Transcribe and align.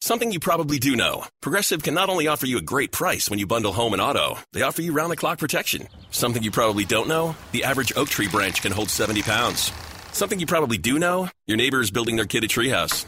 Something 0.00 0.30
you 0.30 0.38
probably 0.40 0.78
do 0.78 0.94
know 0.94 1.24
Progressive 1.40 1.82
can 1.82 1.94
not 1.94 2.08
only 2.08 2.28
offer 2.28 2.46
you 2.46 2.58
a 2.58 2.62
great 2.62 2.92
price 2.92 3.28
when 3.28 3.38
you 3.38 3.46
bundle 3.46 3.72
home 3.72 3.92
and 3.92 4.00
auto, 4.00 4.38
they 4.52 4.62
offer 4.62 4.80
you 4.80 4.92
round 4.92 5.10
the 5.10 5.16
clock 5.16 5.38
protection. 5.38 5.88
Something 6.10 6.42
you 6.42 6.50
probably 6.50 6.84
don't 6.84 7.08
know 7.08 7.36
the 7.52 7.64
average 7.64 7.92
oak 7.96 8.08
tree 8.08 8.28
branch 8.28 8.62
can 8.62 8.72
hold 8.72 8.90
70 8.90 9.22
pounds. 9.22 9.72
Something 10.12 10.38
you 10.38 10.46
probably 10.46 10.78
do 10.78 10.98
know 10.98 11.28
your 11.46 11.56
neighbor 11.56 11.80
is 11.80 11.90
building 11.90 12.16
their 12.16 12.26
kid 12.26 12.44
a 12.44 12.48
treehouse. 12.48 13.06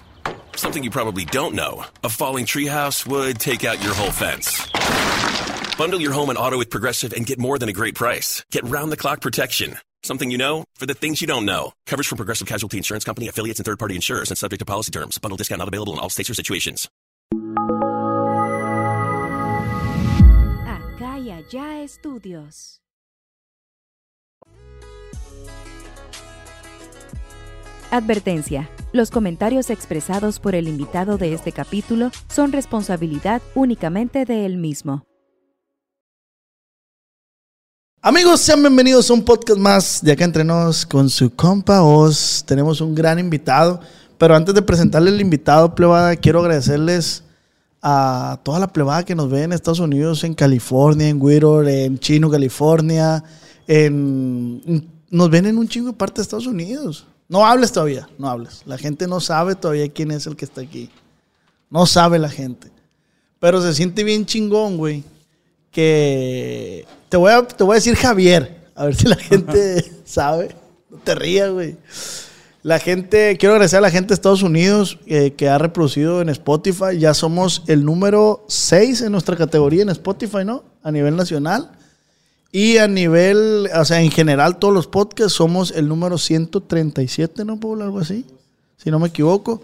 Something 0.57 0.83
you 0.83 0.91
probably 0.91 1.25
don't 1.25 1.55
know 1.55 1.85
a 2.03 2.09
falling 2.09 2.45
treehouse 2.45 3.07
would 3.07 3.39
take 3.39 3.65
out 3.65 3.83
your 3.83 3.95
whole 3.95 4.11
fence. 4.11 4.69
Bundle 5.77 6.01
your 6.01 6.13
home 6.13 6.29
and 6.29 6.39
auto 6.39 6.59
with 6.59 6.71
Progressive 6.71 7.13
and 7.13 7.25
get 7.25 7.39
more 7.39 7.59
than 7.59 7.69
a 7.69 7.73
great 7.73 7.95
price. 7.95 8.45
Get 8.51 8.65
round 8.65 8.93
the 8.93 8.97
clock 8.97 9.21
protection. 9.21 9.79
Something 10.03 10.31
you 10.31 10.39
know 10.39 10.65
for 10.75 10.87
the 10.87 10.95
things 10.95 11.21
you 11.21 11.27
don't 11.27 11.45
know. 11.45 11.73
Coverage 11.87 12.09
from 12.09 12.17
Progressive 12.17 12.49
Casualty 12.49 12.79
Insurance 12.79 13.05
Company, 13.05 13.29
affiliates, 13.29 13.59
and 13.59 13.67
third 13.67 13.79
party 13.79 13.95
insurers 13.97 14.31
and 14.31 14.39
subject 14.39 14.61
to 14.61 14.65
policy 14.65 14.91
terms. 14.91 15.19
Bundle 15.19 15.37
discount 15.37 15.59
not 15.59 15.69
available 15.69 15.93
in 15.93 15.99
all 15.99 16.09
states 16.09 16.31
or 16.31 16.35
situations. 16.35 16.89
Acá 20.67 21.19
y 21.19 21.31
allá 21.31 21.83
estudios. 21.83 22.81
Advertencia. 27.91 28.71
Los 28.93 29.11
comentarios 29.11 29.69
expresados 29.69 30.39
por 30.39 30.55
el 30.55 30.69
invitado 30.69 31.19
de 31.19 31.35
este 31.35 31.51
capítulo 31.53 32.11
son 32.29 32.53
responsabilidad 32.53 33.43
únicamente 33.55 34.25
de 34.25 34.47
él 34.47 34.59
mismo. 34.59 35.05
Amigos, 38.03 38.41
sean 38.41 38.63
bienvenidos 38.63 39.11
a 39.11 39.13
un 39.13 39.23
podcast 39.23 39.59
más 39.59 40.01
de 40.03 40.13
acá 40.13 40.25
entre 40.25 40.43
nos 40.43 40.87
con 40.87 41.11
su 41.11 41.29
compa 41.29 41.83
Oz. 41.83 42.43
Tenemos 42.47 42.81
un 42.81 42.95
gran 42.95 43.19
invitado, 43.19 43.79
pero 44.17 44.35
antes 44.35 44.55
de 44.55 44.63
presentarle 44.63 45.11
el 45.11 45.21
invitado, 45.21 45.75
plebada, 45.75 46.17
quiero 46.17 46.41
agradecerles 46.41 47.23
a 47.83 48.41
toda 48.43 48.59
la 48.59 48.73
plebada 48.73 49.05
que 49.05 49.15
nos 49.15 49.29
ve 49.29 49.43
en 49.43 49.53
Estados 49.53 49.81
Unidos, 49.81 50.25
en 50.25 50.33
California, 50.33 51.11
en 51.11 51.21
Whittier, 51.21 51.69
en 51.69 51.99
Chino, 51.99 52.31
California, 52.31 53.23
en... 53.67 54.89
Nos 55.11 55.29
ven 55.29 55.45
en 55.45 55.59
un 55.59 55.69
chingo 55.69 55.89
de 55.89 55.93
parte 55.93 56.17
de 56.17 56.23
Estados 56.23 56.47
Unidos. 56.47 57.05
No 57.29 57.45
hables 57.45 57.71
todavía, 57.71 58.09
no 58.17 58.31
hables. 58.31 58.63
La 58.65 58.79
gente 58.79 59.07
no 59.07 59.21
sabe 59.21 59.57
todavía 59.57 59.93
quién 59.93 60.11
es 60.11 60.27
el 60.27 60.37
que 60.37 60.47
está 60.47 60.63
aquí. 60.63 60.89
No 61.69 61.85
sabe 61.85 62.19
la 62.19 62.31
gente. 62.31 62.71
Pero 63.39 63.61
se 63.61 63.75
siente 63.75 64.05
bien 64.05 64.25
chingón, 64.25 64.79
güey. 64.79 65.05
Que 65.71 66.87
te 67.11 67.17
voy, 67.17 67.33
a, 67.33 67.43
te 67.43 67.65
voy 67.65 67.73
a 67.73 67.75
decir 67.75 67.97
Javier. 67.97 68.61
A 68.75 68.87
ver 68.87 68.95
si 68.95 69.07
la 69.07 69.17
gente 69.17 69.85
sabe. 70.07 70.55
No 70.89 70.97
te 70.99 71.15
rías, 71.15 71.51
güey. 71.51 71.77
La 72.63 72.79
gente, 72.79 73.37
quiero 73.39 73.55
agradecer 73.55 73.79
a 73.79 73.83
la 73.83 73.91
gente 73.91 74.09
de 74.09 74.15
Estados 74.15 74.43
Unidos 74.43 74.99
eh, 75.07 75.33
que 75.33 75.49
ha 75.49 75.59
reproducido 75.59 76.23
en 76.23 76.29
Spotify. 76.29 76.99
Ya 76.99 77.13
somos 77.13 77.65
el 77.67 77.85
número 77.85 78.45
6 78.49 79.03
en 79.03 79.13
nuestra 79.13 79.37
categoría 79.37 79.83
en 79.83 79.89
Spotify, 79.89 80.45
¿no? 80.45 80.63
A 80.83 80.93
nivel 80.93 81.17
nacional. 81.17 81.73
Y 82.53 82.79
a 82.79 82.87
nivel, 82.87 83.69
o 83.75 83.85
sea, 83.85 84.01
en 84.03 84.11
general, 84.11 84.59
todos 84.59 84.75
los 84.75 84.87
podcasts 84.87 85.33
somos 85.33 85.73
el 85.73 85.89
número 85.89 86.17
137, 86.17 87.45
¿no, 87.45 87.59
Pablo? 87.59 87.85
Algo 87.85 88.01
así, 88.01 88.25
si 88.77 88.91
no 88.91 88.99
me 88.99 89.09
equivoco. 89.09 89.63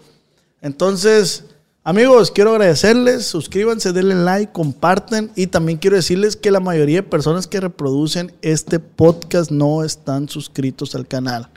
Entonces, 0.61 1.43
amigos, 1.87 2.31
quiero 2.31 2.51
agradecerles, 2.51 3.25
suscríbanse, 3.27 3.93
denle 3.93 4.15
like, 4.15 4.51
comparten 4.51 5.31
y 5.37 5.47
también 5.47 5.77
quiero 5.77 5.95
decirles 5.95 6.35
que 6.35 6.51
la 6.51 6.59
mayoría 6.59 6.97
de 6.97 7.03
personas 7.03 7.47
que 7.47 7.61
reproducen 7.61 8.33
este 8.41 8.79
podcast 8.79 9.51
no 9.51 9.85
están 9.85 10.27
suscritos 10.27 10.95
al 10.95 11.07
canal. 11.07 11.49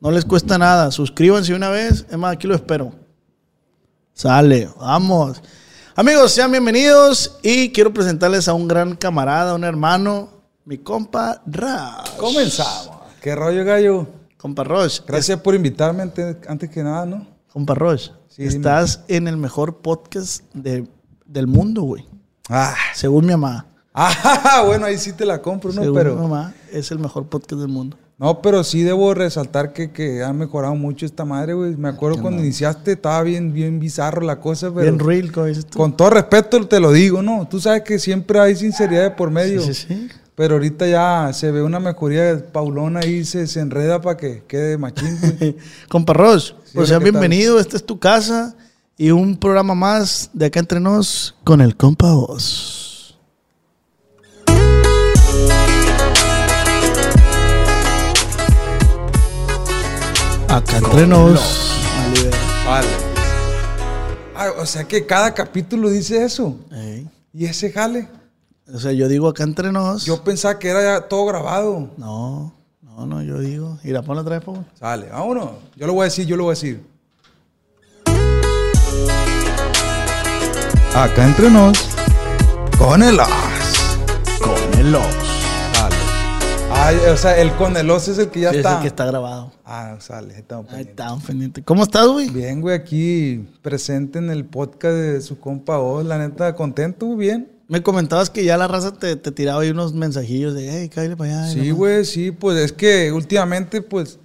No 0.00 0.10
les 0.10 0.24
cuesta 0.24 0.56
nada, 0.56 0.90
suscríbanse 0.90 1.52
una 1.52 1.68
vez, 1.68 2.06
es 2.10 2.16
más, 2.16 2.32
aquí 2.32 2.46
lo 2.46 2.54
espero. 2.54 2.92
Sale, 4.14 4.70
vamos. 4.80 5.42
Amigos, 5.94 6.32
sean 6.32 6.50
bienvenidos 6.50 7.38
y 7.42 7.70
quiero 7.72 7.92
presentarles 7.92 8.48
a 8.48 8.54
un 8.54 8.66
gran 8.66 8.96
camarada, 8.96 9.54
un 9.54 9.64
hermano, 9.64 10.30
mi 10.64 10.78
compa 10.78 11.42
Rash. 11.44 12.16
Comenzamos. 12.16 12.90
¿Qué 13.20 13.34
rollo, 13.34 13.66
gallo? 13.66 14.06
Compa 14.38 14.64
Roche. 14.64 15.02
Gracias 15.06 15.38
por 15.40 15.54
invitarme 15.54 16.04
antes, 16.04 16.36
antes 16.48 16.70
que 16.70 16.82
nada, 16.82 17.04
¿no? 17.04 17.26
Compa 17.52 17.74
Roche, 17.74 18.12
Sí, 18.36 18.42
dime. 18.42 18.54
estás 18.56 19.00
en 19.08 19.28
el 19.28 19.36
mejor 19.38 19.78
podcast 19.78 20.42
de- 20.52 20.86
del 21.24 21.46
mundo, 21.46 21.82
güey. 21.82 22.04
Ah, 22.50 22.74
Según 22.94 23.24
mi 23.26 23.32
mamá. 23.32 23.66
ah, 23.94 24.62
bueno, 24.66 24.84
ahí 24.86 24.98
sí 24.98 25.12
te 25.12 25.24
la 25.24 25.40
compro, 25.40 25.72
¿no? 25.72 25.80
Según 25.82 25.96
mi 25.96 26.02
Pero, 26.04 26.16
mamá, 26.16 26.54
es 26.70 26.90
el 26.90 26.98
mejor 26.98 27.26
podcast 27.28 27.60
del 27.60 27.70
mundo. 27.70 27.96
no, 28.18 28.40
pero 28.42 28.62
sí 28.62 28.82
debo 28.82 29.14
resaltar 29.14 29.72
que, 29.72 29.90
que 29.90 30.22
ha 30.22 30.32
mejorado 30.34 30.74
mucho 30.74 31.06
esta 31.06 31.24
madre, 31.24 31.54
güey. 31.54 31.76
Me 31.76 31.88
acuerdo 31.88 32.20
cuando 32.20 32.42
iniciaste, 32.42 32.92
estaba 32.92 33.22
bien, 33.22 33.52
bien 33.54 33.78
bizarro 33.80 34.20
la 34.20 34.38
cosa, 34.38 34.68
pero 34.70 34.82
Bien 34.82 34.98
real, 34.98 35.32
como 35.32 35.46
dices 35.46 35.64
tú. 35.66 35.78
con 35.78 35.96
todo 35.96 36.10
respeto 36.10 36.62
te 36.68 36.78
lo 36.78 36.92
digo, 36.92 37.22
¿no? 37.22 37.48
Tú 37.48 37.58
sabes 37.58 37.82
que 37.82 37.98
siempre 37.98 38.38
hay 38.38 38.54
sinceridad 38.54 39.02
de 39.04 39.10
por 39.12 39.30
medio. 39.30 39.60
Sí, 39.62 39.72
sí, 39.74 39.86
sí. 39.88 40.08
Pero 40.36 40.56
ahorita 40.56 40.86
ya 40.86 41.32
se 41.32 41.50
ve 41.50 41.62
una 41.62 41.80
mejoría. 41.80 42.52
Paulón 42.52 42.98
ahí 42.98 43.24
se, 43.24 43.46
se 43.46 43.60
enreda 43.60 44.02
para 44.02 44.18
que 44.18 44.44
quede 44.46 44.76
machín. 44.76 45.18
Compa 45.88 46.12
Roche, 46.12 46.54
pues 46.74 46.88
sean 46.88 46.98
hola, 47.00 47.06
¿qué 47.06 47.12
tal? 47.12 47.20
bienvenidos. 47.20 47.60
Esta 47.62 47.78
es 47.78 47.86
tu 47.86 47.98
casa 47.98 48.54
y 48.98 49.10
un 49.12 49.38
programa 49.38 49.74
más 49.74 50.28
de 50.34 50.46
acá 50.46 50.60
entre 50.60 50.78
nos 50.78 51.34
con 51.42 51.62
el 51.62 51.74
Compa 51.74 52.14
Oz. 52.14 53.18
Acá 60.48 60.76
entre 60.76 61.06
nos. 61.06 61.72
Vale. 62.66 62.88
Ah, 64.34 64.50
o 64.58 64.66
sea 64.66 64.84
que 64.84 65.06
cada 65.06 65.32
capítulo 65.32 65.88
dice 65.88 66.22
eso. 66.22 66.58
Y 67.32 67.46
ese 67.46 67.72
jale. 67.72 68.06
O 68.72 68.78
sea, 68.80 68.92
yo 68.92 69.06
digo 69.08 69.28
acá 69.28 69.44
entre 69.44 69.70
nos. 69.70 70.04
Yo 70.04 70.22
pensaba 70.24 70.58
que 70.58 70.68
era 70.68 70.82
ya 70.82 71.08
todo 71.08 71.24
grabado. 71.26 71.90
No, 71.96 72.52
no, 72.82 73.06
no, 73.06 73.22
yo 73.22 73.38
digo. 73.38 73.78
Mira, 73.84 74.02
ponlo 74.02 74.22
otra 74.22 74.36
vez, 74.36 74.44
por 74.44 74.56
favor. 74.56 74.70
Sale, 74.78 75.06
vámonos. 75.08 75.50
Yo 75.76 75.86
lo 75.86 75.92
voy 75.92 76.02
a 76.02 76.04
decir, 76.04 76.26
yo 76.26 76.36
lo 76.36 76.44
voy 76.44 76.50
a 76.50 76.54
decir. 76.54 76.84
Acá 80.94 81.26
entre 81.26 81.50
nos. 81.50 81.78
Con 82.78 83.02
el 83.02 83.20
os. 83.20 83.28
Con 84.40 84.78
el. 84.80 84.92
Sale. 85.72 85.94
Ay, 86.72 86.96
o 87.12 87.16
sea, 87.16 87.38
el 87.38 87.52
con 87.52 87.76
el 87.76 87.88
os 87.88 88.08
es 88.08 88.18
el 88.18 88.30
que 88.30 88.40
ya 88.40 88.50
Sí, 88.50 88.56
es 88.56 88.60
está. 88.64 88.76
el 88.76 88.82
que 88.82 88.88
está 88.88 89.04
grabado. 89.06 89.52
Ah, 89.64 89.96
sale. 90.00 90.34
ahí 90.34 90.40
estamos 90.40 90.66
pendientes. 90.66 90.90
está, 90.90 91.12
un 91.12 91.20
pendiente. 91.20 91.62
¿Cómo 91.62 91.82
estás, 91.84 92.06
güey? 92.08 92.30
Bien, 92.30 92.60
güey, 92.60 92.74
aquí 92.74 93.48
presente 93.62 94.18
en 94.18 94.30
el 94.30 94.44
podcast 94.44 94.94
de 94.94 95.20
su 95.20 95.38
compa 95.38 95.78
Oz. 95.78 96.04
La 96.04 96.18
neta, 96.18 96.54
contento, 96.56 97.14
bien. 97.14 97.52
Me 97.68 97.82
comentabas 97.82 98.30
que 98.30 98.44
ya 98.44 98.56
la 98.56 98.68
raza 98.68 98.92
te, 98.92 99.16
te 99.16 99.32
tiraba 99.32 99.62
ahí 99.62 99.70
unos 99.70 99.92
mensajillos 99.92 100.54
de, 100.54 100.70
hey, 100.70 100.88
cállate 100.88 101.16
para 101.16 101.42
allá. 101.42 101.52
Sí, 101.52 101.70
güey, 101.70 102.04
sí, 102.04 102.30
pues 102.30 102.58
es 102.58 102.72
que 102.72 103.10
últimamente, 103.12 103.82
pues, 103.82 104.18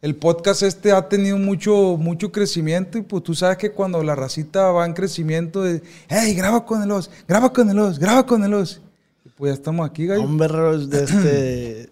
el 0.00 0.14
podcast 0.14 0.62
este 0.62 0.92
ha 0.92 1.08
tenido 1.08 1.36
mucho, 1.38 1.96
mucho 1.98 2.30
crecimiento 2.30 2.98
y 2.98 3.02
pues 3.02 3.22
tú 3.24 3.34
sabes 3.34 3.58
que 3.58 3.72
cuando 3.72 4.02
la 4.04 4.14
racita 4.14 4.70
va 4.70 4.86
en 4.86 4.92
crecimiento, 4.92 5.62
de, 5.62 5.82
hey, 6.08 6.34
graba 6.34 6.64
con 6.64 6.82
el 6.82 6.90
os, 6.90 7.10
graba 7.26 7.52
con 7.52 7.68
el 7.68 7.78
os, 7.78 7.98
graba 7.98 8.24
con 8.24 8.44
el 8.44 8.54
os. 8.54 8.80
Y 9.24 9.28
pues 9.30 9.50
ya 9.50 9.54
estamos 9.54 9.88
aquí, 9.88 10.06
gallo. 10.06 10.22
Hombre, 10.22 10.48
de 10.86 11.04
este, 11.04 11.90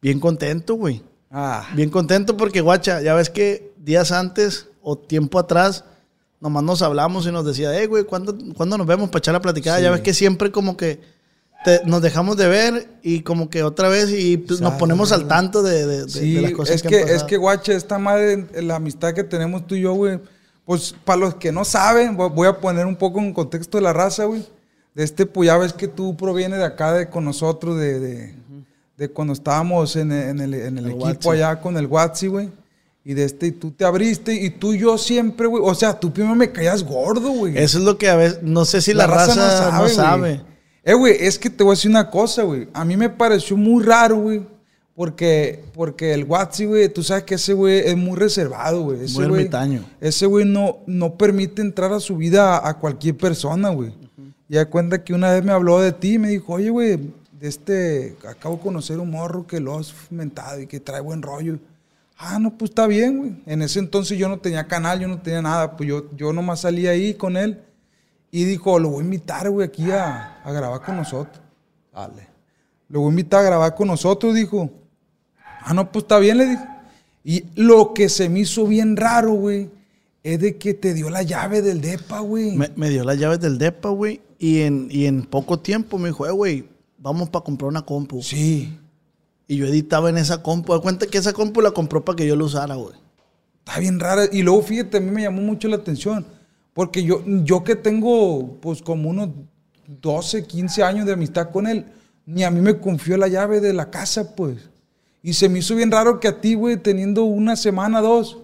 bien 0.00 0.20
contento, 0.20 0.74
güey. 0.74 1.02
Ah, 1.30 1.66
Bien 1.74 1.90
contento 1.90 2.36
porque, 2.36 2.60
guacha, 2.60 3.02
ya 3.02 3.14
ves 3.14 3.28
que 3.28 3.72
días 3.76 4.12
antes 4.12 4.68
o 4.82 4.96
tiempo 4.96 5.40
atrás, 5.40 5.84
nomás 6.44 6.62
nos 6.62 6.82
hablamos 6.82 7.26
y 7.26 7.32
nos 7.32 7.44
decía, 7.46 7.70
hey, 7.74 7.86
güey, 7.86 8.04
¿cuándo, 8.04 8.36
cuándo 8.54 8.76
nos 8.78 8.86
vemos 8.86 9.08
para 9.08 9.18
echar 9.18 9.32
la 9.32 9.40
platicada? 9.40 9.80
Ya 9.80 9.90
ves 9.90 10.02
que 10.02 10.12
siempre 10.12 10.52
como 10.52 10.76
que 10.76 11.00
te- 11.64 11.80
nos 11.86 12.02
dejamos 12.02 12.36
de 12.36 12.46
ver 12.46 12.86
y 13.02 13.20
como 13.22 13.48
que 13.48 13.62
otra 13.62 13.88
vez 13.88 14.10
y 14.10 14.36
nos 14.60 14.74
ponemos 14.74 15.10
al 15.12 15.26
tanto 15.26 15.62
de, 15.62 15.86
de- 15.86 16.02
de- 16.04 16.08
sí, 16.10 16.34
de 16.34 16.42
las 16.42 16.52
cosas 16.52 16.76
es 16.76 16.82
que, 16.82 16.88
que, 16.90 17.02
han 17.02 17.08
es 17.08 17.24
que, 17.24 17.38
guacha, 17.38 17.72
esta 17.72 17.98
madre, 17.98 18.46
la 18.62 18.76
amistad 18.76 19.14
que 19.14 19.24
tenemos 19.24 19.66
tú 19.66 19.74
y 19.74 19.80
yo, 19.80 19.94
güey, 19.94 20.20
pues 20.66 20.94
para 21.04 21.18
los 21.20 21.34
que 21.36 21.50
no 21.50 21.64
saben, 21.64 22.16
vo- 22.18 22.30
voy 22.32 22.46
a 22.46 22.60
poner 22.60 22.84
un 22.84 22.96
poco 22.96 23.18
en 23.20 23.32
contexto 23.32 23.78
de 23.78 23.82
la 23.82 23.94
raza, 23.94 24.24
güey. 24.26 24.44
De 24.94 25.02
este, 25.02 25.24
pues 25.26 25.46
ya 25.46 25.56
ves 25.56 25.72
que 25.72 25.88
tú 25.88 26.14
provienes 26.16 26.58
de 26.58 26.64
acá, 26.66 26.92
de 26.92 27.08
con 27.08 27.24
nosotros, 27.24 27.78
de, 27.78 27.98
de, 27.98 28.34
de 28.98 29.08
cuando 29.08 29.32
estábamos 29.32 29.96
en 29.96 30.12
el, 30.12 30.28
en 30.28 30.40
el- 30.40 30.54
en 30.54 30.78
el 30.78 30.84
El 30.84 30.90
equipo 30.92 31.04
Watsi. 31.06 31.28
allá 31.30 31.60
con 31.62 31.76
el 31.78 31.86
Watsi, 31.86 32.26
güey. 32.28 32.50
Y 33.04 33.12
de 33.14 33.24
este, 33.24 33.48
y 33.48 33.52
tú 33.52 33.70
te 33.70 33.84
abriste, 33.84 34.32
y 34.34 34.48
tú 34.50 34.72
y 34.72 34.78
yo 34.78 34.96
siempre, 34.96 35.46
güey. 35.46 35.62
O 35.64 35.74
sea, 35.74 35.98
tú 36.00 36.12
primero 36.12 36.34
me 36.34 36.50
caías 36.50 36.82
gordo, 36.82 37.30
güey. 37.32 37.56
Eso 37.58 37.78
es 37.78 37.84
lo 37.84 37.98
que 37.98 38.08
a 38.08 38.16
veces, 38.16 38.42
no 38.42 38.64
sé 38.64 38.80
si 38.80 38.94
la, 38.94 39.06
raza, 39.06 39.70
no 39.72 39.88
sabe. 39.88 40.18
güey. 40.20 40.40
Eh, 40.84 40.94
güey, 40.94 41.16
es 41.20 41.38
que 41.38 41.50
te 41.50 41.62
voy 41.62 41.72
a 41.72 41.76
decir 41.76 41.90
una 41.90 42.10
cosa, 42.10 42.42
güey. 42.44 42.68
A 42.72 42.84
mí 42.84 42.96
me 42.96 43.10
pareció 43.10 43.56
muy 43.56 43.82
raro, 43.84 44.16
güey. 44.16 44.42
Porque, 44.94 45.64
porque 45.74 46.14
el 46.14 46.22
Watsi, 46.24 46.66
güey, 46.66 46.88
tú 46.88 47.02
sabes 47.02 47.24
que 47.24 47.34
ese 47.34 47.52
güey 47.52 47.80
es 47.80 47.96
muy 47.96 48.16
reservado, 48.16 48.82
güey. 48.84 49.04
Ese 49.04 49.14
Muy 49.18 49.26
güey- 49.26 49.38
ermitaño. 49.40 49.84
Ese 50.00 50.24
güey 50.26 50.44
no, 50.44 50.78
no 50.86 51.16
permite 51.18 51.62
entrar 51.62 51.92
a 51.92 51.98
su 52.00 52.16
vida 52.16 52.56
a, 52.56 52.68
a 52.68 52.78
cualquier 52.78 53.16
persona, 53.16 53.70
güey. 53.70 53.92
Y 54.48 54.54
da 54.54 54.66
cuenta 54.66 55.02
que 55.02 55.12
una 55.12 55.32
vez 55.32 55.42
me 55.42 55.50
habló 55.52 55.80
de 55.80 55.90
ti 55.92 56.14
y 56.14 56.18
me 56.18 56.28
dijo, 56.28 56.52
oye, 56.52 56.70
güey, 56.70 56.96
de 57.40 57.48
este, 57.48 58.16
acabo 58.28 58.54
de 58.56 58.62
conocer 58.62 58.98
un 59.00 59.10
morro 59.10 59.46
que 59.48 59.58
lo 59.58 59.76
has 59.78 59.92
mentado 60.10 60.60
y 60.60 60.66
que 60.68 60.78
trae 60.78 61.00
buen 61.00 61.22
rollo. 61.22 61.58
Ah, 62.16 62.38
no, 62.38 62.56
pues 62.56 62.70
está 62.70 62.86
bien, 62.86 63.18
güey. 63.18 63.42
En 63.46 63.62
ese 63.62 63.78
entonces 63.80 64.16
yo 64.18 64.28
no 64.28 64.38
tenía 64.38 64.66
canal, 64.66 65.00
yo 65.00 65.08
no 65.08 65.20
tenía 65.20 65.42
nada. 65.42 65.76
Pues 65.76 65.88
yo, 65.88 66.10
yo 66.16 66.32
nomás 66.32 66.60
salía 66.60 66.90
ahí 66.90 67.14
con 67.14 67.36
él. 67.36 67.60
Y 68.30 68.44
dijo, 68.44 68.78
lo 68.78 68.90
voy 68.90 69.02
a 69.02 69.04
invitar, 69.04 69.50
güey, 69.50 69.68
aquí 69.68 69.90
a, 69.90 70.42
a 70.42 70.52
grabar 70.52 70.80
con 70.82 70.96
nosotros. 70.96 71.40
Dale. 71.92 72.28
Lo 72.88 73.00
voy 73.00 73.08
a 73.08 73.10
invitar 73.10 73.40
a 73.40 73.44
grabar 73.44 73.74
con 73.74 73.88
nosotros, 73.88 74.34
dijo. 74.34 74.70
Ah, 75.62 75.74
no, 75.74 75.90
pues 75.90 76.04
está 76.04 76.18
bien, 76.18 76.38
le 76.38 76.46
dije. 76.46 76.64
Y 77.24 77.44
lo 77.54 77.94
que 77.94 78.08
se 78.08 78.28
me 78.28 78.40
hizo 78.40 78.66
bien 78.66 78.96
raro, 78.96 79.32
güey, 79.32 79.70
es 80.22 80.40
de 80.40 80.56
que 80.56 80.74
te 80.74 80.94
dio 80.94 81.10
la 81.10 81.22
llave 81.22 81.62
del 81.62 81.80
depa, 81.80 82.20
güey. 82.20 82.56
Me, 82.56 82.70
me 82.76 82.90
dio 82.90 83.04
las 83.04 83.18
llaves 83.18 83.40
del 83.40 83.58
depa, 83.58 83.88
güey. 83.88 84.20
Y 84.38 84.62
en, 84.62 84.88
y 84.90 85.06
en 85.06 85.22
poco 85.22 85.58
tiempo 85.58 85.98
me 85.98 86.08
dijo, 86.08 86.26
eh, 86.26 86.32
güey, 86.32 86.68
vamos 86.98 87.30
para 87.30 87.44
comprar 87.44 87.68
una 87.68 87.82
compu. 87.82 88.22
Sí, 88.22 88.78
Y 89.46 89.56
yo 89.56 89.66
editaba 89.66 90.08
en 90.10 90.18
esa 90.18 90.42
compu. 90.42 90.72
Da 90.72 90.80
cuenta 90.80 91.06
que 91.06 91.18
esa 91.18 91.32
compu 91.32 91.60
la 91.60 91.72
compró 91.72 92.04
para 92.04 92.16
que 92.16 92.26
yo 92.26 92.36
la 92.36 92.44
usara, 92.44 92.74
güey. 92.74 92.94
está 93.58 93.78
bien 93.78 94.00
rara. 94.00 94.24
Y 94.32 94.42
luego, 94.42 94.62
fíjate, 94.62 94.96
a 94.96 95.00
mí 95.00 95.10
me 95.10 95.22
llamó 95.22 95.42
mucho 95.42 95.68
la 95.68 95.76
atención. 95.76 96.26
Porque 96.72 97.02
yo, 97.04 97.22
yo 97.44 97.62
que 97.62 97.76
tengo, 97.76 98.58
pues, 98.60 98.82
como 98.82 99.10
unos 99.10 99.30
12, 99.86 100.46
15 100.46 100.82
años 100.82 101.06
de 101.06 101.12
amistad 101.12 101.50
con 101.50 101.66
él, 101.66 101.84
ni 102.26 102.42
a 102.42 102.50
mí 102.50 102.60
me 102.60 102.78
confió 102.78 103.16
la 103.16 103.28
llave 103.28 103.60
de 103.60 103.72
la 103.72 103.90
casa, 103.90 104.34
pues. 104.34 104.70
Y 105.22 105.34
se 105.34 105.48
me 105.48 105.60
hizo 105.60 105.74
bien 105.74 105.90
raro 105.90 106.20
que 106.20 106.28
a 106.28 106.40
ti, 106.40 106.54
güey, 106.54 106.76
teniendo 106.76 107.24
una 107.24 107.56
semana, 107.56 108.00
dos, 108.00 108.38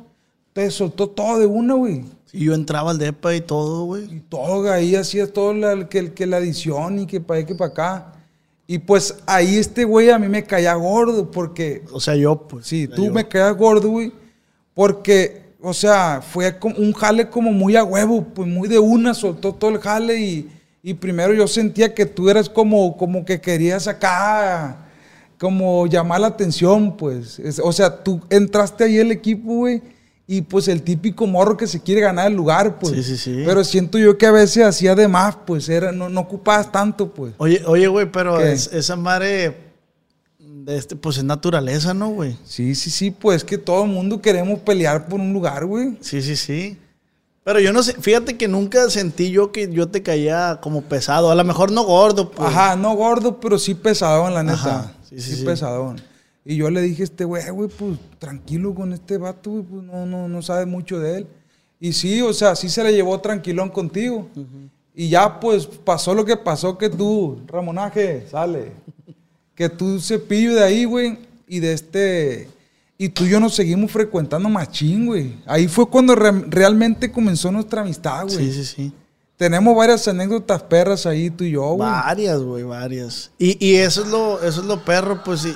te 0.52 0.70
soltó 0.70 1.08
todo 1.08 1.38
de 1.38 1.47
una, 1.47 1.75
güey. 1.75 2.05
Y 2.32 2.44
yo 2.44 2.55
entraba 2.55 2.93
al 2.93 2.99
depa 2.99 3.35
y 3.35 3.41
todo, 3.41 3.85
güey. 3.85 4.05
Y 4.14 4.20
todo, 4.20 4.70
ahí 4.70 4.94
hacía 4.94 5.32
todo 5.32 5.52
la, 5.52 5.88
que, 5.88 6.12
que 6.12 6.26
la 6.26 6.38
edición 6.38 7.00
y 7.00 7.06
que 7.06 7.20
para 7.20 7.44
que 7.44 7.55
para 7.55 7.70
acá. 7.70 8.12
Y 8.72 8.78
pues 8.78 9.17
ahí 9.26 9.56
este 9.56 9.82
güey 9.82 10.11
a 10.11 10.19
mí 10.20 10.28
me 10.28 10.44
caía 10.44 10.75
gordo 10.75 11.28
porque, 11.28 11.82
O 11.90 11.99
sea, 11.99 12.14
yo, 12.14 12.46
pues. 12.46 12.67
sí, 12.69 12.87
tú 12.87 13.06
yo. 13.06 13.12
me 13.12 13.26
caías 13.26 13.56
gordo, 13.56 13.88
güey, 13.88 14.12
porque, 14.75 15.43
o 15.61 15.75
sea, 15.75 16.22
fue 16.22 16.56
como 16.56 16.76
un 16.76 16.93
jale 16.93 17.28
como 17.28 17.50
muy 17.50 17.75
a 17.75 17.82
huevo, 17.82 18.22
pues 18.32 18.46
muy 18.46 18.69
de 18.69 18.78
una, 18.78 19.12
soltó 19.12 19.52
todo 19.55 19.70
el 19.70 19.78
jale 19.78 20.20
y, 20.20 20.49
y 20.84 20.94
primero 20.94 21.34
yo 21.34 21.49
sentía 21.49 21.93
que 21.94 22.06
tú 22.06 22.31
eras 22.31 22.49
como, 22.49 22.96
como 22.96 23.25
que 23.25 23.40
querías 23.40 23.88
acá, 23.88 24.87
como 25.37 25.88
llamar 25.88 26.20
la 26.20 26.28
atención, 26.28 26.96
pues. 26.96 27.40
Es- 27.40 27.58
o 27.58 27.73
sea, 27.73 28.05
tú 28.05 28.20
entraste 28.31 28.84
ahí 28.84 28.99
el 28.99 29.11
equipo, 29.11 29.52
güey. 29.56 29.82
Y 30.32 30.42
pues 30.42 30.68
el 30.68 30.82
típico 30.82 31.26
morro 31.26 31.56
que 31.56 31.66
se 31.66 31.80
quiere 31.80 32.02
ganar 32.02 32.28
el 32.28 32.34
lugar, 32.36 32.78
pues. 32.78 32.92
Sí, 32.92 33.02
sí, 33.02 33.16
sí. 33.16 33.42
Pero 33.44 33.64
siento 33.64 33.98
yo 33.98 34.16
que 34.16 34.26
a 34.26 34.30
veces 34.30 34.64
hacía 34.64 34.94
de 34.94 35.08
más, 35.08 35.36
pues 35.44 35.68
era, 35.68 35.90
no, 35.90 36.08
no 36.08 36.20
ocupabas 36.20 36.70
tanto, 36.70 37.12
pues. 37.12 37.34
Oye, 37.38 37.60
oye, 37.66 37.88
güey, 37.88 38.12
pero 38.12 38.38
esa 38.40 38.94
madre, 38.94 39.56
de 40.38 40.76
este, 40.76 40.94
pues 40.94 41.16
es 41.16 41.24
naturaleza, 41.24 41.94
¿no, 41.94 42.10
güey? 42.10 42.36
Sí, 42.44 42.76
sí, 42.76 42.90
sí, 42.90 43.10
pues 43.10 43.42
que 43.42 43.58
todo 43.58 43.82
el 43.82 43.90
mundo 43.90 44.22
queremos 44.22 44.60
pelear 44.60 45.08
por 45.08 45.18
un 45.18 45.32
lugar, 45.32 45.66
güey. 45.66 45.98
Sí, 46.00 46.22
sí, 46.22 46.36
sí. 46.36 46.78
Pero 47.42 47.58
yo 47.58 47.72
no 47.72 47.82
sé, 47.82 47.94
fíjate 47.94 48.36
que 48.36 48.46
nunca 48.46 48.88
sentí 48.88 49.32
yo 49.32 49.50
que 49.50 49.68
yo 49.72 49.88
te 49.88 50.04
caía 50.04 50.60
como 50.62 50.82
pesado. 50.82 51.32
A 51.32 51.34
lo 51.34 51.42
mejor 51.42 51.72
no 51.72 51.82
gordo, 51.82 52.30
pues. 52.30 52.48
Ajá, 52.48 52.76
no 52.76 52.94
gordo, 52.94 53.40
pero 53.40 53.58
sí 53.58 53.74
pesadón, 53.74 54.32
la 54.34 54.44
neta. 54.44 54.54
Ajá, 54.54 54.92
sí, 55.08 55.20
Sí, 55.20 55.30
sí, 55.32 55.36
sí. 55.38 55.44
pesadón. 55.44 56.00
Y 56.50 56.56
yo 56.56 56.69
le 56.69 56.81
dije 56.82 57.02
a 57.02 57.05
este 57.05 57.25
güey, 57.25 57.49
güey, 57.50 57.69
pues 57.69 57.97
tranquilo 58.19 58.75
con 58.75 58.93
este 58.93 59.19
vato, 59.19 59.50
güey, 59.50 59.62
pues 59.62 59.82
no, 59.85 60.05
no, 60.05 60.26
no 60.26 60.43
sabe 60.43 60.67
mucho 60.67 60.99
de 60.99 61.19
él. 61.19 61.26
Y 61.79 61.93
sí, 61.93 62.20
o 62.23 62.32
sea, 62.32 62.56
sí 62.56 62.69
se 62.69 62.82
le 62.82 62.93
llevó 62.93 63.20
tranquilón 63.20 63.69
contigo. 63.69 64.29
Y 64.93 65.08
ya, 65.11 65.38
pues, 65.38 65.67
pasó 65.67 66.12
lo 66.12 66.25
que 66.25 66.37
pasó 66.37 66.76
que 66.76 66.91
tú, 66.91 67.41
Ramonaje, 67.47 68.26
sale. 68.29 68.73
que 69.55 69.69
tú 69.69 70.00
cepillo 70.00 70.55
de 70.56 70.64
ahí, 70.64 70.85
güey, 70.85 71.19
y 71.47 71.61
de 71.61 71.73
este... 71.73 72.49
Y 72.99 73.08
tú 73.11 73.25
y 73.25 73.31
yo 73.31 73.38
nos 73.38 73.55
seguimos 73.55 73.93
frecuentando 73.93 74.49
machín, 74.49 75.06
güey. 75.06 75.37
Ahí 75.47 75.69
fue 75.69 75.88
cuando 75.88 76.17
re- 76.17 76.44
realmente 76.49 77.12
comenzó 77.12 77.52
nuestra 77.52 77.82
amistad, 77.82 78.25
güey. 78.25 78.50
Sí, 78.50 78.52
sí, 78.52 78.64
sí. 78.64 78.93
Tenemos 79.37 79.75
varias 79.76 80.06
anécdotas 80.08 80.62
perras 80.64 81.06
ahí, 81.06 81.31
tú 81.31 81.44
y 81.44 81.52
yo, 81.52 81.62
güey. 81.75 81.88
Varias, 81.88 82.41
güey, 82.41 82.64
varias. 82.64 83.31
Y, 83.38 83.56
y 83.64 83.76
eso 83.76 84.02
es 84.02 84.08
lo, 84.08 84.43
eso 84.43 84.61
es 84.62 84.67
lo 84.67 84.85
perro, 84.85 85.23
pues 85.25 85.43
sí. 85.43 85.55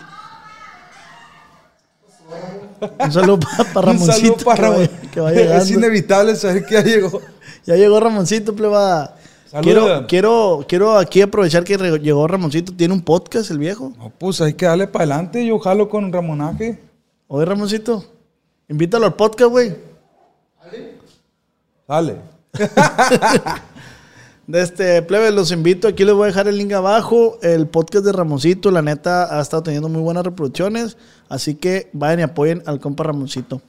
Un 2.98 3.12
saludo 3.12 3.40
para 3.40 3.68
Un 3.90 3.98
Ramoncito. 3.98 4.12
saludo 4.12 4.36
para 4.44 4.56
que 4.56 4.62
va- 4.68 4.74
Ramón. 4.76 4.88
que 5.12 5.20
va 5.20 5.32
Es 5.32 5.70
inevitable 5.70 6.36
saber 6.36 6.64
que 6.66 6.74
ya 6.74 6.82
llegó. 6.82 7.20
Ya 7.64 7.76
llegó 7.76 7.98
Ramoncito, 8.00 8.54
plebada. 8.54 9.16
Quiero, 9.62 10.06
quiero, 10.08 10.64
quiero 10.68 10.98
aquí 10.98 11.22
aprovechar 11.22 11.62
que 11.64 11.76
llegó 11.76 12.26
Ramoncito. 12.26 12.72
Tiene 12.74 12.92
un 12.92 13.02
podcast, 13.02 13.50
el 13.52 13.58
viejo. 13.58 13.92
No, 13.96 14.10
pues 14.18 14.40
hay 14.40 14.54
que 14.54 14.66
darle 14.66 14.86
para 14.88 15.04
adelante. 15.04 15.46
Yo 15.46 15.58
jalo 15.60 15.88
con 15.88 16.12
Ramonaje. 16.12 16.80
Oye, 17.28 17.44
Ramoncito, 17.46 18.04
invítalo 18.68 19.06
al 19.06 19.14
podcast, 19.14 19.50
güey. 19.50 19.76
Dale. 21.86 22.16
De 24.46 24.60
este, 24.62 25.00
plebe, 25.02 25.30
los 25.30 25.50
invito. 25.52 25.88
Aquí 25.88 26.04
les 26.04 26.14
voy 26.14 26.24
a 26.24 26.26
dejar 26.26 26.48
el 26.48 26.58
link 26.58 26.72
abajo. 26.72 27.38
El 27.42 27.66
podcast 27.66 28.04
de 28.04 28.12
Ramoncito, 28.12 28.70
la 28.70 28.82
neta, 28.82 29.38
ha 29.38 29.40
estado 29.40 29.62
teniendo 29.62 29.88
muy 29.88 30.02
buenas 30.02 30.24
reproducciones. 30.24 30.96
Así 31.28 31.54
que 31.54 31.88
vayan 31.92 32.20
y 32.20 32.22
apoyen 32.24 32.62
al 32.66 32.78
compa 32.80 33.04
Ramoncito. 33.04 33.62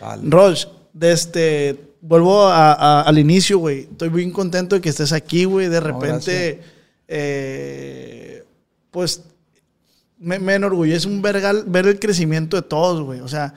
Dale. 0.00 0.22
Rosh, 0.28 0.66
de 0.92 1.12
este, 1.12 1.80
vuelvo 2.02 2.44
a- 2.46 2.72
a- 2.74 3.02
al 3.02 3.18
inicio, 3.18 3.58
güey. 3.58 3.88
Estoy 3.90 4.10
bien 4.10 4.30
contento 4.30 4.74
de 4.76 4.82
que 4.82 4.90
estés 4.90 5.12
aquí, 5.12 5.44
güey. 5.46 5.68
De 5.68 5.80
repente, 5.80 6.60
eh, 7.08 8.44
pues, 8.90 9.22
me, 10.18 10.38
me 10.38 10.54
enorgullece 10.54 11.08
un 11.08 11.22
vergal 11.22 11.64
ver 11.66 11.86
el 11.86 11.98
crecimiento 11.98 12.56
de 12.56 12.62
todos, 12.62 13.02
güey. 13.02 13.20
O 13.20 13.28
sea, 13.28 13.54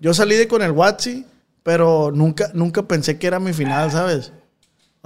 yo 0.00 0.14
salí 0.14 0.36
de 0.36 0.48
con 0.48 0.62
el 0.62 0.70
Watsi, 0.70 1.26
pero 1.62 2.10
nunca, 2.14 2.50
nunca 2.54 2.82
pensé 2.82 3.18
que 3.18 3.26
era 3.26 3.38
mi 3.40 3.52
final, 3.52 3.90
¿sabes? 3.90 4.32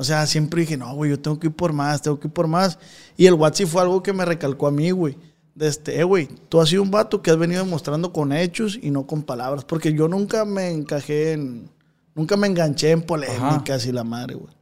O 0.00 0.04
sea, 0.04 0.28
siempre 0.28 0.60
dije, 0.60 0.76
no, 0.76 0.94
güey, 0.94 1.10
yo 1.10 1.18
tengo 1.18 1.40
que 1.40 1.48
ir 1.48 1.52
por 1.52 1.72
más, 1.72 2.00
tengo 2.00 2.20
que 2.20 2.28
ir 2.28 2.32
por 2.32 2.46
más. 2.46 2.78
Y 3.16 3.26
el 3.26 3.34
Watsi 3.34 3.66
fue 3.66 3.82
algo 3.82 4.00
que 4.00 4.12
me 4.12 4.24
recalcó 4.24 4.68
a 4.68 4.70
mí, 4.70 4.92
güey. 4.92 5.16
De 5.56 5.66
este, 5.66 5.98
eh, 5.98 6.04
güey, 6.04 6.28
tú 6.48 6.60
has 6.60 6.68
sido 6.68 6.84
un 6.84 6.90
vato 6.92 7.20
que 7.20 7.32
has 7.32 7.36
venido 7.36 7.64
demostrando 7.64 8.12
con 8.12 8.32
hechos 8.32 8.78
y 8.80 8.92
no 8.92 9.08
con 9.08 9.24
palabras. 9.24 9.64
Porque 9.64 9.92
yo 9.92 10.06
nunca 10.06 10.44
me 10.44 10.70
encajé 10.70 11.32
en. 11.32 11.68
Nunca 12.14 12.36
me 12.36 12.46
enganché 12.46 12.92
en 12.92 13.02
polémicas 13.02 13.86
y 13.86 13.92
la 13.92 14.04
madre, 14.04 14.36
güey. 14.36 14.54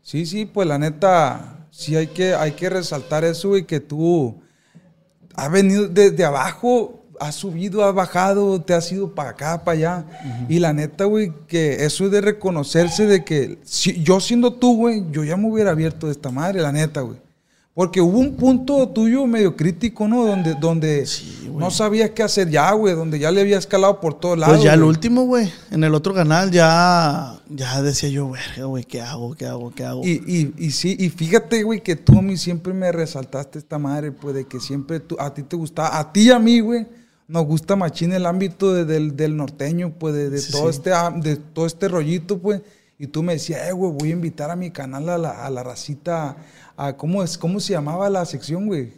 Sí, 0.00 0.24
sí, 0.24 0.46
pues 0.46 0.66
la 0.66 0.78
neta, 0.78 1.66
sí 1.70 1.94
hay 1.94 2.06
que, 2.06 2.32
hay 2.32 2.52
que 2.52 2.70
resaltar 2.70 3.22
eso, 3.22 3.50
güey, 3.50 3.66
que 3.66 3.80
tú 3.80 4.40
has 5.34 5.52
venido 5.52 5.88
desde 5.88 6.24
abajo, 6.24 6.99
has 7.20 7.34
subido, 7.34 7.84
has 7.84 7.94
bajado, 7.94 8.60
te 8.62 8.74
has 8.74 8.90
ido 8.90 9.14
para 9.14 9.30
acá, 9.30 9.62
para 9.62 9.76
allá. 9.76 10.04
Y 10.48 10.58
la 10.58 10.72
neta, 10.72 11.04
güey, 11.04 11.32
que 11.46 11.84
eso 11.84 12.06
es 12.06 12.10
de 12.10 12.20
reconocerse 12.20 13.06
de 13.06 13.24
que 13.24 13.58
si, 13.62 14.02
yo 14.02 14.20
siendo 14.20 14.54
tú, 14.54 14.76
güey, 14.76 15.04
yo 15.12 15.22
ya 15.22 15.36
me 15.36 15.48
hubiera 15.48 15.70
abierto 15.70 16.06
de 16.06 16.12
esta 16.12 16.30
madre, 16.30 16.62
la 16.62 16.72
neta, 16.72 17.02
güey. 17.02 17.18
Porque 17.72 18.00
hubo 18.00 18.18
un 18.18 18.34
punto 18.34 18.88
tuyo 18.88 19.26
medio 19.26 19.54
crítico, 19.54 20.08
¿no? 20.08 20.26
Donde, 20.26 20.54
donde 20.54 21.06
no 21.54 21.70
sabías 21.70 22.10
qué 22.10 22.22
hacer 22.22 22.50
ya, 22.50 22.72
güey, 22.72 22.94
donde 22.94 23.18
ya 23.18 23.30
le 23.30 23.40
había 23.40 23.58
escalado 23.58 24.00
por 24.00 24.14
todos 24.14 24.36
lados. 24.36 24.56
Pues 24.56 24.64
ya 24.64 24.74
el 24.74 24.82
último, 24.82 25.24
güey. 25.24 25.50
En 25.70 25.84
el 25.84 25.94
otro 25.94 26.12
canal 26.12 26.50
ya. 26.50 27.38
Ya 27.48 27.80
decía 27.80 28.08
yo, 28.08 28.28
verga, 28.28 28.64
güey, 28.64 28.84
¿qué 28.84 29.00
hago? 29.00 29.34
¿Qué 29.34 29.46
hago? 29.46 29.70
¿Qué 29.70 29.84
hago? 29.84 30.02
Y, 30.04 30.22
y, 30.26 30.54
y 30.58 30.70
sí, 30.72 30.96
y 30.98 31.10
fíjate, 31.10 31.62
güey, 31.62 31.80
que 31.80 31.96
tú 31.96 32.18
a 32.18 32.22
mí 32.22 32.36
siempre 32.36 32.72
me 32.72 32.90
resaltaste 32.90 33.58
esta 33.58 33.78
madre, 33.78 34.10
pues, 34.10 34.34
de 34.34 34.46
que 34.46 34.58
siempre 34.58 35.00
tú, 35.00 35.16
a 35.18 35.32
ti 35.32 35.42
te 35.42 35.56
gustaba, 35.56 35.98
a 35.98 36.12
ti 36.12 36.22
y 36.22 36.30
a 36.30 36.38
mí, 36.38 36.60
güey, 36.60 36.86
nos 37.30 37.46
gusta 37.46 37.76
machín 37.76 38.12
el 38.12 38.26
ámbito 38.26 38.74
de- 38.74 38.84
del, 38.84 39.16
del 39.16 39.36
norteño, 39.36 39.92
pues, 39.98 40.14
de, 40.14 40.30
de 40.30 40.38
Sí, 40.38 40.50
todo 40.52 40.72
sí. 40.72 40.80
este, 40.82 40.90
de 41.22 41.36
todo 41.36 41.64
este 41.66 41.86
rollito, 41.88 42.38
pues, 42.38 42.60
y 42.98 43.06
tú 43.06 43.22
me 43.22 43.34
decías, 43.34 43.68
eh, 43.68 43.72
güey, 43.72 43.92
voy 43.92 44.08
a 44.10 44.12
invitar 44.12 44.50
a 44.50 44.56
mi 44.56 44.70
canal 44.70 45.08
a 45.08 45.16
la, 45.16 45.30
a 45.46 45.48
la 45.50 45.62
racita, 45.62 46.36
a, 46.76 46.96
¿cómo 46.96 47.22
es, 47.22 47.38
cómo 47.38 47.60
se 47.60 47.72
llamaba 47.72 48.10
la 48.10 48.24
sección, 48.24 48.66
güey? 48.66 48.92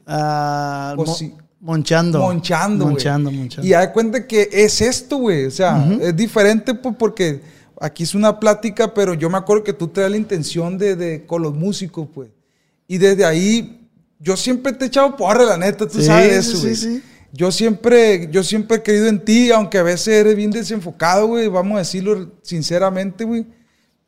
Pues 0.97 1.09
mo- 1.09 1.15
sí. 1.15 1.35
Monchando. 1.61 2.19
Monchando, 2.19 2.85
güey. 2.87 2.95
Monchando, 2.95 3.31
monchando. 3.31 3.67
Y 3.69 3.71
da 3.71 3.93
cuenta 3.93 4.27
que 4.27 4.49
es 4.51 4.81
esto, 4.81 5.19
güey. 5.19 5.45
O 5.45 5.51
sea, 5.51 5.87
es 6.01 6.17
diferente 6.17 6.75
pues, 6.75 6.97
porque 6.99 7.41
aquí 7.81 8.03
es 8.03 8.15
una 8.17 8.41
plática, 8.41 8.93
pero 8.93 9.15
yo 9.15 9.31
me 9.31 9.39
acuerdo 9.39 9.63
que 9.63 9.73
tú 9.73 9.87
traes 9.89 10.11
la 10.11 10.17
intención 10.17 10.77
de, 10.79 10.97
de- 10.97 11.25
con 11.27 11.41
los 11.43 11.55
músicos, 11.55 12.09
pues. 12.13 12.31
Y 12.89 12.99
desde 12.99 13.25
ahí, 13.25 13.87
yo 14.19 14.37
siempre 14.37 14.73
te 14.73 14.87
he 14.87 14.89
echado 14.89 15.15
porra, 15.17 15.45
la 15.45 15.57
neta, 15.57 15.87
tú 15.87 16.01
Sí, 16.01 16.07
sabes 16.07 16.47
sí, 16.47 16.51
eso, 16.51 16.57
sí, 16.57 16.63
güey. 16.63 16.77
sí. 16.77 17.03
Yo 17.33 17.51
siempre, 17.51 18.29
yo 18.31 18.43
siempre 18.43 18.77
he 18.79 18.83
creído 18.83 19.07
en 19.09 19.25
ti, 19.25 19.51
aunque 19.51 19.79
a 19.79 19.83
veces 19.83 20.09
eres 20.09 20.37
bien 20.37 20.51
desenfocado, 20.51 21.27
güey, 21.29 21.49
vamos 21.49 21.77
a 21.77 21.79
decirlo 21.79 22.31
sinceramente, 22.43 23.25
güey. 23.25 23.47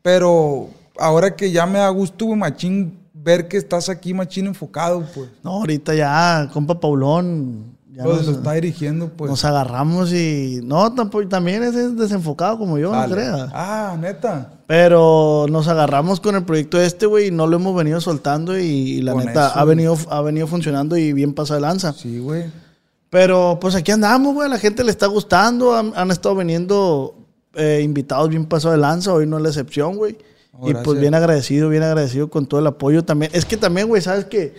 Pero 0.02 0.68
ahora 0.98 1.34
que 1.34 1.50
ya 1.50 1.64
me 1.64 1.78
da 1.78 1.88
gusto, 1.88 2.26
güey, 2.26 2.38
machín, 2.38 2.98
ver 3.14 3.48
que 3.48 3.56
estás 3.56 3.88
aquí, 3.88 4.12
machín, 4.12 4.46
enfocado, 4.46 5.06
pues. 5.14 5.30
No, 5.42 5.52
ahorita 5.52 5.94
ya, 5.94 6.50
compa 6.52 6.78
Paulón. 6.78 7.72
Ya 7.94 8.02
Lo, 8.02 8.16
nos, 8.16 8.26
lo 8.26 8.32
está 8.32 8.52
dirigiendo, 8.54 9.08
pues. 9.08 9.30
nos 9.30 9.44
agarramos 9.44 10.12
y. 10.12 10.60
No, 10.64 10.92
tampoco, 10.92 11.26
también 11.28 11.62
es 11.62 11.96
desenfocado 11.96 12.58
como 12.58 12.76
yo, 12.76 12.90
Dale. 12.90 13.08
no 13.08 13.14
creas. 13.14 13.50
Ah, 13.54 13.96
neta. 13.98 14.50
Pero 14.66 15.46
nos 15.48 15.68
agarramos 15.68 16.20
con 16.20 16.34
el 16.34 16.44
proyecto 16.44 16.78
este, 16.78 17.06
güey, 17.06 17.28
y 17.28 17.30
no 17.30 17.46
lo 17.46 17.56
hemos 17.56 17.74
venido 17.74 18.00
soltando 18.02 18.58
y, 18.58 18.64
y 18.64 19.00
la 19.00 19.12
Con 19.12 19.24
neta 19.24 19.48
eso, 19.48 19.58
ha 19.58 19.64
venido, 19.64 19.96
ha 20.10 20.20
venido 20.20 20.46
funcionando 20.46 20.96
y 20.98 21.12
bien 21.14 21.32
pasado 21.32 21.60
de 21.60 21.66
lanza. 21.66 21.92
Sí, 21.94 22.18
güey. 22.18 22.44
Pero 23.14 23.58
pues 23.60 23.76
aquí 23.76 23.92
andamos, 23.92 24.34
güey, 24.34 24.46
a 24.46 24.50
la 24.50 24.58
gente 24.58 24.82
le 24.82 24.90
está 24.90 25.06
gustando, 25.06 25.72
han, 25.72 25.92
han 25.94 26.10
estado 26.10 26.34
viniendo 26.34 27.14
eh, 27.54 27.80
invitados 27.80 28.28
bien 28.28 28.44
pasado 28.44 28.72
de 28.72 28.80
lanza, 28.80 29.12
hoy 29.12 29.24
no 29.24 29.36
es 29.36 29.42
la 29.44 29.50
excepción, 29.50 29.94
güey. 29.94 30.18
Oh, 30.50 30.68
y 30.68 30.74
pues 30.74 30.98
bien 30.98 31.14
agradecido, 31.14 31.68
bien 31.68 31.84
agradecido 31.84 32.28
con 32.28 32.46
todo 32.46 32.58
el 32.58 32.66
apoyo 32.66 33.04
también. 33.04 33.30
Es 33.32 33.44
que 33.44 33.56
también, 33.56 33.86
güey, 33.86 34.02
sabes 34.02 34.24
que 34.24 34.54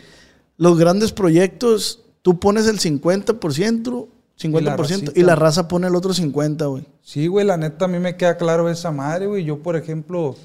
los 0.56 0.80
grandes 0.80 1.12
proyectos, 1.12 2.00
tú 2.22 2.40
pones 2.40 2.66
el 2.68 2.80
50%, 2.80 4.08
50% 4.40 4.78
racita. 4.78 5.12
y 5.14 5.24
la 5.24 5.36
raza 5.36 5.68
pone 5.68 5.88
el 5.88 5.96
otro 5.96 6.14
50%, 6.14 6.70
güey. 6.70 6.86
Sí, 7.02 7.28
güey, 7.28 7.46
la 7.46 7.58
neta 7.58 7.84
a 7.84 7.88
mí 7.90 8.00
me 8.00 8.16
queda 8.16 8.38
claro 8.38 8.70
esa 8.70 8.90
madre, 8.90 9.28
güey. 9.28 9.44
Yo, 9.44 9.62
por 9.62 9.76
ejemplo, 9.76 10.38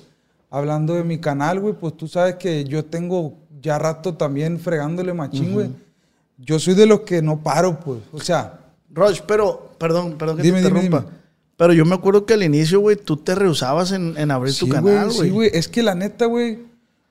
hablando 0.50 0.94
de 0.94 1.04
mi 1.04 1.20
canal, 1.20 1.60
güey, 1.60 1.74
pues 1.74 1.96
tú 1.96 2.08
sabes 2.08 2.34
que 2.34 2.64
yo 2.64 2.84
tengo 2.84 3.34
ya 3.62 3.78
rato 3.78 4.14
también 4.14 4.58
fregándole 4.58 5.14
machín, 5.14 5.52
güey. 5.52 5.70
Yo 6.42 6.59
soy 6.59 6.75
de 6.75 6.87
los 6.87 7.00
que 7.00 7.23
no 7.23 7.42
paro, 7.42 7.78
pues. 7.80 8.00
O 8.12 8.20
sea, 8.20 8.61
Roch, 8.92 9.20
pero, 9.26 9.73
perdón, 9.78 10.16
perdón 10.18 10.38
que 10.38 10.42
Dime, 10.42 10.61
te 10.62 10.68
interrumpa. 10.68 11.00
dime. 11.00 11.20
Pero 11.56 11.73
yo 11.75 11.85
me 11.85 11.94
acuerdo 11.94 12.25
que 12.25 12.35
al 12.35 12.42
inicio, 12.42 12.80
güey, 12.80 12.97
tú 12.97 13.18
te 13.18 13.35
rehusabas 13.35 13.92
en, 13.92 14.16
en 14.16 14.30
abrir 14.30 14.56
tu 14.56 14.66
canal, 14.68 15.09
güey, 15.09 15.16
güey. 15.16 15.28
sí, 15.28 15.30
güey. 15.30 15.50
Es 15.52 15.68
que 15.68 15.82
la 15.82 15.94
neta, 15.94 16.25
güey, 16.25 16.59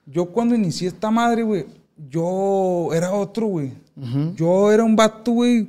yo 0.06 0.26
cuando 0.26 0.56
inicié 0.56 0.88
esta 0.88 1.10
madre, 1.10 1.44
güey, 1.44 1.66
yo 2.10 2.88
era 2.92 3.12
otro, 3.12 3.46
güey. 3.46 3.72
Yo 4.34 4.72
era 4.72 4.82
un 4.82 4.96
vato, 4.96 5.32
güey, 5.32 5.68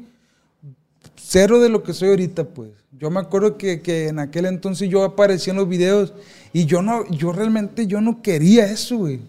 cero 1.15 1.59
de 1.59 1.69
lo 1.69 1.83
que 1.83 1.93
soy 1.93 2.09
ahorita, 2.09 2.45
pues. 2.45 2.69
Yo 2.97 3.09
me 3.09 3.19
acuerdo 3.19 3.57
que, 3.57 3.81
que 3.81 4.07
en 4.07 4.19
aquel 4.19 4.45
entonces 4.45 4.89
yo 4.89 5.03
aparecía 5.03 5.51
en 5.51 5.57
los 5.57 5.67
videos 5.67 6.13
y 6.53 6.65
yo 6.65 6.81
no, 6.81 7.09
yo 7.09 7.31
realmente 7.33 7.87
yo 7.87 7.99
no 7.99 8.21
quería 8.21 8.65
eso, 8.71 8.97
güey. 8.97 9.19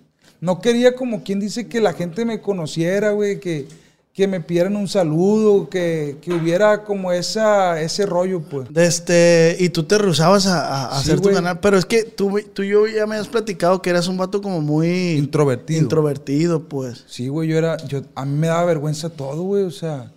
No 0.40 0.60
quería 0.60 0.94
como 0.94 1.22
quien 1.24 1.40
dice 1.40 1.68
que 1.68 1.80
la 1.80 1.92
gente 1.92 2.24
me 2.24 2.40
conociera, 2.40 3.10
güey, 3.12 3.40
que, 3.40 3.66
que 4.12 4.28
me 4.28 4.40
pidieran 4.40 4.76
un 4.76 4.88
saludo, 4.88 5.70
que, 5.70 6.18
que 6.20 6.34
hubiera 6.34 6.84
como 6.84 7.12
esa, 7.12 7.80
ese 7.80 8.04
rollo, 8.04 8.42
pues. 8.42 8.68
Este, 8.74 9.56
y 9.58 9.70
tú 9.70 9.84
te 9.84 9.96
rehusabas 9.96 10.46
a, 10.46 10.88
a 10.88 10.94
Sí, 10.96 11.10
hacer 11.10 11.20
tu 11.22 11.30
canal, 11.30 11.60
pero 11.60 11.78
es 11.78 11.86
que 11.86 12.04
tú, 12.04 12.38
tú 12.52 12.62
y 12.62 12.68
yo 12.68 12.86
ya 12.86 13.06
me 13.06 13.16
has 13.16 13.28
platicado 13.28 13.80
que 13.80 13.88
eras 13.88 14.08
un 14.08 14.18
vato 14.18 14.42
como 14.42 14.60
muy 14.60 15.12
Introvertido. 15.12 15.80
introvertido, 15.80 16.68
pues. 16.68 17.04
Sí, 17.06 17.28
güey, 17.28 17.48
yo 17.48 17.56
era, 17.56 17.78
yo, 17.86 18.02
a 18.14 18.26
mí 18.26 18.36
me 18.38 18.48
daba 18.48 18.66
vergüenza 18.66 19.08
todo, 19.08 19.42
güey, 19.44 19.62
o 19.64 19.70
sea, 19.70 20.12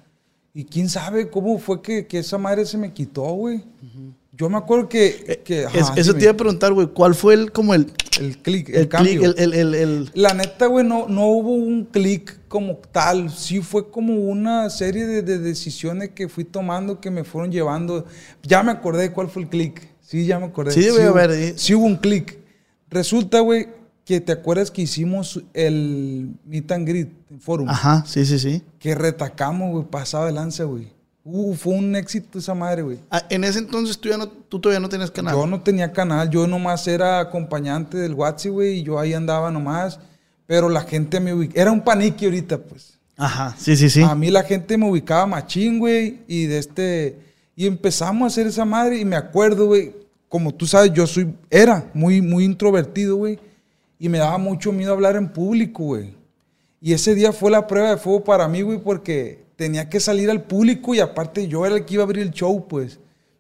y 0.54 0.66
quién 0.66 0.90
sabe 0.90 1.30
cómo 1.30 1.58
fue 1.60 1.82
que, 1.82 2.06
que 2.06 2.20
esa 2.20 2.38
madre 2.38 2.66
se 2.66 2.78
me 2.78 2.92
quitó, 2.92 3.24
güey. 3.24 3.64
Yo 4.38 4.50
me 4.50 4.58
acuerdo 4.58 4.90
que, 4.90 5.42
que 5.46 5.62
Es- 5.62 5.68
ajá, 5.68 5.94
eso 5.96 6.12
dime. 6.12 6.20
te 6.20 6.26
iba 6.26 6.34
a 6.34 6.38
preguntar, 6.38 6.74
güey, 6.74 6.88
¿cuál 6.88 7.16
fue 7.16 7.36
el, 7.36 7.52
como 7.54 7.74
el, 7.74 7.92
el 8.20 8.38
clic, 8.40 8.70
el, 8.70 8.76
el, 8.76 8.88
cambio. 8.90 9.22
click, 9.34 9.38
el, 9.38 10.12
La 10.14 10.34
neta, 10.34 10.66
güey, 10.66 10.86
no, 10.86 11.08
no 11.08 11.28
hubo 11.28 11.52
un 11.54 11.86
clic 11.86 12.38
como 12.50 12.76
tal. 12.92 13.32
Sí 13.32 13.62
fue 13.62 13.90
como 13.90 14.14
una 14.16 14.70
serie 14.70 15.06
de, 15.06 15.22
de 15.22 15.38
decisiones 15.40 16.10
que 16.10 16.28
fui 16.28 16.44
tomando 16.44 17.00
que 17.00 17.12
me 17.12 17.24
fueron 17.24 17.52
llevando. 17.52 18.06
Ya 18.44 18.62
me 18.62 18.72
acordé 18.72 19.04
de 19.04 19.12
cuál 19.14 19.30
fue 19.30 19.44
el 19.44 19.50
clic. 19.50 19.88
Sí, 20.02 20.26
ya 20.26 20.38
me 20.38 20.46
acordé. 20.48 20.72
Sí, 20.72 20.90
güey, 20.90 21.04
a 21.04 21.12
ver, 21.12 21.32
eh. 21.32 21.54
Sí 21.58 21.74
hubo 21.74 21.86
un 21.86 21.96
clic. 21.98 22.38
Resulta, 22.90 23.40
güey, 23.40 23.70
que 24.06 24.22
te 24.22 24.32
acuerdas 24.34 24.70
que 24.70 24.82
hicimos 24.84 25.42
el 25.54 26.36
Meet 26.46 26.72
and 26.74 26.88
Greet 26.88 27.10
en 27.32 27.40
Forum. 27.42 27.70
Ajá, 27.70 28.04
sí, 28.06 28.26
sí, 28.26 28.38
sí. 28.38 28.62
Que 28.80 28.94
retacamos, 28.96 29.72
güey, 29.72 29.86
pasado 29.86 30.26
de 30.26 30.32
lanza, 30.34 30.66
güey. 30.66 30.95
Uh, 31.28 31.56
fue 31.56 31.74
un 31.74 31.96
éxito 31.96 32.38
esa 32.38 32.54
madre, 32.54 32.84
güey. 32.84 33.00
Ah, 33.10 33.24
en 33.32 33.44
ese 33.44 33.58
entonces 33.58 33.98
tú, 33.98 34.10
ya 34.10 34.16
no, 34.16 34.28
tú 34.28 34.60
todavía 34.60 34.80
no 34.80 34.90
tenías 34.90 35.10
canal. 35.10 35.34
Yo 35.34 35.48
no 35.48 35.60
tenía 35.60 35.92
canal, 35.92 36.30
yo 36.30 36.46
nomás 36.46 36.88
era 36.88 37.20
acompañante 37.20 37.98
del 37.98 38.14
WhatsApp, 38.14 38.52
güey, 38.52 38.80
y 38.80 38.84
yo 38.84 39.00
ahí 39.00 39.14
andaba 39.14 39.50
nomás. 39.50 40.00
Pero 40.46 40.70
la 40.70 40.82
gente 40.82 41.20
me 41.20 41.34
ubicaba. 41.34 41.60
Era 41.60 41.72
un 41.72 41.82
panique 41.82 42.26
ahorita, 42.26 42.60
pues. 42.60 43.00
Ajá, 43.18 43.56
sí, 43.58 43.76
sí, 43.76 43.90
sí. 43.90 44.04
A 44.04 44.14
mí 44.14 44.30
la 44.30 44.44
gente 44.44 44.78
me 44.78 44.88
ubicaba 44.88 45.26
machín, 45.26 45.80
güey, 45.80 46.20
y 46.28 46.46
de 46.46 46.60
este... 46.60 47.20
Y 47.56 47.66
empezamos 47.66 48.24
a 48.24 48.28
hacer 48.28 48.46
esa 48.46 48.64
madre, 48.64 49.00
y 49.00 49.06
me 49.06 49.16
acuerdo, 49.16 49.66
güey, 49.66 49.96
como 50.30 50.54
tú 50.54 50.68
sabes, 50.68 50.94
yo 50.94 51.08
soy... 51.08 51.34
Era 51.50 51.90
muy, 51.96 52.22
muy 52.22 52.44
introvertido, 52.44 53.16
güey, 53.16 53.40
y 53.98 54.10
me 54.10 54.20
daba 54.20 54.38
mucho 54.38 54.72
miedo 54.72 54.94
hablar 54.94 55.16
en 55.16 55.30
público, 55.30 55.86
güey. 55.86 56.14
Y 56.82 56.94
ese 56.94 57.16
día 57.16 57.34
fue 57.34 57.50
la 57.50 57.66
prueba 57.66 57.90
de 57.90 57.98
fuego 57.98 58.24
para 58.24 58.48
mí, 58.48 58.62
güey, 58.62 58.78
porque 58.78 59.45
tenía 59.56 59.90
que 59.90 60.00
salir 60.00 60.30
al 60.30 60.44
público 60.44 60.94
y 60.94 61.00
aparte 61.00 61.48
yo 61.48 61.66
era 61.66 61.76
el 61.76 61.86
que 61.86 61.96
iba 61.96 62.04
a 62.04 62.06
abrir 62.06 62.24
el 62.24 62.32
show, 62.32 62.68
pues. 62.68 63.00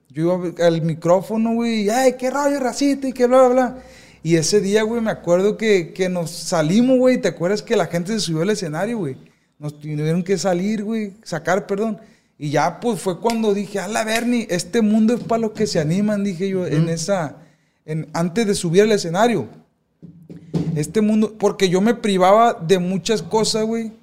Yo 0.09 0.23
iba 0.23 0.65
al 0.65 0.81
micrófono, 0.81 1.55
güey, 1.55 1.83
y, 1.83 1.89
ay, 1.89 2.15
qué 2.17 2.31
rollo, 2.31 2.59
racita, 2.59 3.07
y 3.07 3.13
qué 3.13 3.27
bla, 3.27 3.47
bla, 3.47 3.49
bla. 3.49 3.77
Y 4.23 4.37
ese 4.37 4.61
día, 4.61 4.83
güey, 4.83 5.01
me 5.01 5.11
acuerdo 5.11 5.57
que, 5.57 5.93
que 5.93 6.09
nos 6.09 6.31
salimos, 6.31 6.97
güey, 6.97 7.19
¿te 7.19 7.27
acuerdas 7.27 7.61
que 7.61 7.75
la 7.75 7.87
gente 7.87 8.13
se 8.13 8.21
subió 8.21 8.43
al 8.43 8.49
escenario, 8.49 8.97
güey? 8.97 9.17
Nos 9.59 9.79
tuvieron 9.79 10.23
que 10.23 10.37
salir, 10.37 10.83
güey, 10.83 11.13
sacar, 11.23 11.67
perdón. 11.67 11.99
Y 12.37 12.49
ya, 12.49 12.79
pues, 12.79 12.99
fue 13.01 13.19
cuando 13.19 13.53
dije, 13.53 13.79
a 13.79 13.87
la 13.87 14.03
Bernie, 14.03 14.47
este 14.49 14.81
mundo 14.81 15.13
es 15.13 15.19
para 15.21 15.41
los 15.41 15.51
que 15.51 15.67
se 15.67 15.79
animan, 15.79 16.23
dije 16.23 16.49
yo, 16.49 16.65
en 16.65 16.89
esa, 16.89 17.37
en, 17.85 18.07
antes 18.13 18.47
de 18.47 18.55
subir 18.55 18.83
al 18.83 18.91
escenario. 18.93 19.47
Este 20.75 21.01
mundo, 21.01 21.35
porque 21.37 21.69
yo 21.69 21.79
me 21.81 21.93
privaba 21.93 22.53
de 22.53 22.79
muchas 22.79 23.21
cosas, 23.21 23.65
güey, 23.65 23.93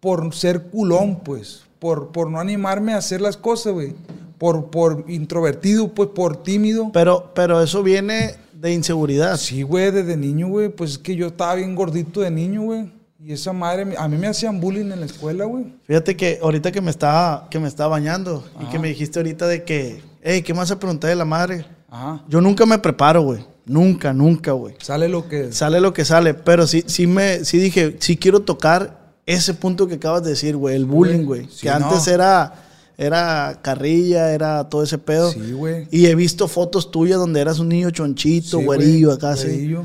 por 0.00 0.34
ser 0.34 0.62
culón, 0.64 1.20
pues, 1.20 1.62
por, 1.78 2.12
por 2.12 2.30
no 2.30 2.40
animarme 2.40 2.94
a 2.94 2.98
hacer 2.98 3.20
las 3.20 3.36
cosas, 3.36 3.72
güey, 3.72 3.94
por, 4.38 4.70
por 4.70 5.04
introvertido, 5.08 5.88
pues, 5.94 6.08
por 6.14 6.42
tímido. 6.42 6.90
Pero, 6.92 7.32
pero 7.34 7.62
eso 7.62 7.82
viene 7.82 8.36
de 8.52 8.72
inseguridad. 8.72 9.36
Sí, 9.36 9.62
güey, 9.62 9.90
desde 9.90 10.16
niño, 10.16 10.48
güey, 10.48 10.68
pues 10.68 10.92
es 10.92 10.98
que 10.98 11.16
yo 11.16 11.28
estaba 11.28 11.54
bien 11.54 11.74
gordito 11.74 12.20
de 12.20 12.30
niño, 12.30 12.62
güey, 12.62 12.90
y 13.22 13.32
esa 13.32 13.52
madre, 13.52 13.94
a 13.98 14.08
mí 14.08 14.16
me 14.16 14.28
hacían 14.28 14.60
bullying 14.60 14.92
en 14.92 15.00
la 15.00 15.06
escuela, 15.06 15.44
güey. 15.44 15.66
Fíjate 15.84 16.16
que 16.16 16.38
ahorita 16.42 16.72
que 16.72 16.80
me 16.80 16.90
estaba, 16.90 17.48
que 17.50 17.58
me 17.58 17.68
estaba 17.68 17.90
bañando 17.90 18.42
y 18.60 18.64
que 18.66 18.78
me 18.78 18.88
dijiste 18.88 19.18
ahorita 19.18 19.46
de 19.46 19.62
que, 19.62 20.02
hey, 20.22 20.40
¿qué 20.40 20.54
me 20.54 20.60
vas 20.60 20.70
a 20.70 20.78
preguntar 20.78 21.10
de 21.10 21.16
la 21.16 21.26
madre? 21.26 21.66
Ajá. 21.90 22.24
Yo 22.28 22.40
nunca 22.40 22.64
me 22.64 22.78
preparo, 22.78 23.20
güey. 23.20 23.44
Nunca, 23.66 24.14
nunca, 24.14 24.52
güey. 24.52 24.74
Sale 24.80 25.06
lo 25.06 25.28
que... 25.28 25.52
Sale 25.52 25.80
lo 25.80 25.92
que 25.92 26.06
sale, 26.06 26.32
pero 26.32 26.66
sí, 26.66 26.82
sí 26.86 27.06
me, 27.06 27.44
sí 27.44 27.58
dije, 27.58 27.96
sí 28.00 28.16
quiero 28.16 28.40
tocar 28.40 28.99
ese 29.34 29.54
punto 29.54 29.86
que 29.86 29.94
acabas 29.94 30.22
de 30.24 30.30
decir, 30.30 30.56
güey, 30.56 30.76
el 30.76 30.84
bullying, 30.86 31.24
güey. 31.24 31.46
Sí, 31.50 31.62
que 31.62 31.70
antes 31.70 32.06
era, 32.08 32.54
era 32.98 33.58
carrilla, 33.62 34.32
era 34.32 34.68
todo 34.68 34.82
ese 34.82 34.98
pedo. 34.98 35.30
Sí, 35.32 35.52
güey. 35.52 35.86
Y 35.90 36.06
he 36.06 36.14
visto 36.14 36.48
fotos 36.48 36.90
tuyas 36.90 37.18
donde 37.18 37.40
eras 37.40 37.58
un 37.58 37.68
niño 37.68 37.90
chonchito, 37.90 38.58
Sí, 38.58 38.64
güerillo, 38.64 39.12
acá 39.12 39.30
así. 39.32 39.46
güerillo. 39.48 39.84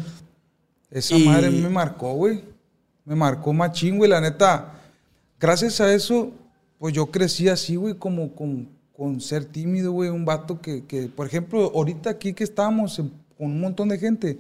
Esa 0.92 1.16
Y- 1.16 1.26
madre 1.26 1.50
me 1.52 1.70
marcó, 1.70 2.14
güey. 2.14 2.44
Me 3.06 3.16
marcó 3.16 3.54
machín, 3.54 3.98
güey. 3.98 4.10
La 4.10 4.22
neta, 4.22 4.74
gracias 5.40 5.80
a 5.82 5.94
eso, 5.94 6.32
pues 6.80 6.94
yo 6.94 7.08
crecí 7.08 7.48
así, 7.50 7.76
güey, 7.76 7.94
como 7.96 8.34
con, 8.34 8.70
con 8.96 9.20
ser 9.22 9.46
tímido, 9.46 9.92
güey. 9.92 10.10
Un 10.10 10.26
vato 10.26 10.60
que, 10.62 10.86
que, 10.86 11.04
por 11.08 11.28
ejemplo, 11.28 11.72
ahorita 11.76 12.10
aquí 12.10 12.34
que 12.34 12.44
estamos 12.44 12.98
en- 13.00 13.12
con 13.38 13.48
un 13.48 13.60
montón 13.62 13.90
de 13.90 13.98
gente, 14.00 14.40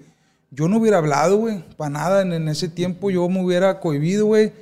yo 0.51 0.67
no 0.69 0.77
hubiera 0.77 0.97
hablado, 0.99 1.37
güey, 1.37 1.63
para 1.75 1.89
nada. 1.89 2.21
En, 2.21 2.31
en 2.33 2.47
ese 2.47 2.69
tiempo 2.69 3.11
yo 3.11 3.27
me 3.27 3.43
hubiera 3.43 3.79
cohibido, 3.79 4.25
güey. 4.27 4.53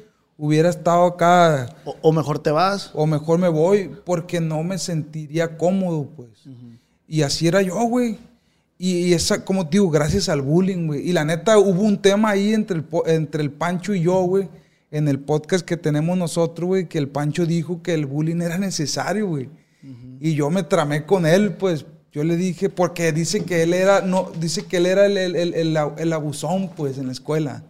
Hubiera 0.46 0.70
estado 0.70 1.06
acá 1.06 1.74
O, 1.86 1.96
o 2.02 2.12
mejor 2.12 2.40
te 2.40 2.52
vas. 2.52 2.92
o 2.94 3.06
mejor 3.08 3.40
me 3.40 3.48
voy 3.48 3.90
porque 4.06 4.42
no 4.42 4.62
me 4.64 4.78
sentiría 4.78 5.58
cómodo, 5.58 6.10
pues. 6.16 6.30
Y 7.08 7.22
así 7.22 7.48
era 7.48 7.62
yo, 7.62 7.76
güey. 7.86 8.18
Y, 8.78 8.92
y 9.08 9.14
esa, 9.14 9.46
como 9.46 9.64
te 9.70 9.78
digo, 9.78 9.90
gracias 9.90 10.28
al 10.28 10.42
bullying, 10.42 10.88
güey. 10.88 11.08
Y 11.08 11.14
la 11.14 11.24
neta, 11.24 11.58
hubo 11.58 11.82
un 11.84 11.98
tema 12.02 12.32
ahí 12.32 12.54
entre 12.54 12.78
el, 12.80 12.86
entre 13.06 13.42
el 13.42 13.52
Pancho 13.52 13.94
y 13.94 14.02
yo, 14.02 14.22
güey, 14.24 14.50
en 14.92 15.08
el 15.08 15.20
podcast 15.20 15.66
que 15.66 15.78
tenemos 15.78 16.18
nosotros, 16.18 16.68
güey, 16.68 16.90
que 16.90 16.98
el 16.98 17.08
Pancho 17.08 17.46
dijo 17.46 17.82
que 17.82 17.94
el 17.94 18.06
bullying 18.06 18.42
era 18.42 18.58
necesario, 18.58 19.28
güey. 19.28 19.50
Y 20.20 20.34
yo 20.36 20.50
me 20.50 20.64
tramé 20.64 21.06
con 21.06 21.26
él, 21.26 21.54
pues. 21.54 21.86
Yo 22.12 22.24
le 22.24 22.36
dije, 22.36 22.70
porque 22.70 23.12
dice 23.12 23.44
que 23.46 23.64
él 23.64 23.74
era, 23.74 24.02
no, 24.02 24.32
dice 24.40 24.66
que 24.66 24.78
él 24.78 24.86
era 24.88 25.06
el, 25.08 25.18
el- 25.18 25.78
el 25.98 26.14
abusón, 26.14 26.70
pues, 26.76 26.98
en 26.98 27.08
la 27.08 27.12
escuela. 27.14 27.64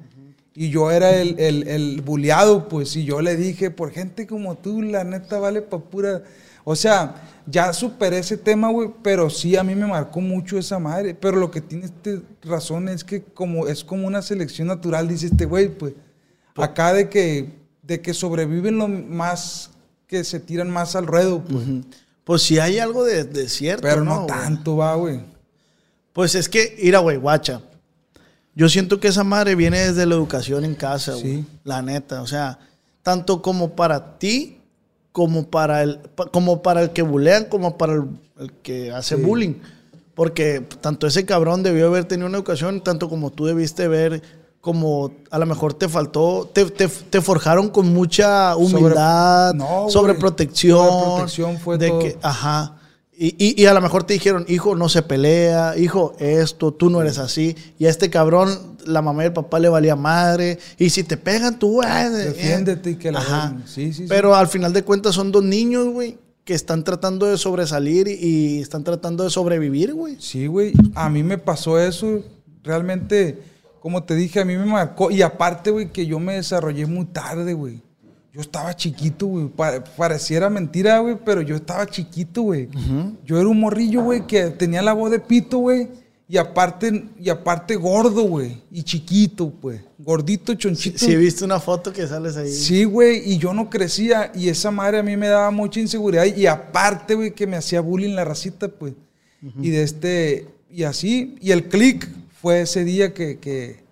Y 0.56 0.70
yo 0.70 0.92
era 0.92 1.16
el, 1.16 1.40
el, 1.40 1.68
el 1.68 2.02
buleado, 2.02 2.68
pues, 2.68 2.96
y 2.96 3.06
yo 3.06 3.22
le 3.22 3.36
dije, 3.36 3.72
por 3.72 3.92
gente 3.92 4.28
como 4.28 4.56
tú, 4.56 4.82
la 4.82 5.04
neta 5.04 5.40
vale 5.40 5.62
pa' 5.62 5.80
pura... 5.80 6.24
O 6.64 6.76
sea, 6.76 7.16
ya 7.46 7.74
superé 7.74 8.20
ese 8.20 8.38
tema, 8.38 8.70
güey, 8.70 8.90
pero 9.02 9.30
sí 9.30 9.58
a 9.58 9.64
mí 9.64 9.76
me 9.76 9.86
marcó 9.86 10.22
mucho 10.22 10.58
esa 10.58 10.80
madre. 10.80 11.14
Pero 11.14 11.38
lo 11.38 11.52
que 11.52 11.60
tiene 11.60 11.86
este 11.86 12.22
razón 12.44 12.88
es 12.88 13.04
que 13.04 13.22
como 13.22 13.68
es 13.68 13.84
como 13.84 14.08
una 14.08 14.22
selección 14.22 14.70
natural, 14.70 15.08
dice 15.08 15.26
este 15.28 15.46
güey, 15.46 15.70
pues. 15.70 15.94
Acá 16.56 16.94
de 16.94 17.10
que, 17.10 17.50
de 17.82 18.00
que 18.00 18.14
sobreviven 18.14 18.78
los 18.78 18.90
más 18.90 19.72
que 20.08 20.24
se 20.24 20.40
tiran 20.40 20.70
más 20.70 20.96
al 20.96 21.08
ruedo, 21.08 21.44
pues. 21.44 21.66
Pues 22.24 22.44
sí 22.44 22.60
hay 22.60 22.80
algo 22.80 23.04
de, 23.04 23.26
de 23.26 23.50
cierto, 23.50 23.82
Pero 23.82 24.04
no, 24.04 24.24
güey? 24.24 24.28
tanto, 24.28 24.78
va, 24.78 24.96
güey. 24.96 25.20
Pues 26.14 26.36
es 26.36 26.48
que, 26.48 26.78
mira, 26.82 27.00
güey, 27.00 27.18
guacha. 27.18 27.62
Yo 28.56 28.70
siento 28.70 29.00
que 29.00 29.08
esa 29.08 29.24
madre 29.24 29.56
viene 29.56 29.80
desde 29.80 30.06
la 30.06 30.16
educación 30.16 30.64
en 30.66 30.76
casa, 30.76 31.14
güey. 31.14 31.24
Sí. 31.24 31.46
La 31.64 31.82
neta. 31.82 32.22
O 32.22 32.28
sea, 32.28 32.60
tanto 33.02 33.42
como 33.42 33.72
para 33.72 34.18
ti, 34.20 34.60
como 35.12 35.48
para 35.50 35.84
el, 35.84 36.00
como 36.32 36.62
para 36.62 36.82
el 36.84 36.92
que 36.92 37.02
bulean, 37.02 37.46
como 37.46 37.78
para 37.78 37.94
el, 37.94 38.04
el 38.40 38.52
que 38.62 38.92
hace 38.92 39.16
Sí. 39.16 39.22
bullying. 39.22 39.56
Porque 40.16 40.62
tanto 40.82 41.08
ese 41.08 41.26
cabrón 41.26 41.64
debió 41.64 41.88
haber 41.88 42.06
tenido 42.06 42.28
una 42.28 42.38
educación, 42.38 42.82
tanto 42.82 43.10
como 43.10 43.32
tú 43.32 43.46
debiste 43.46 43.88
ver, 43.88 44.22
como 44.62 45.12
a 45.32 45.40
lo 45.40 45.46
mejor 45.48 45.74
te 45.74 45.90
faltó, 45.90 46.50
te, 46.54 46.66
te, 46.70 46.88
te 46.88 47.20
forjaron 47.22 47.70
con 47.70 47.92
mucha 47.92 48.56
humildad, 48.56 49.56
No, 49.56 49.82
güey. 49.82 49.92
sobreprotección. 49.92 50.78
Sobreprotección 50.88 51.58
fue 51.58 51.78
de 51.80 51.88
todo. 51.90 52.00
que, 52.00 52.18
Ajá. 52.22 52.78
Y, 53.17 53.36
y- 53.38 53.62
y 53.62 53.65
a 53.67 53.74
lo 53.74 53.82
mejor 53.82 54.03
te 54.05 54.13
dijeron, 54.13 54.43
hijo, 54.48 54.75
no 54.75 54.89
se 54.89 55.03
pelea, 55.03 55.77
hijo, 55.77 56.15
esto, 56.20 56.74
tú 56.74 56.89
no 56.89 57.01
eres 57.01 57.20
así. 57.20 57.55
Y 57.77 57.86
a 57.86 57.89
este 57.89 58.10
cabrón, 58.10 58.77
la 58.86 59.01
mamá 59.03 59.24
y 59.24 59.27
el 59.27 59.34
papá 59.34 59.60
le 59.60 59.70
valía 59.70 59.96
madre. 59.96 60.58
Y 60.79 60.89
si 60.89 61.03
te 61.03 61.15
pegan, 61.17 61.60
tú, 61.60 61.82
eh, 61.84 61.86
eh. 61.88 62.10
Defiéndete 62.10 62.91
y 62.91 62.96
que 62.96 63.12
la 63.12 63.20
Ajá. 63.20 63.55
Sí, 63.65 63.93
sí, 63.93 64.03
sí. 64.03 64.05
Pero 64.10 64.36
al 64.36 64.48
final 64.48 64.74
de 64.74 64.84
cuentas 64.84 65.13
son 65.15 65.32
dos 65.32 65.43
niños, 65.43 65.88
güey, 65.89 66.17
que 66.43 66.53
están 66.55 66.84
tratando 66.84 67.27
de 67.27 67.38
sobresalir 67.38 68.08
y, 68.08 68.13
y 68.58 68.62
están 68.62 68.84
tratando 68.84 69.24
de 69.24 69.29
sobrevivir, 69.29 69.93
güey. 69.93 70.17
Sí, 70.20 70.48
güey. 70.48 70.74
A 70.96 71.08
mí 71.10 71.22
me 71.24 71.38
pasó 71.38 71.79
eso. 71.79 72.20
Realmente, 72.63 73.38
como 73.79 74.03
te 74.03 74.15
dije, 74.15 74.39
a 74.39 74.46
mí 74.46 74.58
me 74.58 74.65
marcó. 74.65 75.12
Y 75.12 75.22
aparte, 75.22 75.70
güey, 75.70 75.91
que 75.91 76.05
yo 76.08 76.20
me 76.20 76.34
desarrollé 76.34 76.86
muy 76.88 77.05
tarde, 77.05 77.53
güey. 77.53 77.82
Yo 78.34 78.42
estaba 78.42 78.75
chiquito, 78.75 79.28
güey. 79.28 79.48
Pa- 79.48 79.84
pareciera 79.96 80.50
mentira, 80.50 81.00
güey, 81.00 81.18
pero 81.24 81.42
yo 81.42 81.56
estaba 81.56 81.86
chiquito, 81.86 82.42
güey. 82.42 82.68
Yo 83.24 83.38
era 83.40 83.48
un 83.48 83.60
morrillo, 83.60 84.02
güey, 84.04 84.25
que 84.25 84.46
tenía 84.48 84.82
la 84.82 84.94
voz 84.94 85.12
de 85.12 85.20
pito, 85.20 85.60
güey. 85.60 85.88
Y 86.28 86.38
aparte, 86.38 87.10
y 87.20 87.30
aparte 87.30 87.75
gordo, 87.75 88.24
güey. 88.24 88.60
Y 88.72 88.82
chiquito, 88.82 89.52
pues. 89.52 89.82
Gordito, 90.00 90.56
chonchito. 90.56 90.98
Si 90.98 91.16
viste 91.16 91.46
una 91.46 91.60
foto 91.60 91.94
que 91.94 92.08
sales 92.08 92.36
ahí. 92.36 92.50
Sí, 92.52 92.86
güey, 92.86 93.22
y 93.32 93.38
yo 93.38 93.54
no 93.54 93.70
crecía 93.70 94.32
y 94.34 94.50
esa 94.50 94.72
madre 94.72 94.98
a 95.00 95.04
mí 95.04 95.16
me 95.16 95.28
daba 95.28 95.52
mucha 95.52 95.80
inseguridad 95.80 96.25
y 96.25 96.48
aparte, 96.48 97.13
güey, 97.13 97.36
que 97.36 97.46
me 97.46 97.56
hacía 97.58 97.82
bullying 97.82 98.16
la 98.16 98.25
racita, 98.25 98.68
pues. 98.68 98.94
Y 99.62 99.70
de 99.70 99.84
este, 99.84 100.48
y 100.72 100.84
así, 100.84 101.36
y 101.40 101.52
el 101.52 101.68
click 101.68 102.10
fue 102.42 102.62
ese 102.62 102.84
día 102.84 103.13
que, 103.13 103.38
que, 103.38 103.84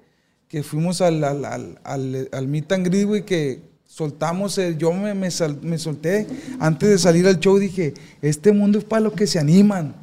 que 0.48 0.64
fuimos 0.64 1.02
al, 1.02 1.24
al, 1.24 1.46
al, 1.46 1.80
al, 1.84 2.30
al 2.32 2.48
meet 2.48 2.72
and 2.72 2.88
greet, 2.88 3.06
güey, 3.06 3.24
que 3.26 3.60
soltamos, 3.96 4.58
el- 4.58 4.78
yo 4.78 4.94
me, 4.94 5.14
me, 5.14 5.30
sal- 5.30 5.60
me 5.62 5.78
solté, 5.78 6.26
antes 6.60 6.90
de 6.90 6.98
salir 6.98 7.28
al 7.28 7.40
show 7.40 7.58
dije, 7.60 7.94
este 8.22 8.54
mundo 8.54 8.80
es 8.80 8.86
para 8.86 9.02
los 9.02 9.14
que 9.14 9.28
se 9.28 9.38
animan, 9.38 9.94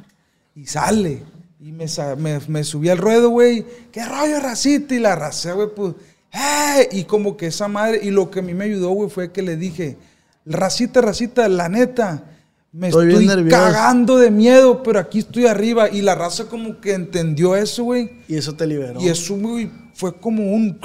y 0.55 0.65
sale. 0.67 1.23
Y 1.59 1.71
me, 1.71 1.87
sa- 1.87 2.15
me, 2.15 2.39
me 2.47 2.63
subí 2.63 2.89
al 2.89 2.97
ruedo, 2.99 3.29
güey. 3.29 3.65
¿Qué 3.91 4.05
rollo, 4.05 4.39
racita? 4.39 4.93
Y 4.95 4.99
la 4.99 5.15
raza, 5.15 5.53
güey, 5.53 5.69
pues. 5.75 5.93
¡eh! 6.31 6.87
Y 6.91 7.03
como 7.05 7.35
que 7.35 7.47
esa 7.47 7.67
madre. 7.67 7.99
Y 8.03 8.11
lo 8.11 8.29
que 8.29 8.39
a 8.39 8.41
mí 8.43 8.53
me 8.53 8.65
ayudó, 8.65 8.89
güey, 8.91 9.09
fue 9.09 9.31
que 9.31 9.41
le 9.41 9.57
dije: 9.57 9.97
Racita, 10.45 11.01
racita, 11.01 11.49
la 11.49 11.67
neta. 11.67 12.23
Me 12.71 12.87
Estoy 12.89 13.07
estoy, 13.09 13.25
bien 13.25 13.35
nervioso". 13.37 13.57
cagando 13.57 14.17
de 14.17 14.29
miedo, 14.31 14.83
pero 14.83 14.99
aquí 14.99 15.19
estoy 15.19 15.47
arriba. 15.47 15.89
Y 15.89 16.01
la 16.01 16.15
raza, 16.15 16.45
como 16.45 16.79
que 16.79 16.93
entendió 16.93 17.55
eso, 17.55 17.83
güey. 17.83 18.09
Y 18.27 18.35
eso 18.37 18.53
te 18.53 18.65
liberó. 18.67 19.01
Y 19.01 19.09
eso, 19.09 19.35
güey, 19.35 19.69
fue 19.93 20.15
como 20.17 20.53
un. 20.53 20.79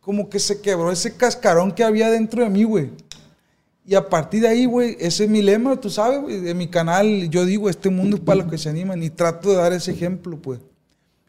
Como 0.00 0.28
que 0.30 0.38
se 0.38 0.60
quebró 0.60 0.90
ese 0.90 1.16
cascarón 1.16 1.72
que 1.72 1.84
había 1.84 2.10
dentro 2.10 2.42
de 2.42 2.50
mí, 2.50 2.64
güey. 2.64 2.90
Y 3.86 3.94
a 3.94 4.08
partir 4.08 4.42
de 4.42 4.48
ahí, 4.48 4.66
güey, 4.66 4.96
ese 5.00 5.24
es 5.24 5.30
mi 5.30 5.42
lema, 5.42 5.80
tú 5.80 5.90
sabes, 5.90 6.20
güey. 6.20 6.40
De 6.40 6.54
mi 6.54 6.68
canal, 6.68 7.28
yo 7.28 7.44
digo, 7.44 7.68
este 7.68 7.90
mundo 7.90 8.16
es 8.16 8.22
para 8.22 8.40
los 8.42 8.50
que 8.50 8.58
se 8.58 8.68
animan. 8.68 9.02
Y 9.02 9.10
trato 9.10 9.50
de 9.50 9.56
dar 9.56 9.72
ese 9.72 9.90
ejemplo, 9.92 10.38
pues. 10.40 10.60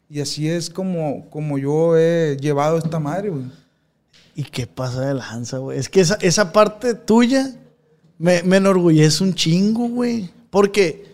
Y 0.09 0.21
así 0.21 0.49
es 0.49 0.69
como, 0.69 1.29
como 1.29 1.57
yo 1.57 1.97
he 1.97 2.37
llevado 2.39 2.77
esta 2.77 2.99
madre, 2.99 3.29
güey. 3.29 3.43
¿Y 4.35 4.43
qué 4.43 4.67
pasa 4.67 5.01
de 5.07 5.13
lanza, 5.13 5.57
güey? 5.57 5.79
Es 5.79 5.89
que 5.89 6.01
esa, 6.01 6.15
esa 6.21 6.51
parte 6.53 6.93
tuya 6.93 7.55
me, 8.17 8.43
me 8.43 8.57
enorgullece 8.57 9.23
un 9.23 9.33
chingo, 9.33 9.87
güey. 9.87 10.29
Porque, 10.49 11.05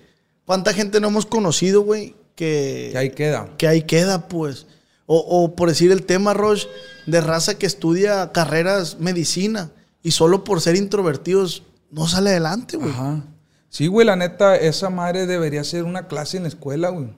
¿cuánta 0.46 0.74
gente 0.74 1.00
no 1.00 1.08
hemos 1.08 1.26
conocido, 1.26 1.82
güey? 1.82 2.16
Que, 2.36 2.90
Que 2.92 2.98
ahí 2.98 3.10
queda. 3.12 3.50
que 3.58 3.68
ahí 3.68 3.82
queda, 3.84 4.28
pues. 4.28 4.68
O, 5.10 5.18
o 5.20 5.56
por 5.56 5.70
decir 5.70 5.92
el 5.92 6.06
tema, 6.06 6.34
Roche, 6.34 6.68
de 7.06 7.22
raza 7.22 7.58
que 7.58 7.66
estudia 7.66 8.32
carreras 8.34 9.00
medicina 9.00 9.72
y 10.04 10.12
solo 10.12 10.44
por 10.44 10.62
ser 10.62 10.76
introvertidos 10.76 11.64
no 11.90 12.08
sale 12.08 12.30
adelante, 12.32 12.78
güey. 12.78 12.90
Ajá. 12.92 13.24
Sí, 13.70 13.88
güey, 13.88 14.06
la 14.06 14.16
neta, 14.18 14.56
esa 14.58 14.90
madre 14.90 15.26
debería 15.26 15.64
ser 15.64 15.84
una 15.86 16.08
clase 16.08 16.38
en 16.38 16.44
la 16.44 16.50
escuela, 16.50 16.90
güey. 16.90 17.10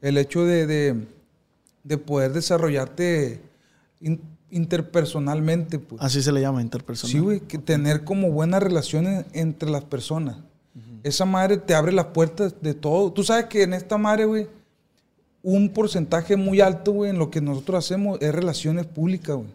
El 0.00 0.18
hecho 0.18 0.44
de, 0.44 0.66
de, 0.66 1.06
de 1.84 1.98
poder 1.98 2.32
desarrollarte 2.32 3.40
in- 4.00 4.20
interpersonalmente, 4.50 5.78
pues. 5.78 6.00
Así 6.02 6.22
se 6.22 6.32
le 6.32 6.40
llama 6.40 6.60
interpersonal. 6.62 7.12
Sí, 7.12 7.18
güey, 7.18 7.40
que 7.40 7.58
tener 7.58 8.04
como 8.04 8.30
buenas 8.30 8.62
relaciones 8.62 9.24
entre 9.32 9.70
las 9.70 9.84
personas. 9.84 10.36
Esa 11.04 11.24
madre 11.24 11.56
te 11.56 11.74
abre 11.74 11.92
las 11.92 12.06
puertas 12.06 12.54
de 12.60 12.74
todo. 12.74 13.12
Tú 13.12 13.24
sabes 13.24 13.46
que 13.46 13.62
en 13.64 13.74
esta 13.74 13.98
madre, 13.98 14.24
güey, 14.24 14.46
un 15.42 15.70
porcentaje 15.70 16.36
muy 16.36 16.60
alto, 16.60 16.92
güey, 16.92 17.10
en 17.10 17.18
lo 17.18 17.30
que 17.30 17.40
nosotros 17.40 17.84
hacemos 17.84 18.18
es 18.20 18.34
relaciones 18.34 18.86
públicas, 18.86 19.36
güey. 19.36 19.48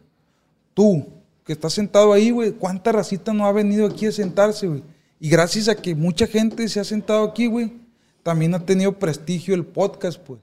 Tú, 0.73 1.07
que 1.45 1.53
estás 1.53 1.73
sentado 1.73 2.13
ahí, 2.13 2.29
güey, 2.29 2.51
¿cuánta 2.51 2.91
racita 2.91 3.33
no 3.33 3.45
ha 3.45 3.51
venido 3.51 3.87
aquí 3.87 4.05
a 4.05 4.11
sentarse, 4.11 4.67
güey? 4.67 4.83
Y 5.19 5.29
gracias 5.29 5.67
a 5.69 5.75
que 5.75 5.95
mucha 5.95 6.27
gente 6.27 6.67
se 6.67 6.79
ha 6.79 6.83
sentado 6.83 7.23
aquí, 7.23 7.47
güey, 7.47 7.73
también 8.21 8.53
ha 8.53 8.59
tenido 8.59 8.91
prestigio 8.91 9.55
el 9.55 9.65
podcast, 9.65 10.19
pues. 10.19 10.41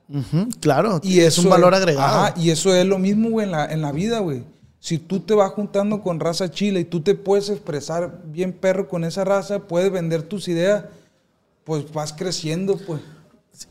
Claro, 0.61 1.01
Y 1.03 1.21
es 1.21 1.37
un 1.37 1.51
valor 1.51 1.75
agregado. 1.75 2.25
Ajá, 2.25 2.35
y 2.41 2.51
eso 2.51 2.75
es 2.75 2.87
lo 2.87 2.99
mismo, 2.99 3.29
güey, 3.29 3.45
en 3.45 3.53
la, 3.53 3.67
en 3.67 3.83
la 3.83 3.93
vida, 3.93 4.21
güey. 4.21 4.43
Si 4.81 4.99
tú 4.99 5.21
te 5.21 5.35
vas 5.35 5.53
juntando 5.53 6.03
con 6.03 6.21
raza 6.21 6.51
chila 6.51 6.79
y 6.79 6.85
tú 6.85 7.01
te 7.01 7.15
puedes 7.15 7.51
expresar 7.51 8.23
bien 8.25 8.53
perro 8.53 8.89
con 8.89 9.05
esa 9.05 9.25
raza, 9.25 9.61
puedes 9.61 9.93
vender 9.93 10.23
tus 10.23 10.49
ideas, 10.49 10.85
pues 11.65 11.93
vas 11.93 12.13
creciendo, 12.13 12.79
pues. 12.79 13.01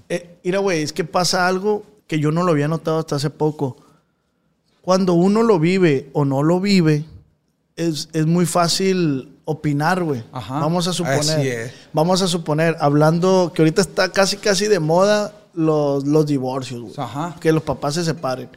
Eh, 0.10 0.38
mira, 0.44 0.60
güey, 0.60 0.82
es 0.84 0.94
que 0.94 1.04
pasa 1.04 1.48
algo 1.48 1.84
que 2.08 2.20
yo 2.20 2.32
no 2.32 2.44
lo 2.44 2.52
había 2.52 2.68
notado 2.68 3.00
hasta 3.00 3.16
hace 3.16 3.30
poco. 3.30 3.78
Cuando 4.82 5.14
uno 5.14 5.44
lo 5.44 5.60
vive 5.60 6.10
o 6.14 6.26
no 6.26 6.44
lo 6.44 6.60
vive, 6.60 7.06
es, 7.76 8.10
es 8.14 8.26
muy 8.26 8.46
fácil 8.46 9.30
opinar, 9.46 10.04
güey. 10.04 10.24
Vamos 10.62 10.88
a 10.88 10.94
suponer. 10.94 11.20
así 11.20 11.48
es. 11.48 11.72
Vamos 11.94 12.22
a 12.22 12.28
suponer, 12.28 12.76
hablando 12.80 13.52
que 13.54 13.62
ahorita 13.62 13.82
está 13.82 14.12
casi, 14.12 14.38
casi 14.38 14.68
de 14.68 14.80
moda 14.80 15.34
los, 15.54 16.06
los 16.06 16.26
divorcios, 16.26 16.82
güey. 16.82 16.94
Que 17.40 17.52
los 17.52 17.64
papás 17.64 17.96
se 17.96 18.04
separen. 18.04 18.50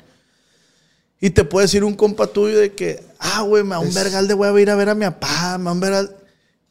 Y 1.20 1.30
te 1.30 1.44
puede 1.44 1.64
decir 1.66 1.82
un 1.84 1.94
compa 1.94 2.26
tuyo 2.26 2.58
de 2.58 2.74
que, 2.74 3.02
ah, 3.18 3.42
güey, 3.42 3.62
me 3.64 3.70
da 3.70 3.78
un 3.78 3.88
Es- 3.88 3.94
vergal 3.94 4.28
de 4.28 4.34
voy 4.34 4.48
a 4.48 4.60
ir 4.60 4.70
a 4.70 4.74
ver 4.76 4.90
a 4.90 4.94
mi 4.94 5.04
papá, 5.06 5.56
me 5.58 5.64
da 5.64 5.72
un 5.72 5.80
vergal. 5.80 6.16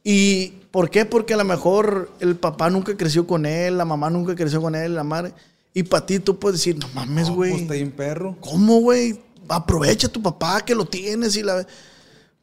¿Y 0.03 0.53
por 0.75 0.89
qué? 0.89 1.05
Porque 1.05 1.33
a 1.33 1.37
lo 1.37 1.45
mejor 1.45 2.11
el 2.19 2.35
papá 2.35 2.69
nunca 2.69 2.97
creció 2.97 3.25
con 3.25 3.45
él, 3.45 3.77
la 3.77 3.85
mamá 3.85 4.09
nunca 4.09 4.35
creció 4.35 4.61
con 4.61 4.75
él, 4.75 4.93
la 4.93 5.05
madre. 5.05 5.31
Y 5.73 5.83
para 5.83 6.05
ti 6.05 6.19
tú 6.19 6.37
puedes 6.37 6.59
decir, 6.59 6.77
no 6.77 6.85
mames, 6.93 7.29
No, 7.29 7.35
güey. 7.35 7.51
pues 7.51 7.61
está 7.61 7.75
bien 7.75 7.91
perro. 7.93 8.35
¿Cómo, 8.41 8.81
güey? 8.81 9.17
Aprovecha 9.47 10.07
a 10.07 10.11
tu 10.11 10.21
papá 10.21 10.59
que 10.65 10.75
lo 10.75 10.83
tienes 10.83 11.37
y 11.37 11.43
la... 11.43 11.65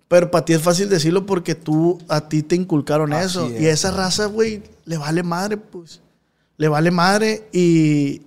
Pero 0.08 0.30
para 0.30 0.46
ti 0.46 0.54
es 0.54 0.62
fácil 0.62 0.88
decirlo 0.88 1.26
porque 1.26 1.54
tú, 1.54 1.98
a 2.08 2.26
ti 2.26 2.42
te 2.42 2.56
inculcaron 2.56 3.12
Así 3.12 3.26
eso. 3.26 3.46
es. 3.48 3.60
Y 3.60 3.66
esa 3.66 3.90
raza, 3.90 4.24
güey, 4.24 4.62
le 4.86 4.96
vale 4.96 5.22
madre, 5.22 5.58
pues. 5.58 6.00
Le 6.56 6.68
vale 6.68 6.90
madre 6.90 7.46
y... 7.52 8.22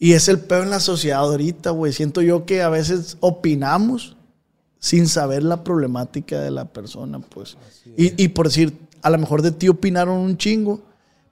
Y 0.00 0.14
es 0.14 0.26
el 0.26 0.40
peor 0.40 0.64
en 0.64 0.70
la 0.70 0.80
sociedad 0.80 1.20
ahorita, 1.20 1.70
güey. 1.70 1.92
Siento 1.92 2.20
yo 2.20 2.46
que 2.46 2.62
a 2.62 2.68
veces 2.68 3.16
opinamos 3.20 4.16
sin 4.80 5.08
saber 5.08 5.42
la 5.42 5.64
problemática 5.64 6.40
de 6.40 6.50
la 6.50 6.66
persona, 6.66 7.18
pues. 7.20 7.56
Y, 7.96 8.22
y 8.22 8.28
por 8.28 8.48
decir, 8.48 8.76
a 9.04 9.10
lo 9.10 9.18
mejor 9.18 9.42
de 9.42 9.52
ti 9.52 9.68
opinaron 9.68 10.16
un 10.18 10.36
chingo, 10.36 10.80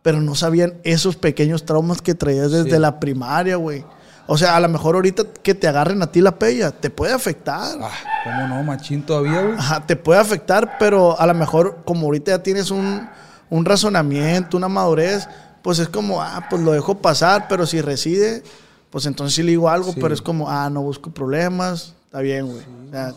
pero 0.02 0.20
no 0.20 0.34
sabían 0.36 0.74
esos 0.84 1.16
pequeños 1.16 1.64
traumas 1.64 2.00
que 2.02 2.14
traías 2.14 2.50
desde 2.52 2.70
Sí. 2.72 2.78
la 2.78 3.00
primaria, 3.00 3.56
güey. 3.56 3.84
O 4.28 4.38
sea, 4.38 4.54
a 4.56 4.60
lo 4.60 4.68
mejor 4.68 4.94
ahorita 4.94 5.24
que 5.42 5.54
te 5.54 5.66
agarren 5.66 6.00
a 6.02 6.06
ti 6.12 6.20
la 6.20 6.38
pella, 6.38 6.70
te 6.70 6.90
puede 6.90 7.12
afectar. 7.12 7.76
Ah, 7.82 7.90
¿cómo 8.24 8.46
no? 8.46 8.62
Machín 8.62 9.02
todavía, 9.02 9.42
güey. 9.42 9.54
Ajá, 9.58 9.84
te 9.84 9.96
puede 9.96 10.20
afectar, 10.20 10.76
pero 10.78 11.20
a 11.20 11.26
lo 11.26 11.34
mejor 11.34 11.78
como 11.84 12.06
ahorita 12.06 12.30
ya 12.30 12.42
tienes 12.42 12.70
un, 12.70 13.08
un 13.50 13.64
razonamiento, 13.64 14.56
una 14.56 14.68
madurez, 14.68 15.28
pues 15.62 15.78
es 15.80 15.88
como, 15.88 16.22
ah, 16.22 16.46
pues 16.48 16.62
lo 16.62 16.72
dejo 16.72 16.98
pasar, 16.98 17.46
pero 17.48 17.66
si 17.66 17.80
reside, 17.80 18.42
pues 18.90 19.06
entonces 19.06 19.34
sí 19.34 19.42
le 19.42 19.50
digo 19.50 19.68
algo, 19.68 19.92
Sí. 19.92 19.98
pero 20.00 20.14
es 20.14 20.22
como, 20.22 20.48
ah, 20.50 20.70
no 20.70 20.82
busco 20.82 21.10
problemas, 21.10 21.94
está 22.06 22.20
bien, 22.20 22.46
güey. 22.46 22.62
O 22.88 22.90
sea, 22.92 23.12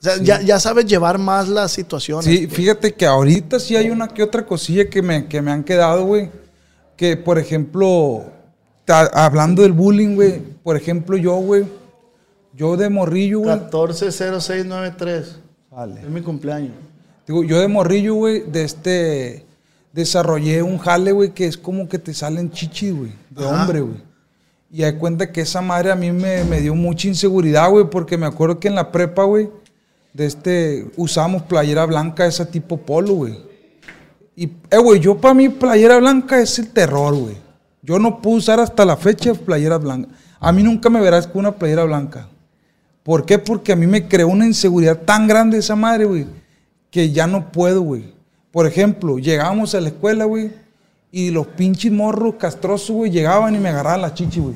o 0.00 0.02
sea, 0.02 0.16
ya, 0.22 0.40
ya 0.40 0.58
sabes 0.58 0.86
llevar 0.86 1.18
más 1.18 1.48
las 1.48 1.72
situaciones. 1.72 2.24
Sí, 2.24 2.46
fíjate 2.46 2.92
que 2.94 3.06
ahorita 3.06 3.60
sí 3.60 3.76
hay 3.76 3.90
una 3.90 4.08
que 4.08 4.22
otra 4.22 4.46
cosilla 4.46 4.88
que 4.88 5.02
me, 5.02 5.26
que 5.26 5.42
me 5.42 5.50
han 5.52 5.62
quedado, 5.62 6.04
güey. 6.06 6.30
Que, 6.96 7.16
por 7.16 7.38
ejemplo, 7.38 8.24
ta- 8.84 9.10
hablando 9.12 9.62
del 9.62 9.72
bullying, 9.72 10.14
güey. 10.14 10.40
Por 10.62 10.76
ejemplo, 10.76 11.16
yo, 11.16 11.34
güey. 11.36 11.64
Yo 12.54 12.76
de 12.76 12.88
morrillo, 12.90 13.40
güey. 13.40 13.54
140693. 13.56 15.36
Vale. 15.70 16.00
Es 16.00 16.08
mi 16.08 16.20
cumpleaños. 16.20 16.72
Digo, 17.26 17.44
yo 17.44 17.60
de 17.60 17.68
morrillo, 17.68 18.14
güey, 18.14 18.40
de 18.50 18.64
este. 18.64 19.46
Desarrollé 19.92 20.62
un 20.62 20.78
jale, 20.78 21.10
güey, 21.12 21.30
que 21.30 21.46
es 21.46 21.56
como 21.56 21.88
que 21.88 21.98
te 21.98 22.14
salen 22.14 22.50
chichis, 22.52 22.94
güey, 22.94 23.12
de 23.30 23.44
Ajá. 23.44 23.62
hombre, 23.62 23.80
güey. 23.80 23.96
Y 24.70 24.84
hay 24.84 24.92
cuenta 24.96 25.32
que 25.32 25.40
esa 25.40 25.60
madre 25.62 25.90
a 25.90 25.96
mí 25.96 26.12
me, 26.12 26.44
me 26.44 26.60
dio 26.60 26.76
mucha 26.76 27.08
inseguridad, 27.08 27.68
güey, 27.70 27.86
porque 27.90 28.16
me 28.16 28.26
acuerdo 28.26 28.60
que 28.60 28.68
en 28.68 28.76
la 28.76 28.92
prepa, 28.92 29.24
güey, 29.24 29.50
de 30.12 30.26
este, 30.26 30.90
usábamos 30.96 31.42
playera 31.42 31.86
blanca, 31.86 32.26
esa 32.26 32.50
tipo 32.50 32.78
polo, 32.78 33.14
güey. 33.14 33.38
Y, 34.36 34.44
eh, 34.70 34.78
güey, 34.78 35.00
yo 35.00 35.18
para 35.18 35.34
mí 35.34 35.48
playera 35.48 35.98
blanca 35.98 36.40
es 36.40 36.58
el 36.58 36.70
terror, 36.70 37.14
güey. 37.14 37.36
Yo 37.82 37.98
no 37.98 38.20
puedo 38.20 38.36
usar 38.36 38.60
hasta 38.60 38.84
la 38.84 38.96
fecha 38.96 39.34
playera 39.34 39.78
blanca. 39.78 40.10
A 40.38 40.52
mí 40.52 40.62
nunca 40.62 40.90
me 40.90 41.00
verás 41.00 41.26
con 41.26 41.40
una 41.40 41.52
playera 41.52 41.84
blanca. 41.84 42.28
¿Por 43.02 43.24
qué? 43.24 43.38
Porque 43.38 43.72
a 43.72 43.76
mí 43.76 43.86
me 43.86 44.08
creó 44.08 44.28
una 44.28 44.46
inseguridad 44.46 44.98
tan 44.98 45.26
grande 45.26 45.58
esa 45.58 45.76
madre, 45.76 46.04
güey, 46.04 46.26
que 46.90 47.10
ya 47.10 47.26
no 47.26 47.50
puedo, 47.50 47.82
güey. 47.82 48.14
Por 48.50 48.66
ejemplo, 48.66 49.18
llegábamos 49.18 49.74
a 49.74 49.80
la 49.80 49.88
escuela, 49.88 50.24
güey, 50.24 50.52
y 51.10 51.30
los 51.30 51.46
pinches 51.46 51.90
morros 51.90 52.34
castrosos, 52.34 52.94
güey, 52.94 53.10
llegaban 53.10 53.54
y 53.54 53.58
me 53.58 53.70
agarraban 53.70 54.02
la 54.02 54.14
chichi, 54.14 54.40
güey. 54.40 54.54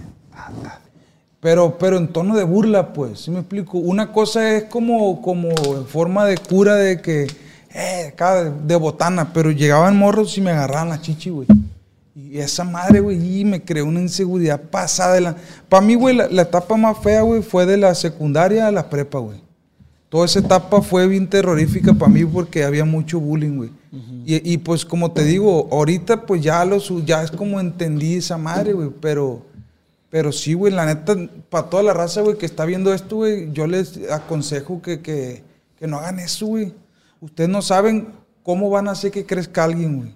Pero, 1.45 1.77
pero 1.77 1.99
en 1.99 2.09
tono 2.09 2.37
de 2.37 2.43
burla, 2.43 2.95
pues, 2.95 3.21
¿sí 3.21 3.31
me 3.31 3.41
explico? 3.41 3.77
Una 3.77 4.13
cosa 4.13 4.57
es 4.57 4.65
como, 4.65 5.21
como 5.21 5.51
en 5.51 5.85
forma 5.85 6.25
de 6.25 6.39
cura 6.39 6.77
de 6.77 7.03
que, 7.03 7.27
eh, 7.75 8.07
acá 8.09 8.45
de, 8.45 8.77
botana, 8.77 9.31
pero 9.35 9.51
llegaban 9.51 9.95
morros 9.95 10.39
y 10.39 10.41
me 10.41 10.53
agarraban 10.53 10.89
la 10.89 11.03
chichi, 11.03 11.29
güey. 11.29 11.47
Y 12.17 12.39
esa 12.39 12.65
madre, 12.65 13.01
güey, 13.01 13.41
y 13.41 13.45
me 13.45 13.63
creó 13.63 13.85
una 13.85 14.01
inseguridad 14.01 14.59
pasada 14.59 15.17
de 15.17 15.21
la... 15.21 15.37
Para 15.69 15.85
mí, 15.85 15.95
güey, 15.97 16.17
la, 16.17 16.29
la 16.29 16.43
etapa 16.43 16.79
más 16.79 16.97
fea, 17.01 17.21
güey, 17.21 17.43
fue 17.43 17.67
de 17.67 17.77
la 17.77 17.95
secundaria 17.95 18.67
a 18.67 18.73
la 18.73 18.89
prepa, 18.89 19.19
güey. 19.19 19.39
Toda 20.09 20.25
esa 20.25 20.39
etapa 20.39 20.81
fue 20.81 21.07
bien 21.09 21.29
terrorífica 21.29 21.93
para 21.93 22.11
mí 22.11 22.25
porque 22.25 22.65
había 22.65 22.87
mucho 22.87 23.21
bullying, 23.21 23.57
güey. 23.59 23.71
y, 24.25 24.51
y, 24.51 24.57
pues 24.57 24.83
como 24.87 25.13
te 25.13 25.23
digo, 25.23 25.69
ahorita 25.71 26.25
pues 26.25 26.41
ya, 26.41 26.67
ya 27.05 27.23
es 27.23 27.31
como 27.31 27.61
entendí 27.61 28.15
esa 28.15 28.39
madre, 28.39 28.73
güey, 28.73 28.89
pero... 28.99 29.53
Pero 30.15 30.31
sí, 30.31 30.55
güey, 30.55 30.73
la 30.73 30.87
neta, 30.87 31.17
para 31.51 31.69
toda 31.69 31.83
la 31.83 31.93
raza, 31.93 32.21
güey, 32.21 32.39
que 32.39 32.47
está 32.47 32.65
viendo 32.65 32.95
esto, 32.95 33.17
güey, 33.17 33.53
yo 33.53 33.67
les 33.67 33.99
aconsejo 34.13 34.81
que, 34.81 35.01
que, 35.01 35.43
que 35.77 35.89
no 35.89 35.97
hagan 35.97 36.21
eso, 36.21 36.47
güey. 36.47 36.73
Ustedes 37.21 37.51
no 37.51 37.61
saben 37.63 38.13
cómo 38.45 38.71
van 38.71 38.87
a 38.87 38.93
hacer 38.93 39.11
que 39.11 39.27
crezca 39.27 39.65
alguien, 39.65 39.97
güey. 39.97 40.15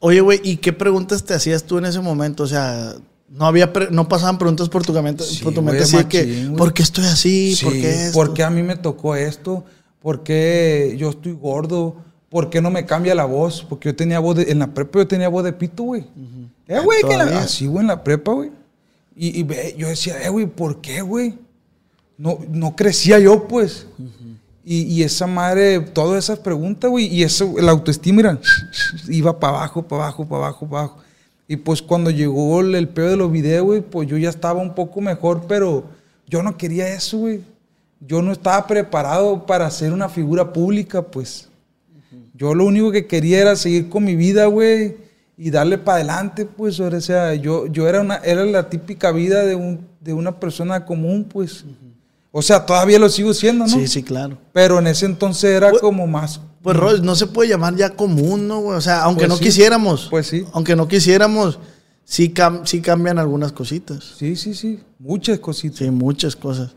Oye, 0.00 0.20
güey, 0.20 0.40
¿y 0.44 0.58
qué 0.58 0.74
preguntas 0.74 1.24
te 1.24 1.32
hacías 1.32 1.64
tú 1.64 1.78
en 1.78 1.86
ese 1.86 2.00
momento? 2.00 2.42
O 2.42 2.46
sea, 2.46 2.96
no 3.30 3.46
había 3.46 3.72
no 3.90 4.06
pasaban 4.10 4.36
preguntas 4.36 4.68
por 4.68 4.84
tu 4.84 4.92
mente, 4.92 5.24
Sí, 5.24 5.42
por 5.42 5.54
tu 5.54 5.62
mente 5.62 5.84
así 5.84 6.04
que. 6.04 6.50
¿por 6.54 6.74
qué 6.74 6.82
estoy 6.82 7.06
así? 7.06 7.54
Sí, 7.54 7.64
¿Por 7.64 7.72
qué 7.72 7.90
esto? 8.08 8.12
¿Por 8.12 8.34
qué 8.34 8.42
a 8.42 8.50
mí 8.50 8.62
me 8.62 8.76
tocó 8.76 9.16
esto? 9.16 9.64
¿Por 10.02 10.22
qué 10.22 10.96
yo 10.98 11.08
estoy 11.08 11.32
gordo? 11.32 11.96
¿Por 12.28 12.50
qué 12.50 12.60
no 12.60 12.70
me 12.70 12.84
cambia 12.84 13.14
la 13.14 13.24
voz? 13.24 13.64
Porque 13.66 13.88
yo 13.88 13.96
tenía 13.96 14.18
voz 14.18 14.36
de, 14.36 14.52
en 14.52 14.58
la 14.58 14.74
prepa 14.74 14.98
yo 14.98 15.08
tenía 15.08 15.30
voz 15.30 15.44
de 15.44 15.54
pito, 15.54 15.84
güey. 15.84 16.04
Eh, 16.68 16.78
güey, 16.84 17.00
que 17.00 17.14
así, 17.14 17.66
güey, 17.66 17.80
en 17.80 17.86
la 17.86 18.04
prepa, 18.04 18.30
güey. 18.30 18.50
Y, 19.16 19.40
y 19.40 19.46
yo 19.76 19.88
decía, 19.88 20.22
eh, 20.22 20.28
güey, 20.28 20.46
¿por 20.46 20.80
qué, 20.80 21.00
güey? 21.02 21.34
No, 22.16 22.38
no 22.48 22.76
crecía 22.76 23.18
yo, 23.18 23.46
pues. 23.48 23.86
y, 24.64 24.82
y 24.82 25.02
esa 25.02 25.26
madre, 25.26 25.80
todas 25.80 26.24
esas 26.24 26.38
preguntas, 26.38 26.90
güey, 26.90 27.06
y 27.06 27.22
eso, 27.22 27.54
la 27.58 27.72
autoestima, 27.72 28.16
mira, 28.16 28.40
iba 29.08 29.38
para 29.38 29.58
abajo, 29.58 29.82
para 29.82 30.04
abajo, 30.04 30.26
para 30.26 30.46
abajo, 30.46 30.66
para 30.68 30.82
abajo. 30.84 30.98
Y 31.46 31.56
pues 31.56 31.82
cuando 31.82 32.10
llegó 32.10 32.60
el, 32.60 32.74
el 32.74 32.88
pedo 32.88 33.10
de 33.10 33.16
los 33.16 33.30
videos, 33.30 33.64
güey, 33.64 33.80
pues 33.82 34.08
yo 34.08 34.16
ya 34.16 34.30
estaba 34.30 34.60
un 34.60 34.74
poco 34.74 35.00
mejor, 35.00 35.44
pero 35.46 35.84
yo 36.26 36.42
no 36.42 36.56
quería 36.56 36.88
eso, 36.88 37.18
güey. 37.18 37.42
Yo 38.00 38.22
no 38.22 38.32
estaba 38.32 38.66
preparado 38.66 39.46
para 39.46 39.70
ser 39.70 39.92
una 39.92 40.08
figura 40.08 40.52
pública, 40.52 41.02
pues. 41.02 41.48
Yo 42.34 42.54
lo 42.54 42.64
único 42.64 42.90
que 42.90 43.06
quería 43.06 43.40
era 43.40 43.56
seguir 43.56 43.88
con 43.88 44.04
mi 44.04 44.16
vida, 44.16 44.46
güey, 44.46 44.96
y 45.36 45.50
darle 45.50 45.78
para 45.78 45.96
adelante, 45.96 46.44
pues. 46.46 46.78
O 46.80 47.00
sea, 47.00 47.34
yo, 47.34 47.66
yo 47.66 47.88
era, 47.88 48.00
una, 48.00 48.16
era 48.16 48.44
la 48.44 48.68
típica 48.68 49.10
vida 49.12 49.44
de, 49.44 49.54
un, 49.54 49.86
de 50.00 50.12
una 50.12 50.38
persona 50.38 50.84
común, 50.84 51.24
pues. 51.24 51.64
O 52.32 52.42
sea, 52.42 52.66
todavía 52.66 52.98
lo 52.98 53.08
sigo 53.08 53.32
siendo, 53.32 53.64
¿no? 53.66 53.70
Sí, 53.70 53.86
sí, 53.86 54.02
claro. 54.02 54.38
Pero 54.52 54.78
en 54.78 54.86
ese 54.88 55.06
entonces 55.06 55.44
era 55.50 55.70
Pues- 55.70 55.80
como 55.82 56.06
más. 56.06 56.40
Pues, 56.62 56.76
Roy, 56.78 57.00
no 57.02 57.14
se 57.14 57.26
puede 57.26 57.50
llamar 57.50 57.76
ya 57.76 57.90
común, 57.90 58.48
¿no? 58.48 58.60
O 58.60 58.80
sea, 58.80 59.02
aunque 59.02 59.20
Pues 59.26 59.28
no 59.28 59.36
sí. 59.36 59.44
quisiéramos. 59.44 60.06
Pues 60.10 60.26
sí. 60.28 60.46
Aunque 60.52 60.74
no 60.74 60.88
quisiéramos, 60.88 61.58
sí, 62.04 62.32
cam- 62.32 62.62
sí 62.64 62.80
cambian 62.80 63.18
algunas 63.18 63.52
cositas. 63.52 64.14
Sí, 64.18 64.34
sí, 64.34 64.54
sí. 64.54 64.80
Muchas 64.98 65.38
cositas. 65.40 65.78
Sí, 65.80 65.90
muchas 65.90 66.34
cosas. 66.34 66.70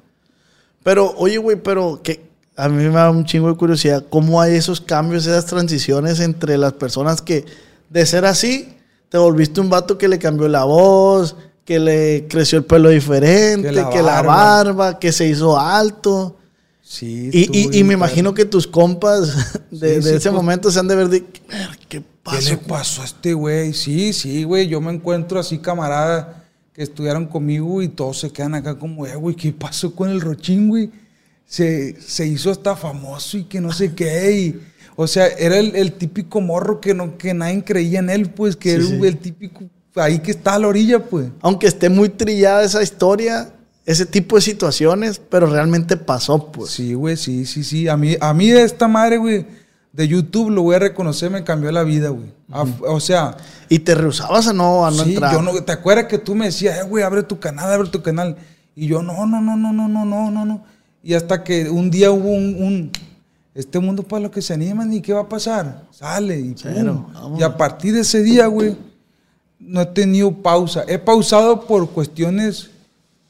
Pero, 0.84 1.14
oye, 1.18 1.38
güey, 1.38 1.56
pero 1.62 2.02
que 2.04 2.28
a 2.58 2.68
mí 2.70 2.84
me 2.84 2.90
da 2.90 3.10
un 3.12 3.24
chingo 3.26 3.48
de 3.50 3.56
curiosidad, 3.56 4.04
¿cómo 4.10 4.42
hay 4.42 4.56
esos 4.56 4.82
cambios, 4.82 5.26
esas 5.26 5.46
transiciones 5.46 6.20
entre 6.20 6.58
las 6.58 6.74
personas 6.74 7.22
que 7.22 7.46
de 7.90 8.06
ser 8.06 8.26
así, 8.26 8.74
te 9.10 9.18
volviste 9.18 9.62
un 9.62 9.70
vato 9.70 9.98
que 9.98 10.08
le 10.08 10.20
cambió 10.20 10.48
la 10.48 10.64
voz, 10.66 11.36
que 11.66 11.80
le 11.80 12.28
creció 12.30 12.58
el 12.60 12.66
pelo 12.66 12.90
diferente, 12.90 13.70
que 13.70 13.76
Que 13.76 14.02
la, 14.02 14.16
la 14.16 14.22
barba. 14.22 15.00
que 15.00 15.12
se 15.12 15.28
hizo 15.28 15.60
alto? 15.60 16.38
Sí. 16.82 17.30
Y, 17.34 17.78
y- 17.80 17.84
me 17.84 17.94
imagino 17.96 18.34
que 18.34 18.46
tus 18.46 18.66
compas 18.68 19.28
de, 19.72 19.96
Sí, 19.96 19.96
de 19.96 20.02
sí, 20.02 20.10
ese 20.10 20.30
pues. 20.30 20.34
momento 20.34 20.72
se 20.72 20.80
han 20.80 20.88
de 20.88 20.96
ver 20.96 21.10
de, 21.10 21.26
¿qué 21.26 21.42
¿Qué 21.90 22.04
pasó? 22.24 22.50
le 22.52 22.58
pasó 22.58 23.02
a 23.02 23.06
este 23.06 23.34
güey? 23.34 23.74
Sí, 23.74 24.14
sí, 24.14 24.44
güey. 24.46 24.68
Yo 24.68 24.80
me 24.82 24.94
encuentro 24.94 25.40
así 25.40 25.58
camaradas 25.60 26.28
que 26.74 26.84
estudiaron 26.84 27.26
conmigo 27.26 27.82
y 27.82 27.90
todos 27.90 28.20
se 28.20 28.32
quedan 28.32 28.56
acá 28.56 28.78
como, 28.78 29.06
eh, 29.06 29.16
güey, 29.16 29.36
¿qué 29.36 29.52
pasó 29.52 29.94
con 29.96 30.10
el 30.10 30.22
Rochín, 30.22 30.70
güey? 30.70 30.90
Se, 31.46 32.00
se 32.02 32.28
hizo 32.28 32.52
hasta 32.52 32.76
famoso 32.76 33.38
y 33.38 33.44
que 33.46 33.60
no 33.62 33.72
sé 33.74 33.94
qué. 33.94 34.32
Y, 34.32 34.62
o 34.98 35.08
sea, 35.08 35.28
era 35.28 35.58
el, 35.58 35.74
el 35.76 35.94
típico 35.94 36.42
morro 36.42 36.82
que, 36.82 36.94
no, 36.94 37.18
que 37.18 37.34
nadie 37.34 37.64
creía 37.64 38.00
en 38.00 38.10
él, 38.10 38.30
pues, 38.32 38.58
que 38.58 38.72
Sí, 38.72 38.76
era 38.76 38.86
sí. 38.86 39.08
el 39.08 39.18
típico 39.18 39.64
ahí 39.96 40.20
que 40.20 40.32
está 40.32 40.56
a 40.56 40.60
la 40.60 40.68
orilla, 40.68 41.00
pues. 41.06 41.28
Aunque 41.42 41.68
esté 41.68 41.90
muy 41.90 42.10
trillada 42.10 42.64
esa 42.64 42.84
historia, 42.84 43.52
ese 43.86 44.06
tipo 44.06 44.36
de 44.36 44.42
situaciones, 44.42 45.20
pero 45.30 45.48
realmente 45.48 45.96
pasó, 45.98 46.52
pues. 46.52 46.72
Sí, 46.72 46.94
güey, 46.94 47.16
sí, 47.16 47.46
sí, 47.46 47.64
sí. 47.64 47.88
A 47.88 47.96
mí, 47.96 48.16
a 48.20 48.34
mí 48.34 48.50
esta 48.52 48.88
madre, 48.88 49.18
güey, 49.18 49.46
de 49.94 50.08
YouTube, 50.08 50.50
lo 50.52 50.62
voy 50.64 50.76
a 50.76 50.80
reconocer, 50.80 51.32
me 51.32 51.44
cambió 51.44 51.72
la 51.72 51.84
vida, 51.84 52.10
güey. 52.10 52.32
O 52.82 53.00
sea, 53.00 53.38
Y 53.70 53.80
te 53.80 53.96
rehusabas 53.96 54.48
a 54.48 54.54
no, 54.54 54.86
a 54.86 54.92
no 54.92 55.04
sí, 55.04 55.12
entrar. 55.14 55.34
yo 55.34 55.42
no, 55.42 55.52
¿te 55.64 55.72
acuerdas 55.72 56.06
que 56.06 56.18
tú 56.18 56.36
me 56.36 56.46
decías, 56.48 56.78
eh, 56.80 56.84
güey, 56.84 57.04
abre 57.04 57.24
tu 57.24 57.40
canal, 57.40 57.72
abre 57.72 57.90
tu 57.90 58.02
canal? 58.02 58.36
Y 58.76 58.88
yo, 58.88 59.02
no, 59.02 59.26
no, 59.26 59.42
no, 59.42 59.56
no, 59.58 59.74
no, 59.74 59.88
no, 59.88 60.06
no, 60.06 60.32
no, 60.32 60.46
no. 60.46 60.64
Y 61.04 61.14
hasta 61.16 61.44
que 61.44 61.70
un 61.70 61.90
día 61.90 62.12
hubo 62.12 62.30
un, 62.30 62.56
un, 62.62 62.92
este 63.58 63.80
mundo 63.80 64.04
para 64.04 64.22
los 64.24 64.32
que 64.32 64.42
se 64.42 64.54
animan, 64.54 64.94
¿y 64.94 65.02
qué 65.02 65.14
va 65.14 65.22
a 65.22 65.30
pasar? 65.30 65.84
Sale 65.92 66.40
y 66.40 66.54
vámonos. 66.64 67.40
Y 67.40 67.44
a 67.44 67.58
partir 67.58 67.94
de 67.94 68.02
ese 68.02 68.22
día, 68.22 68.46
güey, 68.46 68.78
no 69.60 69.82
he 69.82 69.86
tenido 69.88 70.32
pausa. 70.32 70.84
He 70.88 71.00
pausado 71.00 71.66
por 71.66 71.90
cuestiones 71.90 72.70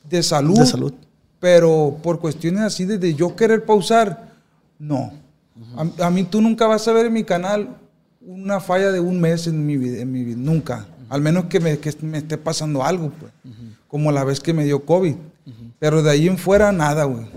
de 0.09 0.21
salud. 0.21 0.59
De 0.59 0.65
salud. 0.65 0.93
Pero 1.39 1.97
por 2.03 2.19
cuestiones 2.19 2.61
así 2.61 2.83
de, 2.83 2.97
de 2.97 3.13
yo 3.15 3.35
querer 3.35 3.63
pausar, 3.63 4.33
no. 4.77 5.13
a, 5.77 6.07
a 6.07 6.09
mí 6.09 6.23
tú 6.23 6.41
nunca 6.41 6.67
vas 6.67 6.87
a 6.87 6.91
ver 6.91 7.05
en 7.05 7.13
mi 7.13 7.23
canal 7.23 7.69
una 8.19 8.59
falla 8.59 8.91
de 8.91 8.99
un 8.99 9.21
mes 9.21 9.47
en 9.47 9.65
mi 9.65 9.77
vida, 9.77 10.01
en 10.01 10.11
mi 10.11 10.23
vida 10.23 10.37
nunca. 10.37 10.87
Al 11.09 11.21
menos 11.21 11.45
que 11.45 11.61
me, 11.61 11.77
que 11.79 11.95
me 12.01 12.17
esté 12.17 12.37
pasando 12.37 12.83
algo, 12.83 13.11
pues. 13.17 13.31
Como 13.87 14.11
la 14.11 14.25
vez 14.25 14.41
que 14.41 14.51
me 14.53 14.65
dio 14.65 14.83
COVID. 14.83 15.15
Pero 15.79 16.03
de 16.03 16.11
ahí 16.11 16.27
en 16.27 16.37
fuera, 16.37 16.73
nada, 16.73 17.05
güey. 17.05 17.27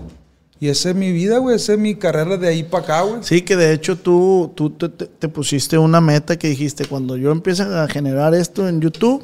Y 0.61 0.69
esa 0.69 0.91
es 0.91 0.95
mi 0.95 1.11
vida, 1.11 1.39
güey. 1.39 1.55
Esa 1.55 1.73
es 1.73 1.79
mi 1.79 1.95
carrera 1.95 2.37
de 2.37 2.47
ahí 2.47 2.61
para 2.63 2.83
acá, 2.83 3.01
güey. 3.01 3.23
Sí, 3.23 3.41
que 3.41 3.55
de 3.57 3.73
hecho 3.73 3.95
tú, 3.97 4.51
tú 4.55 4.69
te, 4.69 4.89
te- 4.89 5.07
te 5.07 5.27
pusiste 5.27 5.77
una 5.77 5.99
meta 5.99 6.37
que 6.37 6.47
dijiste, 6.49 6.85
cuando 6.85 7.17
yo 7.17 7.31
empiece 7.31 7.63
a 7.63 7.87
generar 7.87 8.35
esto 8.35 8.69
en 8.69 8.79
YouTube, 8.79 9.23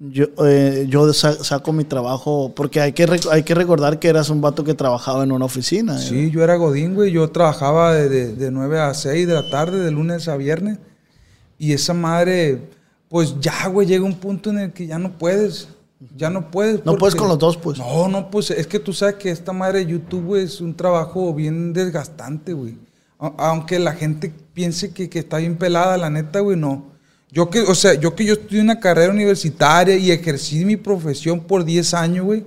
yo, 0.00 0.24
eh, 0.46 0.86
yo 0.88 1.12
sa- 1.12 1.44
saco 1.44 1.72
mi 1.74 1.84
trabajo, 1.84 2.52
porque 2.56 2.80
hay 2.80 2.92
que, 2.94 3.06
hay 3.30 3.42
que 3.42 3.54
recordar 3.54 3.98
que 3.98 4.08
eras 4.08 4.30
un 4.30 4.40
vato 4.40 4.64
que 4.64 4.72
trabajaba 4.72 5.22
en 5.22 5.32
una 5.32 5.44
oficina. 5.44 5.98
Sí, 5.98 6.30
yo 6.30 6.42
era 6.42 6.56
Godín, 6.56 6.94
güey. 6.94 7.12
Yo 7.12 7.28
trabajaba 7.30 7.92
de, 7.94 8.08
de, 8.08 8.32
de 8.34 8.50
9 8.50 8.80
a 8.80 8.94
6 8.94 9.26
de 9.28 9.34
la 9.34 9.50
tarde, 9.50 9.78
de 9.80 9.90
lunes 9.90 10.28
a 10.28 10.36
viernes. 10.38 10.78
Y 11.58 11.74
esa 11.74 11.92
madre, 11.92 12.70
pues 13.10 13.34
ya, 13.40 13.66
güey, 13.66 13.86
llega 13.86 14.04
un 14.04 14.14
punto 14.14 14.48
en 14.48 14.60
el 14.60 14.72
que 14.72 14.86
ya 14.86 14.98
no 14.98 15.18
puedes. 15.18 15.68
Ya 16.16 16.30
no 16.30 16.50
puedes. 16.50 16.84
No 16.84 16.96
puedes 16.96 17.14
con 17.16 17.28
los 17.28 17.38
dos, 17.38 17.56
pues. 17.56 17.78
No, 17.78 18.08
no, 18.08 18.30
pues 18.30 18.50
es 18.50 18.66
que 18.66 18.78
tú 18.78 18.92
sabes 18.92 19.16
que 19.16 19.30
esta 19.30 19.52
madre 19.52 19.80
de 19.80 19.86
YouTube, 19.86 20.24
güey, 20.24 20.44
es 20.44 20.60
un 20.60 20.74
trabajo 20.74 21.34
bien 21.34 21.72
desgastante, 21.72 22.52
güey. 22.52 22.76
Aunque 23.18 23.80
la 23.80 23.94
gente 23.94 24.32
piense 24.54 24.92
que, 24.92 25.10
que 25.10 25.18
está 25.18 25.38
bien 25.38 25.56
pelada, 25.56 25.96
la 25.96 26.08
neta, 26.08 26.38
güey, 26.40 26.56
no. 26.56 26.86
Yo 27.30 27.50
que, 27.50 27.60
o 27.60 27.74
sea, 27.74 27.94
yo 27.94 28.14
que 28.14 28.24
yo 28.24 28.34
estudié 28.34 28.60
una 28.62 28.78
carrera 28.78 29.12
universitaria 29.12 29.96
y 29.96 30.10
ejercí 30.12 30.64
mi 30.64 30.76
profesión 30.76 31.40
por 31.40 31.64
10 31.64 31.94
años, 31.94 32.24
güey, 32.24 32.46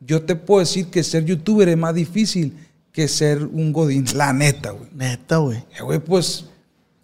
yo 0.00 0.22
te 0.22 0.34
puedo 0.34 0.60
decir 0.60 0.88
que 0.88 1.02
ser 1.02 1.24
youtuber 1.24 1.68
es 1.68 1.78
más 1.78 1.94
difícil 1.94 2.54
que 2.92 3.08
ser 3.08 3.44
un 3.44 3.72
godín, 3.72 4.04
la 4.14 4.32
neta, 4.32 4.70
güey. 4.70 4.90
Neta, 4.92 5.36
güey. 5.36 5.58
Eh, 5.58 5.82
Güey, 5.82 6.00
pues, 6.00 6.46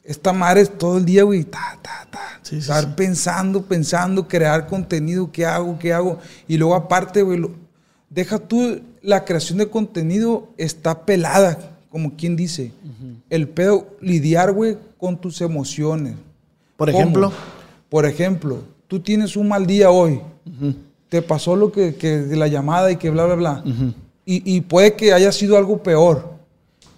esta 0.04 0.32
madre 0.32 0.60
es 0.62 0.76
todo 0.78 0.98
el 0.98 1.04
día, 1.04 1.22
güey, 1.24 1.44
ta, 1.44 1.78
ta, 1.82 2.06
ta. 2.10 2.20
Sí, 2.42 2.56
Estar 2.58 2.84
sí. 2.84 2.90
pensando, 2.96 3.62
pensando, 3.62 4.28
crear 4.28 4.66
contenido, 4.66 5.30
¿qué 5.32 5.46
hago, 5.46 5.78
qué 5.78 5.92
hago? 5.92 6.18
Y 6.46 6.56
luego 6.58 6.74
aparte, 6.74 7.22
güey, 7.22 7.38
lo- 7.38 7.52
deja 8.10 8.38
tú, 8.38 8.80
la 9.02 9.24
creación 9.24 9.58
de 9.58 9.68
contenido 9.68 10.48
está 10.58 11.04
pelada 11.06 11.58
como 11.90 12.16
quien 12.16 12.34
dice, 12.36 12.72
el 13.30 13.48
pedo, 13.48 13.86
lidiar, 14.00 14.50
güey, 14.52 14.76
con 14.98 15.16
tus 15.16 15.40
emociones. 15.40 16.14
Por 16.76 16.90
¿Cómo? 16.90 17.00
ejemplo, 17.00 17.32
Por 17.88 18.04
ejemplo, 18.04 18.62
tú 18.88 18.98
tienes 19.00 19.36
un 19.36 19.46
mal 19.48 19.64
día 19.66 19.90
hoy, 19.92 20.20
te 21.08 21.22
pasó 21.22 21.54
lo 21.54 21.70
que, 21.70 21.94
que 21.94 22.18
de 22.18 22.34
la 22.36 22.48
llamada 22.48 22.90
y 22.90 22.96
que 22.96 23.10
bla, 23.10 23.26
bla, 23.26 23.34
bla. 23.36 23.64
y, 24.26 24.56
y 24.56 24.60
puede 24.62 24.94
que 24.94 25.12
haya 25.12 25.30
sido 25.30 25.56
algo 25.56 25.82
peor, 25.84 26.34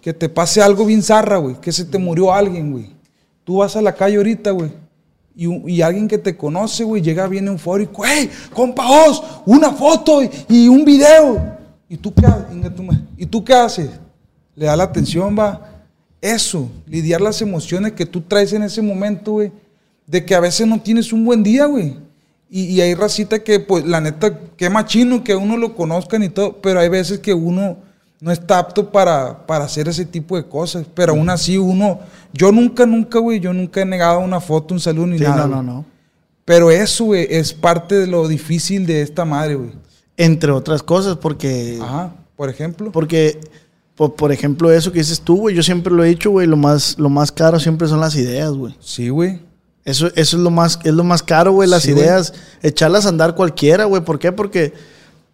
que 0.00 0.14
te 0.14 0.28
pase 0.30 0.62
algo 0.62 0.86
bien 0.86 1.02
zarra, 1.02 1.36
güey, 1.36 1.60
que 1.60 1.72
se 1.72 1.84
te 1.84 1.98
murió 1.98 2.32
alguien, 2.32 2.72
güey. 2.72 2.95
Tú 3.46 3.58
vas 3.58 3.76
a 3.76 3.80
la 3.80 3.94
calle 3.94 4.16
ahorita, 4.16 4.50
güey, 4.50 4.72
y, 5.36 5.74
y 5.74 5.80
alguien 5.80 6.08
que 6.08 6.18
te 6.18 6.36
conoce, 6.36 6.82
güey, 6.82 7.00
llega 7.00 7.28
bien 7.28 7.46
eufórico, 7.46 8.02
¡hey, 8.04 8.28
compa 8.52 8.90
Oz, 9.06 9.22
una 9.46 9.70
foto 9.70 10.20
y, 10.48 10.66
un 10.66 10.84
video! 10.84 11.56
¿Y 11.88 11.96
tú, 11.96 12.12
qué, 12.12 12.26
¿Y 13.16 13.24
tú 13.24 13.44
haces? 13.54 13.90
Le 14.56 14.66
da 14.66 14.74
la 14.74 14.82
atención, 14.82 15.38
va. 15.38 15.84
Eso, 16.20 16.68
lidiar 16.88 17.20
las 17.20 17.40
emociones 17.40 17.92
que 17.92 18.04
tú 18.04 18.20
traes 18.22 18.52
en 18.52 18.64
ese 18.64 18.82
momento, 18.82 19.34
güey. 19.34 19.52
De 20.08 20.24
que 20.24 20.34
a 20.34 20.40
veces 20.40 20.66
no 20.66 20.80
tienes 20.80 21.12
un 21.12 21.24
buen 21.24 21.44
día, 21.44 21.66
güey. 21.66 21.98
Y, 22.50 22.64
y 22.64 22.80
hay 22.80 22.94
racita 22.94 23.44
que, 23.44 23.60
pues, 23.60 23.84
la 23.84 24.00
neta, 24.00 24.40
qué 24.56 24.68
machino 24.68 25.22
que 25.22 25.36
uno 25.36 25.56
lo 25.56 25.76
conozcan 25.76 26.24
y 26.24 26.30
todo. 26.30 26.60
Pero 26.60 26.80
hay 26.80 26.88
veces 26.88 27.20
que 27.20 27.32
uno 27.32 27.76
no 28.20 28.32
está 28.32 28.58
apto 28.58 28.90
para, 28.90 29.46
para 29.46 29.64
hacer 29.64 29.88
ese 29.88 30.04
tipo 30.04 30.36
de 30.36 30.44
cosas. 30.44 30.86
Pero 30.94 31.12
aún 31.12 31.28
así 31.30 31.58
uno... 31.58 32.00
Yo 32.32 32.52
nunca, 32.52 32.84
nunca, 32.84 33.18
güey, 33.18 33.40
yo 33.40 33.52
nunca 33.52 33.80
he 33.80 33.84
negado 33.84 34.20
una 34.20 34.40
foto, 34.40 34.74
un 34.74 34.80
saludo 34.80 35.06
ni 35.06 35.18
sí, 35.18 35.24
nada. 35.24 35.46
no, 35.46 35.56
no, 35.56 35.62
no. 35.62 35.84
Pero 36.46 36.70
eso, 36.70 37.06
güey, 37.06 37.26
es 37.28 37.52
parte 37.52 37.96
de 37.96 38.06
lo 38.06 38.28
difícil 38.28 38.86
de 38.86 39.02
esta 39.02 39.24
madre, 39.24 39.56
güey. 39.56 39.72
Entre 40.16 40.52
otras 40.52 40.82
cosas, 40.82 41.16
porque. 41.16 41.78
Ajá, 41.82 42.14
por 42.36 42.48
ejemplo. 42.48 42.92
Porque, 42.92 43.40
por, 43.96 44.14
por 44.14 44.30
ejemplo, 44.30 44.70
eso 44.70 44.92
que 44.92 45.00
dices 45.00 45.20
tú, 45.20 45.38
güey, 45.38 45.56
yo 45.56 45.62
siempre 45.62 45.92
lo 45.92 46.04
he 46.04 46.08
dicho, 46.08 46.30
güey, 46.30 46.46
lo 46.46 46.56
más, 46.56 46.98
lo 46.98 47.08
más 47.08 47.32
caro 47.32 47.58
siempre 47.58 47.88
son 47.88 48.00
las 48.00 48.14
ideas, 48.14 48.52
güey. 48.52 48.76
Sí, 48.80 49.08
güey. 49.08 49.40
Eso, 49.84 50.06
eso 50.14 50.36
es 50.36 50.42
lo 50.42 50.50
más, 50.50 50.78
es 50.84 50.94
lo 50.94 51.04
más 51.04 51.22
caro, 51.22 51.52
güey, 51.52 51.68
las 51.68 51.82
Sí, 51.82 51.90
ideas, 51.90 52.32
echarlas 52.62 53.06
a 53.06 53.08
andar 53.08 53.34
cualquiera, 53.34 53.84
güey. 53.84 54.02
¿Por 54.02 54.18
qué? 54.20 54.30
Porque 54.30 54.72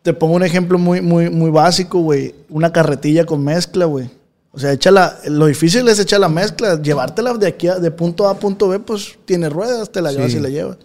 te 0.02 0.12
pongo 0.12 0.34
un 0.34 0.42
ejemplo 0.42 0.78
muy, 0.78 1.00
muy, 1.00 1.30
muy 1.30 1.50
básico, 1.50 2.00
güey. 2.00 2.34
Una 2.48 2.72
carretilla 2.72 3.24
con 3.24 3.42
mezcla, 3.44 3.84
güey. 3.84 4.10
O 4.50 4.58
sea, 4.58 4.72
échala, 4.72 5.18
lo 5.28 5.46
difícil 5.46 5.88
es 5.88 5.98
echar 5.98 6.20
la 6.20 6.28
mezcla, 6.28 6.80
llevártela 6.80 7.32
de 7.34 7.46
aquí 7.46 7.68
a, 7.68 7.78
de 7.78 7.90
punto 7.90 8.26
A 8.28 8.32
a 8.32 8.34
punto 8.34 8.68
B, 8.68 8.80
pues 8.80 9.16
tiene 9.24 9.48
ruedas, 9.48 9.90
te 9.90 10.02
la 10.02 10.10
Sí. 10.10 10.16
llevas 10.16 10.34
y 10.34 10.40
la 10.40 10.48
llevas. 10.50 10.76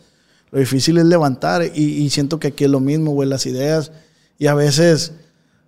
Lo 0.51 0.59
difícil 0.59 0.97
es 0.97 1.05
levantar 1.05 1.63
y, 1.75 1.81
y 1.83 2.09
siento 2.09 2.39
que 2.39 2.47
aquí 2.47 2.63
es 2.63 2.69
lo 2.69 2.79
mismo, 2.79 3.11
güey, 3.11 3.27
las 3.27 3.45
ideas. 3.45 3.91
Y 4.39 4.47
a 4.47 4.53
veces, 4.53 5.11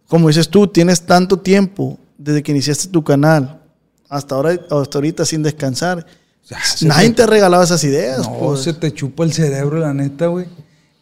como 0.08 0.30
dices 0.30 0.48
tú, 0.48 0.68
tienes 0.68 1.02
tanto 1.02 1.40
tiempo 1.40 1.98
desde 2.18 2.42
que 2.44 2.52
iniciaste 2.52 2.88
tu 2.88 3.04
canal 3.04 3.60
hasta 4.08 4.36
ahora, 4.36 4.52
hasta 4.70 4.98
ahorita 4.98 5.26
sin 5.26 5.44
descansar. 5.44 6.06
Ya, 6.50 6.64
se 6.64 6.86
Nadie 6.88 7.10
te- 7.10 7.16
te 7.16 7.24
ha 7.24 7.28
regalado 7.28 7.62
esas 7.64 7.84
ideas. 7.84 8.20
No, 8.20 8.38
pues. 8.40 8.62
se 8.62 8.74
te 8.74 8.94
chupa 8.94 9.24
el 9.26 9.34
cerebro, 9.34 9.78
la 9.80 9.94
neta, 9.94 10.28
güey. 10.28 10.46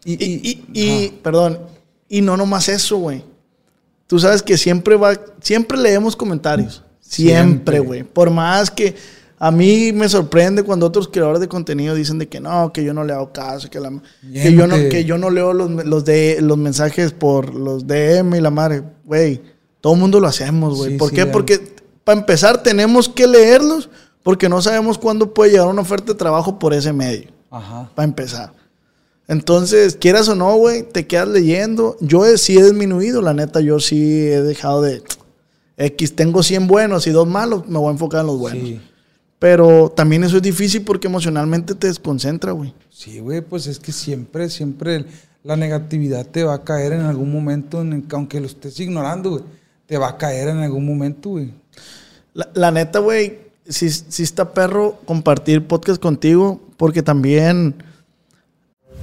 Y, 0.04 0.14
Y, 0.14 0.26
y- 0.34 0.66
y- 0.74 0.82
y- 1.06 1.10
perdón, 1.22 1.60
y 2.10 2.22
no 2.22 2.38
nomás 2.38 2.70
eso, 2.70 2.98
güey. 2.98 3.24
Tú 4.08 4.20
sabes 4.20 4.42
que 4.42 4.58
siempre 4.58 4.96
va, 4.96 5.14
siempre 5.42 5.78
leemos 5.78 6.16
comentarios. 6.16 6.84
Siempre, 7.00 7.80
güey. 7.80 8.04
Por 8.04 8.30
más 8.30 8.72
que 8.72 8.96
a 9.40 9.52
mí 9.52 9.92
me 9.94 10.10
sorprende 10.10 10.64
cuando 10.64 10.86
otros 10.88 11.08
creadores 11.08 11.40
de 11.40 11.48
contenido 11.48 11.94
dicen 11.94 12.18
de 12.18 12.28
que 12.28 12.40
no, 12.40 12.74
que 12.74 12.84
yo 12.84 12.94
no 12.94 13.04
le 13.04 13.14
hago 13.14 13.32
caso, 13.32 13.70
que, 13.70 13.80
la, 13.80 13.92
que, 14.34 14.54
yo, 14.54 14.66
no, 14.66 14.76
que 14.76 15.06
yo 15.06 15.18
no 15.18 15.30
leo 15.30 15.54
los, 15.54 15.86
los, 15.86 16.06
de, 16.06 16.40
los 16.42 16.58
mensajes 16.58 17.12
por 17.12 17.54
los 17.54 17.86
DM 17.86 18.36
y 18.36 18.42
la 18.42 18.50
madre. 18.50 18.84
Güey, 19.06 19.42
todo 19.80 19.94
el 19.94 20.00
mundo 20.00 20.20
lo 20.20 20.28
hacemos, 20.28 20.78
güey. 20.78 20.92
Sí, 20.94 20.98
¿Por 20.98 21.10
sí, 21.10 21.16
qué? 21.16 21.26
ya. 21.26 21.32
Porque 21.32 21.76
para 22.04 22.20
empezar 22.20 22.64
tenemos 22.64 23.10
que 23.10 23.28
leerlos 23.28 23.90
porque 24.24 24.50
no 24.50 24.62
sabemos 24.62 24.98
cuándo 24.98 25.34
puede 25.34 25.52
llegar 25.52 25.68
una 25.68 25.82
oferta 25.82 26.14
de 26.14 26.18
trabajo 26.18 26.58
por 26.58 26.74
ese 26.74 26.92
medio 26.92 27.30
Ajá. 27.52 27.90
para 27.94 28.06
empezar. 28.06 28.54
Entonces, 29.28 29.98
quieras 30.00 30.30
o 30.30 30.36
no, 30.36 30.56
güey, 30.56 30.84
te 30.84 31.06
quedas 31.06 31.28
leyendo. 31.28 31.98
Yo 32.00 32.26
sí 32.38 32.58
he 32.58 32.64
disminuido, 32.64 33.22
la 33.22 33.34
neta, 33.34 33.60
yo 33.62 33.80
sí 33.80 34.28
he 34.28 34.42
dejado 34.42 34.82
de... 34.82 35.02
X, 35.80 36.16
tengo 36.16 36.42
100 36.42 36.66
buenos 36.68 37.06
y 37.06 37.12
dos 37.12 37.28
malos, 37.28 37.68
me 37.68 37.78
voy 37.78 37.90
a 37.90 37.92
enfocar 37.92 38.22
en 38.22 38.28
los 38.28 38.40
buenos. 38.40 38.64
Sí. 38.64 38.82
Pero 39.38 39.90
también 39.96 40.24
eso 40.24 40.38
es 40.38 40.42
difícil 40.42 40.82
porque 40.82 41.08
emocionalmente 41.08 41.76
te 41.76 41.86
desconcentra, 41.88 42.52
güey. 42.54 42.74
Sí, 42.90 43.20
güey, 43.20 43.42
pues 43.42 43.68
es 43.68 43.78
que 43.78 43.92
siempre, 43.92 44.50
siempre 44.50 45.06
la 45.44 45.56
negatividad 45.56 46.26
te 46.26 46.44
va 46.44 46.56
a 46.56 46.64
caer 46.64 46.94
en 46.94 47.02
algún 47.02 47.32
momento, 47.32 47.82
en 47.82 47.94
el- 47.94 48.04
aunque 48.12 48.40
lo 48.40 48.48
estés 48.48 48.80
ignorando, 48.80 49.30
güey. 49.32 49.44
Te 49.86 49.98
va 49.98 50.10
a 50.10 50.18
caer 50.18 50.48
en 50.48 50.58
algún 50.60 50.86
momento, 50.86 51.30
güey. 51.30 51.54
La, 52.34 52.50
la 52.56 52.72
neta, 52.72 52.98
güey, 53.00 53.38
sí, 53.68 53.90
sí 53.92 54.24
está 54.24 54.54
perro 54.54 54.98
compartir 55.06 55.68
podcast 55.68 56.02
contigo 56.02 56.60
porque 56.78 57.04
también... 57.04 57.76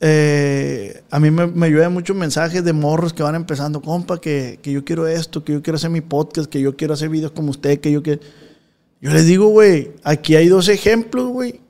eh, 0.00 1.02
a 1.10 1.20
mí 1.20 1.30
me, 1.30 1.46
me 1.46 1.68
llueven 1.68 1.92
muchos 1.92 2.16
mensajes 2.16 2.64
de 2.64 2.72
morros 2.72 3.12
que 3.12 3.22
van 3.22 3.34
empezando, 3.34 3.80
compa, 3.82 4.18
que, 4.20 4.58
que 4.62 4.72
yo 4.72 4.84
quiero 4.84 5.06
esto, 5.06 5.44
que 5.44 5.52
yo 5.52 5.62
quiero 5.62 5.76
hacer 5.76 5.90
mi 5.90 6.00
podcast, 6.00 6.50
que 6.50 6.60
yo 6.60 6.76
quiero 6.76 6.94
hacer 6.94 7.08
videos 7.10 7.32
como 7.32 7.50
usted, 7.50 7.80
que 7.80 7.92
yo 7.92 8.02
quiero... 8.02 8.20
Yo 9.02 9.10
les 9.12 9.24
digo, 9.26 9.48
güey, 9.48 9.92
aquí 10.04 10.36
hay 10.36 10.48
dos 10.48 10.68
ejemplos, 10.68 11.28
güey, 11.28 11.60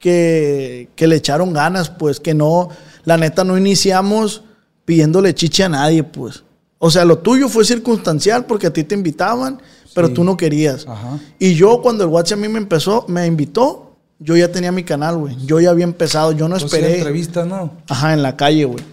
que, 0.00 0.88
que 0.96 1.06
le 1.06 1.16
echaron 1.16 1.52
ganas, 1.52 1.90
pues, 1.90 2.18
que 2.18 2.34
no, 2.34 2.68
la 3.04 3.16
neta 3.16 3.44
no 3.44 3.56
iniciamos 3.56 4.42
pidiéndole 4.84 5.32
chiche 5.34 5.62
a 5.62 5.68
nadie, 5.68 6.02
pues. 6.02 6.42
O 6.78 6.90
sea, 6.90 7.04
lo 7.04 7.18
tuyo 7.18 7.48
fue 7.48 7.64
circunstancial 7.64 8.46
porque 8.46 8.66
a 8.66 8.72
ti 8.72 8.82
te 8.82 8.96
invitaban, 8.96 9.62
pero 9.94 10.08
Sí. 10.08 10.14
tú 10.14 10.24
no 10.24 10.36
querías. 10.36 10.86
Ajá. 10.88 11.20
Y 11.38 11.54
yo, 11.54 11.80
cuando 11.82 12.02
el 12.02 12.10
WhatsApp 12.10 12.38
a 12.38 12.42
mí 12.42 12.48
me 12.48 12.58
empezó, 12.58 13.04
me 13.06 13.24
invitó, 13.26 13.91
yo 14.22 14.36
ya 14.36 14.50
tenía 14.50 14.72
mi 14.72 14.84
canal, 14.84 15.16
güey. 15.16 15.36
Yo 15.46 15.60
ya 15.60 15.70
había 15.70 15.84
empezado, 15.84 16.32
yo 16.32 16.48
no 16.48 16.56
Entonces, 16.56 16.78
esperé. 16.78 16.98
entrevistas, 16.98 17.46
¿no? 17.46 17.78
Ajá, 17.88 18.12
en 18.14 18.22
la 18.22 18.36
calle, 18.36 18.64
güey. 18.64 18.84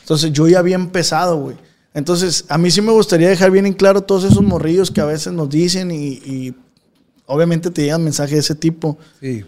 Entonces 0.00 0.32
yo 0.32 0.46
ya 0.48 0.58
había 0.58 0.74
empezado, 0.76 1.38
güey. 1.38 1.56
Entonces, 1.94 2.44
a 2.48 2.58
mí 2.58 2.70
sí 2.70 2.82
me 2.82 2.92
gustaría 2.92 3.28
dejar 3.28 3.50
bien 3.50 3.66
en 3.66 3.72
claro 3.72 4.02
todos 4.02 4.24
esos 4.24 4.42
morrillos 4.42 4.90
que 4.90 5.00
a 5.00 5.04
veces 5.04 5.32
nos 5.32 5.48
dicen 5.48 5.90
y, 5.90 6.14
y 6.24 6.54
obviamente 7.26 7.70
te 7.70 7.82
llegan 7.82 8.02
mensajes 8.02 8.32
de 8.34 8.40
ese 8.40 8.54
tipo. 8.54 8.98
Sí. 9.20 9.44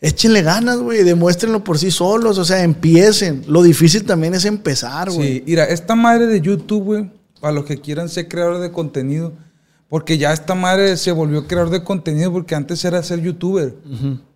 Échenle 0.00 0.42
ganas, 0.42 0.78
güey, 0.78 1.04
demuéstrenlo 1.04 1.64
por 1.64 1.78
sí 1.78 1.90
solos, 1.90 2.38
o 2.38 2.44
sea, 2.44 2.62
empiecen. 2.62 3.44
Lo 3.46 3.62
difícil 3.62 4.04
también 4.04 4.34
es 4.34 4.44
empezar, 4.44 5.10
güey. 5.10 5.38
Sí, 5.38 5.44
mira, 5.46 5.64
esta 5.64 5.94
madre 5.94 6.26
de 6.26 6.40
YouTube, 6.40 6.84
güey, 6.84 7.10
para 7.40 7.52
los 7.52 7.64
que 7.64 7.78
quieran 7.80 8.08
ser 8.08 8.28
creadores 8.28 8.60
de 8.60 8.72
contenido, 8.72 9.32
porque 9.88 10.18
ya 10.18 10.32
esta 10.32 10.54
madre 10.54 10.96
se 10.96 11.12
volvió 11.12 11.46
creador 11.46 11.70
de 11.70 11.84
contenido 11.84 12.32
porque 12.32 12.54
antes 12.54 12.84
era 12.84 13.02
ser 13.02 13.20
youtuber. 13.20 13.74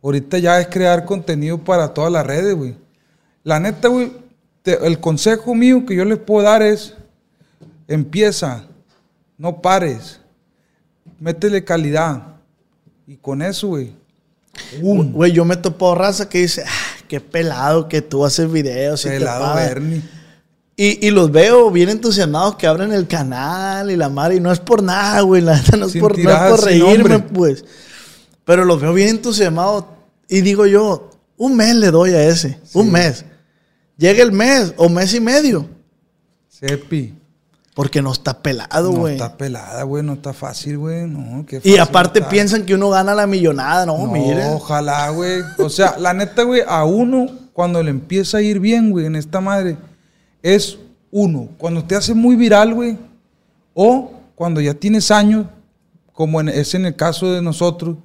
Ahorita 0.02 0.38
ya 0.38 0.60
es 0.60 0.68
crear 0.68 1.04
contenido 1.04 1.58
para 1.58 1.92
todas 1.92 2.12
las 2.12 2.26
redes, 2.26 2.54
güey. 2.54 2.76
La 3.42 3.58
neta, 3.58 3.88
güey, 3.88 4.12
el 4.64 5.00
consejo 5.00 5.54
mío 5.54 5.84
que 5.86 5.96
yo 5.96 6.04
les 6.04 6.18
puedo 6.18 6.42
dar 6.42 6.62
es, 6.62 6.94
empieza, 7.88 8.64
no 9.38 9.60
pares, 9.60 10.20
métele 11.18 11.64
calidad. 11.64 12.22
Y 13.06 13.16
con 13.16 13.42
eso, 13.42 13.68
güey. 13.68 13.92
Güey, 14.80 15.32
yo 15.32 15.44
me 15.44 15.56
topo 15.56 15.94
raza 15.96 16.28
que 16.28 16.38
dice, 16.38 16.62
ah, 16.64 17.04
qué 17.08 17.20
pelado 17.20 17.88
que 17.88 18.02
tú 18.02 18.24
haces 18.24 18.50
videos 18.50 19.04
y 19.04 19.08
te 19.08 19.18
Pelado 19.18 19.42
pagan". 19.46 19.68
Bernie. 19.68 20.02
Y, 20.83 21.07
y 21.07 21.11
los 21.11 21.31
veo 21.31 21.71
bien 21.71 21.90
entusiasmados 21.90 22.57
que 22.57 22.66
abren 22.66 22.90
el 22.93 23.07
canal 23.07 23.90
y 23.90 23.97
la 23.97 24.09
madre. 24.09 24.37
Y 24.37 24.40
no 24.40 24.51
es 24.51 24.61
por 24.61 24.83
nada, 24.83 25.21
güey. 25.21 25.43
La 25.43 25.57
neta 25.57 25.77
no 25.77 25.85
es 25.87 25.93
Sin 25.93 26.01
por, 26.01 26.19
no 26.19 26.31
es 26.31 26.51
por 26.51 26.64
reírme, 26.64 27.19
pues. 27.19 27.64
Pero 28.47 28.64
los 28.64 28.81
veo 28.81 28.95
bien 28.95 29.09
entusiasmados. 29.09 29.85
Y 30.27 30.40
digo 30.40 30.64
yo, 30.64 31.11
un 31.37 31.55
mes 31.55 31.75
le 31.75 31.90
doy 31.90 32.12
a 32.14 32.25
ese. 32.25 32.59
Un 32.73 32.90
mes. 32.90 33.27
Llega 33.99 34.23
el 34.23 34.33
mes 34.33 34.73
o 34.79 34.88
mes 34.88 35.12
y 35.12 35.21
medio. 35.21 35.66
Sepi. 36.49 37.14
Porque 37.75 38.01
no 38.03 38.12
está 38.12 38.43
pelado, 38.43 38.90
No 38.93 38.99
güey. 39.01 39.14
está 39.14 39.37
pelada, 39.37 39.83
güey, 39.85 40.03
no 40.03 40.14
está 40.14 40.33
fácil, 40.33 40.79
güey. 40.79 41.07
No, 41.07 41.45
qué 41.47 41.57
y 41.57 41.61
fácil 41.61 41.81
aparte 41.81 42.19
está. 42.19 42.29
piensan 42.31 42.64
que 42.64 42.75
uno 42.75 42.90
gana 42.90 43.14
la 43.14 43.27
millonada. 43.27 43.87
No, 43.87 43.99
No, 43.99 44.07
mire. 44.12 44.45
ojalá, 44.47 45.09
güey. 45.11 45.43
O 45.59 45.69
sea, 45.69 45.97
la 45.99 46.12
neta, 46.12 46.43
güey, 46.43 46.62
a 46.66 46.85
uno, 46.85 47.27
cuando 47.53 47.83
le 47.83 47.90
empieza 47.90 48.38
a 48.38 48.43
ir 48.43 48.59
bien, 48.61 48.90
güey, 48.90 49.07
en 49.07 49.14
esta 49.16 49.40
madre, 49.40 49.77
es 50.42 50.79
uno. 51.11 51.48
Cuando 51.59 51.85
te 51.85 51.94
hace 51.96 52.14
muy 52.14 52.37
viral, 52.37 52.74
güey, 52.74 52.96
o 53.74 54.12
cuando 54.35 54.61
ya 54.61 54.74
tienes 54.74 55.11
años 55.11 55.46
como 56.12 56.40
en- 56.40 56.48
es 56.48 56.74
en 56.74 56.87
el 56.87 56.96
caso 56.96 57.33
de 57.33 57.42
nosotros, 57.42 57.96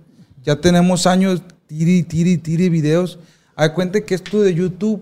ya 0.43 0.55
tenemos 0.59 1.05
años, 1.07 1.41
tiri, 1.67 2.03
tiri, 2.03 2.37
tiri 2.37 2.69
videos. 2.69 3.19
Hay 3.55 3.69
cuenta 3.69 4.01
que 4.01 4.15
esto 4.15 4.41
de 4.41 4.53
YouTube, 4.53 5.01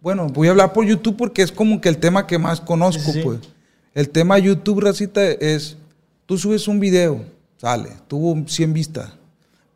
bueno, 0.00 0.26
voy 0.28 0.48
a 0.48 0.50
hablar 0.52 0.72
por 0.72 0.84
YouTube 0.86 1.16
porque 1.16 1.42
es 1.42 1.50
como 1.52 1.80
que 1.80 1.88
el 1.88 1.98
tema 1.98 2.26
que 2.26 2.38
más 2.38 2.60
conozco, 2.60 3.12
Sí, 3.12 3.20
pues. 3.22 3.40
El 3.94 4.08
tema 4.10 4.38
YouTube, 4.38 4.80
racita, 4.80 5.24
es, 5.30 5.76
tú 6.26 6.36
subes 6.36 6.66
un 6.68 6.80
video, 6.80 7.24
sale, 7.58 7.90
tuvo 8.08 8.36
100 8.48 8.72
vistas. 8.72 9.10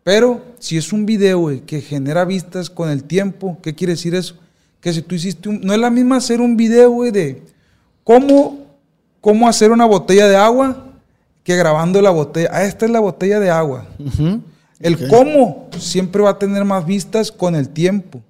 Pero 0.03 0.43
si 0.59 0.77
es 0.77 0.93
un 0.93 1.05
video, 1.07 1.39
güey, 1.41 1.61
que 1.61 1.81
genera 1.81 2.25
vistas 2.25 2.69
con 2.71 2.89
el 2.91 3.05
tiempo, 3.05 3.59
¿qué 3.63 3.75
quiere 3.75 3.93
decir 3.93 4.15
eso? 4.15 4.37
Que 4.81 4.93
si 4.93 5.03
tú 5.03 5.15
hiciste 5.15 5.49
un... 5.49 5.61
No 5.61 5.73
es 5.73 5.79
la 5.79 5.91
misma 5.91 6.17
hacer 6.17 6.41
un 6.41 6.57
video, 6.57 6.91
güey, 6.91 7.11
de 7.11 7.43
cómo, 8.05 8.59
cómo 9.21 9.49
hacer 9.49 9.71
una 9.71 9.87
botella 9.87 10.29
de 10.29 10.37
agua 10.37 10.85
que 11.43 11.57
grabando 11.57 12.01
la 12.03 12.11
botella. 12.11 12.51
Ah, 12.53 12.65
esta 12.65 12.85
es 12.87 12.91
la 12.93 13.01
botella 13.01 13.41
de 13.41 13.51
agua. 13.51 13.87
El 14.81 15.09
cómo 15.09 15.69
siempre 15.79 16.23
va 16.23 16.31
a 16.31 16.39
tener 16.39 16.65
más 16.65 16.87
vistas 16.87 17.33
con 17.33 17.55
el 17.55 17.71
tiempo. 17.71 18.21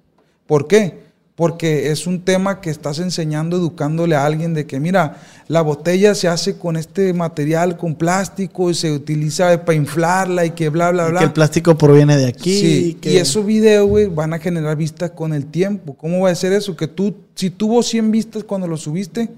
¿Por 0.47 0.67
qué? 0.67 1.08
Porque 1.39 1.89
es 1.89 2.05
un 2.05 2.19
tema 2.19 2.59
que 2.59 2.69
estás 2.69 2.99
enseñando, 2.99 3.55
educándole 3.55 4.17
a 4.17 4.25
alguien 4.25 4.53
de 4.53 4.65
que, 4.65 4.77
mira, 4.81 5.21
la 5.47 5.61
botella 5.61 6.13
se 6.13 6.27
hace 6.27 6.57
con 6.57 6.75
este 6.75 7.13
material, 7.13 7.77
con 7.77 7.95
plástico, 7.95 8.69
y 8.69 8.73
se 8.73 8.91
utiliza 8.91 9.63
para 9.63 9.77
inflarla 9.77 10.45
y 10.45 10.49
que 10.51 10.67
bla, 10.67 10.91
bla, 10.91 11.07
Y 11.07 11.11
bla. 11.11 11.19
que 11.21 11.25
el 11.27 11.31
plástico 11.31 11.77
proviene 11.77 12.17
de 12.17 12.25
aquí. 12.27 12.59
Sí, 12.59 12.97
que- 12.99 13.13
y 13.13 13.15
esos 13.15 13.45
videos, 13.45 13.87
güey, 13.87 14.07
van 14.07 14.33
a 14.33 14.39
generar 14.39 14.75
vistas 14.75 15.11
con 15.11 15.33
el 15.33 15.45
tiempo. 15.45 15.93
¿Cómo 15.95 16.19
va 16.19 16.29
a 16.29 16.35
ser 16.35 16.51
eso? 16.51 16.75
Que 16.75 16.89
tú, 16.89 17.15
si 17.35 17.49
tuvo 17.49 17.83
100 17.83 18.11
vistas 18.11 18.43
cuando 18.43 18.67
lo 18.67 18.75
subiste, 18.75 19.29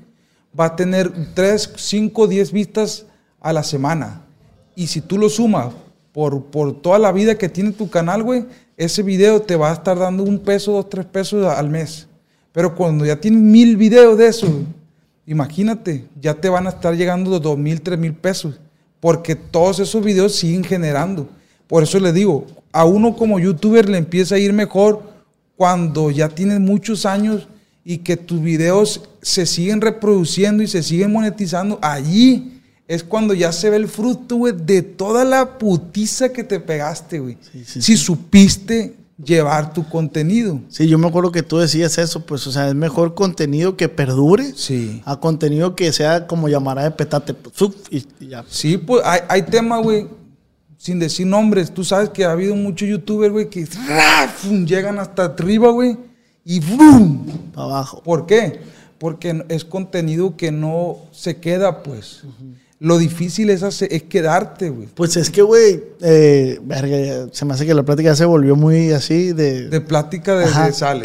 va 0.59 0.65
a 0.65 0.75
tener 0.75 1.11
3, 1.35 1.69
5, 1.77 2.25
10 2.25 2.51
vistas 2.51 3.05
a 3.39 3.53
la 3.53 3.61
semana. 3.61 4.23
Y 4.75 4.87
si 4.87 5.01
tú 5.01 5.19
lo 5.19 5.29
sumas 5.29 5.67
por, 6.13 6.45
por 6.45 6.82
toda 6.82 7.00
la 7.00 7.12
vida 7.12 7.38
que 7.38 7.50
tiene 7.50 7.71
tu 7.71 7.89
canal, 7.89 8.24
güey, 8.24 8.45
ese 8.78 9.04
video 9.04 9.41
te 9.41 9.56
va 9.56 9.69
a 9.69 9.74
estar 9.74 9.97
dando 9.97 10.24
un 10.24 10.39
peso, 10.39 10.71
dos, 10.71 10.89
tres 10.89 11.06
pesos 11.06 11.45
al 11.45 11.69
mes. 11.69 12.08
Pero 12.52 12.76
cuando 12.76 13.06
ya 13.06 13.15
tienes 13.15 13.41
mil 13.41 13.78
videos 13.78 14.17
de 14.17 14.28
eso, 14.28 14.47
imagínate, 15.26 16.06
ya 16.19 16.34
te 16.34 16.50
van 16.50 16.67
a 16.67 16.71
estar 16.71 16.95
llegando 16.95 17.39
dos 17.39 17.58
mil, 17.58 17.82
tres 17.82 17.97
mil 17.97 18.13
pesos. 18.13 18.60
Porque 19.00 19.36
todos 19.36 19.80
esos 19.80 20.04
videos 20.04 20.36
siguen 20.36 20.63
generando. 20.63 21.28
Por 21.67 21.84
eso 21.84 22.00
le 22.00 22.12
digo, 22.12 22.45
a 22.71 22.86
uno 22.86 23.15
como 23.15 23.39
youtuber 23.39 23.89
le 23.89 23.97
empieza 23.97 24.36
a 24.36 24.39
ir 24.39 24.54
mejor 24.54 25.04
cuando 25.56 26.12
ya 26.12 26.30
tienes 26.30 26.60
muchos 26.60 27.06
años 27.06 27.47
y 27.84 28.00
que 28.00 28.17
tus 28.17 28.41
videos 28.41 29.10
se 29.21 29.45
siguen 29.45 29.82
reproduciendo 29.82 30.63
y 30.63 30.67
se 30.67 30.84
siguen 30.84 31.12
monetizando. 31.12 31.80
Allí 31.82 32.61
es 32.93 33.04
cuando 33.06 33.34
ya 33.34 33.54
se 33.54 33.69
ve 33.69 33.77
el 33.77 33.88
fruto, 33.88 34.36
güey, 34.36 34.54
de 34.54 34.82
toda 34.82 35.23
la 35.23 35.58
putiza 35.58 36.30
que 36.30 36.43
te 36.43 36.60
pegaste, 36.60 37.19
güey. 37.19 37.38
Sí, 37.51 37.63
sí, 37.65 37.82
si 37.82 37.95
supiste 37.95 38.95
llevar 39.23 39.73
tu 39.73 39.88
contenido. 39.88 40.60
Sí, 40.67 40.89
yo 40.89 40.97
me 40.97 41.08
acuerdo 41.08 41.32
que 41.32 41.41
tú 41.41 41.58
decías 41.58 41.97
eso, 41.97 42.25
pues, 42.25 42.45
o 42.47 42.51
sea, 42.51 42.67
es 42.67 42.75
mejor 42.75 43.13
contenido 43.13 43.77
que 43.77 43.88
perdure 43.88 44.51
Sí. 44.58 45.01
a 45.06 45.17
contenido 45.21 45.73
que 45.73 45.93
sea 45.93 46.27
como 46.27 46.49
llamará 46.49 46.84
de 46.84 46.91
petate, 46.91 47.34
pues, 47.34 47.56
y, 47.89 48.27
ya. 48.27 48.43
Sí, 48.49 48.77
pues 48.77 49.01
hay, 49.06 49.21
hay 49.30 49.43
temas, 49.43 49.82
güey, 49.84 50.08
sin 50.77 50.99
decir 50.99 51.27
nombres. 51.27 51.73
Tú 51.73 51.86
sabes 51.86 52.10
que 52.10 52.25
ha 52.25 52.32
habido 52.32 52.56
muchos 52.56 52.89
youtubers, 52.89 53.32
güey, 53.32 53.49
que. 53.49 53.65
¡fum! 53.67 54.65
llegan 54.65 54.99
hasta 54.99 55.23
arriba, 55.25 55.69
güey, 55.69 55.95
y 56.43 56.60
¡boom! 56.60 57.25
Para 57.54 57.67
abajo. 57.67 58.01
¿Por 58.04 58.25
qué? 58.25 58.60
Porque 58.97 59.45
es 59.47 59.63
contenido 59.63 60.36
que 60.36 60.51
no 60.51 60.97
se 61.13 61.38
queda, 61.38 61.84
pues. 61.84 62.23
Lo 62.84 62.98
difícil 62.98 63.52
es, 63.52 63.62
hacer- 63.62 63.89
es 63.94 64.02
quedarte, 64.04 64.72
güey. 64.72 64.88
Pues 64.96 65.15
es 65.15 65.30
que, 65.30 65.44
güey, 65.44 65.84
eh, 66.02 66.60
verga, 66.63 67.28
se 67.32 67.46
me 67.46 67.54
hace 67.54 67.67
que 67.67 67.76
la 67.76 67.84
plática 67.84 68.10
ya 68.10 68.15
se 68.15 68.26
volvió 68.26 68.56
muy 68.56 68.91
así 68.91 69.34
de... 69.34 69.70
De 69.70 69.82
plática 69.82 70.36
de, 70.36 70.48
de 70.48 70.74
sale. 70.74 71.04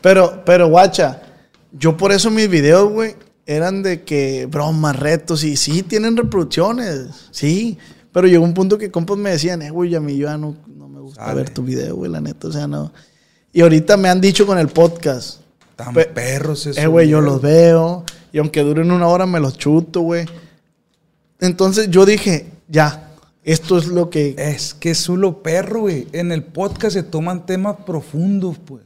Pero, 0.00 0.42
pero, 0.44 0.68
guacha, 0.68 1.22
yo 1.70 1.96
por 1.96 2.10
eso 2.10 2.28
mis 2.28 2.48
videos, 2.50 2.90
güey, 2.90 3.14
eran 3.46 3.84
de 3.84 4.02
que 4.02 4.46
bromas, 4.50 4.98
retos, 4.98 5.44
y 5.44 5.56
sí, 5.56 5.84
tienen 5.84 6.16
reproducciones, 6.16 7.06
sí. 7.30 7.78
Pero 8.12 8.26
llegó 8.26 8.42
un 8.44 8.52
punto 8.52 8.76
que 8.76 8.90
compas 8.90 9.16
me 9.16 9.30
decían, 9.30 9.62
eh, 9.62 9.70
güey, 9.70 9.94
a 9.94 10.00
mí 10.00 10.18
ya 10.18 10.36
no, 10.36 10.56
no 10.76 10.88
me 10.88 10.98
gusta 11.00 11.32
ver 11.34 11.50
tu 11.50 11.62
video, 11.62 11.94
güey, 11.94 12.10
la 12.10 12.20
neta, 12.20 12.48
o 12.48 12.52
sea, 12.52 12.66
no. 12.66 12.92
Y 13.52 13.60
ahorita 13.60 13.96
me 13.96 14.08
han 14.08 14.20
dicho 14.20 14.44
con 14.44 14.58
el 14.58 14.66
podcast, 14.68 15.38
Tan 15.76 15.94
Pe- 15.94 16.06
perros 16.06 16.66
esos 16.66 16.82
eh, 16.82 16.88
güey, 16.88 17.08
yo 17.08 17.20
los 17.20 17.40
veo, 17.40 18.04
y 18.32 18.38
aunque 18.38 18.62
duren 18.64 18.90
una 18.90 19.06
hora, 19.06 19.24
me 19.24 19.38
los 19.38 19.56
chuto, 19.56 20.00
güey. 20.00 20.26
Entonces 21.42 21.90
yo 21.90 22.06
dije, 22.06 22.46
ya, 22.68 23.10
esto 23.42 23.76
es 23.76 23.88
lo 23.88 24.10
que... 24.10 24.34
Es 24.38 24.74
que 24.74 24.90
es 24.92 24.98
solo 24.98 25.42
perro, 25.42 25.80
güey. 25.80 26.06
En 26.12 26.30
el 26.30 26.44
podcast 26.44 26.94
se 26.94 27.02
toman 27.02 27.44
temas 27.46 27.76
profundos, 27.84 28.58
pues. 28.64 28.82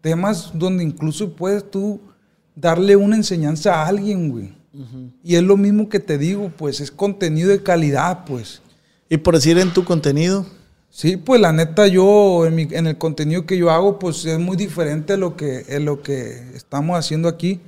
Temas 0.00 0.50
donde 0.54 0.82
incluso 0.82 1.34
puedes 1.34 1.70
tú 1.70 2.00
darle 2.56 2.96
una 2.96 3.14
enseñanza 3.16 3.76
a 3.76 3.86
alguien, 3.86 4.30
güey. 4.30 4.52
Y 5.22 5.36
es 5.36 5.42
lo 5.44 5.56
mismo 5.56 5.88
que 5.88 6.00
te 6.00 6.18
digo, 6.18 6.50
pues, 6.56 6.80
es 6.80 6.90
contenido 6.90 7.50
de 7.50 7.62
calidad, 7.62 8.24
pues. 8.24 8.60
Y 9.08 9.18
por 9.18 9.34
decir 9.36 9.56
en 9.58 9.72
tu 9.72 9.84
contenido, 9.84 10.44
Sí, 10.90 11.16
pues 11.16 11.40
la 11.40 11.52
neta 11.52 11.88
yo, 11.88 12.46
en, 12.46 12.54
mi- 12.54 12.68
en 12.70 12.86
el 12.86 12.96
contenido 12.96 13.46
que 13.46 13.56
yo 13.58 13.68
hago, 13.72 13.98
pues 13.98 14.24
es 14.26 14.38
muy 14.38 14.56
diferente 14.56 15.14
a 15.14 15.16
lo 15.16 15.36
que, 15.36 15.64
a 15.74 15.80
lo 15.80 16.02
que 16.02 16.52
estamos 16.54 16.96
haciendo 16.96 17.28
aquí. 17.28 17.60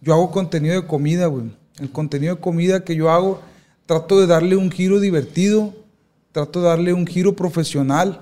Yo 0.00 0.14
hago 0.14 0.30
contenido 0.30 0.74
de 0.80 0.86
comida, 0.86 1.26
güey. 1.26 1.50
El 1.78 1.90
contenido 1.90 2.36
de 2.36 2.40
comida 2.40 2.82
que 2.82 2.96
yo 2.96 3.10
hago, 3.10 3.42
trato 3.90 4.20
de 4.20 4.28
darle 4.28 4.54
un 4.54 4.70
giro 4.70 5.00
divertido, 5.00 5.74
trato 6.30 6.60
de 6.60 6.68
darle 6.68 6.92
un 6.92 7.08
giro 7.08 7.34
profesional 7.34 8.20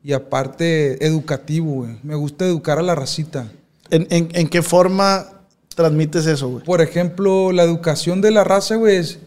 y 0.00 0.12
aparte 0.12 1.04
educativo, 1.04 1.72
güey. 1.72 1.96
Me 2.04 2.14
gusta 2.14 2.46
educar 2.46 2.78
a 2.78 2.82
la 2.82 2.94
racita. 2.94 3.50
¿en, 3.90 4.06
en, 4.10 4.28
en 4.32 4.48
qué 4.48 4.62
forma 4.62 5.26
transmites 5.74 6.26
eso, 6.26 6.50
güey? 6.50 6.64
Por 6.64 6.80
ejemplo, 6.80 7.50
la 7.50 7.64
educación 7.64 8.20
de 8.20 8.30
la 8.30 8.44
raza, 8.44 8.76
güey, 8.76 8.98
es, 8.98 9.18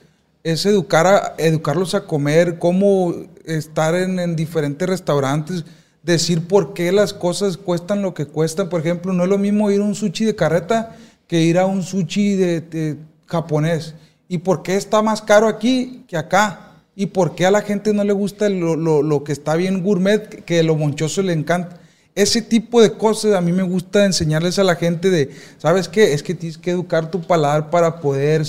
es 0.45 0.65
educar 0.65 1.07
a, 1.07 1.35
educarlos 1.39 1.93
a 1.93 2.05
comer, 2.05 2.57
cómo 2.57 3.13
estar 3.43 3.95
en, 3.95 4.17
en 4.19 4.37
diferentes 4.37 4.87
restaurantes, 4.87 5.65
decir 6.03 6.47
por 6.47 6.73
qué 6.73 6.93
las 6.93 7.13
cosas 7.13 7.57
cuestan 7.57 8.01
lo 8.01 8.13
que 8.13 8.27
cuestan. 8.27 8.69
Por 8.69 8.79
ejemplo, 8.79 9.11
no 9.11 9.23
es 9.23 9.29
lo 9.29 9.37
mismo 9.37 9.69
ir 9.71 9.81
a 9.81 9.83
un 9.83 9.93
sushi 9.95 10.23
de 10.23 10.37
carreta 10.37 10.95
que 11.27 11.41
ir 11.41 11.59
a 11.59 11.65
un 11.65 11.83
sushi 11.83 12.35
de, 12.35 12.61
de 12.61 12.95
japonés. 13.25 13.93
¿Y 14.27 14.39
por 14.39 14.63
qué 14.63 14.75
está 14.75 15.01
más 15.01 15.21
caro 15.21 15.47
aquí 15.47 16.03
que 16.07 16.17
acá? 16.17 16.61
¿Y 16.95 17.07
por 17.07 17.35
qué 17.35 17.45
a 17.45 17.51
la 17.51 17.61
gente 17.61 17.93
no 17.93 18.03
le 18.03 18.13
gusta 18.13 18.49
lo, 18.49 18.75
lo- 18.75 19.01
lo 19.03 19.23
que 19.23 19.31
está 19.33 19.55
bien 19.55 19.83
gourmet, 19.83 20.43
que- 20.45 20.63
lo 20.63 20.75
monchoso 20.75 21.21
le 21.21 21.33
encanta? 21.33 21.79
Ese 22.15 22.41
tipo 22.41 22.81
de 22.81 22.93
cosas 22.93 23.33
a 23.33 23.41
mí 23.41 23.51
me 23.51 23.63
gusta 23.63 24.05
enseñarles 24.05 24.57
a 24.57 24.63
la 24.63 24.75
gente 24.77 25.09
de, 25.09 25.31
¿sabes 25.57 25.89
qué? 25.89 26.13
Es 26.13 26.23
que 26.23 26.33
tienes 26.33 26.57
que 26.57 26.71
educar 26.71 27.11
tu 27.11 27.21
paladar 27.21 27.69
para 27.69 27.99
poder 27.99 28.43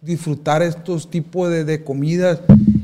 disfrutar 0.00 0.62
estos 0.62 1.08
tipos 1.08 1.48
de, 1.48 1.64
de 1.64 1.84
comidas. 1.84 2.40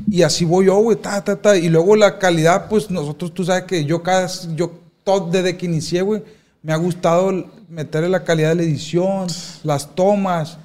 Y 0.09 0.21
así 0.23 0.45
voy 0.45 0.67
yo, 0.67 0.77
güey, 0.77 0.95
ta, 0.97 1.21
ta, 1.23 1.35
ta. 1.35 1.57
Y 1.57 1.67
luego 1.69 1.95
la 1.97 2.17
calidad, 2.17 2.67
pues 2.69 2.89
nosotros, 2.89 3.33
tú 3.33 3.43
sabes 3.43 3.65
que 3.65 3.83
yo 3.83 4.01
cada, 4.01 4.27
yo 4.55 4.71
todo 5.03 5.29
desde 5.29 5.57
que 5.57 5.65
inicié, 5.65 6.01
güey, 6.01 6.23
me 6.63 6.71
ha 6.71 6.77
gustado 6.77 7.45
meterle 7.67 8.07
la 8.09 8.23
calidad 8.23 8.49
de 8.49 8.55
la 8.55 8.63
edición, 8.63 9.27
las 9.63 9.93
tomas, 9.93 10.57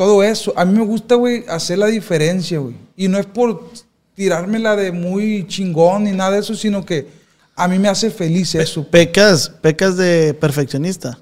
todo 0.00 0.22
eso. 0.22 0.54
A 0.56 0.64
mí 0.64 0.78
me 0.78 0.86
gusta, 0.86 1.14
güey, 1.14 1.44
hacer 1.46 1.76
la 1.76 1.88
diferencia, 1.88 2.58
güey. 2.58 2.74
Y 2.96 3.06
no 3.06 3.18
es 3.18 3.26
por 3.26 3.70
tirármela 4.14 4.74
de 4.74 4.92
muy 4.92 5.46
chingón 5.46 6.04
ni 6.04 6.12
nada 6.12 6.30
de 6.30 6.38
eso, 6.38 6.54
sino 6.54 6.86
que 6.86 7.06
a 7.54 7.68
mí 7.68 7.78
me 7.78 7.86
hace 7.86 8.10
feliz 8.10 8.54
eso. 8.54 8.82
Pecas, 8.88 9.50
pecas 9.60 9.98
de 9.98 10.32
perfeccionista. 10.32 11.18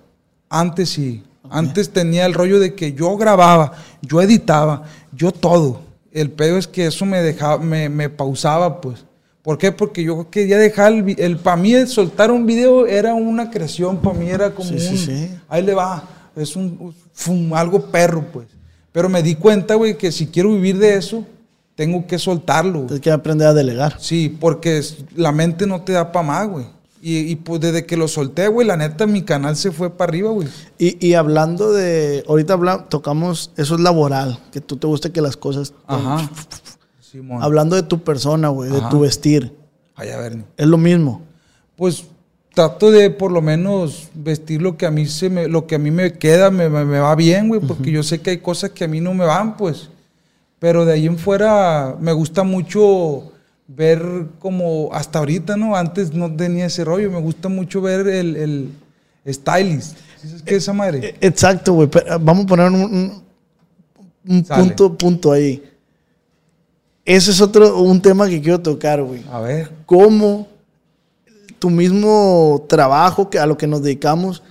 Antes 0.48 0.90
sí. 0.90 1.24
Antes 1.50 1.90
tenía 1.90 2.24
el 2.24 2.34
rollo 2.34 2.60
de 2.60 2.76
que 2.76 2.92
yo 2.92 3.16
grababa, 3.16 3.72
yo 4.00 4.22
editaba, 4.22 4.84
yo 5.10 5.32
todo. 5.32 5.80
El 6.12 6.30
pedo 6.30 6.56
es 6.56 6.68
que 6.68 6.86
eso 6.86 7.04
me 7.04 7.20
dejaba, 7.20 7.58
me, 7.58 7.88
me 7.88 8.08
pausaba, 8.08 8.80
pues. 8.80 9.04
¿Por 9.42 9.58
qué? 9.58 9.72
Porque 9.72 10.04
yo 10.04 10.30
quería 10.30 10.56
dejar 10.56 10.92
el, 10.92 11.16
el 11.18 11.36
para 11.38 11.56
mí 11.56 11.74
el 11.74 11.88
soltar 11.88 12.30
un 12.30 12.46
video 12.46 12.86
era 12.86 13.12
una 13.14 13.50
creación, 13.50 13.96
para 13.96 14.16
mí 14.16 14.30
era 14.30 14.54
como 14.54 14.68
Sí, 14.68 14.78
sí, 14.78 14.88
un, 14.90 14.98
sí. 14.98 15.30
ahí 15.48 15.64
le 15.64 15.74
va, 15.74 16.04
es 16.36 16.54
un, 16.54 16.94
fum, 17.12 17.52
algo 17.54 17.84
perro, 17.90 18.24
pues. 18.32 18.46
Pero 18.92 19.08
me 19.08 19.22
di 19.22 19.34
cuenta, 19.34 19.74
güey, 19.74 19.96
que 19.98 20.10
si 20.12 20.26
quiero 20.26 20.50
vivir 20.52 20.78
de 20.78 20.96
eso, 20.96 21.24
tengo 21.74 22.06
que 22.06 22.18
soltarlo. 22.18 22.80
Tienes 22.82 23.00
que 23.00 23.10
aprender 23.10 23.46
a 23.48 23.54
delegar. 23.54 23.96
Sí, 24.00 24.36
porque 24.40 24.82
la 25.14 25.30
mente 25.32 25.66
no 25.66 25.82
te 25.82 25.92
da 25.92 26.10
para 26.12 26.26
más, 26.26 26.48
güey. 26.48 26.66
Y, 27.00 27.18
y 27.18 27.36
pues 27.36 27.60
desde 27.60 27.86
que 27.86 27.96
lo 27.96 28.08
solté, 28.08 28.48
güey, 28.48 28.66
la 28.66 28.76
neta, 28.76 29.06
mi 29.06 29.22
canal 29.22 29.54
se 29.54 29.70
fue 29.70 29.88
para 29.90 30.10
arriba, 30.10 30.30
güey. 30.32 30.48
Y, 30.78 31.06
y 31.06 31.14
hablando 31.14 31.72
de, 31.72 32.24
ahorita 32.26 32.54
habla- 32.54 32.86
tocamos, 32.88 33.52
eso 33.56 33.76
es 33.76 33.80
laboral, 33.80 34.40
que 34.50 34.60
tú 34.60 34.76
te 34.76 34.88
guste 34.88 35.12
que 35.12 35.20
las 35.20 35.36
cosas... 35.36 35.74
Ajá. 35.86 36.28
Simón. 37.00 37.40
Hablando 37.42 37.76
de 37.76 37.84
tu 37.84 38.00
persona, 38.02 38.48
güey, 38.48 38.70
de 38.70 38.80
tu 38.90 39.00
vestir, 39.00 39.54
Ay, 39.94 40.10
a 40.10 40.18
ver. 40.18 40.44
es 40.56 40.66
lo 40.66 40.76
mismo. 40.76 41.22
Pues 41.76 42.04
trato 42.58 42.90
de 42.90 43.10
por 43.10 43.30
lo 43.30 43.40
menos 43.40 44.08
vestir 44.14 44.60
lo 44.60 44.76
que 44.76 44.84
a 44.84 44.90
mí 44.90 45.06
se 45.06 45.30
me, 45.30 45.46
lo 45.46 45.68
que 45.68 45.76
a 45.76 45.78
mí 45.78 45.92
me 45.92 46.14
queda, 46.14 46.50
me, 46.50 46.68
me- 46.68 46.84
me 46.84 46.98
va 46.98 47.14
bien, 47.14 47.46
güey, 47.46 47.60
porque 47.60 47.92
yo 47.92 48.02
sé 48.02 48.20
que 48.20 48.30
hay 48.30 48.38
cosas 48.38 48.70
que 48.70 48.82
a 48.82 48.88
mí 48.88 49.00
no 49.00 49.14
me 49.14 49.24
van, 49.24 49.56
pues. 49.56 49.88
Pero 50.58 50.84
de 50.84 50.94
ahí 50.94 51.06
en 51.06 51.18
fuera 51.18 51.94
me 52.00 52.12
gusta 52.12 52.42
mucho 52.42 53.30
ver 53.68 54.02
como 54.40 54.88
hasta 54.92 55.20
ahorita, 55.20 55.56
¿no? 55.56 55.76
Antes 55.76 56.12
no 56.12 56.34
tenía 56.34 56.66
ese 56.66 56.82
rollo. 56.84 57.12
Me 57.12 57.20
gusta 57.20 57.48
mucho 57.48 57.80
ver 57.80 58.08
el, 58.08 58.34
el 58.34 59.32
stylist. 59.32 59.96
¿Sabes 60.20 60.42
qué 60.42 60.56
es 60.56 60.62
esa 60.64 60.72
madre? 60.72 60.98
Eh, 61.10 61.14
Exacto, 61.20 61.74
güey. 61.74 61.86
pero 61.88 62.18
Vamos 62.18 62.42
a 62.44 62.48
poner 62.48 62.72
un, 62.72 63.22
un- 64.26 64.42
punto, 64.44 64.98
punto 64.98 65.30
ahí. 65.30 65.62
Ese 67.04 67.30
es 67.30 67.40
otro, 67.40 67.78
un 67.80 68.02
tema 68.02 68.28
que 68.28 68.40
quiero 68.42 68.58
tocar, 68.60 69.00
güey. 69.00 69.22
A 69.30 69.38
ver. 69.40 69.70
Cómo 69.86 70.48
tu 71.58 71.70
mismo 71.70 72.64
trabajo, 72.68 73.30
que 73.30 73.38
a 73.38 73.46
lo 73.46 73.56
que 73.56 73.66
nos 73.66 73.82
dedicamos, 73.82 74.42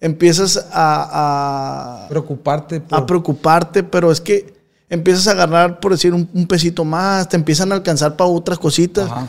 empiezas 0.00 0.56
a, 0.72 2.04
a, 2.04 2.08
Preocuparte 2.08 2.80
por... 2.80 2.98
a 2.98 3.06
preocuparte, 3.06 3.82
pero 3.82 4.10
es 4.10 4.20
que 4.20 4.54
empiezas 4.88 5.28
a 5.28 5.32
agarrar, 5.32 5.80
por 5.80 5.92
decir, 5.92 6.12
un, 6.12 6.28
un 6.32 6.46
pesito 6.46 6.84
más, 6.84 7.28
te 7.28 7.36
empiezan 7.36 7.72
a 7.72 7.76
alcanzar 7.76 8.16
para 8.16 8.28
otras 8.28 8.58
cositas. 8.58 9.10
Ajá. 9.10 9.28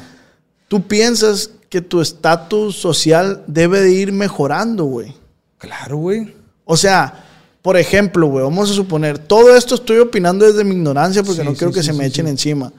Tú 0.67 0.81
piensas 0.87 1.51
que 1.69 1.81
tu 1.81 2.01
estatus 2.01 2.75
social 2.75 3.43
debe 3.47 3.81
de 3.81 3.91
ir 3.91 4.11
mejorando, 4.11 4.85
güey. 4.85 5.15
Claro, 5.57 5.97
güey. 5.97 6.35
O 6.65 6.77
sea, 6.77 7.25
por 7.61 7.77
ejemplo, 7.77 8.27
güey, 8.27 8.43
vamos 8.43 8.71
a 8.71 8.73
suponer, 8.73 9.17
todo 9.17 9.55
esto 9.55 9.75
estoy 9.75 9.99
opinando 9.99 10.45
desde 10.45 10.63
mi 10.63 10.75
ignorancia 10.75 11.23
porque 11.23 11.41
Sí, 11.41 11.47
no 11.47 11.53
quiero 11.53 11.71
sí, 11.71 11.75
que 11.75 11.81
sí, 11.81 11.87
se 11.87 11.93
me 11.93 12.05
echen 12.05 12.27
encima. 12.27 12.73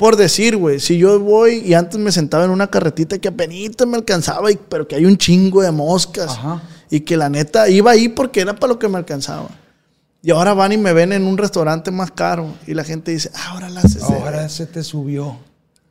Por 0.00 0.16
decir, 0.16 0.56
güey, 0.56 0.80
si 0.80 0.96
yo 0.96 1.20
voy 1.20 1.56
y 1.58 1.74
antes 1.74 2.00
me 2.00 2.10
sentaba 2.10 2.46
en 2.46 2.50
una 2.50 2.68
carretita 2.70 3.18
que 3.18 3.28
apenas 3.28 3.86
me 3.86 3.98
alcanzaba, 3.98 4.50
y- 4.50 4.58
pero 4.70 4.88
que 4.88 4.96
hay 4.96 5.04
un 5.04 5.18
chingo 5.18 5.60
de 5.60 5.70
moscas. 5.70 6.30
Ajá. 6.30 6.62
Y 6.88 7.00
que 7.00 7.18
la 7.18 7.28
neta 7.28 7.68
iba 7.68 7.90
ahí 7.90 8.08
porque 8.08 8.40
era 8.40 8.54
para 8.56 8.72
lo 8.72 8.78
que 8.78 8.88
me 8.88 8.96
alcanzaba. 8.96 9.50
Y 10.22 10.30
ahora 10.30 10.54
van 10.54 10.72
y 10.72 10.78
me 10.78 10.94
ven 10.94 11.12
en 11.12 11.24
un 11.24 11.36
restaurante 11.36 11.90
más 11.90 12.10
caro. 12.12 12.54
Y 12.66 12.72
la 12.72 12.82
gente 12.82 13.10
dice, 13.10 13.30
"Ah, 13.34 13.50
ahora 13.50 13.68
la 13.68 13.80
haces. 13.80 13.96
de 14.08 14.14
Ahora 14.14 14.48
se 14.48 14.64
te 14.64 14.82
subió. 14.82 15.36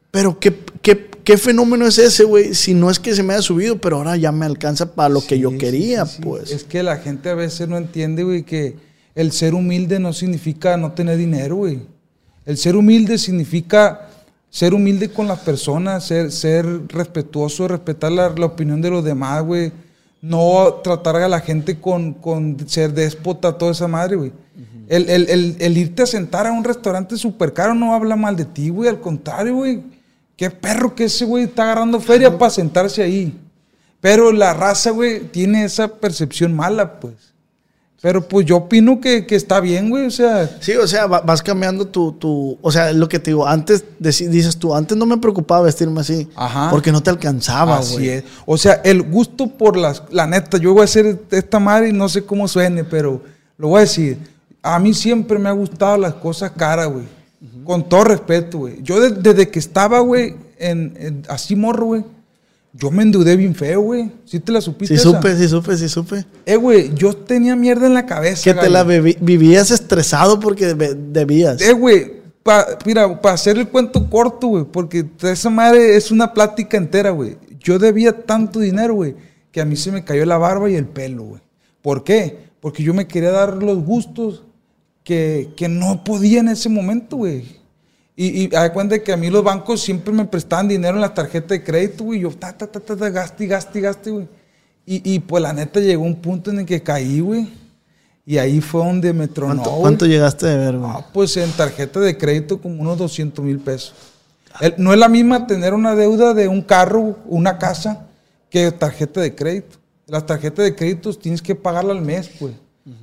pero 0.09 0.39
¿qué, 0.39 0.59
qué, 0.81 1.11
qué 1.23 1.37
fenómeno 1.37 1.85
es 1.85 1.99
ese, 1.99 2.23
güey? 2.23 2.55
Si 2.55 2.73
no 2.73 2.89
es 2.89 2.97
que 2.99 3.13
se 3.13 3.21
me 3.21 3.33
haya 3.35 3.43
subido, 3.43 3.79
pero 3.79 3.97
ahora 3.97 4.17
ya 4.17 4.31
me 4.31 4.47
alcanza 4.47 4.95
para 4.95 5.09
lo 5.09 5.21
que 5.21 5.37
yo 5.37 5.55
quería, 5.59 6.07
sí, 6.07 6.15
sí. 6.15 6.21
pues. 6.23 6.49
Es 6.51 6.63
que 6.63 6.81
la 6.81 6.97
gente 6.97 7.29
a 7.29 7.35
veces 7.35 7.67
no 7.69 7.77
entiende, 7.77 8.23
güey, 8.23 8.41
que 8.41 8.75
el 9.13 9.31
ser 9.31 9.53
humilde 9.53 9.99
no 9.99 10.13
significa 10.13 10.77
no 10.77 10.93
tener 10.93 11.15
dinero, 11.17 11.57
güey. 11.57 11.81
El 12.49 12.57
ser 12.57 12.75
humilde 12.75 13.17
significa 13.19 14.07
ser 14.49 14.73
humilde 14.73 15.09
con 15.09 15.27
las 15.27 15.39
personas, 15.39 16.05
ser, 16.07 16.31
ser 16.31 16.65
respetuoso, 16.87 17.67
respetar 17.67 18.11
la, 18.11 18.29
la 18.29 18.45
opinión 18.47 18.81
de 18.81 18.89
los 18.89 19.03
demás, 19.03 19.43
güey. 19.43 19.71
No 20.21 20.81
tratar 20.83 21.17
a 21.17 21.27
la 21.29 21.39
gente 21.41 21.79
con, 21.79 22.13
con 22.13 22.57
ser 22.67 22.93
déspota, 22.93 23.57
toda 23.57 23.71
esa 23.71 23.87
madre, 23.87 24.15
güey. 24.15 24.31
el, 24.87 25.07
el- 25.09 25.29
el- 25.29 25.55
el 25.59 25.77
irte 25.77 26.01
a 26.01 26.07
sentar 26.07 26.47
a 26.47 26.51
un 26.51 26.63
restaurante 26.63 27.15
súper 27.17 27.53
caro 27.53 27.75
no 27.75 27.93
habla 27.93 28.15
mal 28.15 28.35
de 28.35 28.45
ti, 28.45 28.69
güey. 28.69 28.89
Al 28.89 28.99
contrario, 28.99 29.53
güey. 29.55 29.83
Qué 30.35 30.49
perro 30.49 30.95
que 30.95 31.03
ese 31.03 31.25
güey 31.25 31.43
está 31.43 31.63
agarrando 31.63 31.99
feria 32.01 32.35
para 32.35 32.49
sentarse 32.49 33.03
ahí. 33.03 33.37
Pero 34.01 34.31
la 34.31 34.53
raza, 34.55 34.89
güey, 34.89 35.19
tiene 35.25 35.63
esa 35.65 35.87
percepción 35.87 36.55
mala, 36.55 36.99
pues. 36.99 37.28
Pero 38.01 38.25
pues 38.27 38.45
yo 38.45 38.55
opino 38.57 39.01
que, 39.01 39.25
que 39.27 39.35
está 39.35 39.59
bien, 39.59 39.89
güey. 39.89 40.05
O 40.05 40.11
sea, 40.11 40.49
Sí, 40.61 40.71
o 40.73 40.87
sea, 40.87 41.05
va- 41.05 41.19
vas 41.19 41.41
cambiando 41.43 41.85
tu, 41.85 42.13
tu, 42.13 42.57
o 42.61 42.71
sea, 42.71 42.93
lo 42.93 43.09
que 43.09 43.19
te 43.19 43.31
digo, 43.31 43.45
antes 43.45 43.83
dices 43.99 44.55
tú, 44.57 44.73
antes 44.73 44.97
no 44.97 45.05
me 45.05 45.17
preocupaba 45.17 45.63
vestirme 45.65 45.99
así, 45.99 46.27
Ajá. 46.35 46.69
porque 46.71 46.91
no 46.93 47.03
te 47.03 47.09
alcanzaba, 47.09 47.77
así 47.79 47.95
güey. 47.95 48.09
es. 48.09 48.23
O 48.45 48.57
sea, 48.57 48.79
el 48.85 49.01
gusto 49.03 49.47
por 49.47 49.75
las... 49.75 50.03
La 50.11 50.27
neta, 50.27 50.57
yo 50.57 50.71
voy 50.73 50.81
a 50.81 50.85
hacer 50.85 51.19
esta 51.31 51.59
madre 51.59 51.89
y 51.89 51.93
no 51.93 52.07
sé 52.07 52.23
cómo 52.23 52.47
suene, 52.47 52.85
pero 52.85 53.21
lo 53.57 53.67
voy 53.67 53.79
a 53.79 53.81
decir. 53.81 54.17
A 54.63 54.79
mí 54.79 54.93
siempre 54.93 55.37
me 55.37 55.49
ha 55.49 55.53
gustado 55.53 55.97
las 55.97 56.13
cosas 56.13 56.51
caras, 56.51 56.87
güey. 56.89 57.05
Con 57.65 57.87
todo 57.87 58.05
respeto, 58.05 58.59
güey. 58.59 58.81
Yo 58.81 58.99
de- 59.01 59.11
desde 59.11 59.49
que 59.49 59.59
estaba, 59.59 59.99
güey, 59.99 60.35
en, 60.57 60.93
en- 60.97 61.23
así 61.27 61.55
morro, 61.55 61.85
güey, 61.87 62.03
yo 62.73 62.91
me 62.91 63.03
endeudé 63.03 63.35
bien 63.35 63.55
feo, 63.55 63.81
güey. 63.81 64.11
¿Sí 64.25 64.39
te 64.39 64.51
la 64.51 64.61
supiste 64.61 64.95
Sí 64.95 65.01
esa? 65.01 65.17
supe, 65.17 65.35
sí 65.35 65.47
supe, 65.47 65.77
sí 65.77 65.89
supe. 65.89 66.25
Eh, 66.45 66.55
güey, 66.55 66.93
yo 66.93 67.13
tenía 67.15 67.55
mierda 67.55 67.87
en 67.87 67.93
la 67.95 68.05
cabeza. 68.05 68.43
Que 68.43 68.53
te 68.53 68.69
la 68.69 68.83
vivías 68.83 69.71
estresado 69.71 70.39
porque 70.39 70.73
debías. 70.75 71.61
Eh, 71.61 71.73
güey, 71.73 72.13
pa- 72.43 72.67
mira, 72.85 73.19
para 73.21 73.35
hacer 73.35 73.57
el 73.57 73.67
cuento 73.69 74.09
corto, 74.09 74.47
güey, 74.47 74.65
porque 74.65 75.05
esa 75.23 75.49
madre 75.49 75.95
es 75.95 76.11
una 76.11 76.33
plática 76.33 76.77
entera, 76.77 77.09
güey. 77.09 77.37
Yo 77.59 77.79
debía 77.79 78.13
tanto 78.25 78.59
dinero, 78.59 78.93
güey, 78.93 79.15
que 79.51 79.61
a 79.61 79.65
mí 79.65 79.75
se 79.75 79.91
me 79.91 80.03
cayó 80.05 80.25
la 80.25 80.37
barba 80.37 80.69
y 80.69 80.75
el 80.75 80.85
pelo, 80.85 81.23
güey. 81.23 81.41
¿Por 81.81 82.03
qué? 82.03 82.49
Porque 82.61 82.83
yo 82.83 82.93
me 82.93 83.07
quería 83.07 83.31
dar 83.31 83.55
los 83.63 83.83
gustos 83.83 84.43
que, 85.03 85.49
que 85.57 85.67
no 85.69 86.03
podía 86.03 86.39
en 86.39 86.49
ese 86.49 86.69
momento, 86.69 87.17
güey. 87.17 87.58
Y, 88.21 88.43
y 88.51 88.55
haz 88.55 88.71
cuenta 88.71 88.99
que 88.99 89.13
a 89.13 89.17
mí 89.17 89.29
los 89.29 89.41
bancos 89.43 89.79
siempre 89.81 90.13
me 90.13 90.25
prestaban 90.25 90.67
dinero 90.67 90.95
en 90.95 91.01
la 91.01 91.13
tarjeta 91.13 91.53
de 91.53 91.63
crédito, 91.63 92.03
güey. 92.03 92.19
Yo, 92.19 92.29
ta, 92.31 92.51
ta, 92.51 92.67
ta, 92.67 92.79
ta, 92.81 92.97
ta, 92.97 93.09
gaste, 93.09 93.47
gaste, 93.47 93.79
gaste, 93.79 94.09
güey. 94.11 94.27
Y, 94.85 95.13
y 95.13 95.19
pues 95.19 95.41
la 95.41 95.53
neta 95.53 95.79
llegó 95.79 96.03
un 96.03 96.15
punto 96.15 96.51
en 96.51 96.59
el 96.59 96.65
que 96.65 96.81
caí, 96.83 97.21
güey. 97.21 97.47
Y 98.25 98.37
ahí 98.37 98.59
fue 98.59 98.83
donde 98.83 99.13
me 99.13 99.27
tronó, 99.29 99.53
¿Cuánto, 99.55 99.69
güey. 99.69 99.81
cuánto 99.81 100.05
llegaste 100.05 100.47
de 100.47 100.57
ver, 100.57 100.77
güey? 100.77 100.91
Ah, 100.93 101.07
pues 101.13 101.37
en 101.37 101.49
tarjeta 101.53 101.99
de 102.01 102.17
crédito 102.17 102.59
como 102.61 102.81
unos 102.81 102.97
200 102.97 103.43
mil 103.45 103.59
pesos. 103.59 103.93
El- 104.59 104.73
no 104.77 104.91
es 104.91 104.99
la 104.99 105.07
misma 105.07 105.47
tener 105.47 105.73
una 105.73 105.95
deuda 105.95 106.33
de 106.33 106.47
un 106.49 106.61
carro, 106.61 107.17
una 107.25 107.57
casa, 107.57 108.05
que 108.49 108.69
tarjeta 108.73 109.21
de 109.21 109.33
crédito. 109.33 109.77
Las 110.07 110.25
tarjetas 110.25 110.65
de 110.65 110.75
crédito 110.75 111.13
tienes 111.13 111.41
que 111.41 111.55
pagarla 111.55 111.93
al 111.93 112.01
mes, 112.01 112.29
pues. 112.39 112.53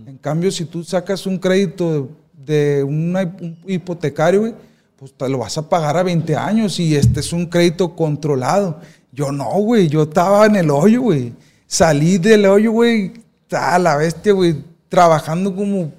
En 0.06 0.18
cambio, 0.18 0.50
si 0.50 0.64
tú 0.66 0.84
sacas 0.84 1.24
un 1.26 1.38
crédito 1.38 2.10
de, 2.44 2.76
de 2.76 2.84
una 2.84 3.22
hip- 3.22 3.40
un 3.40 3.56
hipotecario, 3.66 4.40
güey, 4.40 4.54
pues 4.96 5.12
te 5.14 5.28
lo 5.28 5.38
vas 5.38 5.56
a 5.58 5.68
pagar 5.68 5.96
a 5.96 6.02
20 6.02 6.36
años 6.36 6.80
y 6.80 6.96
este 6.96 7.20
es 7.20 7.32
un 7.32 7.46
crédito 7.46 7.94
controlado. 7.94 8.80
Yo 9.12 9.30
no, 9.32 9.50
güey, 9.60 9.88
yo 9.88 10.04
estaba 10.04 10.46
en 10.46 10.56
el 10.56 10.70
hoyo, 10.70 11.02
güey. 11.02 11.32
Salí 11.66 12.18
del 12.18 12.46
hoyo, 12.46 12.72
güey, 12.72 13.12
a 13.50 13.78
la 13.78 13.96
bestia, 13.96 14.32
güey, 14.32 14.56
trabajando 14.88 15.54
como, 15.54 15.92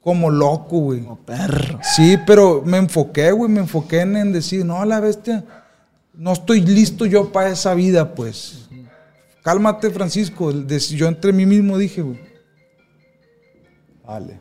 como 0.00 0.30
loco, 0.30 0.78
güey. 0.78 1.00
Como 1.00 1.16
perro. 1.16 1.78
Sí, 1.82 2.16
pero 2.26 2.62
me 2.64 2.78
enfoqué, 2.78 3.32
güey, 3.32 3.50
me 3.50 3.60
enfoqué 3.60 4.00
en, 4.00 4.16
en 4.16 4.32
decir, 4.32 4.64
no, 4.64 4.84
la 4.84 5.00
bestia, 5.00 5.44
no 6.14 6.32
estoy 6.32 6.60
listo 6.60 7.06
yo 7.06 7.32
para 7.32 7.50
esa 7.50 7.74
vida, 7.74 8.14
pues. 8.14 8.68
Cálmate, 9.42 9.90
Francisco. 9.90 10.50
Yo 10.52 11.08
entre 11.08 11.32
mí 11.32 11.46
mismo 11.46 11.78
dije, 11.78 12.02
güey. 12.02 12.20
Vale. 14.04 14.40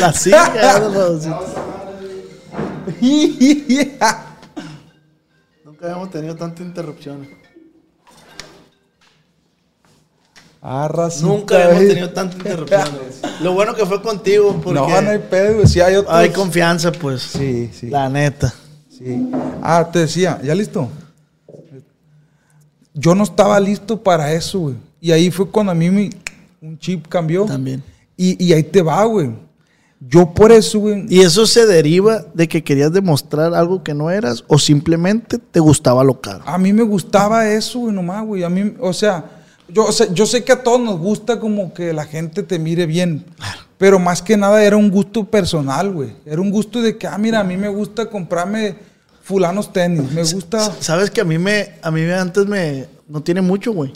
La 0.00 0.12
silla 0.12 0.48
de 0.54 0.60
Radoncito. 0.62 1.40
Nunca 5.64 5.84
habíamos 5.86 6.10
tenido 6.10 6.36
tanta 6.36 6.62
interrupción. 6.62 7.26
Ah, 10.62 10.88
racita, 10.88 11.26
Nunca 11.26 11.54
habíamos 11.54 11.76
güey. 11.76 11.88
tenido 11.88 12.10
tanta 12.10 12.36
interrupción. 12.36 12.88
Lo 13.42 13.54
bueno 13.54 13.74
que 13.74 13.86
fue 13.86 14.02
contigo, 14.02 14.60
porque 14.62 14.78
No, 14.78 15.00
no 15.00 15.10
hay 15.10 15.18
pedo. 15.18 15.66
Sí 15.66 15.80
hay 15.80 15.96
otros. 15.96 16.14
hay 16.14 16.30
confianza, 16.30 16.92
pues. 16.92 17.22
Sí, 17.22 17.70
sí. 17.72 17.88
La 17.88 18.08
neta. 18.10 18.52
Sí. 18.90 19.30
Ah, 19.62 19.88
te 19.90 20.00
decía, 20.00 20.38
¿ya 20.42 20.54
listo? 20.54 20.88
Yo 22.92 23.14
no 23.14 23.24
estaba 23.24 23.58
listo 23.58 24.02
para 24.02 24.32
eso, 24.34 24.58
güey. 24.58 24.74
Y 25.00 25.12
ahí 25.12 25.30
fue 25.30 25.48
cuando 25.48 25.72
a 25.72 25.74
mí 25.74 25.88
mi, 25.88 26.10
un 26.60 26.78
chip 26.78 27.06
cambió. 27.08 27.46
También. 27.46 27.82
Y, 28.22 28.36
y 28.44 28.52
ahí 28.52 28.64
te 28.64 28.82
va, 28.82 29.02
güey. 29.04 29.30
Yo 29.98 30.34
por 30.34 30.52
eso, 30.52 30.78
güey. 30.78 31.06
¿Y 31.08 31.20
eso 31.20 31.46
se 31.46 31.64
deriva 31.64 32.26
de 32.34 32.48
que 32.48 32.62
querías 32.62 32.92
demostrar 32.92 33.54
algo 33.54 33.82
que 33.82 33.94
no 33.94 34.10
eras 34.10 34.44
o 34.46 34.58
simplemente 34.58 35.38
te 35.38 35.58
gustaba 35.58 36.04
lo 36.04 36.20
caro? 36.20 36.42
A 36.44 36.58
mí 36.58 36.74
me 36.74 36.82
gustaba 36.82 37.48
eso, 37.48 37.78
güey, 37.78 37.94
nomás, 37.94 38.26
güey. 38.26 38.42
A 38.42 38.50
mí, 38.50 38.74
o 38.78 38.92
sea, 38.92 39.24
yo, 39.68 39.86
o 39.86 39.92
sea, 39.92 40.12
yo 40.12 40.26
sé 40.26 40.44
que 40.44 40.52
a 40.52 40.62
todos 40.62 40.80
nos 40.80 40.98
gusta 40.98 41.40
como 41.40 41.72
que 41.72 41.94
la 41.94 42.04
gente 42.04 42.42
te 42.42 42.58
mire 42.58 42.84
bien. 42.84 43.24
Pero 43.78 43.98
más 43.98 44.20
que 44.20 44.36
nada 44.36 44.62
era 44.62 44.76
un 44.76 44.90
gusto 44.90 45.24
personal, 45.24 45.90
güey. 45.90 46.12
Era 46.26 46.42
un 46.42 46.50
gusto 46.50 46.82
de 46.82 46.98
que, 46.98 47.06
ah, 47.06 47.16
mira, 47.16 47.40
a 47.40 47.44
mí 47.44 47.56
me 47.56 47.68
gusta 47.68 48.04
comprarme 48.04 48.76
fulanos 49.22 49.72
tenis. 49.72 50.12
Me 50.12 50.24
gusta... 50.24 50.60
Sabes 50.80 51.10
que 51.10 51.22
a 51.22 51.24
mí 51.24 51.38
me, 51.38 51.76
a 51.80 51.90
mí 51.90 52.02
antes 52.02 52.44
me, 52.46 52.86
no 53.08 53.22
tiene 53.22 53.40
mucho, 53.40 53.72
güey, 53.72 53.94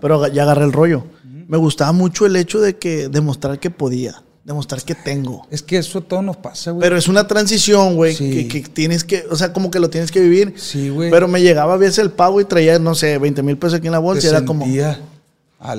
pero 0.00 0.26
ya 0.28 0.44
agarré 0.44 0.64
el 0.64 0.72
rollo. 0.72 1.04
Me 1.48 1.56
gustaba 1.56 1.92
mucho 1.92 2.26
el 2.26 2.36
hecho 2.36 2.60
de 2.60 2.76
que 2.76 3.08
demostrar 3.08 3.58
que 3.60 3.70
podía, 3.70 4.22
demostrar 4.44 4.82
que 4.82 4.94
tengo. 4.94 5.46
Es 5.50 5.62
que 5.62 5.78
eso 5.78 5.98
a 5.98 6.02
todos 6.02 6.24
nos 6.24 6.36
pasa, 6.36 6.72
güey. 6.72 6.80
Pero 6.82 6.96
es 6.96 7.06
una 7.08 7.26
transición, 7.28 7.94
güey, 7.96 8.14
Sí. 8.16 8.30
que, 8.48 8.48
que 8.62 8.68
tienes 8.68 9.04
que, 9.04 9.24
o 9.30 9.36
sea, 9.36 9.52
como 9.52 9.70
que 9.70 9.78
lo 9.78 9.88
tienes 9.90 10.10
que 10.10 10.20
vivir. 10.20 10.54
Sí, 10.56 10.88
güey. 10.88 11.10
Pero 11.10 11.28
me 11.28 11.40
llegaba 11.40 11.74
a 11.74 11.76
veces 11.76 11.98
el 11.98 12.10
pago 12.10 12.40
y 12.40 12.44
traía, 12.44 12.78
no 12.78 12.94
sé, 12.94 13.18
20 13.18 13.42
mil 13.42 13.56
pesos 13.58 13.74
aquí 13.78 13.86
en 13.86 13.92
la 13.92 13.98
bolsa 14.00 14.22
Te 14.22 14.26
y 14.26 14.30
era 14.30 14.44
como, 14.44 14.66
¿me 14.66 14.72
sentía- 14.72 15.00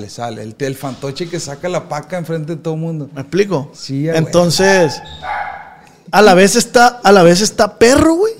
Sale. 0.08 0.42
El, 0.42 0.54
el 0.58 0.74
fantoche 0.74 1.28
que 1.28 1.40
saca 1.40 1.68
la 1.68 1.88
paca 1.88 2.18
enfrente 2.18 2.56
de 2.56 2.62
todo 2.62 2.74
el 2.74 2.80
mundo. 2.80 3.08
explico? 3.16 3.70
Sí, 3.74 4.08
a 4.08 4.16
Entonces, 4.16 5.00
a 6.10 6.20
la 6.22 6.34
vez 6.34 6.56
está, 6.56 6.86
a 6.88 7.12
la 7.12 7.22
vez 7.22 7.40
está 7.40 7.78
perro, 7.78 8.14
güey, 8.14 8.34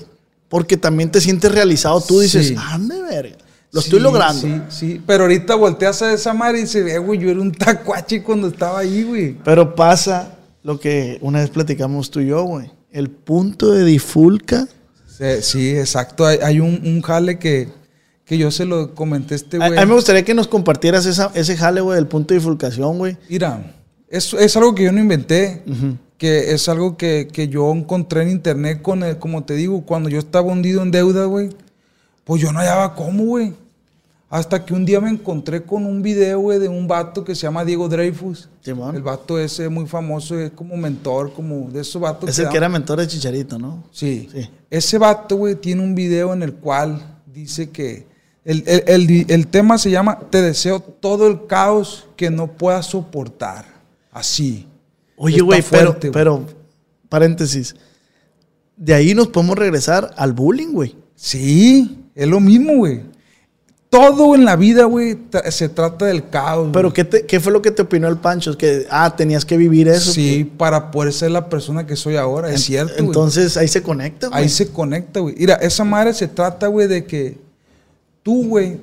porque 0.47 0.77
también 0.77 1.09
te 1.11 1.21
sientes 1.21 1.51
realizado. 1.51 2.01
Tú 2.01 2.19
dices, 2.19 2.47
Sí. 2.49 2.55
ande, 2.57 3.01
verga, 3.01 3.37
lo 3.71 3.81
Sí, 3.81 3.87
estoy 3.87 3.99
logrando. 3.99 4.41
Sí, 4.41 4.61
sí. 4.69 5.01
Pero 5.05 5.23
ahorita 5.23 5.55
volteas 5.55 6.01
a 6.01 6.13
esa 6.13 6.33
madre 6.33 6.59
y 6.59 6.61
dice, 6.61 6.79
eh, 6.91 6.97
güey, 6.99 7.19
yo 7.19 7.29
era 7.29 7.39
un 7.39 7.51
tacuache 7.51 8.23
cuando 8.23 8.47
estaba 8.47 8.79
ahí, 8.79 9.03
güey. 9.03 9.37
Pero 9.43 9.75
pasa 9.75 10.35
lo 10.63 10.79
que 10.79 11.17
una 11.21 11.39
vez 11.39 11.49
platicamos 11.49 12.09
tú 12.11 12.19
y 12.19 12.27
yo, 12.27 12.43
güey. 12.43 12.71
El 12.91 13.09
punto 13.09 13.71
de 13.71 13.85
difulca. 13.85 14.67
Sí, 15.07 15.25
sí, 15.41 15.69
exacto. 15.77 16.25
Hay, 16.25 16.39
hay 16.41 16.59
un, 16.59 16.81
un 16.83 17.01
jale 17.01 17.37
que, 17.37 17.69
que 18.25 18.37
yo 18.37 18.49
se 18.51 18.65
lo 18.65 18.95
comenté 18.95 19.35
a 19.35 19.37
este 19.37 19.57
A, 19.57 19.65
a 19.65 19.67
güey. 19.69 19.79
mí 19.79 19.85
me 19.85 19.93
gustaría 19.95 20.23
que 20.23 20.33
nos 20.33 20.47
compartieras 20.47 21.05
esa, 21.05 21.31
ese 21.35 21.55
jale, 21.57 21.81
güey, 21.81 21.95
del 21.97 22.07
punto 22.07 22.33
de 22.33 22.39
difulcación, 22.39 22.97
güey. 22.97 23.17
Mira, 23.29 23.75
es, 24.09 24.33
es 24.33 24.55
algo 24.57 24.73
que 24.73 24.83
yo 24.85 24.91
no 24.91 24.99
inventé, 24.99 25.61
que 26.17 26.51
es 26.53 26.67
algo 26.67 26.97
que, 26.97 27.27
que 27.31 27.47
yo 27.47 27.71
encontré 27.71 28.23
en 28.23 28.29
internet 28.29 28.81
con 28.81 29.03
el, 29.03 29.17
como 29.19 29.43
te 29.43 29.53
digo, 29.53 29.85
cuando 29.85 30.09
yo 30.09 30.17
estaba 30.19 30.47
hundido 30.51 30.81
en 30.81 30.89
deuda, 30.91 31.25
güey, 31.25 31.49
pues 32.29 32.43
yo 32.43 32.51
no 32.51 32.59
hallaba 32.59 32.93
cómo, 32.93 33.23
güey. 33.23 33.55
Hasta 34.29 34.63
que 34.63 34.75
un 34.75 34.85
día 34.85 35.01
me 35.01 35.09
encontré 35.09 35.63
con 35.63 35.87
un 35.87 36.03
video, 36.03 36.39
güey, 36.41 36.59
de 36.59 36.67
un 36.69 36.87
vato 36.87 37.23
que 37.23 37.33
se 37.33 37.41
llama 37.41 37.65
Diego 37.65 37.89
Dreyfus. 37.89 38.47
El 38.63 39.01
vato 39.01 39.39
ese 39.39 39.67
muy 39.69 39.87
famoso, 39.87 40.37
es 40.37 40.51
como 40.51 40.77
mentor, 40.77 41.33
como 41.33 41.71
de 41.71 41.81
esos 41.81 41.99
vatos 41.99 42.29
Es 42.29 42.37
el 42.37 42.45
dan- 42.45 42.51
que 42.51 42.57
era 42.57 42.69
mentor 42.69 42.99
de 42.99 43.07
Chicharito, 43.07 43.57
¿no? 43.57 43.83
Sí. 43.91 44.29
Sí. 44.31 44.47
Ese 44.69 44.99
vato, 44.99 45.37
güey, 45.37 45.55
tiene 45.55 45.81
un 45.81 45.95
video 45.95 46.31
en 46.33 46.43
el 46.43 46.53
cual 46.53 47.19
dice 47.25 47.71
que 47.71 48.05
el, 48.45 48.63
el- 48.67 48.83
el- 48.85 49.25
el 49.27 49.47
tema 49.47 49.79
se 49.79 49.89
llama 49.89 50.19
Te 50.29 50.43
deseo 50.43 50.79
todo 50.79 51.25
el 51.25 51.47
caos 51.47 52.05
que 52.15 52.29
no 52.29 52.45
puedas 52.51 52.85
soportar. 52.85 53.65
Así. 54.11 54.67
Oye, 55.17 55.41
güey, 55.41 55.63
pero, 55.71 55.97
pero, 56.13 56.45
paréntesis. 57.09 57.75
De 58.77 58.93
ahí 58.93 59.15
nos 59.15 59.29
podemos 59.29 59.57
regresar 59.57 60.13
al 60.15 60.33
bullying, 60.33 60.71
güey. 60.71 60.95
Sí, 61.15 61.98
es 62.19 62.27
lo 62.27 62.39
mismo, 62.39 62.75
güey. 62.77 63.01
Todo 63.89 64.35
en 64.35 64.45
la 64.45 64.55
vida, 64.55 64.83
güey, 64.83 65.17
tra- 65.31 65.49
se 65.49 65.67
trata 65.67 66.05
del 66.05 66.29
caos. 66.29 66.69
Pero. 66.71 66.93
¿qué, 66.93 67.03
te- 67.03 67.25
¿qué 67.25 67.39
fue 67.39 67.51
lo 67.51 67.59
que 67.63 67.71
te 67.71 67.81
opinó 67.81 68.07
el 68.07 68.17
Pancho? 68.17 68.55
Que, 68.55 68.85
ah, 68.91 69.15
tenías 69.15 69.43
que 69.45 69.57
vivir 69.57 69.87
eso. 69.87 70.11
Sí, 70.11 70.43
para 70.57 70.91
poder 70.91 71.11
ser 71.11 71.31
la 71.31 71.49
persona 71.49 71.87
que 71.87 71.95
soy 71.95 72.15
ahora, 72.15 72.53
es 72.53 72.63
cierto. 72.65 72.93
Entonces 72.97 73.57
ahí 73.57 73.67
se 73.67 73.81
conecta, 73.81 74.27
güey. 74.27 74.43
Ahí 74.43 74.49
se 74.49 74.69
conecta, 74.69 75.21
güey. 75.21 75.33
Mira, 75.39 75.55
esa 75.55 75.83
madre 75.83 76.13
se 76.13 76.27
trata, 76.27 76.67
güey, 76.67 76.87
de 76.87 77.03
que 77.05 77.37
tú, 78.21 78.47
güey, 78.47 78.77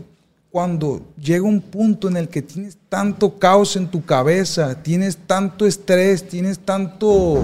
cuando 0.51 1.03
llega 1.23 1.45
un 1.45 1.61
punto 1.61 2.09
en 2.09 2.17
el 2.17 2.29
que 2.29 2.43
tienes 2.43 2.77
tanto 2.89 3.39
caos 3.39 3.77
en 3.77 3.87
tu 3.87 4.05
cabeza, 4.05 4.83
tienes 4.83 5.17
tanto 5.17 5.67
estrés, 5.67 6.27
tienes 6.27 6.59
tanto, 6.59 7.43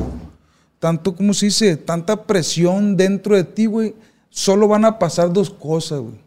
tanto, 0.80 1.14
¿cómo 1.14 1.32
se 1.32 1.46
dice? 1.46 1.76
Tanta 1.76 2.24
presión 2.24 2.96
dentro 2.96 3.36
de 3.36 3.44
ti, 3.44 3.66
güey, 3.66 3.94
solo 4.32 4.66
van 4.66 4.84
a 4.84 4.98
pasar 4.98 5.32
dos 5.32 5.50
cosas, 5.50 6.00
güey. 6.00 6.20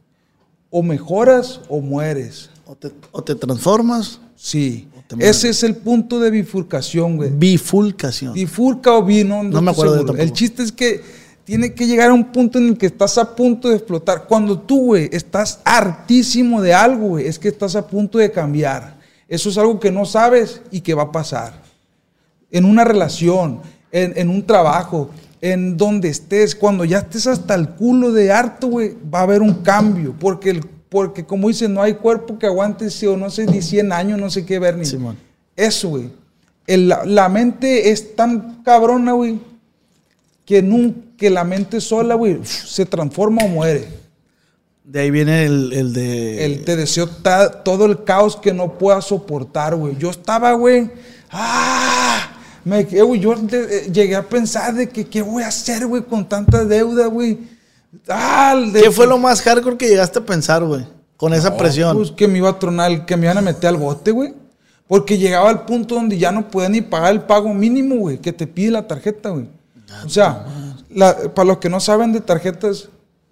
O 0.69 0.83
mejoras 0.83 1.61
o 1.67 1.81
mueres. 1.81 2.49
O 2.65 2.75
te, 2.75 2.91
o 3.11 3.23
te 3.23 3.35
transformas. 3.35 4.21
Sí. 4.35 4.87
te 5.07 5.15
mueres. 5.15 5.37
Ese 5.37 5.49
es 5.49 5.63
el 5.63 5.75
punto 5.75 6.19
de 6.19 6.29
bifurcación, 6.29 7.17
güey. 7.17 7.31
Bifulcación. 7.31 8.33
Bifurca 8.33 8.93
o 8.93 9.03
vino, 9.03 9.43
No 9.43 9.61
me 9.61 9.71
acuerdo 9.71 10.03
de. 10.03 10.23
El 10.23 10.31
chiste 10.31 10.63
es 10.63 10.71
que 10.71 11.01
tiene 11.43 11.73
que 11.73 11.87
llegar 11.87 12.11
a 12.11 12.13
un 12.13 12.31
punto 12.31 12.59
en 12.59 12.69
el 12.69 12.77
que 12.77 12.85
estás 12.85 13.17
a 13.17 13.35
punto 13.35 13.69
de 13.69 13.75
explotar. 13.75 14.25
Cuando 14.27 14.59
tú, 14.59 14.85
güey, 14.87 15.09
estás 15.11 15.59
hartísimo 15.63 16.61
de 16.61 16.73
algo, 16.73 17.09
güey, 17.09 17.27
es 17.27 17.39
que 17.39 17.47
estás 17.47 17.75
a 17.75 17.87
punto 17.87 18.17
de 18.17 18.31
cambiar. 18.31 18.99
Eso 19.27 19.49
es 19.49 19.57
algo 19.57 19.79
que 19.79 19.91
no 19.91 20.05
sabes 20.05 20.61
y 20.71 20.81
que 20.81 20.93
va 20.93 21.03
a 21.03 21.11
pasar. 21.11 21.61
En 22.51 22.65
una 22.65 22.83
relación, 22.83 23.61
en, 23.91 24.13
en 24.15 24.29
un 24.29 24.45
trabajo, 24.45 25.09
en 25.53 25.77
donde 25.77 26.09
estés, 26.09 26.55
cuando 26.55 26.85
ya 26.85 26.97
estés 26.99 27.27
hasta 27.27 27.53
el 27.55 27.69
culo 27.69 28.11
de 28.11 28.31
harto, 28.31 28.67
güey, 28.67 28.95
va 29.13 29.19
a 29.19 29.23
haber 29.23 29.41
un 29.43 29.53
cambio. 29.61 30.15
Porque, 30.19 30.49
el- 30.49 30.65
porque 30.89 31.25
como 31.25 31.47
dicen, 31.49 31.73
no 31.73 31.81
hay 31.83 31.93
cuerpo 31.93 32.39
que 32.39 32.47
aguante, 32.47 32.89
si 32.89 33.05
o 33.05 33.15
no 33.15 33.29
sé, 33.29 33.45
ni 33.45 33.61
100 33.61 33.91
años, 33.91 34.19
no 34.19 34.29
sé 34.31 34.43
qué, 34.45 34.57
Bernie. 34.57 34.85
Simón. 34.85 35.17
Eso, 35.55 35.89
güey. 35.89 36.09
El- 36.65 36.87
La, 36.87 37.05
la 37.05 37.29
mente 37.29 37.91
es 37.91 38.15
tan 38.15 38.63
cabrona, 38.63 39.11
güey, 39.13 39.39
que, 40.45 40.63
que 41.17 41.29
la 41.29 41.43
mente 41.43 41.79
sola, 41.79 42.15
güey, 42.15 42.39
se 42.43 42.85
transforma 42.85 43.43
o 43.43 43.47
muere. 43.47 43.87
De 44.83 44.99
ahí 45.01 45.11
viene 45.11 45.45
el, 45.45 45.73
el 45.73 45.93
de. 45.93 46.45
Él 46.45 46.63
te 46.65 46.75
deseó 46.75 47.07
ta- 47.07 47.63
todo 47.63 47.85
el 47.85 48.03
caos 48.03 48.35
que 48.35 48.53
no 48.53 48.77
puedas 48.77 49.05
soportar, 49.05 49.75
güey. 49.75 49.95
Yo 49.97 50.09
estaba, 50.11 50.53
güey, 50.53 50.89
¡ah! 51.31 52.04
Me, 52.65 52.85
quedé, 52.85 53.03
güey, 53.03 53.19
yo 53.21 53.35
de- 53.35 53.77
eh, 53.77 53.91
llegué 53.91 54.15
a 54.15 54.27
pensar 54.27 54.73
de 54.73 54.89
que 54.89 55.05
qué 55.05 55.21
voy 55.21 55.43
a 55.43 55.47
hacer, 55.47 55.85
güey, 55.87 56.01
con 56.03 56.27
tanta 56.27 56.65
deuda, 56.65 57.05
güey. 57.07 57.37
Ah, 58.09 58.55
de- 58.73 58.81
¿Qué 58.81 58.91
fue 58.91 59.07
lo 59.07 59.17
más 59.17 59.41
hardcore 59.41 59.77
que 59.77 59.87
llegaste 59.87 60.19
a 60.19 60.25
pensar, 60.25 60.63
güey? 60.65 60.85
Con 61.15 61.33
esa 61.33 61.51
No, 61.51 61.57
presión. 61.57 61.95
Pues 61.95 62.11
que 62.11 62.27
me 62.27 62.39
iba 62.39 62.49
a 62.49 62.59
tronar, 62.59 63.05
que 63.05 63.15
me 63.15 63.25
iban 63.27 63.37
a 63.37 63.41
meter 63.41 63.69
al 63.69 63.77
bote, 63.77 64.11
güey. 64.11 64.33
Porque 64.87 65.17
llegaba 65.17 65.49
al 65.49 65.65
punto 65.65 65.95
donde 65.95 66.17
ya 66.17 66.31
no 66.31 66.49
podía 66.49 66.69
ni 66.69 66.81
pagar 66.81 67.11
el 67.13 67.21
pago 67.21 67.53
mínimo, 67.53 67.95
güey, 67.95 68.17
que 68.17 68.33
te 68.33 68.45
pide 68.47 68.71
la 68.71 68.85
tarjeta, 68.87 69.29
güey. 69.29 69.47
O 70.05 70.09
sea, 70.09 70.45
la- 70.89 71.15
para 71.33 71.47
los 71.47 71.57
que 71.59 71.69
no 71.69 71.79
saben 71.79 72.11
de 72.11 72.19
tarjetas, 72.19 72.89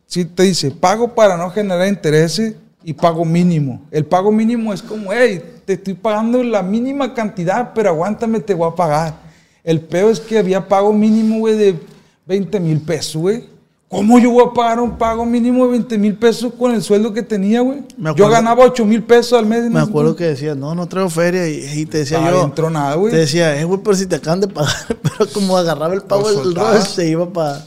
sí 0.07 0.25
te 0.25 0.43
dice 0.43 0.71
pago 0.71 1.13
para 1.13 1.35
no 1.37 1.49
generar 1.49 1.87
intereses 1.87 2.55
y 2.83 2.93
pago 2.93 3.25
mínimo. 3.25 3.81
El 3.91 4.05
pago 4.05 4.31
mínimo 4.31 4.73
es 4.73 4.81
como, 4.81 5.11
hey, 5.11 5.41
te 5.65 5.73
estoy 5.73 5.93
pagando 5.95 6.41
la 6.43 6.61
mínima 6.63 7.13
cantidad, 7.13 7.71
pero 7.73 7.89
aguántame, 7.89 8.39
te 8.39 8.53
voy 8.53 8.69
a 8.71 8.75
pagar. 8.75 9.22
El 9.63 9.81
peor 9.81 10.11
es 10.11 10.19
que 10.19 10.37
había 10.37 10.67
pago 10.67 10.91
mínimo, 10.91 11.39
güey, 11.39 11.55
de 11.57 11.79
20 12.25 12.59
mil 12.59 12.81
pesos, 12.81 13.21
güey. 13.21 13.51
¿Cómo 13.87 14.17
yo 14.17 14.31
voy 14.31 14.43
a 14.49 14.51
pagar 14.53 14.79
un 14.79 14.97
pago 14.97 15.23
mínimo 15.23 15.65
de 15.65 15.71
20 15.73 15.97
mil 15.99 16.15
pesos 16.15 16.51
con 16.57 16.73
el 16.73 16.81
sueldo 16.81 17.13
que 17.13 17.21
tenía, 17.21 17.61
güey? 17.61 17.83
Yo 18.15 18.27
ganaba 18.27 18.65
8 18.65 18.83
mil 18.85 19.03
pesos 19.03 19.37
al 19.37 19.45
mes. 19.45 19.69
Me 19.69 19.79
acuerdo 19.79 20.15
que 20.15 20.23
decías, 20.23 20.57
no, 20.57 20.73
no 20.73 20.87
traigo 20.87 21.11
feria. 21.11 21.47
Y, 21.47 21.81
y 21.81 21.85
te 21.85 21.99
decía 21.99 22.17
Estaba 22.17 22.35
yo. 22.35 22.43
bien 22.43 22.55
tronada, 22.55 22.95
güey. 22.95 23.11
Te 23.11 23.19
decía, 23.19 23.55
eh, 23.59 23.63
güey, 23.65 23.79
pero 23.83 23.95
si 23.95 24.07
te 24.07 24.15
acaban 24.15 24.41
de 24.41 24.47
pagar. 24.47 24.73
Pero 25.03 25.29
como 25.31 25.55
agarraba 25.55 25.93
el 25.93 26.01
pago, 26.01 26.23
Lo 26.23 26.29
el 26.29 26.35
soltaba. 26.43 26.71
rollo 26.71 26.85
se 26.85 27.07
iba 27.07 27.31
para. 27.31 27.63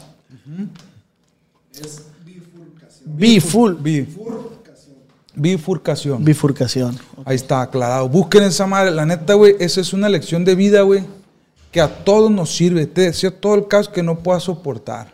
Biful. 3.05 3.77
Bifurcación. 5.33 6.23
Bifurcación. 6.25 6.97
Ahí 7.25 7.35
está, 7.35 7.61
aclarado. 7.61 8.09
Busquen 8.09 8.43
esa 8.43 8.67
madre. 8.67 8.91
La 8.91 9.05
neta, 9.05 9.33
güey, 9.35 9.55
esa 9.59 9.81
es 9.81 9.93
una 9.93 10.09
lección 10.09 10.43
de 10.43 10.55
vida, 10.55 10.81
güey, 10.81 11.03
que 11.77 11.81
a 11.81 12.03
todos 12.03 12.31
nos 12.31 12.49
sirve. 12.55 12.87
Te 12.87 13.01
deseo 13.01 13.31
todo 13.31 13.53
el 13.53 13.67
caos 13.67 13.87
que 13.87 14.01
no 14.01 14.17
puedas 14.17 14.41
soportar. 14.41 15.13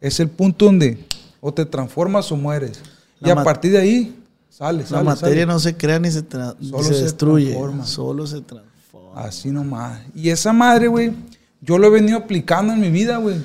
Es 0.00 0.20
el 0.20 0.30
punto 0.30 0.64
donde 0.64 1.04
o 1.38 1.52
te 1.52 1.66
transformas 1.66 2.32
o 2.32 2.36
mueres. 2.36 2.80
y 3.20 3.28
a 3.28 3.44
partir 3.44 3.72
de 3.72 3.78
ahí, 3.78 4.16
sale, 4.48 4.86
La 4.88 5.02
materia 5.02 5.42
sale. 5.42 5.46
no 5.46 5.58
se 5.58 5.76
crea 5.76 5.98
ni 5.98 6.10
Solo 6.10 6.82
se 6.82 6.94
se 6.94 7.02
destruye. 7.02 7.48
transforma. 7.50 7.84
Solo 7.84 8.26
se 8.26 8.40
transforma. 8.40 9.20
Así 9.20 9.50
nomás. 9.50 10.00
Y 10.14 10.30
esa 10.30 10.54
madre, 10.54 10.88
güey, 10.88 11.12
yo 11.60 11.76
lo 11.76 11.88
he 11.88 11.90
venido 11.90 12.16
aplicando 12.16 12.72
en 12.72 12.80
mi 12.80 12.88
vida, 12.88 13.18
güey. 13.18 13.36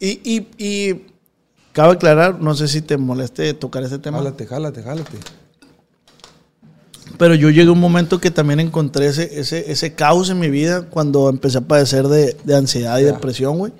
Y, 0.00 0.20
y, 0.24 0.48
y 0.58 1.06
cabe 1.72 1.92
aclarar, 1.92 2.40
no 2.40 2.52
sé 2.56 2.66
si 2.66 2.82
te 2.82 2.96
moleste 2.96 3.54
tocar 3.54 3.84
ese 3.84 4.00
tema. 4.00 4.18
Jálate, 4.18 4.44
jálate, 4.44 4.82
jálate. 4.82 5.18
Pero 7.16 7.34
yo 7.34 7.50
llegué 7.50 7.68
a 7.68 7.72
un 7.72 7.80
momento 7.80 8.20
que 8.20 8.30
también 8.30 8.60
encontré 8.60 9.06
ese, 9.06 9.40
ese, 9.40 9.70
ese 9.72 9.94
caos 9.94 10.28
en 10.30 10.38
mi 10.38 10.50
vida 10.50 10.82
cuando 10.82 11.28
empecé 11.28 11.58
a 11.58 11.62
padecer 11.62 12.06
de, 12.08 12.36
de 12.44 12.56
ansiedad 12.56 12.98
y 12.98 13.04
Ya. 13.04 13.12
depresión, 13.12 13.58
güey. 13.58 13.72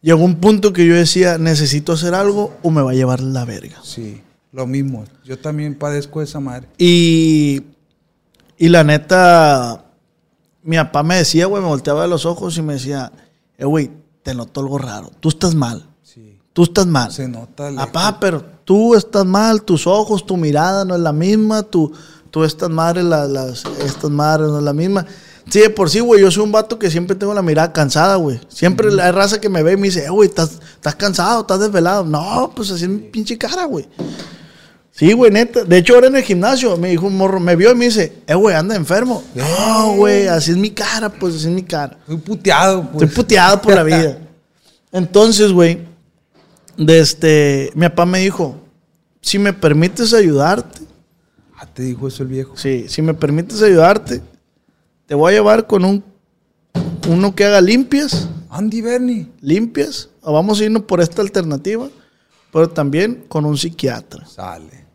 Llegó 0.00 0.24
un 0.24 0.36
punto 0.36 0.72
que 0.72 0.86
yo 0.86 0.94
decía, 0.94 1.38
necesito 1.38 1.92
hacer 1.92 2.14
algo 2.14 2.56
o 2.62 2.70
me 2.70 2.82
va 2.82 2.92
a 2.92 2.94
llevar 2.94 3.20
la 3.20 3.44
verga. 3.44 3.76
Sí, 3.82 4.20
lo 4.52 4.66
mismo. 4.66 5.04
Yo 5.24 5.38
también 5.38 5.74
padezco 5.76 6.20
de 6.20 6.24
esa 6.26 6.40
madre. 6.40 6.68
Y, 6.78 7.62
y 8.56 8.68
la 8.68 8.84
neta, 8.84 9.86
mi 10.62 10.76
papá 10.76 11.02
me 11.02 11.16
decía, 11.16 11.46
güey, 11.46 11.62
me 11.62 11.68
volteaba 11.68 12.02
de 12.02 12.08
los 12.08 12.26
ojos 12.26 12.56
y 12.58 12.62
me 12.62 12.74
decía, 12.74 13.10
eh, 13.56 13.64
güey, 13.64 13.90
te 14.22 14.34
noto 14.34 14.60
algo 14.60 14.78
raro. 14.78 15.10
Tú 15.20 15.30
estás 15.30 15.54
mal. 15.54 15.84
Sí. 16.02 16.38
Tú 16.52 16.62
estás 16.64 16.86
mal. 16.86 17.10
Se 17.10 17.26
nota. 17.26 17.72
Papá, 17.74 18.18
pero 18.20 18.44
tú 18.68 18.94
estás 18.94 19.24
mal, 19.24 19.62
tus 19.62 19.86
ojos, 19.86 20.26
tu 20.26 20.36
mirada 20.36 20.84
no 20.84 20.94
es 20.94 21.00
la 21.00 21.10
misma, 21.14 21.62
tú, 21.62 21.90
tú 22.30 22.44
estás 22.44 22.68
mal, 22.68 22.96
la- 23.08 23.26
las, 23.26 23.64
estas 23.82 24.10
madres 24.10 24.48
no 24.48 24.58
es 24.58 24.62
la 24.62 24.74
misma. 24.74 25.06
Sí, 25.48 25.60
de 25.60 25.70
por 25.70 25.88
sí, 25.88 26.00
güey, 26.00 26.20
yo 26.20 26.30
soy 26.30 26.42
un 26.44 26.52
vato 26.52 26.78
que 26.78 26.90
siempre 26.90 27.16
tengo 27.16 27.32
la 27.32 27.40
mirada 27.40 27.72
cansada, 27.72 28.16
güey. 28.16 28.38
Siempre 28.48 28.92
la 28.92 29.10
raza 29.10 29.40
que 29.40 29.48
me 29.48 29.62
ve 29.62 29.72
y 29.72 29.76
me 29.78 29.86
dice, 29.86 30.04
eh, 30.04 30.10
güey, 30.10 30.28
¿estás, 30.28 30.58
estás 30.74 30.94
cansado, 30.96 31.40
estás 31.40 31.60
desvelado. 31.60 32.04
No, 32.04 32.52
pues 32.54 32.70
así 32.70 32.84
es 32.84 32.90
mi 32.90 32.98
pinche 32.98 33.38
cara, 33.38 33.64
güey. 33.64 33.88
Sí, 34.92 35.14
güey, 35.14 35.30
neta. 35.30 35.64
De 35.64 35.78
hecho, 35.78 35.94
ahora 35.94 36.08
en 36.08 36.16
el 36.16 36.22
gimnasio 36.22 36.76
me 36.76 36.90
dijo 36.90 37.06
un 37.06 37.16
morro, 37.16 37.40
me 37.40 37.56
vio 37.56 37.70
y 37.70 37.74
me 37.74 37.86
dice, 37.86 38.18
eh, 38.26 38.34
güey, 38.34 38.54
anda 38.54 38.76
enfermo. 38.76 39.22
No, 39.34 39.94
güey, 39.96 40.26
así 40.26 40.50
es 40.50 40.58
mi 40.58 40.72
cara, 40.72 41.08
pues 41.08 41.36
así 41.36 41.46
es 41.46 41.54
mi 41.54 41.62
cara. 41.62 41.96
Estoy 42.00 42.18
puteado, 42.18 42.82
pues. 42.90 43.04
Estoy 43.04 43.16
puteado 43.22 43.62
por 43.62 43.74
la 43.74 43.82
vida. 43.82 44.18
Entonces, 44.92 45.52
güey, 45.52 45.87
de 46.78 47.00
este, 47.00 47.70
mi 47.74 47.86
papá 47.88 48.06
me 48.06 48.20
dijo, 48.20 48.56
si 49.20 49.38
me 49.38 49.52
permites 49.52 50.14
ayudarte, 50.14 50.80
Ah, 51.60 51.66
te 51.66 51.82
dijo 51.82 52.06
eso 52.06 52.22
el 52.22 52.28
viejo. 52.28 52.56
sí, 52.56 52.86
si 52.88 53.02
me 53.02 53.14
permites 53.14 53.60
ayudarte, 53.62 54.22
te 55.06 55.14
voy 55.16 55.32
a 55.32 55.36
llevar 55.36 55.66
con 55.66 55.84
un, 55.84 56.04
uno 57.08 57.34
que 57.34 57.44
haga 57.44 57.60
limpias, 57.60 58.28
Andy 58.48 58.80
Bernie. 58.80 59.26
limpias, 59.40 60.08
o 60.22 60.32
vamos 60.32 60.60
a 60.60 60.64
irnos 60.64 60.84
por 60.84 61.00
esta 61.00 61.20
alternativa, 61.20 61.88
pero 62.52 62.68
también 62.70 63.24
con 63.28 63.44
un 63.44 63.58
psiquiatra, 63.58 64.24
Sale. 64.26 64.86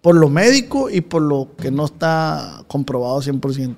por 0.00 0.14
lo 0.14 0.28
médico 0.28 0.88
y 0.88 1.00
por 1.00 1.20
lo 1.22 1.50
que 1.60 1.72
no 1.72 1.84
está 1.86 2.62
comprobado 2.68 3.20
100%. 3.20 3.74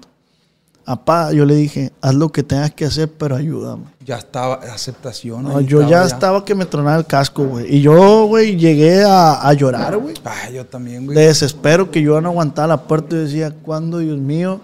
Apá, 0.91 1.33
yo 1.33 1.45
le 1.45 1.55
dije, 1.55 1.93
haz 2.01 2.15
lo 2.15 2.31
que 2.33 2.43
tengas 2.43 2.73
que 2.73 2.85
hacer, 2.87 3.11
pero 3.19 3.37
ayúdame. 3.37 3.85
Ya 4.05 4.17
estaba 4.17 4.55
aceptación. 4.55 5.43
No, 5.45 5.61
yo 5.61 5.87
ya 5.89 6.05
estaba 6.05 6.45
que 6.45 6.55
me 6.55 6.65
tronaba 6.65 6.97
el 6.97 7.05
casco, 7.05 7.45
güey. 7.45 7.77
Y 7.77 7.81
yo, 7.83 8.25
güey, 8.27 8.57
llegué 8.57 9.05
a, 9.05 9.47
a 9.47 9.53
llorar, 9.53 9.97
güey. 9.99 10.15
Ay, 10.25 10.55
yo 10.55 10.65
también, 10.65 11.05
güey. 11.05 11.17
De 11.17 11.27
desespero 11.27 11.91
que 11.91 12.01
yo 12.01 12.21
no 12.21 12.31
aguantaba 12.31 12.69
la 12.69 12.83
puerta 12.85 13.17
y 13.17 13.19
decía, 13.19 13.51
¿cuándo, 13.63 13.99
Dios 13.99 14.17
mío, 14.19 14.61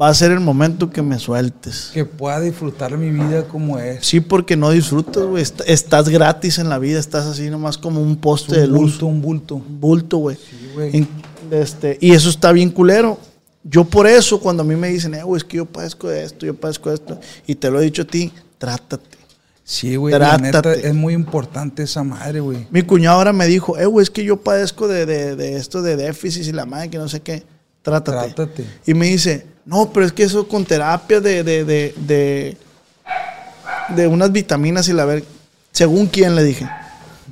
va 0.00 0.08
a 0.08 0.14
ser 0.14 0.30
el 0.30 0.38
momento 0.38 0.88
que 0.88 1.02
me 1.02 1.18
sueltes? 1.18 1.90
Que 1.92 2.04
pueda 2.04 2.38
disfrutar 2.38 2.96
mi 2.96 3.10
vida 3.10 3.42
como 3.48 3.78
es. 3.78 4.06
Sí, 4.06 4.20
porque 4.20 4.56
no 4.56 4.70
disfrutas, 4.70 5.24
güey. 5.24 5.42
Est- 5.42 5.62
estás 5.66 6.08
gratis 6.08 6.58
en 6.58 6.68
la 6.68 6.78
vida, 6.78 7.00
estás 7.00 7.26
así 7.26 7.50
nomás 7.50 7.76
como 7.76 8.00
un 8.00 8.16
poste 8.16 8.56
de 8.60 8.66
un 8.66 8.72
luz. 8.74 8.80
bulto, 8.92 9.06
un 9.06 9.20
bulto. 9.22 9.54
Un 9.56 9.80
bulto, 9.80 10.16
güey. 10.18 10.38
güey. 10.74 10.96
En- 10.96 11.08
este, 11.50 11.98
y 12.00 12.12
eso 12.12 12.30
está 12.30 12.52
bien 12.52 12.70
culero. 12.70 13.18
Yo 13.62 13.84
por 13.84 14.06
eso, 14.06 14.40
cuando 14.40 14.62
a 14.62 14.66
mí 14.66 14.74
me 14.76 14.88
dicen, 14.88 15.14
eh, 15.14 15.22
güey, 15.22 15.38
es 15.38 15.44
que 15.44 15.58
yo 15.58 15.66
padezco 15.66 16.08
de 16.08 16.24
esto, 16.24 16.46
yo 16.46 16.54
padezco 16.54 16.88
de 16.88 16.94
esto, 16.96 17.20
y 17.46 17.54
te 17.54 17.70
lo 17.70 17.80
he 17.80 17.84
dicho 17.84 18.02
a 18.02 18.06
ti, 18.06 18.32
trátate. 18.58 19.18
Sí, 19.64 19.94
güey. 19.96 20.18
La 20.18 20.36
neta 20.38 20.72
es 20.72 20.94
muy 20.94 21.14
importante 21.14 21.82
esa 21.84 22.02
madre, 22.02 22.40
güey. 22.40 22.66
Mi 22.70 22.82
cuñado 22.82 23.18
ahora 23.18 23.32
me 23.32 23.46
dijo, 23.46 23.78
eh, 23.78 23.86
güey, 23.86 24.02
es 24.02 24.10
que 24.10 24.24
yo 24.24 24.38
padezco 24.38 24.88
de, 24.88 25.06
de- 25.06 25.36
de 25.36 25.56
esto 25.56 25.82
de 25.82 25.96
déficit 25.96 26.44
y 26.46 26.52
la 26.52 26.66
madre 26.66 26.90
que 26.90 26.98
no 26.98 27.08
sé 27.08 27.20
qué. 27.20 27.44
Trátate. 27.82 28.32
Trátate. 28.34 28.64
Y 28.86 28.94
me 28.94 29.06
dice, 29.06 29.46
no, 29.64 29.90
pero 29.92 30.06
es 30.06 30.12
que 30.12 30.24
eso 30.24 30.48
con 30.48 30.64
terapia 30.64 31.20
de, 31.20 31.44
de, 31.44 31.64
de, 31.64 32.56
de, 33.94 34.06
unas 34.08 34.32
vitaminas 34.32 34.88
y 34.88 34.92
la 34.92 35.04
ver. 35.04 35.22
Según 35.70 36.06
quién 36.06 36.34
le 36.34 36.42
dije. 36.42 36.68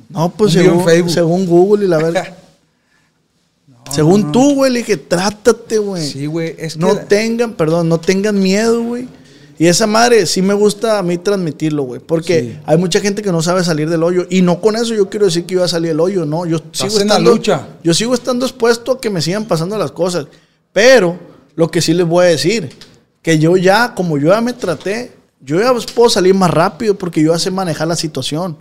No, 0.07 0.29
pues 0.29 0.53
según, 0.53 1.09
según 1.09 1.45
Google 1.45 1.85
y 1.85 1.87
la 1.89 1.97
según 3.91 4.31
tú, 4.31 4.55
güey, 4.55 4.71
le 4.71 4.79
dije, 4.79 4.97
trátate, 4.97 5.77
güey. 5.79 6.05
Sí, 6.05 6.25
güey. 6.25 6.55
Es 6.57 6.73
que 6.73 6.79
No 6.79 6.95
tengan, 6.97 7.53
perdón, 7.53 7.89
no 7.89 7.99
tengan 7.99 8.39
miedo, 8.39 8.83
güey. 8.83 9.07
Y 9.57 9.67
esa 9.67 9.87
madre 9.87 10.25
sí 10.25 10.41
me 10.41 10.53
gusta 10.53 10.99
a 10.99 11.03
mí 11.03 11.17
transmitirlo, 11.17 11.83
güey. 11.83 11.99
Porque 11.99 12.41
Sí. 12.41 12.59
hay 12.65 12.77
mucha 12.77 13.01
gente 13.01 13.21
que 13.21 13.31
no 13.31 13.41
sabe 13.41 13.61
salir 13.63 13.89
del 13.89 14.03
hoyo. 14.03 14.25
Y 14.29 14.41
no 14.41 14.61
con 14.61 14.77
eso 14.77 14.93
yo 14.93 15.09
quiero 15.09 15.25
decir 15.25 15.45
que 15.45 15.55
iba 15.55 15.65
a 15.65 15.67
salir 15.67 15.89
del 15.89 15.99
hoyo, 15.99 16.25
no. 16.25 16.45
Yo 16.45 16.59
sigo 16.71 16.91
en 17.01 17.07
la 17.09 17.15
estando. 17.15 17.31
lucha. 17.31 17.67
Yo 17.83 17.93
sigo 17.93 18.13
estando 18.13 18.45
expuesto 18.45 18.93
a 18.93 19.01
que 19.01 19.09
me 19.09 19.21
sigan 19.21 19.45
pasando 19.45 19.77
las 19.77 19.91
cosas. 19.91 20.27
Pero 20.71 21.19
lo 21.55 21.69
que 21.69 21.81
sí 21.81 21.93
les 21.93 22.07
voy 22.07 22.25
a 22.25 22.29
decir, 22.29 22.69
que 23.21 23.37
yo 23.37 23.57
ya, 23.57 23.93
como 23.95 24.17
yo 24.17 24.29
ya 24.29 24.39
me 24.39 24.53
traté, 24.53 25.11
yo 25.41 25.59
ya 25.59 25.73
puedo 25.93 26.09
salir 26.09 26.33
más 26.33 26.51
rápido 26.51 26.95
porque 26.95 27.21
yo 27.21 27.33
ya 27.33 27.39
sé 27.39 27.51
manejar 27.51 27.87
la 27.89 27.97
situación. 27.97 28.55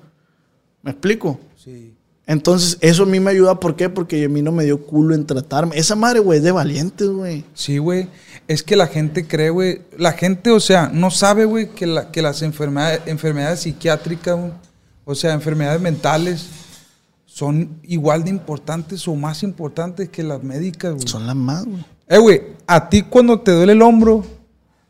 ¿Me 0.83 0.91
explico? 0.91 1.39
Sí. 1.63 1.95
Entonces, 2.31 2.77
eso 2.83 3.05
a 3.05 3.07
mí 3.07 3.21
me 3.21 3.31
ayuda. 3.31 3.59
¿Por 3.59 3.75
qué? 3.75 3.89
Porque 3.89 4.23
a 4.27 4.29
mí 4.29 4.43
no 4.43 4.53
me 4.53 4.65
dio 4.65 4.85
culo 4.85 5.15
en 5.15 5.25
tratarme. 5.27 5.77
Esa 5.79 5.97
madre, 5.97 6.21
güey, 6.21 6.39
es 6.39 6.45
de 6.45 6.53
valientes, 6.53 7.09
güey. 7.09 7.45
Sí, 7.55 7.79
güey. 7.79 8.07
Es 8.47 8.63
que 8.63 8.77
la 8.77 8.87
gente 8.87 9.27
cree, 9.27 9.49
güey. 9.49 9.81
La 9.97 10.13
gente, 10.13 10.51
o 10.51 10.61
sea, 10.61 10.91
no 10.93 11.11
sabe, 11.11 11.47
güey, 11.47 11.71
que, 11.71 11.87
la- 11.87 12.11
que 12.13 12.21
las 12.21 12.43
enfermedades, 12.43 13.01
enfermedades 13.07 13.61
psiquiátricas, 13.61 14.37
o 15.07 15.15
sea, 15.15 15.33
enfermedades 15.33 15.81
mentales, 15.81 16.49
son 17.25 17.79
igual 17.85 18.25
de 18.25 18.31
importantes 18.31 19.09
o 19.09 19.15
más 19.15 19.43
importantes 19.43 20.11
que 20.11 20.23
las 20.23 20.43
médicas, 20.43 20.95
güey. 20.95 21.09
Son 21.09 21.27
las 21.27 21.37
más, 21.37 21.65
güey. 21.65 21.83
Eh, 22.09 22.19
güey, 22.19 22.43
a 22.67 22.89
ti 22.91 23.03
cuando 23.03 23.41
te 23.41 23.53
duele 23.53 23.73
el 23.73 23.81
hombro, 23.83 24.25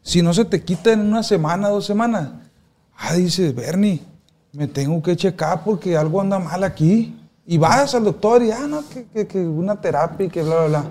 si 0.03 0.23
no 0.23 0.35
se 0.35 0.45
te 0.45 0.63
quita 0.65 0.93
en 0.93 1.01
una 1.01 1.23
semana, 1.23 1.69
dos 1.69 1.87
semanas, 1.87 2.31
ah, 2.97 3.15
dices, 3.15 3.55
Bernie, 3.55 4.03
me 4.53 4.67
tengo 4.67 5.01
que 5.03 5.15
checar 5.17 5.63
porque 5.63 5.97
algo 5.97 6.21
anda 6.21 6.39
mal 6.41 6.65
aquí. 6.65 7.15
Y 7.51 7.57
vas 7.57 7.95
al 7.95 8.05
doctor 8.05 8.43
y, 8.43 8.51
ah, 8.53 8.67
no, 8.69 8.87
que, 8.89 9.07
que- 9.13 9.27
que 9.27 9.39
una 9.41 9.81
terapia 9.81 10.27
y 10.27 10.29
que 10.29 10.43
bla, 10.43 10.67
bla, 10.67 10.67
bla. 10.67 10.85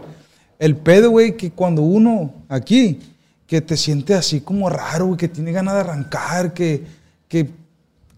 El 0.60 0.76
pedo, 0.76 1.12
güey, 1.12 1.38
que 1.38 1.52
cuando 1.52 1.84
uno 1.84 2.34
aquí, 2.50 3.00
que 3.46 3.62
te 3.62 3.78
siente 3.78 4.16
así 4.16 4.42
como 4.42 4.68
raro, 4.70 5.06
güey, 5.06 5.18
que 5.18 5.28
tiene 5.28 5.52
ganas 5.52 5.76
de 5.76 5.80
arrancar, 5.82 6.54
que, 6.54 6.84
que 7.28 7.50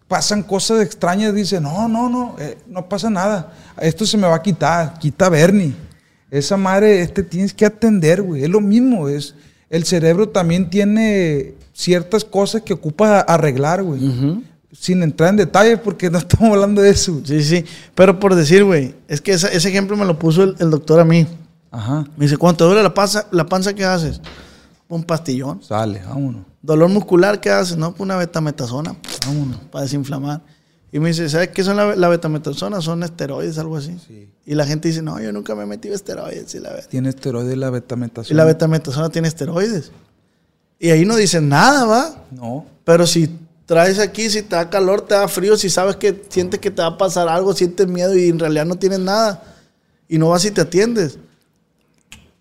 pasan 0.08 0.42
cosas 0.42 0.82
extrañas, 0.82 1.36
dice, 1.36 1.60
no, 1.60 1.88
no, 1.90 2.08
no, 2.10 2.36
eh, 2.40 2.58
no 2.68 2.88
pasa 2.88 3.10
nada. 3.10 3.52
Esto 3.80 4.06
se 4.06 4.18
me 4.18 4.26
va 4.26 4.36
a 4.38 4.42
quitar, 4.42 4.98
quita 5.00 5.28
Bernie. 5.30 5.76
Esa 6.32 6.56
madre, 6.58 7.02
este 7.02 7.24
tienes 7.24 7.54
que 7.54 7.66
atender, 7.66 8.22
güey. 8.22 8.44
Es 8.44 8.50
lo 8.50 8.62
mismo, 8.62 9.10
es, 9.10 9.36
el 9.70 9.84
cerebro 9.84 10.30
también 10.30 10.70
tiene 10.70 11.56
ciertas 11.74 12.24
cosas 12.24 12.62
que 12.62 12.74
ocupa 12.74 13.20
arreglar, 13.20 13.84
güey. 13.84 14.00
Sin 14.72 15.02
entrar 15.04 15.30
en 15.30 15.38
detalles 15.38 15.80
porque 15.80 16.10
no 16.10 16.18
estamos 16.20 16.52
hablando 16.54 16.82
de 16.82 16.92
eso. 16.92 17.22
Sí, 17.24 17.44
sí. 17.44 17.66
Pero 17.96 18.20
por 18.20 18.36
decir, 18.36 18.64
güey, 18.64 18.96
es 19.08 19.22
que 19.22 19.32
ese 19.34 19.56
ejemplo 19.70 19.98
me 19.98 20.06
lo 20.06 20.18
puso 20.20 20.44
el, 20.44 20.56
el 20.60 20.70
doctor 20.70 21.00
a 21.00 21.06
mí. 21.06 21.28
Ajá. 21.72 22.06
Me 22.18 22.26
dice, 22.26 22.38
cuando 22.38 22.58
te 22.58 22.64
duele 22.66 22.84
la 22.84 22.94
panza, 22.94 23.28
la 23.32 23.46
panza 23.46 23.74
¿qué 23.74 23.86
haces? 23.86 24.22
Un 24.88 25.04
pastillón. 25.04 25.62
Sale, 25.64 26.02
vámonos. 26.08 26.44
Dolor 26.62 26.90
muscular, 26.90 27.40
¿qué 27.40 27.50
haces? 27.52 27.78
No, 27.78 27.92
pues 27.92 28.02
una 28.02 28.16
betametasona. 28.18 28.96
Vámonos. 29.26 29.58
Para 29.72 29.84
desinflamar. 29.84 30.42
Y 30.92 31.00
me 31.00 31.10
dice, 31.10 31.30
¿sabes 31.30 31.50
qué 31.50 31.64
son 31.64 31.78
la, 31.78 31.96
la 31.96 32.08
betametasona? 32.10 32.82
Son 32.82 33.04
esteroides, 33.04 33.60
algo 33.60 33.78
así. 33.78 33.96
Y 34.46 34.56
la 34.56 34.66
gente 34.66 34.88
dice, 34.88 35.04
no, 35.04 35.20
yo 35.20 35.32
nunca 35.32 35.54
me 35.54 35.64
he 35.64 35.66
metido 35.68 35.94
esteroides. 35.94 36.56
Y 36.56 36.60
la, 36.60 36.76
Tiene 36.88 37.10
esteroides 37.10 37.56
la 37.58 37.68
y 37.68 37.72
betametasona. 37.72 38.36
la 38.38 38.46
betametasona 38.46 39.10
tiene 39.10 39.28
esteroides. 39.28 39.92
Y 40.80 40.90
ahí 40.90 41.06
no 41.06 41.16
dicen 41.16 41.48
nada, 41.50 41.86
¿va? 41.86 42.26
No. 42.32 42.66
Pero 42.84 43.06
si 43.06 43.30
traes 43.70 44.00
aquí, 44.00 44.32
si 44.32 44.42
te 44.42 44.56
da 44.56 44.68
calor, 44.68 45.02
te 45.02 45.14
da 45.14 45.28
frío, 45.28 45.56
si 45.56 45.70
sabes 45.70 45.96
que 45.96 46.24
sientes 46.30 46.60
que 46.60 46.72
te 46.72 46.82
va 46.82 46.88
a 46.88 46.98
pasar 46.98 47.30
algo, 47.30 47.54
sientes 47.54 47.88
miedo 47.88 48.18
y 48.18 48.28
en 48.28 48.40
realidad 48.40 48.66
no 48.66 48.80
tienes 48.80 48.98
nada. 48.98 49.44
Y 50.08 50.18
no 50.18 50.30
vas 50.30 50.44
y 50.44 50.50
te 50.50 50.62
atiendes. 50.62 51.20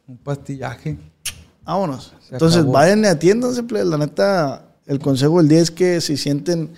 Un 0.07 0.17
pastillaje. 0.17 0.97
Vámonos. 1.67 2.15
Se 2.27 2.35
Entonces, 2.37 2.61
acabó. 2.61 2.73
vayan 2.73 3.05
y 3.05 3.09
atiéndanse. 3.09 3.63
La 3.85 3.99
neta, 3.99 4.65
el 4.87 4.99
consejo 5.01 5.37
del 5.37 5.49
día 5.49 5.61
es 5.61 5.71
que 5.71 6.01
si 6.01 6.17
sienten 6.17 6.71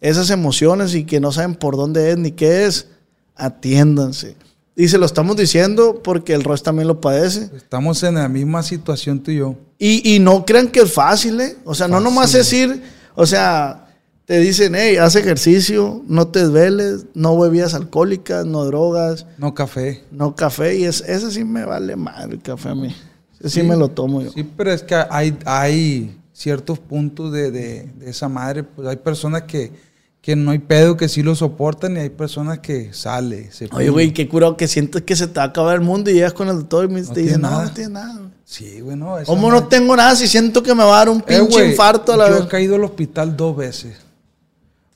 esas 0.00 0.30
emociones 0.30 0.96
y 0.96 1.04
que 1.04 1.20
no 1.20 1.30
saben 1.30 1.54
por 1.54 1.76
dónde 1.76 2.10
es 2.10 2.18
ni 2.18 2.32
qué 2.32 2.66
es, 2.66 2.88
atiéndanse. 3.36 4.34
Y 4.74 4.88
se 4.88 4.98
lo 4.98 5.06
estamos 5.06 5.36
diciendo 5.36 6.00
porque 6.02 6.34
el 6.34 6.42
Ross 6.42 6.64
también 6.64 6.88
lo 6.88 7.00
padece. 7.00 7.52
Estamos 7.54 8.02
en 8.02 8.16
la 8.16 8.28
misma 8.28 8.64
situación 8.64 9.20
tú 9.20 9.30
y 9.30 9.36
yo. 9.36 9.54
Y, 9.78 10.16
y 10.16 10.18
no 10.18 10.44
crean 10.44 10.66
que 10.66 10.80
es 10.80 10.92
fácil, 10.92 11.40
¿eh? 11.40 11.56
O 11.64 11.72
sea, 11.72 11.86
no 11.86 12.00
nomás 12.00 12.32
decir, 12.32 12.82
o 13.14 13.24
sea, 13.26 13.78
te 14.24 14.38
dicen, 14.38 14.74
hey, 14.76 14.96
haz 14.96 15.16
ejercicio, 15.16 16.02
no 16.06 16.28
te 16.28 16.40
desveles, 16.40 17.06
no 17.14 17.38
bebidas 17.38 17.74
alcohólicas, 17.74 18.46
no 18.46 18.64
drogas, 18.64 19.26
No 19.38 19.52
café. 19.54 20.04
no 20.10 20.34
café. 20.36 20.76
Y 20.78 20.84
es, 20.84 21.00
ese 21.06 21.30
sí 21.30 21.44
me 21.44 21.64
vale 21.64 21.96
madre 21.96 22.34
el 22.34 22.42
café 22.42 22.70
a 22.70 22.74
mí. 22.74 22.94
Ese 23.40 23.60
sí, 23.60 23.66
me 23.66 23.76
lo 23.76 23.88
tomo 23.88 24.22
yo. 24.22 24.30
Sí, 24.30 24.44
pero 24.56 24.72
es 24.72 24.82
que 24.84 24.94
hay, 25.10 25.36
hay 25.44 26.16
ciertos 26.32 26.78
puntos 26.78 27.32
de, 27.32 27.50
de- 27.50 27.88
de 27.98 28.10
esa 28.10 28.28
madre. 28.28 28.62
Pues 28.62 28.86
hay 28.86 28.96
personas 28.96 29.42
que, 29.42 29.72
que 30.20 30.36
no 30.36 30.52
hay 30.52 30.60
pedo, 30.60 30.96
que 30.96 31.08
sí 31.08 31.24
lo 31.24 31.34
soportan, 31.34 31.96
y 31.96 32.00
hay 32.00 32.10
personas 32.10 32.60
que 32.60 32.92
sale. 32.92 33.50
Se 33.50 33.68
Oye, 33.72 33.90
güey, 33.90 34.12
qué 34.14 34.28
curado 34.28 34.56
que 34.56 34.68
sientes 34.68 35.02
que 35.02 35.16
se 35.16 35.26
te 35.26 35.34
va 35.40 35.42
a 35.42 35.46
acabar 35.46 35.74
el 35.74 35.80
mundo 35.82 36.10
y 36.10 36.14
llegas 36.14 36.32
con 36.32 36.48
el 36.48 36.54
doctor 36.58 36.84
y 36.88 36.94
me- 36.94 37.02
No 37.02 37.12
te 37.12 37.20
dice, 37.22 37.38
no, 37.38 37.50
nada. 37.50 37.64
no 37.64 37.72
tienes 37.72 37.90
nada. 37.92 38.14
güey". 38.18 38.30
Sí, 38.44 38.80
güey, 38.80 38.96
no. 38.96 39.16
¿Cómo 39.26 39.50
no 39.50 39.66
tengo 39.66 39.96
nada 39.96 40.14
si 40.14 40.28
siento 40.28 40.62
que 40.62 40.72
me 40.76 40.84
va 40.84 40.94
a 40.94 40.98
dar 40.98 41.08
un 41.08 41.18
Eh, 41.18 41.24
pinche 41.26 41.68
infarto 41.68 42.12
a 42.12 42.16
la 42.16 42.28
Yo 42.28 42.34
vez? 42.36 42.44
he 42.44 42.48
caído 42.48 42.76
al 42.76 42.84
hospital 42.84 43.36
dos 43.36 43.56
veces. 43.56 43.96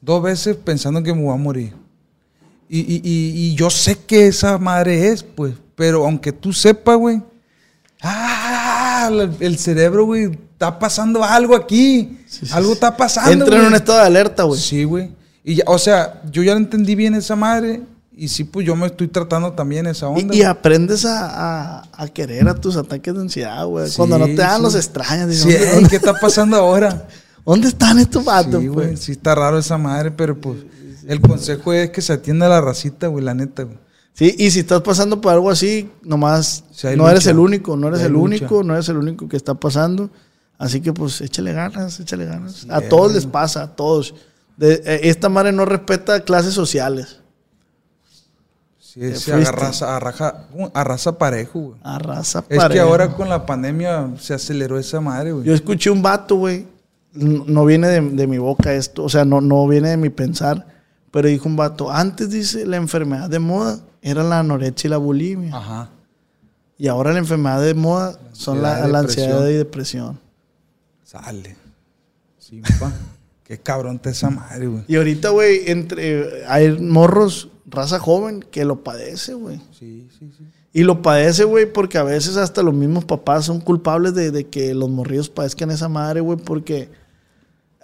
Dos 0.00 0.22
veces 0.22 0.56
pensando 0.56 1.02
que 1.02 1.12
me 1.14 1.22
voy 1.22 1.34
a 1.34 1.36
morir. 1.36 1.74
Y, 2.68 2.80
y- 2.80 3.00
y- 3.04 3.30
y 3.52 3.54
yo 3.54 3.70
sé 3.70 3.96
que 3.96 4.26
esa 4.28 4.58
madre 4.58 5.08
es, 5.08 5.22
pues. 5.22 5.54
Pero 5.74 6.04
aunque 6.04 6.32
tú 6.32 6.52
sepas, 6.52 6.96
güey. 6.96 7.22
Ah, 8.02 9.10
el- 9.40 9.58
cerebro, 9.58 10.04
güey. 10.06 10.24
Está 10.52 10.78
pasando 10.78 11.22
algo 11.22 11.54
aquí. 11.54 12.18
algo 12.52 12.72
está 12.72 12.96
pasando. 12.96 13.30
Entra 13.44 13.58
en 13.60 13.66
un 13.66 13.74
estado 13.74 13.98
de 14.00 14.06
alerta, 14.06 14.44
güey. 14.44 14.60
Sí, 14.60 14.84
güey. 14.84 15.10
Y 15.44 15.56
ya, 15.56 15.64
o 15.66 15.78
sea, 15.78 16.22
yo 16.30 16.42
ya 16.42 16.52
entendí 16.52 16.94
bien 16.94 17.14
esa 17.14 17.36
madre. 17.36 17.82
Y 18.18 18.28
sí, 18.28 18.44
pues 18.44 18.66
yo 18.66 18.74
me 18.74 18.86
estoy 18.86 19.08
tratando 19.08 19.52
también 19.52 19.86
esa 19.86 20.08
onda. 20.08 20.34
Y, 20.34 20.38
y 20.38 20.42
aprendes 20.42 21.04
a, 21.04 21.80
a- 21.80 21.88
a 21.92 22.08
querer 22.08 22.48
a 22.48 22.54
tus 22.54 22.76
ataques 22.76 23.12
de 23.14 23.20
ansiedad, 23.20 23.66
güey. 23.66 23.88
Sí, 23.90 23.96
Cuando 23.96 24.18
no 24.18 24.24
te 24.26 24.34
dan, 24.36 24.62
los 24.62 24.74
extrañas. 24.74 25.28
dices, 25.28 25.42
Sí, 25.44 25.50
¿dónde, 25.52 25.66
ey, 25.68 25.74
dónde- 25.74 25.90
¿qué 25.90 25.96
está 25.96 26.14
pasando 26.14 26.56
ahora? 26.56 27.06
dónde 27.46 27.68
están 27.68 27.98
estos 27.98 28.24
vatos, 28.24 28.60
Sí, 28.60 28.66
güey, 28.68 28.88
pues? 28.88 29.00
sí 29.00 29.12
está 29.12 29.34
raro 29.34 29.58
esa 29.58 29.78
madre, 29.78 30.10
pero 30.10 30.38
pues 30.38 30.58
el 31.06 31.20
consejo 31.20 31.72
es 31.72 31.90
que 31.90 32.02
se 32.02 32.12
atienda 32.12 32.46
a 32.46 32.48
la 32.50 32.60
racita, 32.60 33.06
güey, 33.06 33.24
la 33.24 33.32
neta, 33.34 33.62
güey. 33.62 33.78
Sí, 34.12 34.34
y 34.38 34.50
si 34.50 34.60
estás 34.60 34.80
pasando 34.82 35.20
por 35.20 35.32
algo 35.32 35.50
así, 35.50 35.90
nomás 36.02 36.64
Sí, 36.72 36.88
no 36.96 37.08
eres 37.08 37.26
el 37.26 37.38
único, 37.38 37.76
no 37.76 37.88
eres 37.88 38.00
el 38.00 38.16
único, 38.16 38.62
no 38.62 38.74
eres 38.74 38.88
el 38.88 38.96
único 38.96 39.28
que 39.28 39.36
está 39.36 39.54
pasando. 39.54 40.10
Así 40.58 40.80
que 40.80 40.92
pues 40.92 41.20
échale 41.20 41.52
ganas, 41.52 42.00
échale 42.00 42.24
ganas. 42.24 42.66
a 42.70 42.80
todos 42.80 43.12
les 43.12 43.26
pasa, 43.26 43.62
a 43.62 43.76
todos. 43.76 44.14
De- 44.56 44.82
eh, 44.86 45.00
esta 45.04 45.28
madre 45.28 45.52
no 45.52 45.66
respeta 45.66 46.18
clases 46.20 46.54
sociales. 46.54 47.18
Sí, 48.78 49.00
fuiste. 49.00 49.32
agarraza, 49.34 49.94
arraja, 49.96 50.46
arrasa 50.72 51.18
parejo, 51.18 51.58
güey. 51.60 51.80
Arrasa 51.82 52.38
Es 52.40 52.44
que 52.48 52.56
parejo. 52.56 52.86
ahora 52.88 53.12
con 53.14 53.28
la 53.28 53.44
pandemia 53.44 54.12
se 54.18 54.32
aceleró 54.32 54.78
esa 54.78 55.00
madre, 55.02 55.32
güey. 55.32 55.44
Yo 55.44 55.52
escuché 55.52 55.90
un 55.90 56.00
vato, 56.02 56.36
güey. 56.36 56.66
No 57.16 57.64
viene 57.64 57.88
de, 57.88 58.00
de 58.00 58.26
mi 58.26 58.38
boca 58.38 58.74
esto, 58.74 59.04
o 59.04 59.08
sea, 59.08 59.24
no, 59.24 59.40
no 59.40 59.66
viene 59.66 59.90
de 59.90 59.96
mi 59.96 60.10
pensar. 60.10 60.66
Pero 61.10 61.28
dijo 61.28 61.48
un 61.48 61.56
vato, 61.56 61.90
antes 61.90 62.30
dice 62.30 62.66
la 62.66 62.76
enfermedad 62.76 63.30
de 63.30 63.38
moda 63.38 63.80
era 64.02 64.22
la 64.22 64.40
anorexia 64.40 64.88
y 64.88 64.90
la 64.90 64.98
bulimia. 64.98 65.56
Ajá. 65.56 65.90
Y 66.78 66.88
ahora 66.88 67.12
la 67.12 67.18
enfermedad 67.18 67.62
de 67.62 67.74
moda 67.74 68.18
son 68.32 68.60
la, 68.60 68.76
ansiedad 68.76 68.88
y 68.88 68.92
la 68.92 68.98
depresión. 69.02 69.24
ansiedad 69.24 69.48
y 69.48 69.54
depresión. 69.54 70.20
Sale. 71.04 71.56
Sí, 72.38 72.62
pa. 72.78 72.92
Qué 73.44 73.58
cabrón 73.58 74.00
te 74.00 74.10
esa 74.10 74.28
madre, 74.28 74.66
güey. 74.66 74.84
Y 74.88 74.96
ahorita, 74.96 75.30
güey, 75.30 75.70
entre 75.70 76.44
hay 76.46 76.78
morros, 76.80 77.48
raza 77.64 78.00
joven, 78.00 78.44
que 78.50 78.64
lo 78.64 78.82
padece, 78.82 79.34
güey. 79.34 79.60
Sí, 79.70 80.08
sí, 80.18 80.32
sí. 80.36 80.44
Y 80.72 80.82
lo 80.82 81.00
padece, 81.00 81.44
güey, 81.44 81.72
porque 81.72 81.96
a 81.96 82.02
veces 82.02 82.36
hasta 82.36 82.62
los 82.62 82.74
mismos 82.74 83.04
papás 83.04 83.46
son 83.46 83.60
culpables 83.60 84.14
de, 84.14 84.32
de 84.32 84.48
que 84.48 84.74
los 84.74 84.90
morrillos 84.90 85.30
padezcan 85.30 85.70
esa 85.70 85.88
madre, 85.88 86.20
güey, 86.20 86.38
porque, 86.38 86.90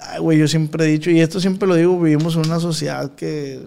ay, 0.09 0.21
güey, 0.21 0.39
yo 0.39 0.49
siempre 0.49 0.85
he 0.85 0.89
dicho, 0.89 1.11
y 1.11 1.21
esto 1.21 1.41
siempre 1.41 1.69
lo 1.69 1.75
digo, 1.75 1.99
vivimos 2.01 2.35
en 2.35 2.47
una 2.47 2.61
sociedad 2.61 3.15
que 3.15 3.63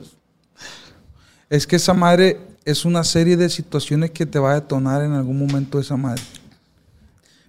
Es 1.49 1.67
que 1.67 1.75
esa 1.75 1.93
madre 1.93 2.39
es 2.65 2.85
una 2.85 3.03
serie 3.03 3.37
de 3.37 3.49
situaciones 3.49 4.11
que 4.11 4.25
te 4.25 4.39
va 4.39 4.51
a 4.51 4.55
detonar 4.55 5.03
en 5.03 5.13
algún 5.13 5.37
momento 5.37 5.79
esa 5.79 5.95
madre. 5.95 6.21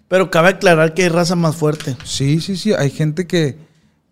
Pero 0.08 0.30
cabe 0.30 0.50
aclarar 0.50 0.94
que 0.94 1.02
hay 1.02 1.08
raza 1.08 1.34
más 1.34 1.56
fuerte. 1.56 1.96
Sí, 2.04 2.40
sí, 2.40 2.56
sí. 2.56 2.72
Hay 2.74 2.90
gente 2.90 3.26
que, 3.26 3.56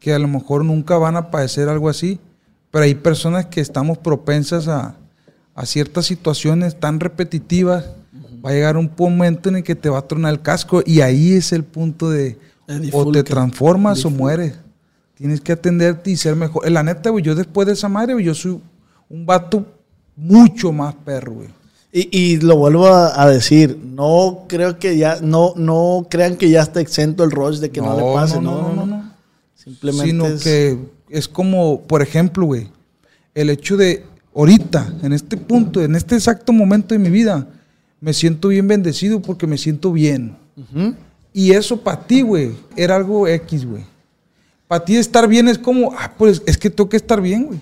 que 0.01 0.13
a 0.13 0.19
lo 0.19 0.27
mejor 0.27 0.65
nunca 0.65 0.97
van 0.97 1.17
a 1.17 1.31
padecer 1.31 1.69
algo 1.69 1.89
así, 1.89 2.19
pero 2.71 2.85
hay 2.85 2.95
personas 2.95 3.47
que 3.47 3.61
estamos 3.61 3.99
propensas 3.99 4.67
a, 4.67 4.97
a 5.55 5.67
ciertas 5.67 6.07
situaciones 6.07 6.81
tan 6.81 6.99
repetitivas. 6.99 7.85
Va 8.45 8.51
a 8.51 8.53
llegar 8.53 8.77
un 8.77 8.91
momento 8.99 9.49
en 9.49 9.57
el 9.57 9.63
que 9.63 9.75
te 9.75 9.89
va 9.89 10.01
a 10.01 10.09
tronar 10.09 10.33
el 10.33 10.43
casco 10.43 10.83
y 10.85 11.01
ahí 11.01 11.33
es 11.33 11.53
el 11.53 11.65
punto 11.65 12.11
de 12.11 12.39
o 12.93 13.11
te 13.13 13.23
transformas 13.23 14.05
o 14.05 14.11
mueres. 14.11 14.55
Tienes 15.15 15.41
que 15.41 15.53
atenderte 15.53 16.11
y 16.11 16.17
ser 16.17 16.35
mejor. 16.37 16.69
La 16.71 16.83
neta, 16.83 17.11
güey, 17.11 17.23
yo 17.25 17.35
después 17.35 17.67
de 17.67 17.75
esa 17.75 17.89
madre, 17.89 18.15
güey, 18.15 18.25
yo 18.25 18.35
soy 18.35 18.61
un 19.09 19.27
vato 19.27 19.65
mucho 20.17 20.73
más 20.73 20.95
perro, 20.95 21.35
güey. 21.35 21.49
Y, 21.93 22.09
y 22.19 22.37
lo 22.41 22.57
vuelvo 22.57 22.89
a, 22.89 23.23
a 23.23 23.29
decir, 23.31 23.79
no 23.85 24.47
creo 24.49 24.79
que 24.81 24.97
ya, 24.97 25.21
no, 25.23 25.53
no 25.57 26.07
crean 26.11 26.37
que 26.37 26.51
ya 26.51 26.63
está 26.63 26.81
exento 26.81 27.23
el 27.23 27.31
Roche 27.31 27.61
de 27.61 27.71
que 27.71 27.81
no, 27.81 27.97
le 27.97 28.03
pase, 28.13 28.41
no, 28.41 28.63
no, 28.63 28.75
no. 28.75 28.87
no. 28.87 29.13
Simplemente 29.55 30.07
Sino 30.11 30.27
es- 30.27 30.43
que 30.43 30.79
es 31.09 31.29
como, 31.29 31.83
por 31.83 32.03
ejemplo, 32.03 32.47
güey, 32.47 32.69
el 33.35 33.51
hecho 33.51 33.77
de 33.77 34.05
ahorita, 34.35 34.93
en 35.03 35.13
este 35.13 35.37
punto, 35.37 35.81
en 35.83 35.95
este 35.95 36.17
exacto 36.17 36.53
momento 36.53 36.95
de 36.95 36.99
mi 36.99 37.11
vida, 37.11 37.47
me 38.01 38.13
siento 38.13 38.49
bien 38.49 38.67
bendecido 38.67 39.23
porque 39.23 39.47
me 39.47 39.57
siento 39.57 39.93
bien. 39.93 40.37
Y 41.33 41.53
eso 41.53 41.77
para 41.81 42.05
ti, 42.07 42.23
güey, 42.23 42.53
era 42.77 42.97
algo 42.97 43.27
X, 43.29 43.65
güey. 43.67 43.85
Para 44.67 44.85
ti 44.85 44.97
estar 44.97 45.29
bien 45.29 45.49
es 45.49 45.59
como, 45.59 45.93
ah, 45.99 46.15
pues 46.17 46.43
es 46.47 46.57
que 46.57 46.71
tengo 46.71 46.89
que 46.89 46.97
estar 46.97 47.21
bien, 47.21 47.47
güey. 47.47 47.61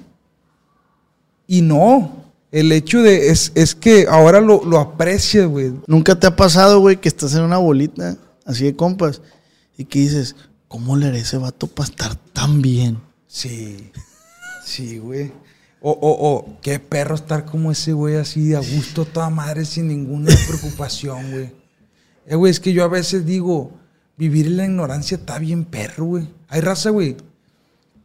Y 1.46 1.60
no, 1.62 2.22
el 2.50 2.70
hecho 2.72 3.02
de, 3.02 3.30
es, 3.30 3.52
es 3.54 3.74
que 3.74 4.06
ahora 4.08 4.40
lo, 4.40 4.64
lo 4.64 4.78
aprecias, 4.78 5.46
güey. 5.46 5.72
¿Nunca 5.86 6.18
te 6.18 6.26
ha 6.26 6.36
pasado, 6.36 6.80
güey, 6.80 6.96
que 6.96 7.08
estás 7.08 7.34
en 7.34 7.42
una 7.42 7.58
bolita 7.58 8.16
así 8.44 8.64
de 8.64 8.76
compas 8.76 9.20
y 9.76 9.84
que 9.84 10.00
dices, 10.00 10.36
¿cómo 10.68 10.96
le 10.96 11.06
haré 11.06 11.20
ese 11.20 11.38
vato 11.38 11.66
para 11.66 11.88
estar 11.88 12.14
tan 12.32 12.62
bien? 12.62 12.98
Sí, 13.26 13.90
sí, 14.64 14.98
güey. 14.98 15.32
O, 15.80 15.90
o, 15.90 16.28
o, 16.28 16.60
qué 16.60 16.78
perro 16.78 17.16
estar 17.16 17.44
como 17.44 17.72
ese 17.72 17.92
güey 17.92 18.16
así, 18.16 18.54
a 18.54 18.60
gusto, 18.60 19.04
toda 19.04 19.30
madre, 19.30 19.64
sin 19.64 19.88
ninguna 19.88 20.32
preocupación, 20.46 21.30
güey. 21.32 21.52
Eh, 22.26 22.36
güey, 22.36 22.52
es 22.52 22.60
que 22.60 22.72
yo 22.72 22.84
a 22.84 22.88
veces 22.88 23.26
digo, 23.26 23.72
vivir 24.28 24.46
en 24.46 24.56
la 24.56 24.64
ignorancia 24.66 25.16
está 25.16 25.38
bien 25.40 25.64
perro, 25.64 26.04
güey. 26.04 26.28
Hay 26.48 26.60
raza, 26.60 26.90
güey, 26.90 27.16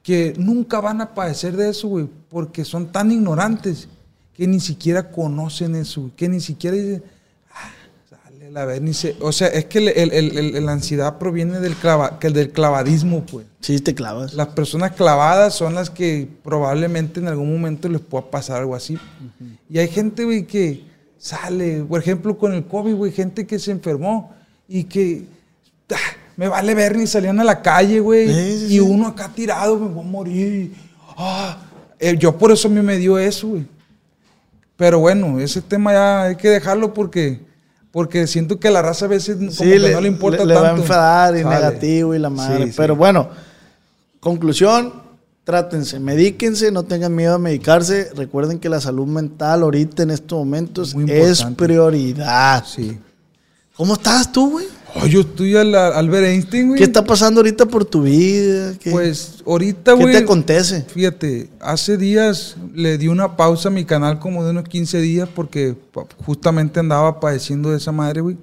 que 0.02 0.34
nunca 0.38 0.80
van 0.82 1.00
a 1.02 1.14
padecer 1.14 1.56
de 1.56 1.70
eso, 1.70 1.88
güey, 1.90 2.08
porque 2.30 2.66
son 2.66 2.92
tan 2.92 3.12
ignorantes 3.12 3.88
que 4.34 4.48
ni 4.48 4.60
siquiera 4.60 5.12
conocen 5.12 5.76
eso, 5.76 6.02
güey, 6.02 6.14
que 6.16 6.28
ni 6.28 6.40
siquiera 6.40 6.76
dicen, 6.76 7.04
ah, 7.52 7.70
sale 8.10 8.50
la 8.50 8.66
ver, 8.66 8.82
ni 8.82 8.94
se... 8.96 9.16
O 9.22 9.32
sea, 9.32 9.48
es 9.50 9.66
que 9.66 9.78
el- 9.78 9.90
el- 9.90 10.12
el- 10.38 10.56
el- 10.56 10.66
la 10.66 10.72
ansiedad 10.72 11.20
proviene 11.20 11.60
del, 11.60 11.76
clava, 11.76 12.18
que 12.18 12.32
del 12.32 12.52
clavadismo, 12.52 13.24
pues. 13.26 13.46
Sí, 13.60 13.80
te 13.80 13.94
clavas. 13.94 14.34
Las 14.34 14.48
personas 14.48 14.94
clavadas 14.94 15.54
son 15.54 15.76
las 15.76 15.92
que 15.92 16.28
probablemente 16.44 17.20
en 17.20 17.28
algún 17.28 17.52
momento 17.52 17.88
les 17.90 18.02
pueda 18.02 18.32
pasar 18.32 18.62
algo 18.62 18.74
así. 18.76 18.98
Y 19.70 19.78
hay 19.78 19.88
gente, 19.90 20.24
güey, 20.26 20.48
que 20.48 20.84
sale, 21.20 21.84
por 21.84 22.00
ejemplo, 22.00 22.38
con 22.40 22.54
el 22.54 22.66
COVID, 22.66 22.96
güey, 22.96 23.12
gente 23.12 23.46
que 23.46 23.60
se 23.60 23.70
enfermó 23.72 24.34
y 24.68 24.86
que 24.86 25.26
me 26.36 26.48
vale 26.48 26.76
ver 26.76 26.96
ni 26.98 27.08
salían 27.08 27.40
a 27.40 27.44
la 27.44 27.62
calle, 27.62 28.00
güey. 28.00 28.28
Sí, 28.34 28.68
sí, 28.68 28.76
y 28.76 28.80
uno 28.80 29.08
acá 29.08 29.32
tirado, 29.34 29.78
me 29.80 29.88
voy 29.88 30.04
a 30.06 30.08
morir. 30.08 30.74
Ah, 31.18 31.58
eh, 32.00 32.16
yo 32.18 32.38
por 32.38 32.52
eso 32.52 32.68
a 32.68 32.72
mí 32.72 32.82
me 32.82 32.98
dio 32.98 33.18
eso, 33.18 33.48
güey. 33.48 33.66
Pero 34.76 35.00
bueno, 35.00 35.40
ese 35.40 35.62
tema 35.62 35.92
ya 35.94 36.22
hay 36.24 36.36
que 36.36 36.50
dejarlo 36.50 36.94
porque, 36.94 37.42
porque 37.92 38.28
siento 38.28 38.60
que 38.60 38.68
a 38.68 38.72
la 38.72 38.84
raza 38.84 39.06
a 39.06 39.08
veces 39.08 39.38
como 39.38 39.50
Sí, 39.52 39.64
que 39.64 39.80
le, 39.80 39.92
no 39.94 40.02
le 40.02 40.08
importa 40.08 40.40
le- 40.46 40.46
le 40.46 40.54
va 40.54 40.60
a 40.60 40.64
tanto. 40.66 40.82
enfadar 40.84 41.36
y 41.38 41.44
negativo 41.44 42.14
y 42.14 42.20
la 42.20 42.30
madre. 42.30 42.72
Pero 42.78 42.96
bueno, 42.96 43.30
conclusión, 44.20 44.94
trátense, 45.44 46.00
medíquense, 46.00 46.72
no 46.72 46.84
tengan 46.84 47.16
miedo 47.16 47.34
a 47.36 47.40
medicarse. 47.40 48.12
Recuerden 48.16 48.60
que 48.60 48.70
la 48.70 48.80
salud 48.82 49.08
mental 49.08 49.64
ahorita 49.64 50.04
en 50.04 50.12
estos 50.12 50.38
momentos 50.38 50.96
es 51.08 51.44
prioridad. 51.56 52.64
Sí. 52.66 53.00
¿Cómo 53.76 53.94
estás 53.94 54.32
tú, 54.32 54.52
güey? 54.52 54.68
Oh, 55.00 55.06
yo 55.06 55.22
estoy 55.22 55.56
al 55.56 55.76
Albert 55.76 56.26
Einstein, 56.26 56.70
güey. 56.70 56.80
¿Qué 56.80 56.86
está 56.86 57.04
pasando 57.04 57.40
ahorita 57.40 57.68
por 57.68 57.86
tu 57.86 58.04
vida? 58.04 58.74
¿Qué, 58.80 58.90
Pues 58.90 59.44
ahorita, 59.46 59.96
¿qué 59.96 60.02
güey. 60.02 60.14
te 60.14 60.24
acontece? 60.24 60.82
Fíjate, 60.84 61.50
hace 61.60 61.98
días 61.98 62.56
le 62.74 62.98
di 62.98 63.08
una 63.08 63.38
pausa 63.38 63.70
a 63.70 63.72
mi 63.72 63.86
canal 63.86 64.20
como 64.20 64.44
de 64.44 64.52
unos 64.52 64.68
15 64.68 65.00
días 65.00 65.30
porque 65.34 65.76
justamente 66.26 66.80
andaba 66.80 67.20
padeciendo 67.20 67.72
de 67.72 67.78
esa 67.78 67.92
madre, 67.92 68.22
güey. 68.22 68.38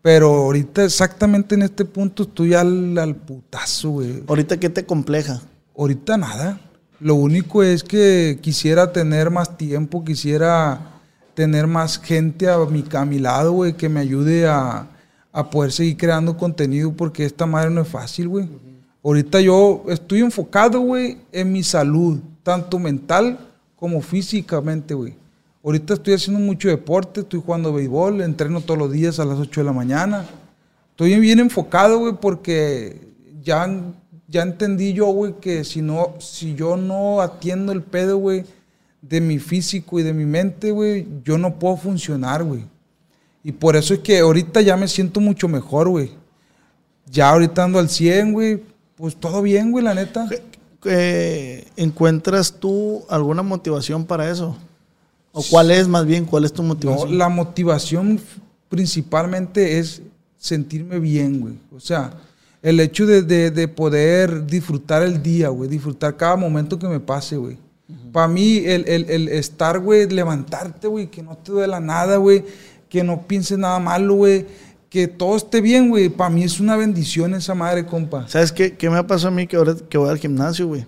Pero 0.00 0.28
ahorita 0.28 0.84
exactamente 0.84 1.54
en 1.54 1.62
este 1.62 1.84
punto 1.84 2.22
estoy 2.22 2.54
al, 2.54 2.96
al 2.96 3.14
putazo, 3.16 3.90
güey. 3.90 4.22
¿Ahorita 4.26 4.58
qué 4.58 4.70
te 4.70 4.86
compleja? 4.86 5.42
Ahorita 5.76 6.16
nada. 6.16 6.60
Lo 7.00 7.14
único 7.14 7.62
es 7.62 7.82
que 7.82 8.38
quisiera 8.40 8.92
tener 8.92 9.30
más 9.30 9.58
tiempo, 9.58 10.04
quisiera 10.04 11.00
tener 11.34 11.66
más 11.66 11.98
gente 11.98 12.48
a 12.48 12.58
mi, 12.58 12.84
a 12.92 13.04
mi 13.04 13.18
lado, 13.18 13.52
güey, 13.52 13.74
que 13.74 13.88
me 13.88 14.00
ayude 14.00 14.48
a, 14.48 14.88
a 15.38 15.48
poder 15.48 15.70
seguir 15.70 15.96
creando 15.96 16.36
contenido 16.36 16.92
porque 16.92 17.24
esta 17.24 17.46
madre 17.46 17.70
no 17.70 17.82
es 17.82 17.86
fácil, 17.86 18.26
güey. 18.26 18.48
Ahorita 19.04 19.40
yo 19.40 19.84
estoy 19.88 20.18
enfocado, 20.18 20.80
güey, 20.80 21.18
en 21.30 21.52
mi 21.52 21.62
salud, 21.62 22.18
tanto 22.42 22.80
mental 22.80 23.38
como 23.76 24.02
físicamente, 24.02 24.94
güey. 24.94 25.14
Ahorita 25.62 25.94
estoy 25.94 26.14
haciendo 26.14 26.40
mucho 26.40 26.68
deporte, 26.68 27.20
estoy 27.20 27.40
jugando 27.40 27.72
béisbol, 27.72 28.20
entreno 28.22 28.60
todos 28.60 28.78
los 28.78 28.90
días 28.90 29.20
a 29.20 29.24
las 29.24 29.38
8 29.38 29.60
de 29.60 29.64
la 29.64 29.72
mañana. 29.72 30.26
Estoy 30.90 31.14
bien 31.20 31.38
enfocado, 31.38 32.00
güey, 32.00 32.14
porque 32.20 33.00
ya, 33.40 33.68
ya 34.26 34.42
entendí 34.42 34.92
yo, 34.92 35.06
güey, 35.06 35.34
que 35.40 35.62
si, 35.62 35.82
no, 35.82 36.14
si 36.18 36.56
yo 36.56 36.76
no 36.76 37.20
atiendo 37.20 37.70
el 37.70 37.84
pedo, 37.84 38.18
güey, 38.18 38.44
de 39.02 39.20
mi 39.20 39.38
físico 39.38 40.00
y 40.00 40.02
de 40.02 40.12
mi 40.12 40.24
mente, 40.24 40.72
güey, 40.72 41.06
yo 41.22 41.38
no 41.38 41.60
puedo 41.60 41.76
funcionar, 41.76 42.42
güey. 42.42 42.64
Y 43.48 43.52
por 43.52 43.76
eso 43.76 43.94
es 43.94 44.00
que 44.00 44.18
ahorita 44.18 44.60
ya 44.60 44.76
me 44.76 44.86
siento 44.88 45.20
mucho 45.20 45.48
mejor, 45.48 45.88
güey. 45.88 46.10
Ya 47.10 47.30
ahorita 47.30 47.64
ando 47.64 47.78
al 47.78 47.88
100, 47.88 48.32
güey. 48.34 48.62
Pues 48.94 49.16
todo 49.16 49.40
bien, 49.40 49.70
güey, 49.72 49.82
la 49.82 49.94
neta. 49.94 50.28
Eh, 50.84 51.64
¿Encuentras 51.76 52.52
tú 52.60 53.04
alguna 53.08 53.42
motivación 53.42 54.04
para 54.04 54.30
eso? 54.30 54.54
¿O 55.32 55.42
cuál 55.50 55.70
es 55.70 55.88
más 55.88 56.04
bien? 56.04 56.26
¿Cuál 56.26 56.44
es 56.44 56.52
tu 56.52 56.62
No, 56.62 56.68
motivación? 56.68 57.16
la 57.16 57.30
motivación 57.30 58.20
principalmente 58.68 59.78
es 59.78 60.02
sentirme 60.36 60.98
bien, 60.98 61.40
güey. 61.40 61.54
O 61.74 61.80
sea, 61.80 62.12
el 62.62 62.78
hecho 62.80 63.06
de, 63.06 63.22
de- 63.22 63.50
de 63.50 63.66
poder 63.66 64.46
disfrutar 64.46 65.02
el 65.02 65.22
día, 65.22 65.48
güey. 65.48 65.70
Disfrutar 65.70 66.16
cada 66.18 66.36
momento 66.36 66.78
que 66.78 66.86
me 66.86 67.00
pase, 67.00 67.36
güey. 67.38 67.56
Para 68.12 68.28
mí, 68.28 68.58
el, 68.58 68.86
el- 68.86 69.08
el 69.08 69.28
estar, 69.28 69.78
güey, 69.78 70.06
levantarte, 70.06 70.86
güey, 70.86 71.06
que 71.06 71.22
no 71.22 71.34
te 71.38 71.52
duela 71.52 71.80
nada, 71.80 72.18
güey. 72.18 72.44
Que 72.88 73.02
no 73.04 73.26
pienses 73.26 73.58
nada 73.58 73.78
malo, 73.78 74.14
güey. 74.14 74.46
Que 74.90 75.06
todo 75.08 75.36
esté 75.36 75.60
bien, 75.60 75.90
güey. 75.90 76.08
Para 76.08 76.30
mí 76.30 76.44
es 76.44 76.60
una 76.60 76.76
bendición 76.76 77.34
esa 77.34 77.54
madre, 77.54 77.84
compa. 77.84 78.26
¿Sabes 78.28 78.52
qué, 78.52 78.74
qué 78.76 78.88
me 78.88 79.02
pasó 79.04 79.28
a 79.28 79.30
mí 79.30 79.46
que 79.46 79.56
ahora 79.56 79.74
que 79.88 79.98
voy 79.98 80.08
al 80.08 80.18
gimnasio, 80.18 80.66
güey? 80.66 80.86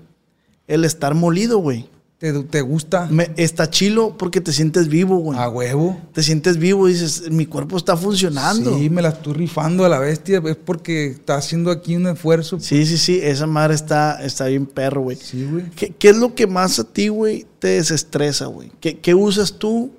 El 0.67 0.85
estar 0.85 1.15
molido, 1.15 1.59
güey. 1.59 1.89
¿Te, 2.17 2.33
te 2.45 2.61
gusta? 2.61 3.07
Me- 3.11 3.31
Está 3.37 3.71
chilo 3.71 4.17
porque 4.19 4.43
te 4.43 4.53
sientes 4.53 4.89
vivo, 4.89 5.17
güey. 5.19 5.39
A 5.39 5.49
huevo. 5.49 5.99
Te 6.13 6.23
sientes 6.23 6.59
vivo 6.59 6.87
y 6.89 6.93
dices, 6.93 7.31
mi 7.31 7.47
cuerpo 7.47 7.79
está 7.79 7.97
funcionando. 7.97 8.77
Sí, 8.79 8.91
me 8.91 9.01
la 9.01 9.09
estoy 9.09 9.33
rifando 9.33 9.87
a 9.87 9.89
la 9.89 9.99
bestia. 9.99 10.43
Es 10.45 10.57
porque 10.57 11.07
está 11.07 11.37
haciendo 11.37 11.71
aquí 11.71 11.97
un 11.97 12.07
esfuerzo. 12.07 12.61
Sí, 12.61 12.85
sí, 12.85 12.99
sí, 12.99 13.21
esa 13.23 13.47
madre 13.47 13.75
está, 13.75 14.23
está 14.23 14.47
bien 14.47 14.67
perro, 14.67 15.01
güey. 15.03 15.17
Sí, 15.17 15.47
güey. 15.51 15.71
¿Qué, 15.71 15.95
qué 15.99 16.11
es 16.11 16.17
lo 16.19 16.35
que 16.35 16.47
más 16.47 16.79
a 16.79 16.85
ti, 16.85 17.09
güey, 17.09 17.47
te 17.59 17.69
desestresa, 17.69 18.47
güey? 18.47 18.71
¿Qué, 18.81 18.99
qué 18.99 19.15
usas 19.15 19.55
tú? 19.55 19.91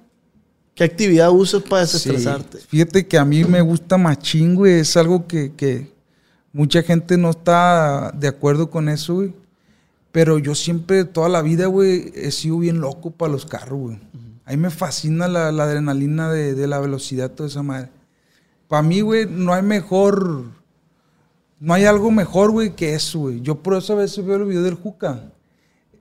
¿Qué 0.75 0.83
actividad 0.83 1.31
usas 1.31 1.63
para 1.63 1.81
desestresarte? 1.81 2.59
Sí. 2.59 2.65
Fíjate 2.67 3.07
que 3.07 3.17
a 3.17 3.25
mí 3.25 3.43
me 3.43 3.61
gusta 3.61 3.97
machín, 3.97 4.55
güey. 4.55 4.79
Es 4.79 4.95
algo 4.97 5.27
que, 5.27 5.53
que 5.53 5.91
mucha 6.53 6.81
gente 6.83 7.17
no 7.17 7.31
está 7.31 8.11
de 8.11 8.27
acuerdo 8.27 8.69
con 8.69 8.89
eso, 8.89 9.15
güey. 9.15 9.33
Pero 10.11 10.39
yo 10.39 10.55
siempre, 10.55 11.05
toda 11.05 11.29
la 11.29 11.41
vida, 11.41 11.67
güey, 11.67 12.11
he 12.15 12.31
sido 12.31 12.59
bien 12.59 12.81
loco 12.81 13.11
para 13.11 13.31
los 13.31 13.45
carros, 13.45 13.79
güey. 13.79 13.99
A 14.45 14.51
mí 14.51 14.57
me 14.57 14.69
fascina 14.69 15.27
la, 15.27 15.51
la 15.51 15.63
adrenalina 15.63 16.31
de, 16.31 16.53
de 16.55 16.67
la 16.67 16.79
velocidad, 16.79 17.31
toda 17.31 17.47
esa 17.47 17.63
madre. 17.63 17.89
Para 18.67 18.81
mí, 18.81 19.01
güey, 19.01 19.25
no 19.25 19.53
hay 19.53 19.61
mejor 19.61 20.45
no 21.61 21.75
hay 21.75 21.85
algo 21.85 22.09
mejor, 22.09 22.49
güey, 22.49 22.75
que 22.75 22.95
eso, 22.95 23.19
güey. 23.19 23.39
Yo 23.41 23.61
por 23.61 23.75
eso 23.75 23.93
a 23.93 23.97
veces 23.97 24.25
veo 24.25 24.37
el 24.37 24.45
video 24.45 24.63
del 24.63 24.73
Juca. 24.73 25.31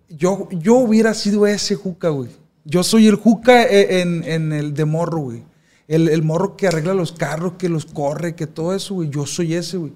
Yo, 0.09 0.49
yo 0.53 0.77
hubiera 0.77 1.13
sido 1.13 1.47
ese 1.47 1.75
Juca, 1.75 2.09
güey. 2.09 2.31
Yo 2.65 2.83
soy 2.83 3.07
el 3.07 3.17
Juca 3.17 3.65
e- 3.65 4.01
en, 4.01 4.53
el 4.53 4.75
de 4.75 4.85
morro, 4.85 5.21
güey. 5.21 5.45
El, 5.89 6.23
morro 6.23 6.57
que 6.57 6.69
arregla 6.69 6.95
los 6.95 7.13
carros, 7.13 7.55
que 7.59 7.69
los 7.69 7.85
corre, 7.85 8.35
que 8.37 8.47
todo 8.47 8.75
eso, 8.75 8.95
güey. 8.95 9.11
Yo 9.11 9.27
soy 9.27 9.55
ese, 9.55 9.77
güey. 9.77 9.93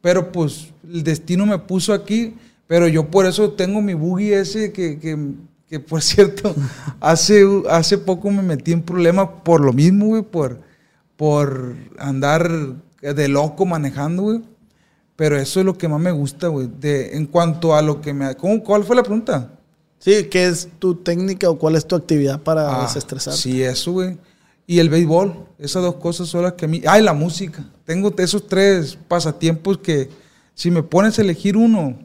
Pero 0.00 0.32
pues 0.32 0.72
el 0.84 1.04
destino 1.04 1.46
me 1.46 1.58
puso 1.58 1.92
aquí. 1.92 2.34
Pero 2.66 2.88
yo 2.88 3.10
por 3.10 3.26
eso 3.26 3.52
tengo 3.52 3.80
mi 3.80 3.94
buggy 3.94 4.32
ese 4.32 4.72
que, 4.72 4.98
que, 4.98 5.16
que, 5.68 5.78
por 5.78 6.02
cierto, 6.02 6.54
hace, 7.00 7.44
hace 7.70 7.98
poco 7.98 8.30
me 8.30 8.42
metí 8.42 8.72
en 8.72 8.82
problemas 8.82 9.28
por 9.44 9.60
lo 9.60 9.72
mismo, 9.72 10.06
güey. 10.06 10.22
Por, 10.22 10.60
por 11.16 11.76
andar 11.98 12.50
de 13.00 13.28
loco 13.28 13.66
manejando, 13.66 14.22
güey. 14.22 14.42
Pero 15.14 15.38
eso 15.38 15.60
es 15.60 15.66
lo 15.66 15.78
que 15.78 15.88
más 15.88 16.00
me 16.00 16.10
gusta, 16.10 16.48
güey. 16.48 16.68
En 16.82 17.26
cuanto 17.26 17.74
a 17.74 17.82
lo 17.82 18.00
que 18.00 18.12
me... 18.12 18.34
¿cómo, 18.34 18.62
¿Cuál 18.62 18.84
fue 18.84 18.96
la 18.96 19.02
pregunta? 19.02 19.55
Sí, 19.98 20.24
¿qué 20.30 20.46
es 20.46 20.68
tu 20.78 20.94
técnica 20.94 21.50
o 21.50 21.58
cuál 21.58 21.74
es 21.76 21.86
tu 21.86 21.96
actividad 21.96 22.40
para 22.40 22.78
Ah, 22.80 22.82
desestresar? 22.82 23.34
Sí, 23.34 23.62
eso, 23.62 23.92
güey. 23.92 24.16
Y 24.66 24.78
el 24.78 24.88
béisbol. 24.88 25.34
Esas 25.58 25.82
dos 25.82 25.96
cosas 25.96 26.28
son 26.28 26.42
las 26.42 26.52
que 26.54 26.64
a 26.66 26.68
mí... 26.68 26.82
Ah, 26.86 26.98
y 26.98 27.02
la 27.02 27.12
música. 27.14 27.64
Tengo 27.84 28.12
esos 28.18 28.46
tres 28.46 28.98
pasatiempos 29.08 29.78
que 29.78 30.08
si 30.54 30.70
me 30.70 30.82
pones 30.82 31.18
a 31.18 31.22
elegir 31.22 31.56
uno, 31.56 31.98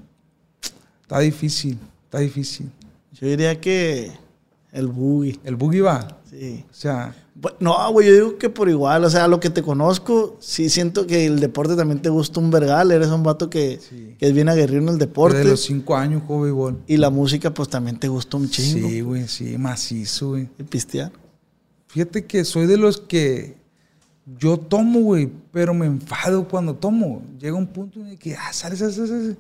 está 1.02 1.20
difícil. 1.20 1.78
Está 2.06 2.20
difícil. 2.20 2.70
Yo 3.14 3.28
diría 3.28 3.60
que 3.60 4.12
el 4.72 4.88
boogie. 4.88 5.40
El 5.44 5.56
boogie 5.56 5.82
va. 5.82 6.20
Sí. 6.30 6.64
O 6.70 6.74
sea, 6.74 7.16
No, 7.60 7.92
güey, 7.92 8.08
yo 8.08 8.14
digo 8.14 8.38
que 8.38 8.50
por 8.50 8.70
igual, 8.70 9.04
o 9.04 9.10
sea, 9.10 9.28
lo 9.28 9.40
que 9.40 9.50
te 9.50 9.64
conozco, 9.64 10.38
sí 10.40 10.70
siento 10.70 11.08
que 11.08 11.26
el 11.26 11.40
deporte 11.40 11.76
también 11.76 12.02
te 12.02 12.10
gusta 12.10 12.40
un 12.40 12.52
vergal, 12.52 12.92
eres 12.92 13.08
un 13.10 13.24
vato 13.24 13.50
que, 13.50 13.80
Sí. 13.82 14.16
que 14.20 14.28
es 14.28 14.34
bien 14.34 14.48
aguerrido 14.48 14.82
en 14.84 14.90
el 14.90 14.98
deporte. 15.00 15.38
desde 15.40 15.50
los 15.52 15.62
cinco 15.64 15.96
años 15.96 16.22
juego 16.28 16.44
béisbol. 16.44 16.80
Y 16.88 16.98
la 16.98 17.10
música, 17.10 17.52
pues 17.54 17.68
también 17.70 17.98
te 17.98 18.08
gusta 18.08 18.38
un 18.38 18.50
chingo. 18.50 18.88
Sí, 18.88 19.02
güey, 19.02 19.28
sí, 19.28 19.58
macizo, 19.58 20.30
güey. 20.30 20.50
Y 20.60 20.64
pistear. 20.64 21.12
Fíjate 21.88 22.26
que 22.26 22.46
soy 22.46 22.68
de 22.68 22.78
los 22.78 22.98
que 23.02 23.58
yo 24.40 24.58
tomo, 24.58 25.00
güey, 25.02 25.30
pero 25.52 25.74
me 25.74 25.88
enfado 25.88 26.48
cuando 26.48 26.76
tomo. 26.76 27.24
Llega 27.40 27.56
un 27.58 27.68
punto 27.68 28.00
en 28.00 28.08
el 28.08 28.20
que, 28.20 28.36
ah, 28.36 28.54
sales, 28.54 28.80
sales, 28.80 28.96
sales, 28.96 29.36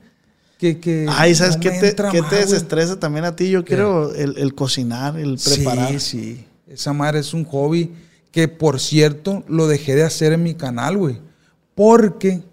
que, 0.61 0.79
que 0.79 1.07
Ay, 1.09 1.33
¿sabes 1.33 1.55
no 1.55 1.61
qué 1.63 1.71
te, 1.71 1.95
qué 2.11 2.21
te 2.21 2.35
desestresa 2.35 2.99
también 2.99 3.25
a 3.25 3.35
ti? 3.35 3.49
Yo 3.49 3.65
quiero 3.65 4.13
el, 4.13 4.37
el 4.37 4.53
cocinar, 4.53 5.17
el 5.19 5.39
preparar. 5.43 5.89
Sí, 5.93 5.99
sí. 5.99 6.45
Esa 6.67 6.93
madre 6.93 7.19
es 7.19 7.33
un 7.33 7.43
hobby 7.45 7.91
que, 8.31 8.47
por 8.47 8.79
cierto, 8.79 9.43
lo 9.47 9.65
dejé 9.67 9.95
de 9.95 10.03
hacer 10.03 10.33
en 10.33 10.43
mi 10.43 10.53
canal, 10.53 10.97
güey. 10.99 11.17
Porque 11.73 12.43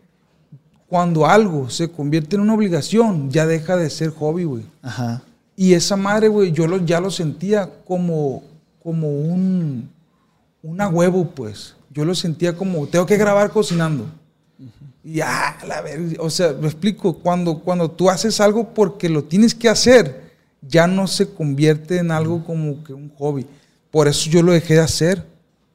cuando 0.87 1.27
algo 1.27 1.69
se 1.69 1.91
convierte 1.91 2.37
en 2.37 2.43
una 2.43 2.55
obligación, 2.55 3.31
ya 3.31 3.47
deja 3.47 3.77
de 3.77 3.91
ser 3.91 4.09
hobby, 4.11 4.45
güey. 4.45 4.65
Ajá. 4.81 5.23
Y 5.55 5.75
esa 5.75 5.97
madre, 5.97 6.29
güey, 6.29 6.51
yo 6.53 6.67
lo- 6.67 6.83
ya 6.85 7.01
lo 7.01 7.11
sentía 7.11 7.69
como, 7.85 8.43
como 8.83 9.09
un, 9.21 9.91
una 10.63 10.89
huevo, 10.89 11.31
pues. 11.35 11.75
Yo 11.93 12.07
lo 12.07 12.15
sentía 12.15 12.57
como, 12.57 12.87
tengo 12.87 13.05
que 13.05 13.19
grabar 13.19 13.51
cocinando. 13.51 14.07
Ya, 15.13 15.57
la 15.67 15.81
ver, 15.81 16.17
o 16.19 16.29
sea, 16.29 16.53
me 16.61 16.67
explico, 16.67 17.15
cuando, 17.19 17.61
cuando 17.61 17.91
tú 17.91 18.11
haces 18.11 18.41
algo 18.41 18.75
porque 18.75 19.09
lo 19.09 19.25
tienes 19.25 19.55
que 19.55 19.69
hacer, 19.69 20.29
ya 20.61 20.87
no 20.87 21.07
se 21.07 21.29
convierte 21.31 21.99
en 21.99 22.11
algo 22.11 22.45
como 22.45 22.83
que 22.85 22.93
un 22.93 23.11
hobby. 23.17 23.47
Por 23.91 24.09
eso 24.09 24.29
yo 24.29 24.43
lo 24.43 24.53
dejé 24.53 24.75
de 24.75 24.81
hacer, 24.81 25.25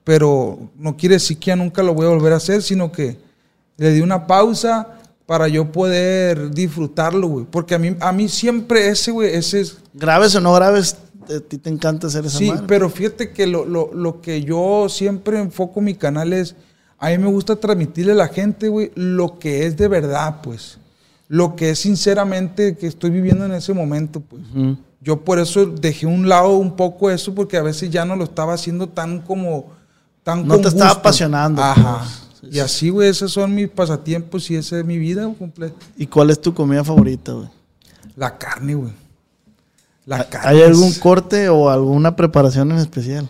pero 0.03 0.59
no 0.77 0.97
quiere 0.97 1.15
decir 1.15 1.37
que 1.37 1.47
ya 1.47 1.55
nunca 1.55 1.81
lo 1.81 1.93
voy 1.93 2.05
a 2.05 2.09
volver 2.09 2.33
a 2.33 2.37
hacer, 2.37 2.61
sino 2.61 2.91
que 2.91 3.17
le 3.77 3.91
di 3.91 4.01
una 4.01 4.27
pausa 4.27 4.99
para 5.25 5.47
yo 5.47 5.71
poder 5.71 6.51
disfrutarlo, 6.51 7.27
güey. 7.27 7.45
Porque 7.49 7.73
a 7.75 7.79
mí, 7.79 7.95
a 8.01 8.11
mí 8.11 8.27
siempre 8.29 8.89
ese, 8.89 9.11
güey, 9.11 9.33
ese 9.33 9.61
es... 9.61 9.77
Graves 9.93 10.35
o 10.35 10.41
no 10.41 10.53
graves, 10.53 10.97
a 11.33 11.39
ti 11.39 11.57
te 11.57 11.69
encanta 11.69 12.07
hacer 12.07 12.25
esa 12.25 12.37
Sí, 12.37 12.49
madre. 12.49 12.65
pero 12.67 12.89
fíjate 12.89 13.31
que 13.31 13.47
lo, 13.47 13.65
lo- 13.65 13.91
lo 13.93 14.21
que 14.21 14.43
yo 14.43 14.87
siempre 14.89 15.39
enfoco 15.39 15.79
mi 15.81 15.95
canal 15.95 16.33
es, 16.33 16.55
a 16.99 17.09
mí 17.09 17.17
me 17.17 17.27
gusta 17.27 17.55
transmitirle 17.55 18.13
a 18.13 18.15
la 18.15 18.27
gente, 18.27 18.69
güey, 18.69 18.91
lo 18.95 19.37
que 19.39 19.65
es 19.65 19.75
de 19.77 19.87
verdad, 19.87 20.41
pues. 20.41 20.77
Lo 21.27 21.55
que 21.55 21.71
es 21.71 21.79
sinceramente 21.79 22.77
que 22.77 22.87
estoy 22.87 23.09
viviendo 23.09 23.45
en 23.45 23.53
ese 23.53 23.73
momento, 23.73 24.21
pues. 24.21 24.43
Yo 25.01 25.21
por 25.21 25.39
eso 25.39 25.65
dejé 25.65 26.05
un 26.05 26.29
lado 26.29 26.57
un 26.57 26.75
poco 26.75 27.09
eso, 27.09 27.35
porque 27.35 27.57
a 27.57 27.61
veces 27.61 27.89
ya 27.89 28.05
no 28.05 28.15
lo 28.15 28.23
estaba 28.23 28.53
haciendo 28.53 28.87
tan 28.87 29.19
como... 29.19 29.71
Tan 30.23 30.47
No 30.47 30.59
te 30.59 30.69
estaba 30.69 30.91
apasionando, 30.91 31.61
Ajá. 31.61 32.05
pues. 32.39 32.53
Y 32.53 32.59
así, 32.59 32.89
güey, 32.89 33.09
esos 33.09 33.31
son 33.31 33.55
mis 33.55 33.69
pasatiempos 33.69 34.49
y 34.51 34.55
esa 34.55 34.79
es 34.79 34.85
mi 34.85 34.97
vida 34.97 35.29
completa. 35.37 35.75
¿Y 35.97 36.07
cuál 36.07 36.29
es 36.29 36.39
tu 36.41 36.53
comida 36.53 36.83
favorita, 36.83 37.31
güey? 37.33 37.49
La 38.15 38.37
carne, 38.37 38.75
güey. 38.75 38.93
La 40.05 40.29
carne. 40.29 40.49
¿Hay 40.49 40.61
algún 40.61 40.93
corte 40.93 41.49
o 41.49 41.69
alguna 41.69 42.15
preparación 42.15 42.71
en 42.71 42.77
especial? 42.77 43.29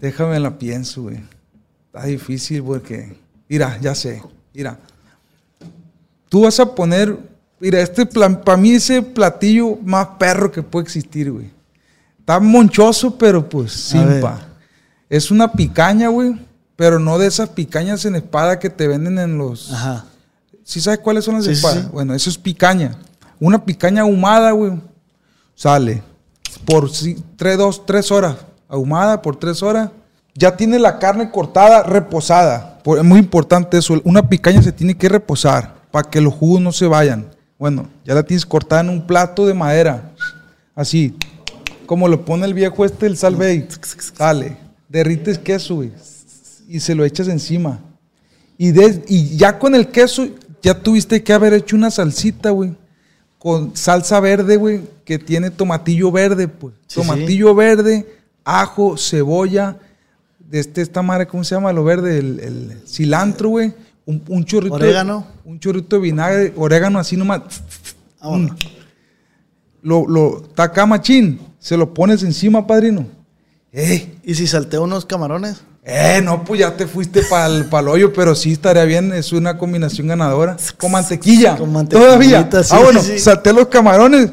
Déjame 0.00 0.40
la 0.40 0.58
pienso, 0.58 1.02
güey. 1.02 1.20
Está 1.96 2.08
difícil 2.08 2.62
porque. 2.62 3.16
Mira, 3.48 3.78
ya 3.80 3.94
sé. 3.94 4.22
Mira. 4.52 4.78
Tú 6.28 6.42
vas 6.42 6.60
a 6.60 6.74
poner. 6.74 7.16
Mira, 7.58 7.80
este 7.80 8.04
plan, 8.04 8.42
para 8.42 8.58
mí 8.58 8.72
ese 8.72 9.00
platillo 9.00 9.76
más 9.82 10.06
perro 10.18 10.52
que 10.52 10.62
puede 10.62 10.84
existir, 10.84 11.32
güey. 11.32 11.50
Está 12.20 12.38
monchoso, 12.38 13.16
pero 13.16 13.48
pues 13.48 13.72
simpa. 13.72 14.46
Es 15.08 15.30
una 15.30 15.50
picaña, 15.52 16.08
güey. 16.08 16.34
Pero 16.76 16.98
no 16.98 17.16
de 17.16 17.26
esas 17.28 17.48
picañas 17.48 18.04
en 18.04 18.16
espada 18.16 18.58
que 18.58 18.68
te 18.68 18.86
venden 18.86 19.18
en 19.18 19.38
los. 19.38 19.72
Ajá. 19.72 20.04
¿Sí 20.64 20.80
sabes 20.82 20.98
cuáles 20.98 21.24
son 21.24 21.36
las 21.36 21.44
Sí, 21.44 21.52
espadas? 21.52 21.84
sí. 21.84 21.88
Bueno, 21.90 22.12
eso 22.12 22.28
es 22.28 22.36
picaña. 22.36 22.98
Una 23.40 23.64
picaña 23.64 24.02
ahumada, 24.02 24.50
güey. 24.50 24.72
Sale 25.54 26.02
por 26.66 26.90
tres, 27.36 27.56
dos, 27.56 27.86
tres 27.86 28.10
horas. 28.12 28.36
Ahumada 28.68 29.22
por 29.22 29.36
tres 29.36 29.62
horas. 29.62 29.88
Ya 30.36 30.56
tiene 30.56 30.78
la 30.78 30.98
carne 30.98 31.30
cortada, 31.30 31.82
reposada. 31.82 32.78
Es 32.96 33.02
muy 33.04 33.18
importante 33.18 33.78
eso. 33.78 34.00
Una 34.04 34.28
picaña 34.28 34.62
se 34.62 34.72
tiene 34.72 34.96
que 34.96 35.08
reposar 35.08 35.76
para 35.90 36.08
que 36.10 36.20
los 36.20 36.34
jugos 36.34 36.60
no 36.60 36.72
se 36.72 36.86
vayan. 36.86 37.26
Bueno, 37.58 37.88
ya 38.04 38.14
la 38.14 38.22
tienes 38.22 38.44
cortada 38.44 38.82
en 38.82 38.90
un 38.90 39.06
plato 39.06 39.46
de 39.46 39.54
madera. 39.54 40.12
Así. 40.74 41.16
Como 41.86 42.06
lo 42.08 42.24
pone 42.24 42.44
el 42.44 42.52
viejo 42.54 42.84
este, 42.84 43.06
el 43.06 43.16
salvey. 43.16 43.66
Sale. 44.14 44.56
Derrites 44.88 45.38
queso, 45.38 45.76
güey. 45.76 45.92
Y 46.68 46.80
se 46.80 46.94
lo 46.94 47.04
echas 47.04 47.28
encima. 47.28 47.80
Y, 48.58 48.72
de- 48.72 49.04
y 49.08 49.36
ya 49.36 49.58
con 49.58 49.74
el 49.74 49.88
queso, 49.88 50.26
ya 50.62 50.78
tuviste 50.80 51.22
que 51.22 51.32
haber 51.32 51.54
hecho 51.54 51.76
una 51.76 51.90
salsita, 51.90 52.50
güey. 52.50 52.74
Con 53.38 53.76
salsa 53.76 54.18
verde, 54.20 54.56
güey, 54.56 54.82
que 55.04 55.18
tiene 55.18 55.50
tomatillo 55.50 56.10
verde, 56.10 56.48
pues. 56.48 56.74
Sí, 56.88 57.00
tomatillo 57.00 57.54
verde, 57.54 58.06
ajo, 58.44 58.96
cebolla, 58.98 59.78
de 60.48 60.60
este, 60.60 60.82
esta 60.82 61.02
madre, 61.02 61.26
¿cómo 61.26 61.44
se 61.44 61.54
llama? 61.54 61.72
Lo 61.72 61.84
verde, 61.84 62.18
el, 62.18 62.40
el 62.40 62.82
cilantro, 62.86 63.50
güey. 63.50 63.74
Un, 64.04 64.22
un 64.28 64.44
chorrito. 64.44 64.74
Orégano. 64.74 65.26
De, 65.44 65.50
un 65.50 65.60
chorrito 65.60 65.96
de 65.96 66.02
vinagre, 66.02 66.52
orégano 66.56 66.98
así 66.98 67.16
nomás. 67.16 67.42
Vámonos. 68.20 68.52
Mm. 68.52 68.76
Lo, 69.82 70.06
lo, 70.06 70.42
taca 70.54 70.86
machín, 70.86 71.40
se 71.58 71.76
lo 71.76 71.92
pones 71.92 72.22
encima, 72.22 72.66
padrino. 72.66 73.06
¡Eh! 73.72 74.16
¿Y 74.24 74.34
si 74.34 74.46
salteo 74.46 74.84
unos 74.84 75.04
camarones? 75.04 75.62
Eh, 75.84 76.20
no, 76.24 76.42
pues 76.42 76.58
ya 76.58 76.76
te 76.76 76.86
fuiste 76.88 77.22
para 77.22 77.46
el 77.46 77.88
hoyo, 77.88 78.12
pero 78.12 78.34
sí 78.34 78.52
estaría 78.52 78.84
bien, 78.84 79.12
es 79.12 79.32
una 79.32 79.56
combinación 79.56 80.08
ganadora. 80.08 80.56
Con 80.76 80.90
mantequilla. 80.90 81.56
Con 81.56 81.72
mantequillita, 81.72 82.06
Todavía. 82.08 82.64
sí, 82.64 82.74
ah, 82.74 82.80
bueno, 82.82 83.00
sí. 83.00 83.18
salté 83.20 83.52
los 83.52 83.68
camarones, 83.68 84.32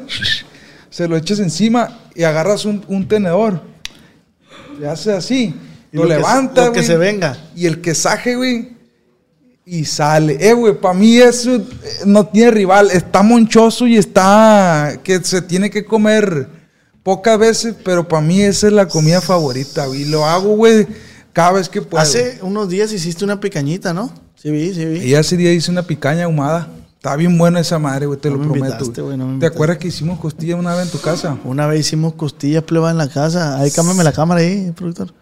se 0.90 1.06
lo 1.06 1.16
echas 1.16 1.38
encima 1.38 2.00
y 2.14 2.24
agarras 2.24 2.64
un, 2.64 2.84
un 2.88 3.06
tenedor. 3.06 3.60
Le 4.80 4.88
haces 4.88 5.14
así, 5.14 5.54
Y 5.94 5.96
lo, 5.96 6.06
lo 6.06 6.08
que 6.08 6.60
lo 6.60 6.72
que 6.72 6.82
se 6.82 6.96
venga. 6.96 7.38
Y 7.54 7.66
el 7.66 7.80
quesaje, 7.80 8.34
güey, 8.34 8.74
y 9.64 9.84
sale. 9.84 10.36
Eh, 10.40 10.52
güey, 10.52 10.74
para 10.74 10.92
mí 10.92 11.18
eso 11.18 11.54
eh, 11.54 11.62
no 12.04 12.26
tiene 12.26 12.50
rival. 12.50 12.90
Está 12.90 13.22
monchoso 13.22 13.86
y 13.86 13.96
está 13.96 14.98
que 15.04 15.22
se 15.22 15.40
tiene 15.40 15.70
que 15.70 15.84
comer 15.84 16.48
pocas 17.04 17.38
veces, 17.38 17.76
pero 17.84 18.08
para 18.08 18.22
mí 18.22 18.42
esa 18.42 18.66
es 18.66 18.72
la 18.72 18.88
comida 18.88 19.20
favorita, 19.20 19.86
güey. 19.86 20.02
Y 20.02 20.04
lo 20.06 20.26
hago, 20.26 20.56
güey, 20.56 20.84
cada 21.32 21.52
vez 21.52 21.68
que 21.68 21.80
puedo. 21.80 22.02
Hace 22.02 22.40
unos 22.42 22.68
días 22.68 22.92
hiciste 22.92 23.24
una 23.24 23.38
picañita, 23.38 23.94
¿no? 23.94 24.12
Sí 24.34 24.50
vi, 24.50 24.74
sí 24.74 24.84
vi. 24.84 24.98
Y 24.98 25.14
ese 25.14 25.36
día 25.36 25.52
hice 25.52 25.70
una 25.70 25.84
picaña 25.84 26.24
ahumada. 26.24 26.68
Está 26.96 27.14
bien 27.14 27.38
buena 27.38 27.60
esa 27.60 27.78
madre, 27.78 28.06
güey, 28.06 28.18
te 28.18 28.30
No 28.30 28.36
lo 28.38 28.42
me 28.42 28.58
prometo. 28.58 29.16
no 29.16 29.38
¿Te 29.38 29.46
acuerdas 29.46 29.78
que 29.78 29.88
hicimos 29.88 30.18
costilla 30.18 30.56
una 30.56 30.74
vez 30.74 30.86
en 30.86 30.90
tu 30.90 31.00
casa? 31.00 31.38
Una 31.44 31.68
vez 31.68 31.80
hicimos 31.80 32.14
costillas 32.14 32.64
pleba 32.64 32.90
en 32.90 32.98
la 32.98 33.08
casa. 33.08 33.60
Ahí 33.60 33.70
cámbiame 33.70 34.02
la 34.02 34.12
cámara 34.12 34.40
ahí, 34.40 34.72
productor. 34.74 35.12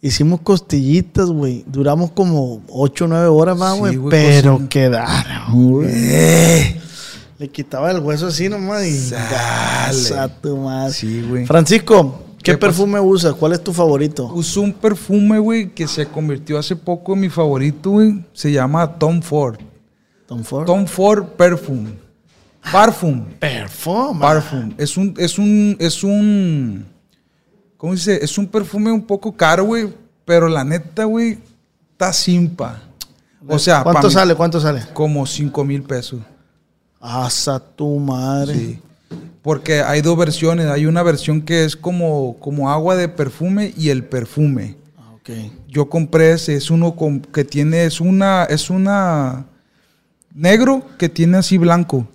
Hicimos 0.00 0.40
costillitas, 0.40 1.26
güey. 1.30 1.64
Duramos 1.66 2.10
como 2.12 2.62
8 2.68 3.04
o 3.04 3.08
9 3.08 3.26
horas 3.26 3.56
más, 3.56 3.78
güey. 3.78 3.98
pero 4.10 4.52
cocinando. 4.52 4.68
quedaron, 4.68 5.70
güey. 5.70 5.90
¡Eh! 5.90 6.80
Le 7.38 7.48
quitaba 7.48 7.90
el 7.90 8.00
hueso 8.00 8.28
así 8.28 8.48
nomás 8.48 8.86
y... 8.86 8.98
Sale. 8.98 10.32
Tu 10.40 10.56
madre. 10.56 10.92
Sí, 10.92 11.22
güey. 11.28 11.44
Francisco, 11.44 12.22
¿qué, 12.42 12.52
¿Qué 12.52 12.58
perfume 12.58 12.98
usas? 13.00 13.34
¿Cuál 13.34 13.52
es 13.52 13.62
tu 13.62 13.72
favorito? 13.72 14.30
Uso 14.32 14.62
un 14.62 14.72
perfume, 14.72 15.38
güey, 15.38 15.70
que 15.70 15.86
se 15.86 16.06
convirtió 16.06 16.58
hace 16.58 16.76
poco 16.76 17.12
en 17.12 17.20
mi 17.20 17.28
favorito, 17.28 17.90
güey. 17.90 18.24
Se 18.32 18.50
llama 18.50 18.98
Tom 18.98 19.20
Ford. 19.20 19.58
Tom 20.26 20.42
Ford. 20.42 20.66
Tom 20.66 20.86
Ford 20.86 21.24
Perfume. 21.36 22.06
Parfum. 22.72 23.24
Perfume. 23.38 24.20
Parfum. 24.20 24.74
Es 24.76 24.96
un, 24.96 25.14
es 25.18 25.38
un, 25.38 25.76
es 25.78 26.02
un, 26.02 26.86
¿cómo 27.76 27.92
dice? 27.94 28.18
Es 28.22 28.36
un 28.38 28.46
perfume 28.46 28.90
un 28.92 29.02
poco 29.02 29.32
caro, 29.36 29.64
güey, 29.64 29.92
pero 30.24 30.48
la 30.48 30.64
neta, 30.64 31.04
güey, 31.04 31.38
está 31.92 32.12
simpa. 32.12 32.82
O 33.48 33.58
sea, 33.58 33.82
¿Cuánto 33.82 34.08
mí, 34.08 34.12
sale? 34.12 34.34
¿Cuánto 34.34 34.60
sale? 34.60 34.82
Como 34.92 35.24
5 35.24 35.64
mil 35.64 35.82
pesos. 35.82 36.20
Hasta 37.00 37.60
tu 37.60 37.98
madre. 37.98 38.54
Sí. 38.54 38.80
Porque 39.42 39.80
hay 39.82 40.00
dos 40.02 40.16
versiones. 40.18 40.66
Hay 40.66 40.86
una 40.86 41.04
versión 41.04 41.42
que 41.42 41.64
es 41.64 41.76
como, 41.76 42.36
como 42.40 42.70
agua 42.70 42.96
de 42.96 43.08
perfume 43.08 43.72
y 43.76 43.90
el 43.90 44.02
perfume. 44.04 44.76
Ah, 44.98 45.12
ok. 45.14 45.30
Yo 45.68 45.88
compré 45.88 46.32
ese, 46.32 46.56
es 46.56 46.70
uno 46.70 46.96
con- 46.96 47.20
que 47.20 47.44
tiene, 47.44 47.84
es 47.84 48.00
una, 48.00 48.44
es 48.44 48.68
una 48.70 49.44
negro 50.34 50.82
que 50.98 51.08
tiene 51.08 51.36
así 51.38 51.58
blanco. 51.58 52.08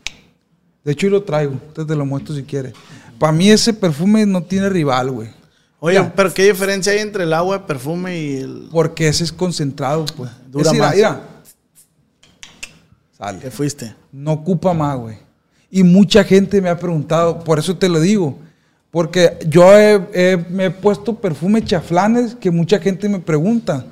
De 0.84 0.91
hecho, 0.91 1.07
yo 1.07 1.12
lo 1.12 1.24
traigo, 1.24 1.53
entonces 1.53 1.88
te 1.88 1.95
lo 1.95 2.05
muestro 2.05 2.36
si 2.36 2.43
quieres. 2.43 2.74
Para 3.20 3.32
mí 3.32 3.49
ese 3.49 3.74
perfume 3.74 4.26
no 4.26 4.43
tiene 4.43 4.68
rival, 4.68 5.12
güey. 5.12 5.30
Oye, 5.84 5.96
Ya. 5.96 6.14
pero 6.16 6.32
¿qué 6.32 6.44
diferencia 6.46 6.94
hay 6.94 7.00
entre 7.00 7.24
el 7.24 7.34
agua 7.34 7.58
de 7.58 7.64
perfume 7.66 8.20
y 8.20 8.36
el 8.38 8.70
Porque 8.72 9.08
ese 9.08 9.24
es 9.24 9.32
concentrado, 9.32 10.06
pues. 10.16 10.30
Dura 10.48 10.68
Es, 10.68 10.74
mira, 10.74 10.86
más. 10.86 10.96
mira. 10.96 11.22
Sale. 13.18 13.52
fuiste? 13.52 13.96
No 14.12 14.34
ocupa 14.34 14.74
más, 14.74 14.98
güey. 14.98 15.18
Y 15.70 15.84
mucha 15.84 16.24
gente 16.24 16.62
me 16.62 16.70
ha 16.70 16.78
preguntado, 16.78 17.44
por 17.44 17.60
eso 17.60 17.76
te 17.78 17.88
lo 17.90 18.00
digo. 18.00 18.38
Porque 18.90 19.38
yo 19.48 19.74
he- 19.78 20.08
he- 20.14 20.38
me 20.50 20.66
he 20.66 20.72
puesto 20.72 21.16
perfumes 21.16 21.66
chaflanes 21.66 22.36
que 22.36 22.52
mucha 22.52 22.78
gente 22.80 23.08
me 23.08 23.20
pregunta. 23.20 23.86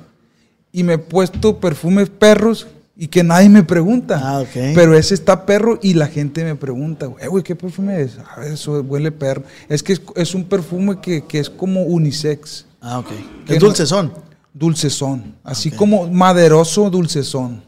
Y 0.72 0.82
me 0.84 0.92
he 0.94 0.98
puesto 0.98 1.58
perfumes 1.58 2.08
perros 2.10 2.66
y 2.96 3.08
que 3.08 3.22
nadie 3.22 3.48
me 3.48 3.62
pregunta. 3.62 4.20
Ah, 4.22 4.40
ok. 4.40 4.74
Pero 4.74 4.94
ese 4.94 5.14
está 5.14 5.46
perro 5.46 5.78
y 5.82 5.94
la 5.94 6.06
gente 6.06 6.44
me 6.44 6.54
pregunta, 6.54 7.06
"Eh, 7.20 7.28
güey, 7.28 7.42
¿qué 7.42 7.56
perfume 7.56 8.02
es? 8.02 8.18
A 8.18 8.40
ver, 8.40 8.52
eso 8.52 8.80
huele 8.82 9.10
perro. 9.12 9.42
Es 9.68 9.82
que 9.82 9.94
es, 9.94 10.02
es 10.16 10.34
un 10.34 10.44
perfume 10.44 11.00
que, 11.00 11.24
que 11.24 11.38
es 11.40 11.48
como 11.48 11.82
unisex. 11.84 12.66
Ah, 12.80 12.98
ok. 12.98 13.08
Que 13.46 13.54
Es 13.54 13.60
no- 13.60 13.66
dulcezón. 13.68 14.12
Dulcezón. 14.52 15.34
Así 15.44 15.70
como 15.70 16.08
maderoso 16.10 16.90
dulcezón. 16.90 17.62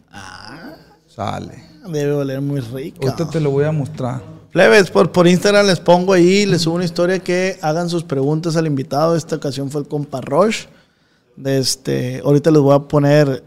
Sale. 1.15 1.65
Debe 1.89 2.13
oler 2.13 2.41
muy 2.41 2.61
rico. 2.61 3.07
Ahorita 3.07 3.29
te 3.31 3.41
lo 3.41 3.51
voy 3.51 3.65
a 3.65 3.73
mostrar. 3.73 4.23
Plebes, 4.53 4.91
por, 4.91 5.11
por 5.13 5.27
Instagram 5.27 5.67
les 5.67 5.81
pongo 5.81 6.13
ahí, 6.13 6.45
les 6.47 6.63
subo 6.63 6.75
una 6.77 6.85
historia 6.85 7.19
que 7.19 7.59
hagan 7.63 7.89
sus 7.89 8.05
preguntas 8.05 8.57
al 8.57 8.67
invitado. 8.67 9.17
Esta 9.17 9.37
ocasión 9.37 9.71
fue 9.71 9.81
el 9.83 9.89
compa 9.89 10.21
Roche. 10.21 10.69
Este, 11.45 12.21
ahorita 12.25 12.51
les 12.51 12.61
voy 12.61 12.75
a 12.75 12.81
poner. 12.81 13.43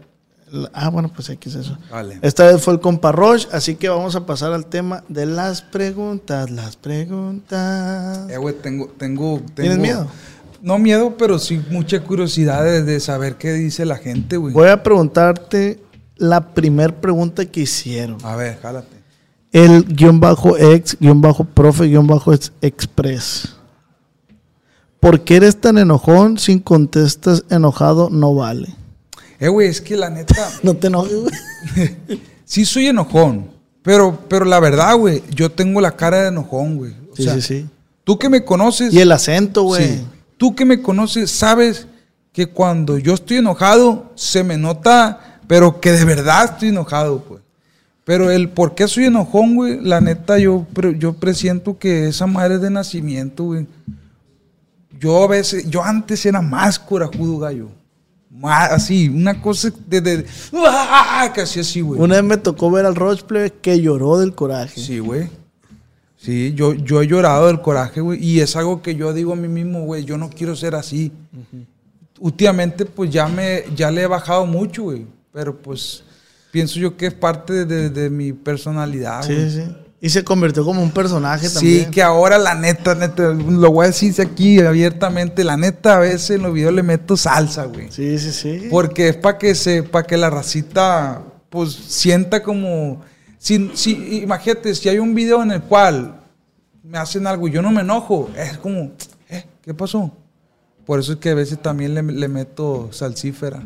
Ah, 0.72 0.88
bueno, 0.90 1.10
pues 1.14 1.30
aquí 1.30 1.48
es 1.48 1.54
eso. 1.56 1.76
Vale. 1.90 2.18
Esta 2.22 2.44
vez 2.46 2.62
fue 2.62 2.74
el 2.74 2.80
compa 2.80 3.12
Roche, 3.12 3.48
así 3.52 3.74
que 3.76 3.88
vamos 3.88 4.14
a 4.16 4.26
pasar 4.26 4.52
al 4.52 4.66
tema 4.66 5.04
de 5.08 5.26
las 5.26 5.62
preguntas. 5.62 6.50
Las 6.50 6.76
preguntas. 6.76 8.28
Eh, 8.30 8.36
güey, 8.36 8.54
tengo, 8.54 8.88
tengo, 8.98 9.40
¿Tienes 9.54 9.72
tengo- 9.74 9.82
miedo? 9.82 10.06
No 10.62 10.78
miedo, 10.78 11.16
pero 11.16 11.38
sí 11.38 11.62
mucha 11.70 12.02
curiosidad 12.02 12.64
de, 12.64 12.82
de 12.82 12.98
saber 13.00 13.36
qué 13.36 13.52
dice 13.52 13.84
la 13.84 13.96
gente, 13.96 14.36
güey. 14.36 14.52
Voy 14.54 14.68
a 14.68 14.82
preguntarte 14.82 15.80
la 16.16 16.54
primer 16.54 16.94
pregunta 16.96 17.44
que 17.44 17.60
hicieron. 17.60 18.16
A 18.24 18.34
ver, 18.36 18.58
jálate. 18.60 18.96
El 19.52 19.84
guion 19.84 20.18
bajo 20.18 20.56
ex, 20.56 20.96
guion 20.98 21.20
bajo 21.20 21.44
profe, 21.44 21.84
guion 21.84 22.06
bajo 22.06 22.32
ex- 22.32 22.52
express. 22.62 23.54
¿Por 24.98 25.20
qué 25.20 25.36
eres 25.36 25.60
tan 25.60 25.78
enojón? 25.78 26.38
Sin 26.38 26.58
contestas 26.58 27.44
enojado 27.50 28.08
no 28.10 28.34
vale. 28.34 28.74
Eh, 29.38 29.48
güey, 29.48 29.68
es 29.68 29.80
que 29.80 29.96
la 29.96 30.10
neta, 30.10 30.50
No 30.62 30.74
te 30.74 30.86
enojes, 30.86 31.14
güey. 31.14 31.96
sí 32.44 32.64
soy 32.64 32.86
enojón. 32.86 33.50
Pero, 33.82 34.18
pero 34.28 34.44
la 34.44 34.58
verdad, 34.58 34.96
güey, 34.96 35.22
yo 35.34 35.50
tengo 35.50 35.80
la 35.80 35.94
cara 35.94 36.22
de 36.22 36.28
enojón, 36.28 36.76
güey. 36.76 36.92
O 37.12 37.16
Sí, 37.16 37.22
sea, 37.24 37.34
sí, 37.34 37.42
sí. 37.42 37.66
Tú 38.04 38.18
que 38.18 38.28
me 38.28 38.44
conoces. 38.44 38.92
Y 38.92 39.00
el 39.00 39.12
acento, 39.12 39.62
güey. 39.64 39.86
Sí. 39.98 40.06
Tú 40.36 40.54
que 40.54 40.64
me 40.64 40.82
conoces, 40.82 41.30
sabes 41.30 41.86
que 42.32 42.46
cuando 42.46 42.98
yo 42.98 43.14
estoy 43.14 43.38
enojado, 43.38 44.12
se 44.14 44.44
me 44.44 44.58
nota, 44.58 45.40
pero 45.46 45.80
que 45.80 45.92
de 45.92 46.04
verdad 46.04 46.44
estoy 46.52 46.68
enojado, 46.68 47.20
pues. 47.22 47.40
Pero 48.04 48.30
el 48.30 48.48
por 48.50 48.74
qué 48.74 48.86
soy 48.86 49.06
enojón, 49.06 49.56
güey, 49.56 49.80
la 49.80 50.00
neta, 50.00 50.38
yo, 50.38 50.66
yo 50.98 51.14
presiento 51.14 51.78
que 51.78 52.08
esa 52.08 52.26
madre 52.26 52.56
es 52.56 52.60
de 52.60 52.70
nacimiento, 52.70 53.44
güey. 53.44 53.66
Yo 55.00 55.24
a 55.24 55.26
veces, 55.26 55.68
yo 55.68 55.82
antes 55.82 56.24
era 56.26 56.40
más 56.40 56.78
corajudo, 56.78 57.38
gallo. 57.38 57.68
Así, 58.42 59.08
una 59.08 59.40
cosa 59.40 59.70
de, 59.86 60.00
de- 60.00 60.26
¡Ah! 60.54 61.32
casi 61.34 61.60
así, 61.60 61.80
güey. 61.80 62.00
Una 62.00 62.16
vez 62.16 62.24
me 62.24 62.36
tocó 62.36 62.70
ver 62.70 62.84
al 62.86 62.94
Roche 62.94 63.24
plebe, 63.26 63.50
que 63.62 63.80
lloró 63.80 64.18
del 64.18 64.34
coraje. 64.34 64.80
Sí, 64.80 64.98
güey. 64.98 65.28
Sí, 66.18 66.52
yo, 66.54 66.74
yo 66.74 67.02
he 67.02 67.06
llorado 67.06 67.46
del 67.46 67.60
coraje, 67.60 68.00
güey. 68.00 68.22
Y 68.24 68.40
es 68.40 68.56
algo 68.56 68.82
que 68.82 68.94
yo 68.94 69.12
digo 69.12 69.32
a 69.32 69.36
mí 69.36 69.48
mismo, 69.48 69.82
güey, 69.84 70.04
yo 70.04 70.18
no 70.18 70.28
quiero 70.30 70.56
ser 70.56 70.74
así. 70.74 71.12
Últimamente, 72.18 72.84
pues 72.86 73.10
ya 73.10 73.28
me, 73.28 73.64
ya 73.74 73.90
le 73.90 74.02
he 74.02 74.06
bajado 74.06 74.46
mucho, 74.46 74.84
güey. 74.84 75.06
Pero 75.32 75.56
pues 75.60 76.02
pienso 76.50 76.78
yo 76.80 76.96
que 76.96 77.06
es 77.06 77.14
parte 77.14 77.66
de, 77.66 77.90
de 77.90 78.08
mi 78.10 78.32
personalidad, 78.32 79.22
Sí, 79.22 79.34
güey. 79.34 79.50
sí. 79.50 79.62
Y 80.00 80.10
se 80.10 80.22
convirtió 80.24 80.64
como 80.64 80.82
un 80.82 80.90
personaje 80.90 81.48
Sí, 81.48 81.54
también. 81.54 81.90
que 81.90 82.02
ahora 82.02 82.38
la 82.38 82.54
neta, 82.54 82.94
neta, 82.94 83.28
lo 83.32 83.72
voy 83.72 83.84
a 83.84 83.86
decir 83.88 84.14
aquí 84.20 84.60
abiertamente, 84.60 85.42
la 85.42 85.56
neta 85.56 85.96
a 85.96 86.00
veces 86.00 86.30
en 86.30 86.42
los 86.42 86.52
videos 86.52 86.74
le 86.74 86.82
meto 86.82 87.16
salsa, 87.16 87.64
güey. 87.64 87.90
Sí, 87.90 88.18
sí, 88.18 88.30
sí. 88.32 88.68
Porque 88.70 89.08
es 89.08 89.16
para 89.16 89.38
que 89.38 89.54
se, 89.54 89.82
para 89.82 90.06
que 90.06 90.16
la 90.16 90.28
racita 90.30 91.22
pues 91.48 91.72
sienta 91.72 92.42
como. 92.42 93.02
Si, 93.38 93.70
si, 93.74 94.20
imagínate, 94.22 94.74
si 94.74 94.88
hay 94.88 94.98
un 94.98 95.14
video 95.14 95.42
en 95.42 95.52
el 95.52 95.62
cual 95.62 96.20
me 96.82 96.98
hacen 96.98 97.26
algo 97.26 97.48
y 97.48 97.52
yo 97.52 97.62
no 97.62 97.70
me 97.70 97.80
enojo, 97.80 98.28
es 98.36 98.58
como, 98.58 98.92
eh, 99.30 99.44
¿qué 99.62 99.72
pasó? 99.72 100.12
Por 100.84 101.00
eso 101.00 101.12
es 101.14 101.18
que 101.18 101.30
a 101.30 101.34
veces 101.34 101.60
también 101.60 101.94
le, 101.94 102.02
le 102.02 102.28
meto 102.28 102.90
salsífera. 102.92 103.62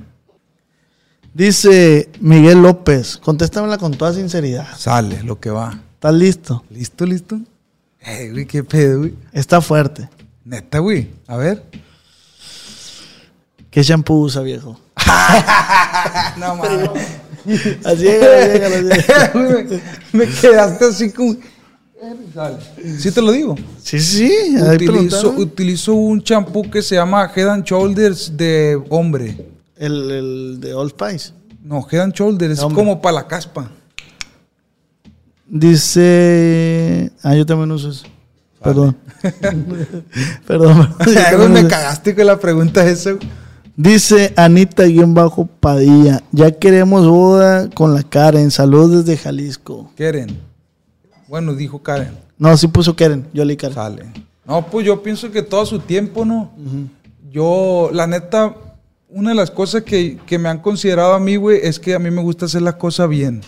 Dice 1.35 2.09
Miguel 2.21 2.63
López, 2.63 3.17
contéstamela 3.19 3.79
con 3.79 3.93
toda 3.93 4.13
sinceridad. 4.13 4.67
Sale 4.77 5.23
lo 5.23 5.39
que 5.39 5.51
va. 5.51 5.79
¿Estás 6.01 6.15
listo? 6.15 6.65
¿Listo, 6.71 7.05
listo? 7.05 7.39
Eh, 8.01 8.31
güey, 8.33 8.47
qué 8.47 8.65
pedo, 8.65 9.01
güey. 9.01 9.15
Está 9.35 9.61
fuerte. 9.61 10.09
Neta, 10.47 10.79
güey. 10.79 11.11
A 11.27 11.37
ver. 11.37 11.63
¿Qué 13.71 13.83
shampoo 13.83 14.23
usa, 14.23 14.41
viejo? 14.41 14.81
no 16.39 16.57
mames. 16.57 16.89
Así 17.85 18.07
es. 18.07 19.35
me, 20.15 20.27
quedaste 20.27 20.87
así 20.87 21.13
como. 21.13 21.37
¿Sí 22.99 23.13
te 23.13 23.21
lo 23.21 23.33
digo? 23.33 23.55
Sí, 23.83 24.01
sí. 24.01 24.57
Utilizo, 24.59 25.33
utilizo 25.33 25.93
un 25.93 26.23
champú 26.23 26.71
que 26.71 26.81
se 26.81 26.95
llama 26.95 27.31
Head 27.37 27.49
and 27.51 27.65
Shoulders 27.65 28.39
de 28.39 28.83
hombre. 28.89 29.37
El, 29.77 30.11
el 30.11 30.61
de 30.61 30.73
Old 30.73 30.93
Spice. 30.93 31.35
No, 31.63 31.87
Head 31.93 32.01
and 32.01 32.15
Shoulders 32.15 32.59
es 32.59 32.65
como 32.65 33.03
para 33.03 33.17
la 33.17 33.29
caspa. 33.29 33.71
Dice. 35.51 37.11
Ah, 37.25 37.35
yo 37.35 37.45
también 37.45 37.73
uso 37.73 37.91
eso. 37.91 38.07
Perdón. 38.63 38.97
Perdón. 40.47 40.95
también 40.99 41.53
me 41.53 41.67
cagaste 41.67 42.15
con 42.15 42.27
la 42.27 42.39
pregunta 42.39 42.89
esa. 42.89 43.13
güey. 43.13 43.29
Dice 43.77 44.33
Anita-Padilla. 44.37 46.23
Ya 46.31 46.53
queremos 46.53 47.09
boda 47.09 47.69
con 47.71 47.95
la 47.95 48.05
Karen. 48.05 48.51
Saludos 48.53 49.05
desde 49.05 49.17
Jalisco. 49.21 49.91
Karen. 49.97 50.39
Bueno, 51.27 51.55
dijo 51.55 51.83
Karen. 51.83 52.17
No, 52.39 52.57
sí 52.57 52.69
puso 52.69 52.95
Karen. 52.95 53.27
Yo 53.33 53.45
leí 53.45 53.57
Karen. 53.57 53.75
Sale. 53.75 54.13
No, 54.47 54.67
pues 54.67 54.87
yo 54.87 55.03
pienso 55.03 55.33
que 55.33 55.43
todo 55.43 55.67
su 55.67 55.81
tiempo, 55.81 56.25
¿no? 56.25 56.53
Yo, 57.31 57.91
la 57.93 58.07
neta, 58.07 58.55
una 59.09 59.31
de 59.31 59.37
las 59.37 59.51
cosas 59.51 59.83
que, 59.83 60.19
que 60.27 60.39
me 60.39 60.49
han 60.49 60.59
considerado 60.59 61.15
a 61.15 61.21
mí, 61.21 61.37
güey, 61.37 61.61
es 61.63 61.81
que 61.81 61.95
a 61.95 61.99
mí 61.99 62.11
me 62.11 62.23
gusta 62.23 62.47
hacer 62.47 62.63
las 62.63 62.75
cosas 62.75 63.09
bien. 63.09 63.41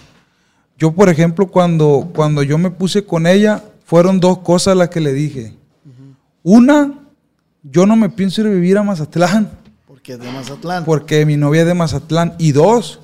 Yo, 0.78 0.92
por 0.92 1.08
ejemplo, 1.08 1.46
cuando, 1.46 2.10
cuando 2.14 2.42
yo 2.42 2.58
me 2.58 2.70
puse 2.70 3.04
con 3.04 3.26
ella, 3.26 3.62
fueron 3.84 4.20
dos 4.20 4.38
cosas 4.38 4.76
las 4.76 4.88
que 4.88 5.00
le 5.00 5.12
dije. 5.12 5.54
Una, 6.42 6.92
yo 7.62 7.86
no 7.86 7.94
me 7.94 8.08
pienso 8.08 8.40
ir 8.40 8.48
a 8.48 8.50
vivir 8.50 8.76
a 8.76 8.82
Mazatlán 8.82 9.48
Porque 9.86 10.14
es 10.14 10.18
de 10.18 10.32
Mazatlán. 10.32 10.84
porque 10.84 11.24
mi 11.24 11.36
novia 11.36 11.60
es 11.60 11.66
de 11.68 11.74
Mazatlán. 11.74 12.34
Y 12.38 12.52
dos, 12.52 12.98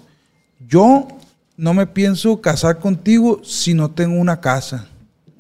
yo 0.67 1.07
no 1.57 1.75
me 1.75 1.87
pienso 1.87 2.41
casar 2.41 2.79
contigo 2.79 3.41
si 3.45 3.75
no 3.75 3.91
tengo 3.91 4.19
una 4.19 4.41
casa 4.41 4.87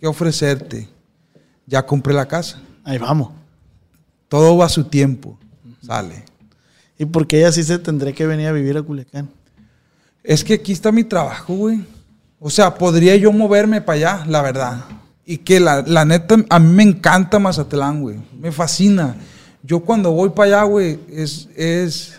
que 0.00 0.06
ofrecerte. 0.06 0.88
Ya 1.66 1.84
compré 1.84 2.14
la 2.14 2.26
casa. 2.28 2.60
Ahí 2.84 2.98
vamos. 2.98 3.30
Todo 4.28 4.56
va 4.56 4.66
a 4.66 4.68
su 4.68 4.84
tiempo. 4.84 5.36
Sale. 5.84 6.24
Y 6.98 7.04
porque 7.04 7.38
ella 7.38 7.50
sí 7.52 7.62
se 7.62 7.78
tendría 7.78 8.12
que 8.12 8.26
venir 8.26 8.46
a 8.46 8.52
vivir 8.52 8.76
a 8.76 8.82
Culiacán. 8.82 9.28
Es 10.22 10.44
que 10.44 10.54
aquí 10.54 10.72
está 10.72 10.92
mi 10.92 11.04
trabajo, 11.04 11.54
güey. 11.54 11.84
O 12.40 12.50
sea, 12.50 12.74
podría 12.74 13.16
yo 13.16 13.32
moverme 13.32 13.80
para 13.80 13.96
allá, 13.96 14.24
la 14.26 14.42
verdad. 14.42 14.84
Y 15.26 15.38
que 15.38 15.60
la, 15.60 15.82
la 15.82 16.04
neta, 16.04 16.36
a 16.48 16.58
mí 16.58 16.72
me 16.72 16.82
encanta 16.84 17.38
Mazatlán, 17.38 18.00
güey. 18.00 18.16
Me 18.38 18.52
fascina. 18.52 19.16
Yo 19.62 19.80
cuando 19.80 20.12
voy 20.12 20.30
para 20.30 20.58
allá, 20.58 20.62
güey, 20.62 21.00
es, 21.10 21.48
es, 21.56 22.14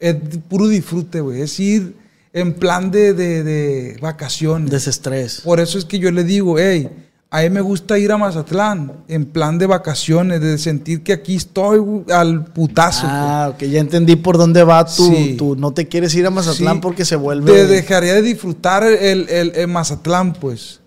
es 0.00 0.16
puro 0.48 0.68
disfrute, 0.68 1.20
güey. 1.20 1.42
Es 1.42 1.60
ir, 1.60 1.94
en 2.32 2.54
plan 2.54 2.90
de, 2.90 3.12
de, 3.12 3.44
de 3.44 3.98
vacaciones. 4.00 4.70
Desestrés. 4.70 5.40
Por 5.42 5.60
eso 5.60 5.78
es 5.78 5.84
que 5.84 5.98
yo 5.98 6.10
le 6.10 6.24
digo, 6.24 6.58
hey, 6.58 6.88
a 7.30 7.40
mí 7.42 7.50
me 7.50 7.60
gusta 7.60 7.98
ir 7.98 8.10
a 8.10 8.16
Mazatlán 8.16 8.92
en 9.06 9.26
plan 9.26 9.58
de 9.58 9.66
vacaciones, 9.66 10.40
de 10.40 10.56
sentir 10.56 11.02
que 11.02 11.12
aquí 11.12 11.36
estoy 11.36 11.78
güey, 11.78 12.04
al 12.10 12.44
putazo. 12.46 13.02
pues. 13.02 13.12
Ah, 13.14 13.50
ok, 13.54 13.62
ya 13.64 13.80
entendí 13.80 14.16
por 14.16 14.38
dónde 14.38 14.64
va 14.64 14.84
tu, 14.86 15.06
Sí. 15.12 15.34
tu- 15.36 15.54
No 15.56 15.72
te 15.72 15.86
quieres 15.88 16.14
ir 16.14 16.24
a 16.26 16.30
Mazatlán 16.30 16.76
Sí. 16.76 16.80
porque 16.82 17.04
se 17.04 17.16
vuelve. 17.16 17.52
Te 17.52 17.66
dejaría 17.66 18.14
de 18.14 18.22
disfrutar 18.22 18.82
el, 18.84 19.28
el- 19.28 19.52
el 19.54 19.68
Mazatlán, 19.68 20.32
pues. 20.32 20.80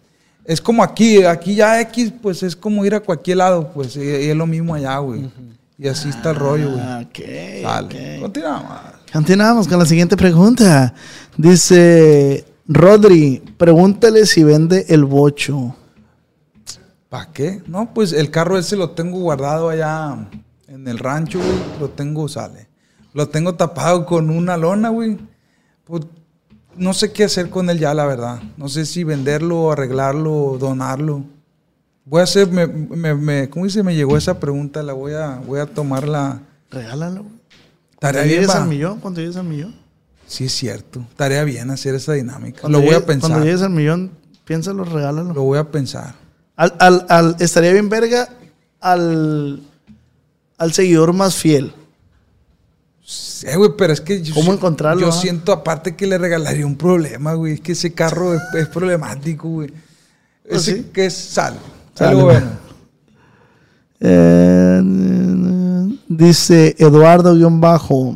Es 0.44 0.60
como 0.60 0.82
aquí, 0.84 1.24
aquí 1.24 1.54
ya 1.54 1.80
X, 1.82 2.12
pues 2.22 2.42
es 2.42 2.56
como 2.56 2.84
ir 2.86 2.96
a 2.96 3.00
cualquier 3.02 3.38
lado, 3.38 3.72
pues. 3.74 3.96
Y, 3.96 4.00
y 4.02 4.30
es 4.30 4.36
lo 4.36 4.48
mismo 4.48 4.74
allá, 4.74 4.98
güey. 4.98 5.30
Y 5.78 5.88
así 5.88 6.10
está 6.10 6.32
el 6.32 6.36
rollo, 6.38 6.72
güey. 6.72 6.82
Ah, 6.84 7.04
ok. 7.08 7.20
Dale, 7.64 8.16
ok. 8.18 8.22
continuamos. 8.24 8.72
Continuamos 9.14 9.68
con 9.68 9.78
la 9.78 9.86
siguiente 9.86 10.18
pregunta. 10.18 10.94
Dice 11.38 12.46
Rodri, 12.68 13.42
pregúntale 13.58 14.26
si 14.26 14.44
vende 14.44 14.86
el 14.90 15.06
bocho. 15.06 15.76
¿Para 17.12 17.26
qué? 17.34 17.62
No, 17.68 17.94
pues 17.94 18.14
el 18.14 18.32
carro 18.32 18.58
ese 18.58 18.78
lo 18.78 18.92
tengo 18.92 19.20
guardado 19.20 19.68
allá 19.68 20.30
en 20.70 20.88
el 20.88 20.98
rancho, 20.98 21.40
güey. 21.40 21.60
Lo 21.78 21.90
tengo, 21.90 22.30
sale. 22.30 22.70
Lo 23.14 23.28
tengo 23.28 23.54
tapado 23.56 24.06
con 24.06 24.30
una 24.30 24.56
lona, 24.56 24.88
güey. 24.88 25.18
Pues, 25.84 26.04
no 26.78 26.94
sé 26.94 27.12
qué 27.12 27.26
hacer 27.26 27.50
con 27.50 27.70
él 27.70 27.80
ya, 27.80 27.94
la 27.94 28.06
verdad. 28.06 28.42
No 28.56 28.70
sé 28.70 28.86
si 28.86 29.04
venderlo, 29.04 29.74
arreglarlo, 29.74 30.56
donarlo. 30.58 31.26
Voy 32.06 32.22
a 32.22 32.24
hacer, 32.24 32.48
me, 32.50 32.66
me, 32.66 33.14
me- 33.14 33.50
¿cómo 33.50 33.66
dice? 33.66 33.84
Me 33.84 33.94
llegó 33.94 34.16
esa 34.16 34.40
pregunta, 34.40 34.82
la 34.82 34.94
voy 34.94 35.12
a, 35.12 35.42
voy 35.46 35.60
a 35.60 35.66
tomarla. 35.66 36.40
Regálalo. 36.70 37.26
Tarea 38.00 38.24
bien, 38.24 38.50
al 38.50 38.70
millón, 38.70 39.02
cuando 39.02 39.20
llegues 39.20 39.36
al 39.36 39.44
millón. 39.48 39.76
Sí, 40.28 40.46
es 40.46 40.54
cierto. 40.54 41.06
Tarea 41.18 41.44
bien 41.44 41.72
hacer 41.72 41.94
esa 41.94 42.14
dinámica. 42.14 42.62
Cuando 42.62 42.80
lo 42.80 42.86
voy 42.86 42.96
a 42.96 43.06
pensar. 43.06 43.32
Cuando 43.32 43.46
llegues 43.46 43.62
al 43.64 43.72
millón, 43.72 44.12
piénsalo, 44.46 44.86
regálalo. 44.86 45.34
Lo 45.34 45.42
voy 45.44 45.60
a 45.60 45.70
pensar. 45.70 46.16
Al, 46.62 46.76
al- 46.78 47.06
al- 47.10 47.36
estaría 47.40 47.74
bien 47.74 47.90
verga 47.90 48.30
al, 48.80 49.62
al 50.60 50.74
seguidor 50.74 51.12
más 51.12 51.36
fiel. 51.36 51.74
Sí, 53.04 53.48
güey, 53.58 53.72
pero 53.76 53.92
es 53.94 54.00
que 54.02 54.22
yo, 54.22 54.36
¿Cómo 54.36 54.54
encontrarlo, 54.54 55.02
yo 55.02 55.08
ah? 55.08 55.12
siento 55.12 55.52
aparte 55.54 55.96
que 55.96 56.06
le 56.06 56.20
regalaría 56.20 56.68
un 56.68 56.76
problema, 56.78 57.34
güey. 57.34 57.54
Es 57.54 57.62
que 57.62 57.72
ese 57.72 57.94
carro 57.94 58.36
es, 58.36 58.42
es 58.54 58.68
problemático, 58.68 59.50
güey. 59.50 59.74
Pues 60.48 60.68
Ese 60.68 60.78
sí. 60.84 60.90
que 60.94 61.08
es 61.08 61.14
sal. 61.16 61.58
Güey. 61.98 62.14
bueno. 62.22 62.48
Eh, 64.00 64.82
dice 66.08 66.76
Eduardo 66.78 67.34
guion 67.36 67.60
bajo. 67.60 68.16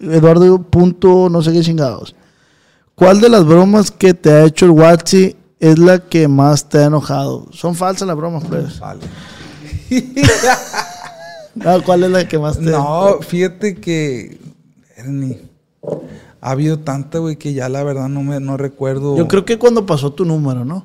Eduardo 0.00 0.60
punto 0.62 1.28
no 1.30 1.40
sé 1.42 1.52
qué 1.52 1.60
chingados. 1.60 2.14
¿Cuál 2.94 3.20
de 3.20 3.28
las 3.28 3.44
bromas 3.44 3.90
que 3.90 4.12
te 4.14 4.30
ha 4.32 4.44
hecho 4.44 4.64
el 4.66 4.72
Watsi 4.72 5.36
es 5.60 5.78
la 5.78 5.98
que 5.98 6.28
más 6.28 6.68
te 6.68 6.78
ha 6.78 6.84
enojado? 6.86 7.46
Son 7.52 7.74
falsas 7.74 8.06
las 8.08 8.16
bromas, 8.16 8.44
pues. 8.44 8.74
Sale. 8.74 9.00
No, 11.54 11.82
¿Cuál 11.84 12.04
es 12.04 12.10
la 12.10 12.28
que 12.28 12.38
más 12.38 12.58
te 12.58 12.64
No, 12.64 13.18
fíjate 13.22 13.76
que. 13.76 14.38
Ernie, 14.96 15.40
ha 16.42 16.50
habido 16.50 16.78
tanta, 16.80 17.18
güey, 17.18 17.36
que 17.36 17.54
ya 17.54 17.68
la 17.70 17.82
verdad 17.82 18.08
no 18.08 18.22
me 18.22 18.38
no 18.40 18.58
recuerdo. 18.58 19.16
Yo 19.16 19.26
creo 19.26 19.44
que 19.46 19.58
cuando 19.58 19.86
pasó 19.86 20.12
tu 20.12 20.24
número, 20.26 20.64
¿no? 20.66 20.84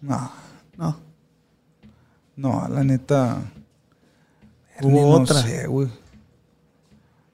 No, 0.00 0.30
No. 0.76 0.96
no, 2.36 2.68
la 2.68 2.82
neta. 2.82 3.38
Hubo 4.82 4.88
Ernie, 4.88 5.00
no 5.02 5.08
otra. 5.10 5.42
sé, 5.42 5.66
güey. 5.68 5.88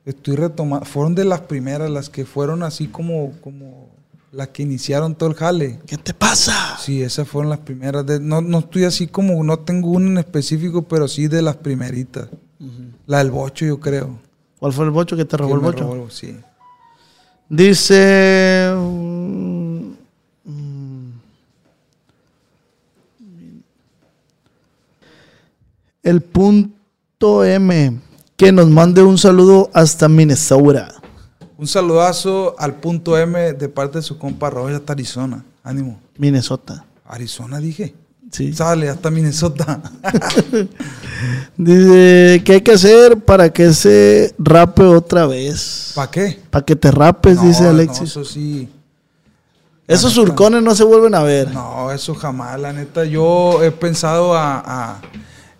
Estoy 0.04 0.36
retomando. 0.36 0.84
Fueron 0.84 1.14
de 1.14 1.24
las 1.24 1.40
primeras, 1.40 1.90
las 1.90 2.10
que 2.10 2.26
fueron 2.26 2.62
así 2.62 2.88
como, 2.88 3.32
como 3.40 3.88
las 4.32 4.48
que 4.48 4.62
iniciaron 4.62 5.14
todo 5.16 5.28
el 5.30 5.34
jale. 5.34 5.80
¿Qué 5.86 5.96
te 5.96 6.14
pasa? 6.14 6.76
Sí, 6.78 7.02
esas 7.02 7.26
fueron 7.28 7.50
las 7.50 7.58
primeras. 7.60 8.06
De- 8.06 8.20
no, 8.20 8.40
no 8.40 8.60
estoy 8.60 8.84
así 8.84 9.06
como, 9.08 9.42
no 9.42 9.58
tengo 9.58 9.90
una 9.90 10.06
en 10.10 10.18
específico, 10.18 10.82
pero 10.82 11.08
sí 11.08 11.26
de 11.28 11.42
las 11.42 11.56
primeritas. 11.56 12.28
La 13.06 13.18
del 13.18 13.30
bocho, 13.30 13.64
yo 13.64 13.80
creo. 13.80 14.18
¿Cuál 14.58 14.72
fue 14.72 14.84
el 14.84 14.90
bocho 14.90 15.16
que 15.16 15.24
te 15.24 15.36
robó 15.36 15.54
el 15.54 15.60
bocho? 15.60 15.84
robó, 15.94 16.10
sí. 16.10 16.36
Dice. 17.48 18.70
mm, 18.76 19.90
El 26.02 26.20
punto 26.22 27.44
M. 27.44 28.00
Que 28.36 28.52
nos 28.52 28.68
mande 28.70 29.02
un 29.02 29.18
saludo 29.18 29.70
hasta 29.74 30.08
Minnesota. 30.08 30.94
Un 31.60 31.66
saludazo 31.66 32.54
al 32.58 32.76
punto 32.76 33.18
M 33.18 33.52
de 33.52 33.68
parte 33.68 33.98
de 33.98 34.02
su 34.02 34.16
compa 34.16 34.48
Roy 34.48 34.72
hasta 34.72 34.94
Arizona. 34.94 35.44
Ánimo. 35.62 36.00
Minnesota. 36.16 36.86
Arizona 37.06 37.58
dije. 37.58 37.94
Sí. 38.30 38.54
Sale 38.54 38.88
hasta 38.88 39.10
Minnesota. 39.10 39.82
Dice, 41.56 42.42
¿qué 42.44 42.52
hay 42.54 42.60
que 42.62 42.72
hacer 42.72 43.18
para 43.18 43.52
que 43.52 43.74
se 43.74 44.34
rape 44.38 44.82
otra 44.84 45.26
vez? 45.26 45.92
¿Para 45.94 46.10
qué? 46.10 46.40
Para 46.48 46.64
que 46.64 46.76
te 46.76 46.90
rapes, 46.90 47.36
No, 47.36 47.42
dice 47.42 47.64
no, 47.64 47.70
Alexis. 47.70 48.02
eso 48.10 48.24
sí. 48.24 48.68
Esos 49.86 50.12
neta. 50.16 50.26
surcones 50.28 50.62
no 50.62 50.74
se 50.74 50.84
vuelven 50.84 51.14
a 51.14 51.22
ver. 51.22 51.50
No, 51.52 51.90
eso 51.90 52.14
jamás. 52.14 52.58
La 52.58 52.72
neta, 52.72 53.04
yo 53.04 53.62
he 53.62 53.70
pensado 53.72 54.34
a, 54.34 54.60
a- 54.92 55.02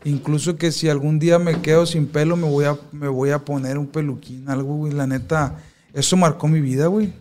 incluso 0.05 0.57
que 0.57 0.71
si 0.73 0.89
algún 0.89 1.19
día 1.19 1.39
me 1.39 1.61
quedo 1.61 1.85
sin 1.85 2.07
pelo, 2.07 2.37
me 2.37 2.49
voy 2.49 2.65
a, 2.65 2.79
me 2.93 3.09
voy 3.09 3.31
a 3.31 3.41
poner 3.45 3.77
un 3.77 3.89
peluquín, 3.89 4.49
algo, 4.49 4.77
güey. 4.77 4.93
La 4.93 5.07
neta, 5.07 5.57
eso 5.95 6.17
marcó 6.17 6.49
mi 6.49 6.61
vida, 6.61 6.87
güey. 6.87 7.13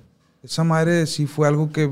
Esa 0.44 0.64
madre 0.64 1.06
sí 1.06 1.26
fue 1.26 1.48
algo 1.48 1.72
que 1.72 1.92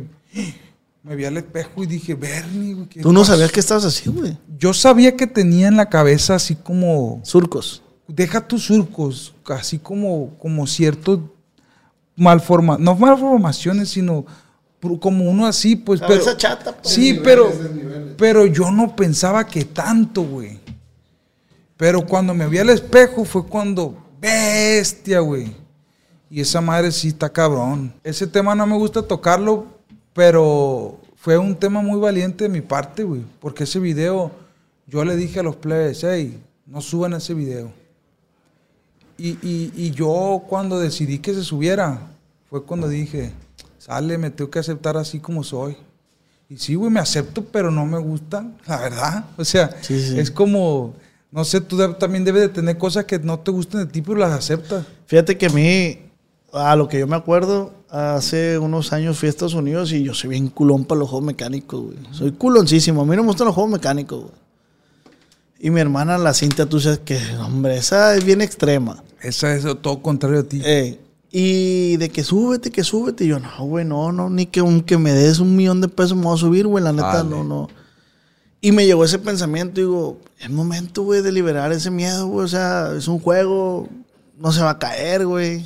me 1.04 1.16
vi 1.16 1.26
al 1.26 1.38
espejo 1.38 1.84
y 1.84 1.88
dije, 1.88 2.16
Bernie, 2.16 2.74
güey. 2.74 2.88
¿qué 2.88 3.02
Tú 3.02 3.12
no 3.14 3.22
pasó?". 3.22 3.34
sabías 3.34 3.52
que 3.52 3.60
estabas 3.60 3.86
así, 3.86 4.10
güey. 4.10 4.38
Yo 4.58 4.74
sabía 4.74 5.16
que 5.16 5.28
tenía 5.28 5.68
en 5.68 5.78
la 5.78 5.90
cabeza 5.90 6.36
así 6.36 6.56
como 6.56 7.20
Surcos. 7.24 7.82
deja 8.08 8.48
tus 8.48 8.64
surcos, 8.66 9.34
así 9.48 9.80
como, 9.80 10.38
como 10.40 10.66
ciertos 10.68 11.20
malforma, 12.16 12.78
no 12.80 12.96
malformaciones, 12.96 13.90
sino 13.90 14.26
como 15.00 15.30
uno 15.30 15.46
así, 15.46 15.76
pues, 15.76 16.00
pero, 16.00 16.14
Cabeza 16.14 16.38
chata, 16.38 16.78
pues. 16.78 16.94
sí, 16.94 17.20
pero, 17.24 17.52
pero 18.18 18.46
yo 18.46 18.72
no 18.72 18.96
pensaba 18.96 19.46
que 19.46 19.66
tanto, 19.66 20.22
güey. 20.22 20.60
Pero 21.76 22.06
cuando 22.06 22.34
me 22.34 22.48
vi 22.48 22.58
al 22.60 22.70
espejo 22.70 23.24
fue 23.26 23.46
cuando, 23.46 23.98
bestia, 24.22 25.20
güey. 25.20 25.54
Y 26.30 26.42
esa 26.42 26.60
madre 26.62 26.92
sí 26.92 27.10
está 27.10 27.30
cabrón. 27.30 27.94
Ese 28.04 28.28
tema 28.28 28.54
no 28.56 28.66
me 28.68 28.76
gusta 28.76 29.02
tocarlo, 29.02 29.66
pero 30.14 31.00
fue 31.16 31.38
un 31.38 31.56
tema 31.56 31.82
muy 31.82 32.00
valiente 32.00 32.44
de 32.46 32.50
mi 32.50 32.62
parte, 32.62 33.04
güey. 33.04 33.22
Porque 33.40 33.64
ese 33.64 33.80
video, 33.80 34.32
yo 34.88 35.06
le 35.06 35.16
dije 35.16 35.40
a 35.40 35.44
los 35.44 35.56
plebes, 35.56 36.04
hey, 36.04 36.38
no 36.66 36.82
suban 36.82 37.14
ese 37.14 37.34
video. 37.34 37.72
Y, 39.18 39.30
y- 39.42 39.72
y 39.76 39.92
yo 39.92 40.44
cuando 40.48 40.80
decidí 40.80 41.20
que 41.20 41.34
se 41.34 41.44
subiera, 41.44 42.00
fue 42.50 42.64
cuando 42.64 42.88
dije, 42.88 43.32
sale, 43.80 44.18
me 44.18 44.30
tengo 44.30 44.52
que 44.52 44.60
aceptar 44.60 44.96
así 44.98 45.20
como 45.20 45.44
soy. 45.44 45.76
Y 46.50 46.58
sí, 46.58 46.76
güey, 46.76 46.92
me 46.92 47.00
acepto, 47.00 47.44
pero 47.44 47.72
no 47.72 47.86
me 47.86 47.98
gusta, 47.98 48.46
la 48.68 48.78
verdad. 48.80 49.26
O 49.38 49.44
sea, 49.44 49.76
Sí, 49.82 50.00
sí. 50.02 50.20
es 50.20 50.30
como, 50.32 50.94
no 51.32 51.44
sé, 51.44 51.60
tú 51.62 51.78
también 51.96 52.24
debes 52.24 52.44
de 52.44 52.50
tener 52.50 52.78
cosas 52.78 53.06
que 53.06 53.18
no 53.20 53.40
te 53.40 53.52
gusten 53.52 53.82
de 53.82 53.86
ti, 53.88 54.02
pero 54.02 54.18
las 54.20 54.32
aceptas. 54.32 54.86
Fíjate 55.08 55.38
que 55.38 55.48
a 55.48 55.50
mí, 55.50 56.00
a 56.54 56.76
lo 56.76 56.88
que 56.88 57.00
yo 57.00 57.08
me 57.08 57.16
acuerdo, 57.16 57.74
hace 57.90 58.58
unos 58.58 58.94
años 58.94 59.18
fui 59.18 59.28
a 59.28 59.30
Estados 59.30 59.54
Unidos 59.54 59.92
y 59.92 60.04
yo 60.04 60.14
soy 60.14 60.32
bien 60.32 60.48
culón 60.48 60.86
para 60.86 61.00
los 61.00 61.10
juegos 61.10 61.26
mecánicos, 61.26 61.82
güey. 61.82 61.98
Soy 62.12 62.32
culoncísimo. 62.32 63.02
A 63.02 63.06
mí 63.06 63.16
no 63.16 63.24
me 63.24 63.30
gustan 63.30 63.48
los 63.48 63.56
juegos 63.56 63.72
mecánicos, 63.72 64.22
güey. 64.22 64.34
Y 65.60 65.70
mi 65.72 65.82
hermana, 65.82 66.18
la 66.18 66.34
cinta, 66.34 66.68
tú 66.68 66.80
sabes 66.80 67.00
que, 67.00 67.20
hombre, 67.40 67.78
esa 67.78 68.16
es 68.16 68.24
bien 68.24 68.42
extrema. 68.42 69.04
Esa 69.22 69.56
es 69.56 69.64
todo 69.82 70.02
contrario 70.02 70.42
a 70.42 70.44
ti. 70.44 70.62
Eh, 70.64 71.00
y 71.32 71.98
de 71.98 72.10
que 72.10 72.24
súbete, 72.24 72.70
que 72.70 72.84
súbete. 72.84 73.26
Y 73.26 73.30
yo, 73.30 73.40
no, 73.40 73.66
güey, 73.66 73.84
no, 73.84 74.12
no, 74.12 74.30
ni 74.30 74.46
que 74.46 74.60
aunque 74.60 74.98
me 74.98 75.12
des 75.12 75.40
un 75.40 75.56
millón 75.56 75.82
de 75.82 75.88
pesos 75.88 76.16
me 76.16 76.24
voy 76.24 76.36
a 76.36 76.38
subir, 76.38 76.68
güey. 76.68 76.84
La 76.84 76.92
neta, 76.92 77.18
Dale. 77.18 77.30
no, 77.30 77.44
no. 77.44 77.70
Y 78.62 78.72
me 78.72 78.86
llegó 78.86 79.04
ese 79.04 79.20
pensamiento, 79.20 79.82
digo, 79.82 80.20
es 80.40 80.50
momento, 80.50 81.04
güey, 81.04 81.22
de 81.22 81.32
liberar 81.32 81.72
ese 81.72 81.90
miedo, 81.90 82.28
güey. 82.28 82.46
O 82.46 82.48
sea, 82.48 82.94
es 82.96 83.08
un 83.08 83.20
juego, 83.20 83.88
no 84.38 84.52
se 84.52 84.62
va 84.62 84.72
a 84.72 84.80
caer, 84.80 85.26
güey. 85.26 85.66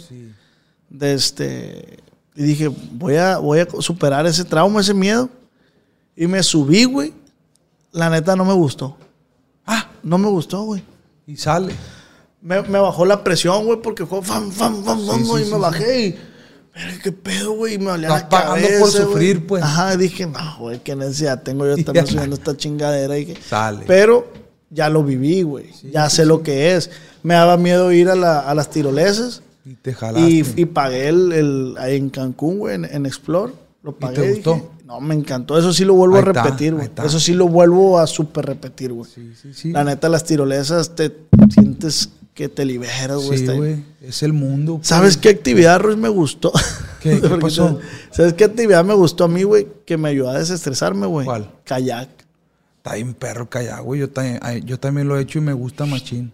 De 0.91 1.13
este. 1.13 1.97
Y 2.35 2.43
dije, 2.43 2.67
voy 2.93 3.15
a, 3.15 3.37
voy 3.37 3.59
a 3.59 3.67
superar 3.79 4.25
ese 4.27 4.43
trauma, 4.43 4.81
ese 4.81 4.93
miedo. 4.93 5.29
Y 6.15 6.27
me 6.27 6.43
subí, 6.43 6.83
güey. 6.83 7.13
La 7.91 8.09
neta 8.09 8.35
no 8.35 8.45
me 8.45 8.53
gustó. 8.53 8.95
Ah, 9.65 9.89
No 10.03 10.17
me 10.17 10.27
gustó, 10.29 10.63
güey. 10.63 10.83
y 11.27 11.35
sale. 11.37 11.73
Me, 12.41 12.61
me 12.63 12.79
bajó 12.79 13.05
la 13.05 13.23
presión, 13.23 13.65
güey, 13.65 13.81
porque 13.81 14.05
fue 14.05 14.21
fam, 14.21 14.51
fam, 14.51 14.83
fam, 14.83 15.05
fam, 15.05 15.19
sí, 15.19 15.23
y 15.23 15.25
sí, 15.25 15.31
me 15.33 15.43
sí. 15.45 15.61
bajé 15.61 16.01
y. 16.07 16.19
Pero 16.73 17.01
qué 17.03 17.11
pedo, 17.11 17.51
güey, 17.51 17.73
y 17.75 17.77
me 17.77 17.93
Estás 17.95 18.09
la 18.23 18.29
pagando 18.29 18.53
cabeza. 18.67 18.79
por 18.79 18.89
güey. 18.91 19.03
sufrir, 19.03 19.47
pues. 19.47 19.63
Ajá, 19.63 19.97
dije, 19.97 20.25
no, 20.25 20.57
güey, 20.59 20.79
qué 20.79 20.95
necesidad 20.95 21.43
tengo 21.43 21.65
yo 21.65 21.75
de 21.75 21.79
estarme 21.81 22.05
subiendo 22.05 22.35
esta 22.35 22.55
chingadera. 22.57 23.17
Y 23.17 23.25
que... 23.27 23.41
Sale. 23.41 23.83
Pero 23.85 24.31
ya 24.69 24.89
lo 24.89 25.03
viví, 25.03 25.43
güey. 25.43 25.69
ya 25.91 26.09
sé 26.09 26.25
lo 26.25 26.41
que 26.43 26.75
es. 26.75 26.89
Me 27.23 27.33
daba 27.35 27.57
miedo 27.57 27.91
ir 27.91 28.09
a, 28.09 28.15
la- 28.15 28.39
a 28.39 28.55
las 28.55 28.69
tirolesas 28.69 29.41
Y 29.65 29.73
te 29.75 29.93
jalaste. 29.93 30.29
Y, 30.29 30.43
y 30.55 30.65
pagué 30.65 31.07
el, 31.09 31.31
el- 31.33 31.75
ahí 31.77 31.95
en 31.97 32.09
Cancún, 32.09 32.57
güey, 32.59 32.75
en, 32.75 32.85
en 32.85 33.05
Explore. 33.05 33.53
Lo 33.83 33.95
pagué. 33.95 34.15
te 34.21 34.29
gustó? 34.33 34.53
dije, 34.55 34.67
no, 34.85 34.99
me 35.01 35.15
encantó. 35.15 35.57
Eso 35.57 35.71
sí 35.73 35.85
lo 35.85 35.93
vuelvo 35.95 36.15
Ahí 36.17 36.21
a 36.21 36.25
repetir, 36.25 36.73
güey. 36.75 36.89
Eso 37.03 37.19
sí 37.19 37.33
lo 37.33 37.47
vuelvo 37.47 37.99
a 37.99 38.07
super 38.07 38.45
repetir, 38.45 38.91
güey. 38.93 39.09
Sí, 39.13 39.33
sí, 39.41 39.53
sí. 39.53 39.71
La 39.71 39.83
neta, 39.83 40.09
las 40.09 40.23
tirolesas 40.25 40.95
te 40.95 41.15
sientes 41.53 42.09
que 42.33 42.47
te 42.49 42.65
liberas, 42.65 43.17
güey. 43.25 43.37
Sí, 43.39 43.45
güey. 43.47 43.83
Es 44.01 44.23
el 44.23 44.33
mundo. 44.33 44.77
pues. 44.77 44.87
¿Sabes 44.87 45.17
qué 45.17 45.29
actividad, 45.29 45.79
Ruiz, 45.79 45.97
me 45.97 46.09
gustó? 46.09 46.51
¿Qué? 47.01 47.19
¿Qué 47.21 47.27
Porque, 47.29 47.41
pasó? 47.41 47.79
¿Sabes 48.11 48.33
qué 48.33 48.43
actividad 48.45 48.83
me 48.85 48.93
gustó 48.93 49.23
a 49.23 49.27
mí, 49.27 49.43
güey? 49.43 49.67
Que 49.85 49.97
me 49.97 50.09
ayudó 50.09 50.29
a 50.29 50.39
desestresarme, 50.39 51.07
güey. 51.07 51.25
¿Cuál? 51.25 51.49
Kayak. 51.63 52.09
Está 52.77 52.95
bien 52.95 53.13
perro 53.13 53.49
kayak, 53.49 53.81
güey. 53.83 53.99
Yo 54.01 54.09
también, 54.09 54.39
yo 54.65 54.79
también 54.79 55.07
lo 55.07 55.17
he 55.17 55.21
hecho 55.21 55.37
y 55.39 55.41
me 55.41 55.53
gusta 55.53 55.85
machín. 55.85 56.31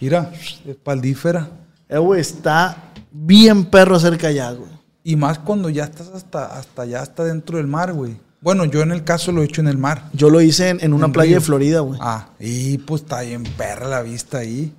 Mira, 0.00 0.30
espaldífera. 0.66 1.48
Eh, 1.90 1.98
güey, 1.98 2.20
está 2.20 2.92
bien 3.10 3.64
perro 3.64 3.96
hacer 3.96 4.16
kayak, 4.16 4.56
güey. 4.56 4.70
Y 5.02 5.16
más 5.16 5.38
cuando 5.40 5.68
ya 5.68 5.84
estás 5.84 6.08
hasta, 6.08 6.46
hasta 6.56 6.82
allá, 6.82 7.02
hasta 7.02 7.24
dentro 7.24 7.56
del 7.58 7.66
mar, 7.66 7.92
güey. 7.92 8.16
Bueno, 8.40 8.64
yo 8.64 8.80
en 8.82 8.92
el 8.92 9.02
caso 9.02 9.32
lo 9.32 9.42
he 9.42 9.46
hecho 9.46 9.60
en 9.60 9.66
el 9.68 9.76
mar. 9.76 10.08
Yo 10.12 10.30
lo 10.30 10.40
hice 10.40 10.68
en, 10.70 10.78
en 10.82 10.92
una 10.94 11.06
En 11.06 11.12
playa 11.12 11.30
río. 11.30 11.40
de 11.40 11.44
Florida, 11.44 11.80
güey. 11.80 11.98
Ah, 12.02 12.28
y 12.38 12.78
pues 12.78 13.02
está 13.02 13.22
bien 13.22 13.42
perra 13.42 13.88
la 13.88 14.02
vista 14.02 14.38
ahí. 14.38 14.72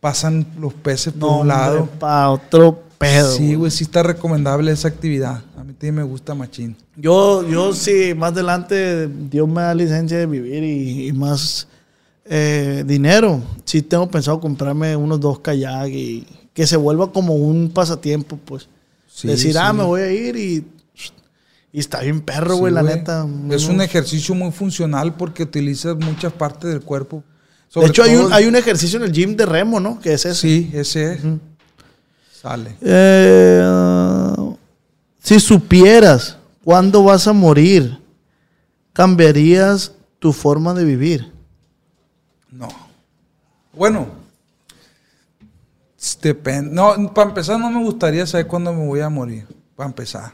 Pasan 0.00 0.46
los 0.58 0.72
peces 0.74 1.12
por 1.12 1.30
no, 1.30 1.38
un 1.40 1.48
lado. 1.48 1.86
Para 2.00 2.30
otro 2.30 2.82
pedo. 2.98 3.30
Sí, 3.32 3.54
güey, 3.54 3.70
sí 3.70 3.84
está 3.84 4.02
recomendable 4.02 4.72
esa 4.72 4.88
actividad. 4.88 5.42
A 5.56 5.62
mí 5.62 5.72
también 5.74 5.96
me 5.96 6.02
gusta 6.04 6.34
machín. 6.34 6.76
Yo, 6.96 7.46
yo 7.48 7.72
sí, 7.74 8.14
más 8.16 8.32
adelante 8.32 9.06
Dios 9.08 9.46
me 9.48 9.62
da 9.62 9.74
licencia 9.74 10.18
de 10.18 10.26
vivir 10.26 10.64
y, 10.64 11.08
y 11.08 11.12
más 11.12 11.68
eh, 12.24 12.82
dinero. 12.86 13.40
Sí 13.64 13.82
tengo 13.82 14.08
pensado 14.08 14.40
comprarme 14.40 14.96
unos 14.96 15.20
dos 15.20 15.40
kayak 15.40 15.88
y 15.88 16.26
que 16.56 16.66
se 16.66 16.78
vuelva 16.78 17.12
como 17.12 17.34
un 17.34 17.70
pasatiempo, 17.70 18.38
pues. 18.42 18.66
Sí, 19.06 19.28
Decir, 19.28 19.58
ah, 19.58 19.74
me 19.74 19.84
voy 19.84 20.00
a 20.00 20.10
ir 20.10 20.36
y, 20.36 20.66
y 21.70 21.78
está 21.78 22.00
bien 22.00 22.22
perro, 22.22 22.54
Sí, 22.54 22.60
güey, 22.60 22.72
la 22.72 22.80
güey. 22.80 22.94
neta. 22.94 23.26
Es 23.50 23.66
un 23.66 23.82
ejercicio 23.82 24.34
muy 24.34 24.50
funcional 24.52 25.14
porque 25.16 25.42
utilizas 25.42 25.96
muchas 25.96 26.32
partes 26.32 26.70
del 26.70 26.80
cuerpo. 26.80 27.22
De 27.74 27.84
hecho, 27.84 28.02
hay 28.02 28.16
un, 28.16 28.32
hay 28.32 28.46
un 28.46 28.56
ejercicio 28.56 28.98
en 28.98 29.04
el 29.04 29.12
gym 29.12 29.36
de 29.36 29.44
remo, 29.44 29.80
¿no? 29.80 30.00
Que 30.00 30.14
es 30.14 30.24
ese. 30.24 30.34
Sí, 30.40 30.70
ese 30.72 31.12
es. 31.12 31.20
Sale. 32.40 32.74
Eh, 32.80 34.34
si 35.22 35.38
supieras 35.38 36.38
cuándo 36.64 37.04
vas 37.04 37.26
a 37.28 37.34
morir, 37.34 37.98
¿cambiarías 38.94 39.92
tu 40.18 40.32
forma 40.32 40.72
de 40.72 40.84
vivir? 40.84 41.32
No. 42.50 42.68
Bueno. 43.74 44.24
Depende. 46.22 46.74
No, 46.74 47.12
para 47.12 47.30
empezar, 47.30 47.58
no 47.58 47.70
me 47.70 47.82
gustaría 47.82 48.26
saber 48.26 48.46
cuándo 48.46 48.72
me 48.72 48.86
voy 48.86 49.00
a 49.00 49.08
morir. 49.08 49.46
Para 49.74 49.88
empezar. 49.88 50.32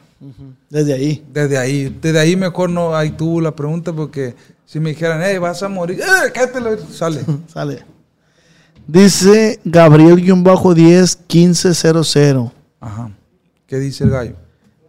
Desde 0.70 0.92
ahí. 0.94 1.24
Desde 1.32 1.58
ahí. 1.58 1.98
Desde 2.00 2.18
ahí 2.18 2.36
mejor 2.36 2.70
no 2.70 2.94
hay 2.94 3.10
tuvo 3.10 3.40
la 3.40 3.54
pregunta 3.56 3.92
porque 3.92 4.34
si 4.64 4.78
me 4.78 4.90
dijeran, 4.90 5.20
hey, 5.22 5.38
vas 5.38 5.62
a 5.62 5.68
morir, 5.68 6.00
¡eh, 6.00 6.30
cállate 6.32 6.60
la-", 6.60 6.78
Sale. 6.90 7.20
Sale. 7.46 7.84
Dice 8.86 9.60
Gabriel-10 9.64 11.18
1500. 11.28 12.52
Ajá. 12.80 13.10
¿Qué 13.66 13.78
dice 13.78 14.04
el 14.04 14.10
gallo? 14.10 14.36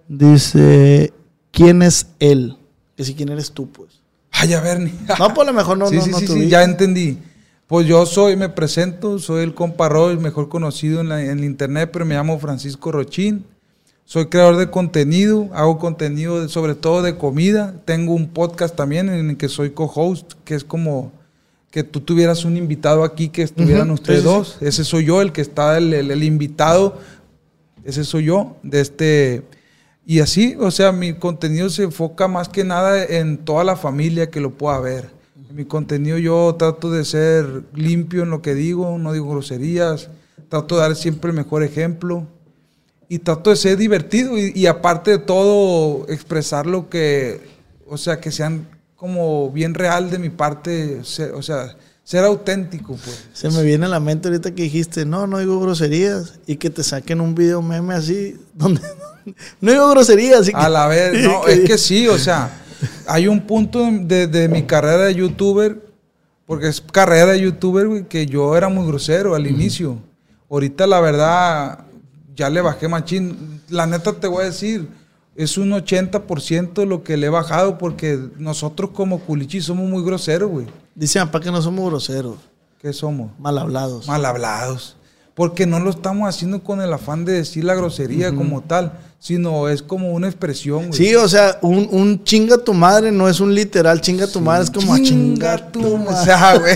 Dice, 0.07 1.13
¿quién 1.51 1.81
es 1.81 2.07
él? 2.19 2.57
Que 2.95 3.03
si 3.03 3.13
quién 3.15 3.29
eres 3.29 3.51
tú, 3.51 3.69
pues. 3.69 4.01
Ay, 4.31 4.53
a 4.53 4.61
ver, 4.61 4.79
ni. 4.79 4.91
No, 5.19 5.33
pues 5.33 5.47
a 5.47 5.51
lo 5.51 5.53
mejor 5.53 5.77
no, 5.77 5.87
sí, 5.89 5.95
no, 5.95 6.03
sí, 6.03 6.11
no 6.11 6.19
sí, 6.19 6.27
sí, 6.27 6.49
ya 6.49 6.63
entendí. 6.63 7.19
Pues 7.73 7.87
yo 7.87 8.05
soy, 8.05 8.35
me 8.35 8.49
presento, 8.49 9.17
soy 9.17 9.41
el 9.41 9.55
compa 9.55 9.89
Roy, 9.89 10.15
mejor 10.17 10.47
conocido 10.47 11.01
en, 11.01 11.09
la- 11.09 11.23
en 11.23 11.39
el 11.39 11.43
internet, 11.43 11.89
pero 11.91 12.05
me 12.05 12.13
llamo 12.13 12.37
Francisco 12.37 12.91
Rochín. 12.91 13.45
Soy 14.05 14.27
creador 14.27 14.57
de 14.57 14.69
contenido, 14.69 15.49
hago 15.55 15.79
contenido 15.79 16.39
de- 16.39 16.49
sobre 16.49 16.75
todo 16.75 17.01
de 17.01 17.17
comida. 17.17 17.73
Tengo 17.85 18.13
un 18.13 18.27
podcast 18.29 18.75
también 18.75 19.09
en 19.09 19.31
el 19.31 19.37
que 19.37 19.49
soy 19.49 19.71
co-host, 19.71 20.33
que 20.45 20.53
es 20.53 20.63
como 20.63 21.11
que 21.71 21.83
tú 21.83 21.99
tuvieras 22.01 22.45
un 22.45 22.57
invitado 22.57 23.03
aquí, 23.03 23.29
que 23.29 23.41
estuvieran 23.41 23.89
ustedes 23.89 24.23
dos. 24.23 24.57
Ese 24.61 24.83
soy 24.83 25.05
yo, 25.05 25.23
el 25.23 25.31
que 25.31 25.41
está, 25.41 25.75
el, 25.79 25.95
el- 25.95 26.11
el 26.11 26.21
invitado. 26.23 26.99
Ese 27.83 28.03
soy 28.03 28.25
yo, 28.25 28.55
de 28.61 28.81
este... 28.81 29.45
Y 30.05 30.19
así, 30.19 30.55
o 30.59 30.69
sea, 30.69 30.91
mi 30.91 31.13
contenido 31.15 31.71
se 31.71 31.81
enfoca 31.81 32.27
más 32.27 32.49
que 32.49 32.63
nada 32.65 33.03
en 33.03 33.39
toda 33.39 33.63
la 33.63 33.75
familia 33.75 34.29
que 34.29 34.41
lo 34.41 34.51
pueda 34.51 34.79
ver. 34.79 35.22
En 35.53 35.57
mi 35.57 35.65
contenido 35.65 36.17
yo 36.17 36.55
trato 36.57 36.89
de 36.89 37.05
ser 37.05 37.45
limpio 37.75 38.23
en 38.23 38.31
lo 38.31 38.41
que 38.41 38.55
digo, 38.55 38.97
no 38.97 39.13
digo 39.13 39.29
groserías, 39.29 40.09
trato 40.49 40.75
de 40.77 40.81
dar 40.81 40.95
siempre 40.95 41.29
el 41.29 41.35
mejor 41.37 41.61
ejemplo 41.61 42.25
y 43.07 43.19
trato 43.19 43.51
de 43.51 43.55
ser 43.55 43.77
divertido 43.77 44.35
y, 44.35 44.51
y 44.55 44.65
aparte 44.65 45.11
de 45.11 45.17
todo 45.19 46.07
expresar 46.09 46.65
lo 46.65 46.89
que, 46.89 47.39
o 47.87 47.97
sea, 47.99 48.19
que 48.19 48.31
sean 48.31 48.67
como 48.95 49.51
bien 49.51 49.75
real 49.75 50.09
de 50.09 50.17
mi 50.17 50.31
parte, 50.31 51.03
ser- 51.03 51.33
o 51.33 51.43
sea, 51.43 51.75
ser 52.03 52.23
auténtico, 52.23 52.95
pues. 52.95 53.27
Se 53.33 53.51
me 53.51 53.61
viene 53.61 53.85
a 53.85 53.89
la 53.89 53.99
mente 53.99 54.29
ahorita 54.29 54.55
que 54.55 54.63
dijiste, 54.63 55.05
no, 55.05 55.27
no 55.27 55.37
digo 55.37 55.59
groserías. 55.59 56.39
Y 56.47 56.55
que 56.55 56.71
te 56.71 56.81
saquen 56.83 57.21
un 57.21 57.35
video 57.35 57.61
meme 57.61 57.93
así, 57.93 58.37
donde 58.55 58.81
no 59.61 59.71
digo 59.71 59.87
groserías. 59.91 60.39
Así 60.41 60.51
que, 60.51 60.57
A 60.57 60.67
la 60.67 60.87
vez, 60.87 61.13
no, 61.27 61.45
es 61.47 61.59
que 61.61 61.77
sí, 61.77 62.07
o 62.07 62.17
sea, 62.17 62.62
hay 63.07 63.27
un 63.27 63.41
punto 63.41 63.87
de, 63.91 64.27
de 64.27 64.47
mi 64.49 64.63
carrera 64.63 65.05
de 65.05 65.15
youtuber, 65.15 65.81
porque 66.45 66.67
es 66.67 66.81
carrera 66.81 67.31
de 67.33 67.41
youtuber, 67.41 67.87
güey, 67.87 68.07
que 68.07 68.25
yo 68.25 68.55
era 68.55 68.69
muy 68.69 68.85
grosero 68.87 69.35
al 69.35 69.47
inicio. 69.47 69.97
Ahorita, 70.49 70.85
la 70.87 70.99
verdad, 70.99 71.79
ya 72.35 72.49
le 72.49 72.61
bajé 72.61 72.87
machín. 72.87 73.61
La 73.69 73.87
neta 73.87 74.13
te 74.13 74.27
voy 74.27 74.43
a 74.43 74.47
decir, 74.47 74.87
es 75.35 75.57
un 75.57 75.71
80% 75.71 76.85
lo 76.85 77.03
que 77.03 77.17
le 77.17 77.27
he 77.27 77.29
bajado, 77.29 77.77
porque 77.77 78.19
nosotros 78.37 78.91
como 78.93 79.19
culichi 79.19 79.61
somos 79.61 79.89
muy 79.89 80.03
groseros, 80.03 80.49
güey. 80.49 80.67
Dice 80.95 81.19
papá 81.19 81.39
que 81.39 81.51
no 81.51 81.61
somos 81.61 81.89
groseros, 81.89 82.37
¿Qué 82.79 82.93
somos? 82.93 83.31
mal 83.39 83.57
hablados. 83.57 84.07
mal 84.07 84.23
hablados. 84.25 84.95
Porque 85.33 85.65
no 85.65 85.79
lo 85.79 85.89
estamos 85.89 86.29
haciendo 86.29 86.63
con 86.63 86.81
el 86.81 86.93
afán 86.93 87.25
de 87.25 87.33
decir 87.33 87.63
la 87.63 87.73
grosería 87.73 88.35
como 88.35 88.61
tal, 88.61 88.99
sino 89.25 89.69
es 89.69 89.81
como 89.81 90.11
una 90.11 90.27
expresión, 90.27 90.87
güey. 90.87 90.93
Sí, 90.93 91.15
o 91.15 91.29
sea, 91.29 91.57
un, 91.61 91.87
un 91.91 92.21
chinga 92.25 92.57
tu 92.57 92.73
madre 92.73 93.09
no 93.09 93.29
es 93.29 93.39
un 93.39 93.55
literal 93.55 94.01
chinga 94.01 94.27
tu 94.27 94.41
madre, 94.41 94.65
es 94.65 94.69
como 94.69 94.93
a 94.93 94.99
chingar 95.01 95.71
tu 95.71 95.93
O 95.93 95.97
madre. 95.97 96.25
sea, 96.25 96.57
güey. 96.59 96.75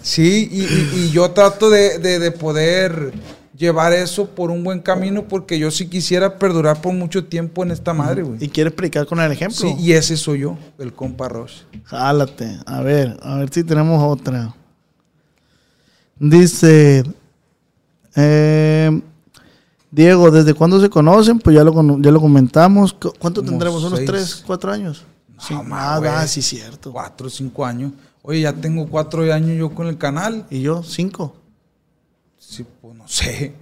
Sí, 0.00 0.48
y, 0.50 0.60
y- 0.62 0.90
y 1.04 1.10
yo 1.10 1.30
trato 1.32 1.68
de, 1.68 1.98
de- 1.98 2.18
de 2.18 2.30
poder 2.32 3.12
llevar 3.58 3.92
eso 3.92 4.26
por 4.30 4.50
un 4.50 4.64
buen 4.64 4.80
camino 4.80 5.24
porque 5.28 5.58
yo 5.58 5.70
sí 5.70 5.86
quisiera 5.88 6.38
perdurar 6.38 6.80
por 6.80 6.94
mucho 6.94 7.26
tiempo 7.26 7.62
en 7.62 7.70
esta 7.72 7.92
madre, 7.92 8.22
güey. 8.22 8.42
Y 8.42 8.48
quiere 8.48 8.68
explicar 8.68 9.04
con 9.06 9.20
el 9.20 9.30
ejemplo. 9.30 9.56
Sí, 9.58 9.74
y 9.78 9.92
ese 9.92 10.16
soy 10.16 10.40
yo, 10.40 10.56
el 10.78 10.94
compa 10.94 11.28
Roche. 11.28 11.56
Jálate. 11.84 12.56
A 12.64 12.80
ver, 12.80 13.18
a 13.22 13.36
ver 13.36 13.50
si 13.52 13.62
tenemos 13.64 14.02
otra. 14.02 14.54
Dice 16.18 17.02
eh, 18.14 19.00
Diego, 19.96 20.30
¿desde 20.30 20.52
cuándo 20.52 20.78
se 20.78 20.90
conocen? 20.90 21.38
Pues 21.38 21.56
ya 21.56 21.64
lo, 21.64 21.72
ya 22.02 22.10
lo 22.10 22.20
comentamos. 22.20 22.92
¿Cu- 22.92 23.14
¿Cuánto 23.18 23.40
Como 23.40 23.52
tendremos? 23.52 23.82
¿Unos 23.82 23.98
seis. 23.98 24.06
tres, 24.10 24.42
cuatro 24.46 24.70
años? 24.70 25.04
sí, 25.40 25.54
ma, 25.64 25.96
ah, 25.96 26.26
sí, 26.26 26.42
cierto. 26.42 26.92
Cuatro 26.92 27.30
cinco 27.30 27.64
años. 27.64 27.92
Oye, 28.20 28.42
ya 28.42 28.52
tengo 28.52 28.86
cuatro 28.86 29.22
años 29.32 29.56
yo 29.58 29.70
con 29.74 29.86
el 29.86 29.96
canal. 29.96 30.44
¿Y 30.50 30.60
yo? 30.60 30.82
Cinco. 30.82 31.34
Sí, 32.38 32.64
pues 32.82 32.94
no 32.94 33.08
sé. 33.08 33.54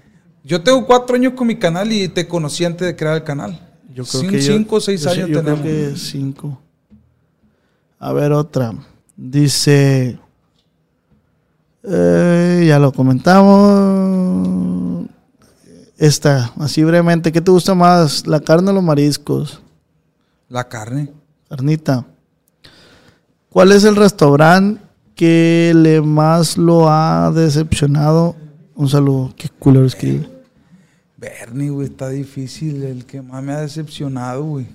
Yo 0.43 0.61
tengo 0.61 0.85
cuatro 0.87 1.15
años 1.15 1.35
con 1.35 1.47
mi 1.47 1.57
canal 1.57 1.93
y 1.93 2.09
te 2.09 2.27
conocí 2.27 2.65
antes 2.65 2.85
de 2.89 2.97
crear 2.97 3.15
el 3.17 3.23
canal. 3.23 3.53
Yo 3.95 4.05
creo 4.05 4.23
Cin- 4.25 4.31
que 4.31 4.43
cinco 4.43 4.77
o 4.77 4.81
seis 4.81 5.03
yo 5.03 5.11
años 5.11 5.29
yo 5.29 5.41
creo 5.41 5.55
tenemos. 5.57 5.63
que 5.63 5.97
cinco. 5.97 6.59
A 8.01 8.13
ver, 8.13 8.33
otra. 8.33 8.75
Dice. 9.17 10.19
eh, 11.85 12.65
ya 12.67 12.79
lo 12.81 12.93
comentamos. 12.93 14.64
Esta, 16.05 16.53
así 16.61 16.85
brevemente. 16.85 17.33
¿Qué 17.33 17.41
te 17.41 17.51
gusta 17.51 17.75
más? 17.75 18.27
¿La 18.27 18.39
carne 18.39 18.71
o 18.71 18.75
los 18.75 18.83
mariscos? 18.83 19.63
La 20.51 20.69
carne. 20.69 21.11
Carnita. 21.49 22.05
¿Cuál 23.49 23.73
es 23.73 23.85
el 23.85 23.97
restaurante 23.97 24.83
que 25.15 25.73
le 25.75 26.03
más 26.03 26.59
lo 26.59 26.91
ha 26.91 27.33
decepcionado? 27.35 28.37
Un 28.75 28.87
saludo. 28.87 29.33
Qué 29.35 29.49
culero 29.49 29.87
escribe. 29.87 30.29
Bernie, 31.17 31.71
güey, 31.71 31.87
está 31.87 32.11
difícil. 32.11 32.83
El 32.83 33.07
que 33.07 33.23
más 33.23 33.43
me 33.43 33.55
ha 33.55 33.61
decepcionado, 33.61 34.45
güey. 34.45 34.67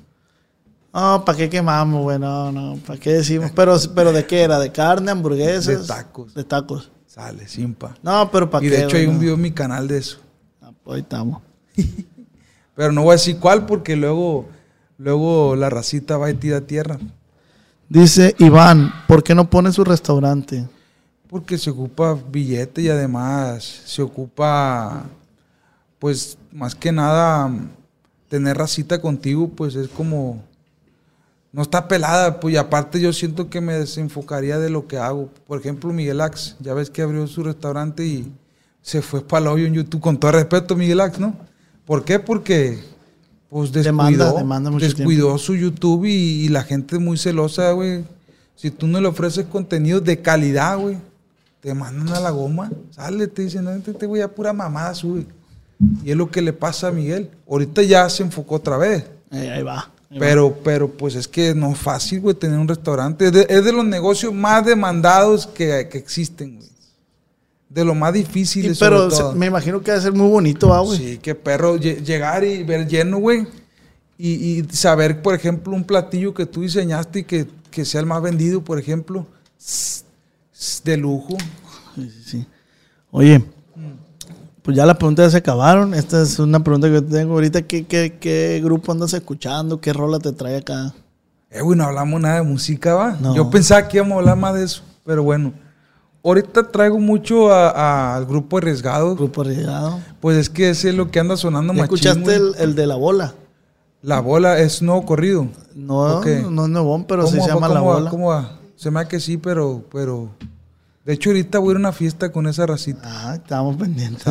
No, 0.91 1.23
¿para 1.23 1.37
qué 1.37 1.47
quemamos, 1.47 2.01
güey? 2.01 2.17
No, 2.17 2.51
no, 2.51 2.77
¿para 2.87 2.99
qué 2.99 3.13
decimos? 3.13 3.51
Pero, 3.55 3.77
pero 3.93 4.11
¿de 4.11 4.25
qué 4.25 4.41
era? 4.41 4.57
¿De 4.57 4.71
carne, 4.71 5.11
hamburguesas? 5.11 5.67
De 5.67 5.85
tacos. 5.85 6.33
De 6.33 6.43
tacos. 6.43 6.89
Sale, 7.05 7.47
simpa. 7.47 7.95
No, 8.01 8.31
pero 8.31 8.49
¿para 8.49 8.65
Y 8.65 8.69
qué? 8.71 8.77
de 8.77 8.83
hecho 8.85 8.97
hay 8.97 9.05
un 9.05 9.19
video 9.19 9.35
en 9.35 9.41
mi 9.41 9.51
canal 9.51 9.87
de 9.87 9.99
eso. 9.99 10.17
Ahí 10.89 11.01
estamos. 11.01 11.41
Pero 12.75 12.91
no 12.91 13.03
voy 13.03 13.11
a 13.11 13.13
decir 13.13 13.37
cuál 13.39 13.65
porque 13.65 13.95
luego, 13.95 14.47
luego 14.97 15.55
la 15.55 15.69
racita 15.69 16.17
va 16.17 16.29
y 16.29 16.35
tira 16.35 16.61
tierra. 16.61 16.97
Dice 17.87 18.35
Iván, 18.39 18.91
¿por 19.07 19.23
qué 19.23 19.35
no 19.35 19.49
pone 19.49 19.71
su 19.71 19.83
restaurante? 19.83 20.67
Porque 21.27 21.57
se 21.57 21.69
ocupa 21.69 22.17
billete 22.31 22.83
y 22.83 22.89
además 22.89 23.81
se 23.85 24.01
ocupa 24.01 25.03
pues 25.99 26.37
más 26.51 26.75
que 26.75 26.91
nada 26.91 27.51
tener 28.29 28.57
racita 28.57 29.01
contigo, 29.01 29.49
pues 29.49 29.75
es 29.75 29.89
como 29.89 30.41
no 31.51 31.63
está 31.63 31.87
pelada, 31.87 32.39
pues 32.39 32.53
y 32.53 32.57
aparte 32.57 33.01
yo 33.01 33.11
siento 33.11 33.49
que 33.49 33.59
me 33.59 33.73
desenfocaría 33.73 34.59
de 34.59 34.69
lo 34.69 34.87
que 34.87 34.97
hago. 34.97 35.29
Por 35.47 35.59
ejemplo, 35.59 35.91
Miguel 35.91 36.21
Ax, 36.21 36.55
ya 36.59 36.73
ves 36.73 36.89
que 36.89 37.01
abrió 37.01 37.25
su 37.27 37.43
restaurante 37.43 38.05
y 38.05 38.31
se 38.81 39.01
fue 39.01 39.21
para 39.21 39.43
el 39.43 39.47
hoyo 39.47 39.65
en 39.65 39.73
YouTube, 39.73 40.01
con 40.01 40.17
todo 40.17 40.31
respeto, 40.31 40.75
Miguel 40.75 41.01
Ax, 41.01 41.19
¿no? 41.19 41.35
¿Por 41.85 42.03
qué? 42.05 42.19
Porque 42.19 42.79
pues 43.49 43.71
descuidó, 43.71 43.83
Demanda, 43.83 44.33
demanda 44.33 44.71
mucho 44.71 44.85
descuidó 44.85 45.37
su 45.37 45.55
YouTube 45.55 46.05
y, 46.05 46.45
y 46.45 46.49
la 46.49 46.63
gente 46.63 46.95
es 46.95 47.01
muy 47.01 47.17
celosa, 47.17 47.71
güey. 47.71 48.03
Si 48.55 48.69
tú 48.71 48.87
no 48.87 48.99
le 49.01 49.07
ofreces 49.07 49.45
contenido 49.45 49.99
de 49.99 50.21
calidad, 50.21 50.77
güey, 50.77 50.97
te 51.61 51.73
mandan 51.73 52.09
a 52.15 52.19
la 52.19 52.29
goma. 52.29 52.69
Sale, 52.91 53.27
te 53.27 53.43
dicen, 53.43 53.65
no, 53.65 53.79
te, 53.79 53.93
te 53.93 54.05
voy 54.05 54.21
a 54.21 54.27
pura 54.27 54.53
mamada, 54.53 54.93
sube. 54.93 55.25
Y 56.03 56.11
es 56.11 56.17
lo 56.17 56.29
que 56.29 56.41
le 56.41 56.53
pasa 56.53 56.89
a 56.89 56.91
Miguel. 56.91 57.31
Ahorita 57.49 57.81
ya 57.83 58.09
se 58.09 58.23
enfocó 58.23 58.55
otra 58.55 58.77
vez. 58.77 59.05
Ahí 59.31 59.47
va. 59.47 59.53
ahí 59.55 59.63
va. 59.63 59.91
Pero, 60.17 60.57
pero 60.63 60.89
pues 60.89 61.15
es 61.15 61.27
que 61.27 61.53
no 61.53 61.71
es 61.71 61.77
fácil, 61.77 62.21
güey, 62.21 62.35
tener 62.35 62.57
un 62.57 62.67
restaurante. 62.67 63.27
Es 63.27 63.31
de, 63.31 63.47
es 63.47 63.63
de 63.63 63.71
los 63.71 63.85
negocios 63.85 64.33
más 64.33 64.65
demandados 64.65 65.45
que, 65.47 65.87
que 65.89 65.97
existen, 65.97 66.57
güey. 66.57 66.69
De 67.69 67.85
lo 67.85 67.93
más 67.93 68.11
difíciles, 68.13 68.79
pero 68.79 68.97
sobre 69.11 69.15
todo. 69.15 69.31
se- 69.33 69.37
me 69.37 69.45
imagino 69.45 69.79
que 69.81 69.91
va 69.91 69.97
a 69.97 70.01
ser 70.01 70.11
muy 70.13 70.27
bonito, 70.27 70.73
ah, 70.73 70.79
güey. 70.81 70.97
Sí, 70.97 71.19
qué 71.21 71.35
perro. 71.35 71.77
lle- 71.77 72.01
Llegar 72.03 72.43
y 72.43 72.63
ver 72.63 72.87
lleno, 72.87 73.19
güey. 73.19 73.45
Y, 74.17 74.29
y 74.59 74.63
saber, 74.71 75.21
por 75.21 75.35
ejemplo, 75.35 75.73
un 75.75 75.83
platillo 75.83 76.33
que 76.33 76.45
tú 76.47 76.61
diseñaste 76.61 77.19
y 77.19 77.23
que, 77.23 77.47
que 77.71 77.85
sea 77.85 78.01
el 78.01 78.07
más 78.07 78.21
vendido, 78.21 78.61
por 78.63 78.79
ejemplo. 78.79 79.27
De 80.83 80.97
lujo. 80.97 81.37
Sí, 81.95 82.09
sí, 82.09 82.23
sí. 82.25 82.47
Oye, 83.11 83.43
pues 84.61 84.75
ya 84.75 84.85
las 84.85 84.97
preguntas 84.97 85.31
se 85.31 85.37
acabaron. 85.37 85.93
Esta 85.93 86.21
es 86.23 86.37
una 86.39 86.63
pregunta 86.63 86.89
que 86.91 87.01
tengo 87.01 87.33
ahorita. 87.33 87.61
¿Qué, 87.61 87.85
qué, 87.85 88.17
qué 88.19 88.59
grupo 88.63 88.91
andas 88.91 89.13
escuchando? 89.13 89.79
¿Qué 89.79 89.93
rola 89.93 90.19
te 90.19 90.31
trae 90.31 90.57
acá? 90.57 90.93
Eh, 91.49 91.61
güey, 91.61 91.77
no 91.77 91.85
hablamos 91.85 92.19
nada 92.19 92.35
de 92.35 92.41
música, 92.43 92.93
va. 92.95 93.17
No. 93.21 93.35
Yo 93.35 93.49
pensaba 93.49 93.87
que 93.87 93.97
íbamos 93.97 94.15
a 94.15 94.19
hablar 94.19 94.37
más 94.37 94.53
de 94.55 94.63
eso, 94.65 94.81
pero 95.05 95.23
bueno. 95.23 95.53
Ahorita 96.23 96.69
traigo 96.69 96.99
mucho 96.99 97.53
al 97.53 98.25
grupo 98.25 98.57
Arriesgado. 98.57 99.15
Grupo 99.15 99.41
arriesgado. 99.41 99.99
Pues 100.19 100.37
es 100.37 100.49
que 100.49 100.69
ese 100.69 100.89
es 100.89 100.95
lo 100.95 101.11
que 101.11 101.19
anda 101.19 101.37
sonando 101.37 101.73
¿Ya 101.73 101.81
machín, 101.81 101.95
escuchaste 101.95 102.35
el, 102.35 102.55
el 102.59 102.75
de 102.75 102.87
la 102.87 102.95
bola? 102.95 103.33
La 104.01 104.19
bola 104.19 104.59
es 104.59 104.81
nuevo 104.81 105.05
corrido. 105.05 105.47
No, 105.75 106.21
no 106.21 106.63
es 106.65 106.69
nuevón, 106.69 107.05
pero 107.05 107.25
sí 107.27 107.37
¿Cómo 107.37 107.43
se 107.45 107.49
va? 107.49 107.55
llama 107.55 107.69
la 107.73 107.81
bola. 107.81 108.09
¿Cómo 108.09 108.29
va? 108.29 108.59
Se 108.75 108.91
me 108.91 108.99
hace 108.99 109.09
que 109.09 109.19
sí, 109.19 109.37
pero, 109.37 109.83
pero... 109.91 110.29
De 111.05 111.13
hecho, 111.13 111.29
ahorita 111.31 111.59
voy 111.59 111.69
a 111.69 111.71
ir 111.71 111.77
a 111.77 111.79
una 111.79 111.91
fiesta 111.91 112.31
con 112.31 112.47
esa 112.47 112.65
racita. 112.65 113.01
Ah, 113.03 113.35
estábamos 113.35 113.77
pendientes. 113.77 114.25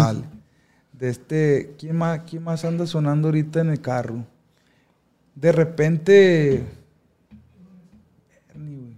De 0.92 1.08
este... 1.08 1.74
¿quién 1.78 1.96
más, 1.96 2.20
¿Quién 2.28 2.44
más 2.44 2.64
anda 2.64 2.86
sonando 2.86 3.28
ahorita 3.28 3.60
en 3.60 3.70
el 3.70 3.80
carro? 3.80 4.24
De 5.34 5.52
repente... 5.52 6.66
Ernie, 8.54 8.76
güey. 8.76 8.96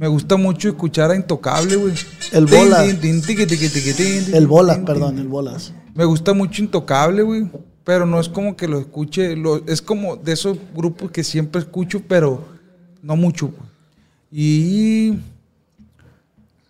Me 0.00 0.08
gusta 0.08 0.36
mucho 0.38 0.70
escuchar 0.70 1.10
a 1.10 1.14
Intocable, 1.16 1.76
güey. 1.76 1.92
El 2.32 2.46
Tin, 2.46 2.58
Bola. 2.58 2.82
tin, 2.86 2.98
tin, 3.00 3.20
tiqui, 3.20 3.44
tiqui, 3.44 3.68
tiqui, 3.68 3.92
tin, 3.92 4.24
tin, 4.24 4.34
El 4.34 4.46
bola, 4.46 4.74
tin, 4.76 4.86
perdón, 4.86 5.18
el 5.18 5.28
bolas. 5.28 5.74
Me 5.94 6.06
gusta 6.06 6.32
mucho 6.32 6.62
Intocable, 6.62 7.20
güey. 7.22 7.50
Pero 7.84 8.06
no 8.06 8.18
es 8.18 8.30
como 8.30 8.56
que 8.56 8.66
lo 8.66 8.78
escuche. 8.78 9.36
lo- 9.36 9.62
es 9.66 9.82
como 9.82 10.16
de 10.16 10.32
esos 10.32 10.56
grupos 10.74 11.10
que 11.10 11.22
siempre 11.22 11.60
escucho, 11.60 12.00
pero 12.08 12.42
no 13.02 13.14
mucho. 13.14 13.48
pues. 13.50 13.68
Y. 14.32 15.18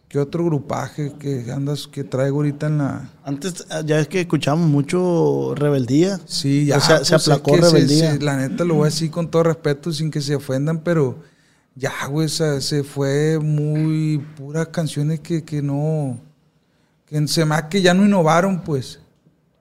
¿Qué 0.08 0.18
otro 0.18 0.44
grupaje 0.44 1.12
que 1.20 1.52
andas, 1.52 1.86
que 1.86 2.02
traigo 2.02 2.38
ahorita 2.38 2.66
en 2.66 2.78
la. 2.78 3.10
Antes, 3.22 3.64
ya 3.86 4.00
es 4.00 4.08
que 4.08 4.22
escuchamos 4.22 4.68
mucho 4.68 5.54
rebeldía. 5.54 6.18
Sí, 6.26 6.64
ya. 6.66 6.78
O 6.78 6.80
sea, 6.80 7.04
se 7.04 7.12
pues, 7.14 7.22
es 7.22 7.28
aplacó 7.28 7.52
que 7.52 7.62
se- 7.62 7.70
rebeldía. 7.72 8.12
se- 8.14 8.18
la 8.20 8.36
neta 8.36 8.64
lo 8.64 8.74
voy 8.74 8.82
a 8.82 8.90
decir 8.90 9.08
con 9.12 9.30
todo 9.30 9.44
respeto, 9.44 9.92
sin 9.92 10.10
que 10.10 10.20
se 10.20 10.34
ofendan, 10.34 10.80
pero 10.80 11.29
ya, 11.80 12.06
güey, 12.08 12.28
se, 12.28 12.60
se 12.60 12.84
fue 12.84 13.38
muy 13.38 14.18
puras 14.36 14.68
canciones 14.68 15.20
que, 15.20 15.42
que 15.42 15.62
no. 15.62 16.20
Que 17.06 17.26
se 17.26 17.42
hace 17.42 17.68
que 17.70 17.80
ya 17.82 17.94
no 17.94 18.04
innovaron, 18.04 18.60
pues. 18.62 19.00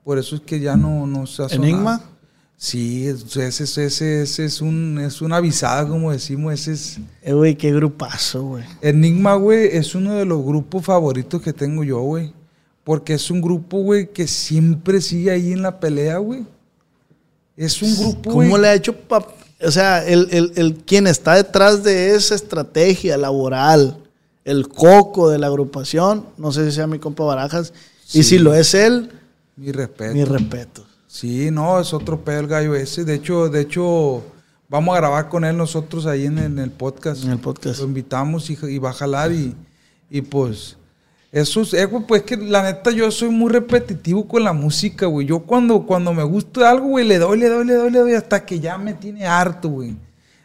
Por 0.04 0.18
eso 0.18 0.36
es 0.36 0.42
que 0.42 0.60
ya 0.60 0.76
no, 0.76 1.06
no 1.06 1.26
se 1.26 1.42
ha 1.42 1.48
sonado. 1.48 1.64
¿Enigma? 1.68 2.04
Sí, 2.56 3.06
es- 3.06 3.24
ese, 3.36 3.64
ese, 3.64 3.84
ese, 3.86 4.22
ese 4.22 4.44
es 4.44 4.60
un 4.60 4.98
es 5.02 5.22
una 5.22 5.36
avisada, 5.36 5.88
como 5.88 6.12
decimos. 6.12 6.52
Ese 6.52 6.72
es. 6.72 6.98
Eh, 7.22 7.32
güey, 7.32 7.56
qué 7.56 7.72
grupazo, 7.72 8.42
güey. 8.44 8.64
Enigma, 8.82 9.34
güey, 9.36 9.68
es 9.76 9.94
uno 9.94 10.14
de 10.14 10.26
los 10.26 10.44
grupos 10.44 10.84
favoritos 10.84 11.40
que 11.40 11.52
tengo 11.54 11.82
yo, 11.84 12.00
güey. 12.02 12.34
Porque 12.84 13.14
es 13.14 13.30
un 13.30 13.40
grupo, 13.40 13.78
güey, 13.82 14.10
que 14.12 14.26
siempre 14.26 15.00
sigue 15.00 15.30
ahí 15.30 15.52
en 15.52 15.62
la 15.62 15.80
pelea, 15.80 16.18
güey. 16.18 16.44
Es 17.56 17.80
un 17.82 17.94
grupo, 17.96 18.32
güey. 18.32 18.48
¿Cómo 18.48 18.58
le 18.58 18.68
ha 18.68 18.74
hecho 18.74 18.94
pa- 18.96 19.26
O 19.62 19.70
sea, 19.70 20.06
el, 20.06 20.28
el, 20.30 20.52
el 20.56 20.74
quien 20.74 21.06
está 21.06 21.34
detrás 21.34 21.82
de 21.84 22.14
esa 22.14 22.34
estrategia 22.34 23.16
laboral, 23.18 23.98
el 24.44 24.68
coco 24.68 25.28
de 25.28 25.38
la 25.38 25.48
agrupación, 25.48 26.24
no 26.38 26.50
sé 26.52 26.64
si 26.70 26.76
sea 26.76 26.86
mi 26.86 26.98
compa 26.98 27.24
Barajas, 27.24 27.72
y 28.12 28.22
si 28.22 28.38
lo 28.38 28.54
es 28.54 28.74
él, 28.74 29.10
Mi 29.56 29.70
respeto. 29.72 30.14
mi 30.14 30.24
respeto. 30.24 30.84
Sí, 31.06 31.50
no, 31.50 31.78
es 31.80 31.92
otro 31.92 32.20
pedo 32.24 32.40
el 32.40 32.46
gallo 32.46 32.74
ese. 32.74 33.04
De 33.04 33.14
hecho, 33.14 33.48
de 33.48 33.60
hecho, 33.60 34.22
vamos 34.68 34.94
a 34.96 35.00
grabar 35.00 35.28
con 35.28 35.44
él 35.44 35.56
nosotros 35.56 36.06
ahí 36.06 36.26
en, 36.26 36.38
en 36.38 36.58
el 36.58 36.70
podcast. 36.70 37.24
En 37.24 37.30
el 37.30 37.38
podcast. 37.38 37.80
Lo 37.80 37.86
invitamos 37.86 38.48
y, 38.48 38.58
y 38.62 38.78
va 38.78 38.90
a 38.90 38.94
jalar 38.94 39.32
y, 39.32 39.54
y 40.08 40.22
pues... 40.22 40.76
Eso 41.32 41.60
es, 41.60 41.74
eh, 41.74 41.84
güey, 41.84 42.02
pues 42.06 42.22
que 42.24 42.36
la 42.36 42.62
neta 42.64 42.90
yo 42.90 43.08
soy 43.12 43.28
muy 43.30 43.50
repetitivo 43.52 44.26
con 44.26 44.42
la 44.42 44.52
música, 44.52 45.06
güey. 45.06 45.26
Yo 45.28 45.40
cuando, 45.40 45.86
cuando 45.86 46.12
me 46.12 46.24
gusta 46.24 46.68
algo, 46.68 46.88
güey, 46.88 47.06
le 47.06 47.18
doy, 47.18 47.38
le 47.38 47.48
doy, 47.48 47.64
le 47.64 47.74
doy, 47.74 47.90
le 47.92 47.98
doy 48.00 48.14
hasta 48.14 48.44
que 48.44 48.58
ya 48.58 48.76
me 48.78 48.94
tiene 48.94 49.26
harto, 49.26 49.68
güey. 49.68 49.96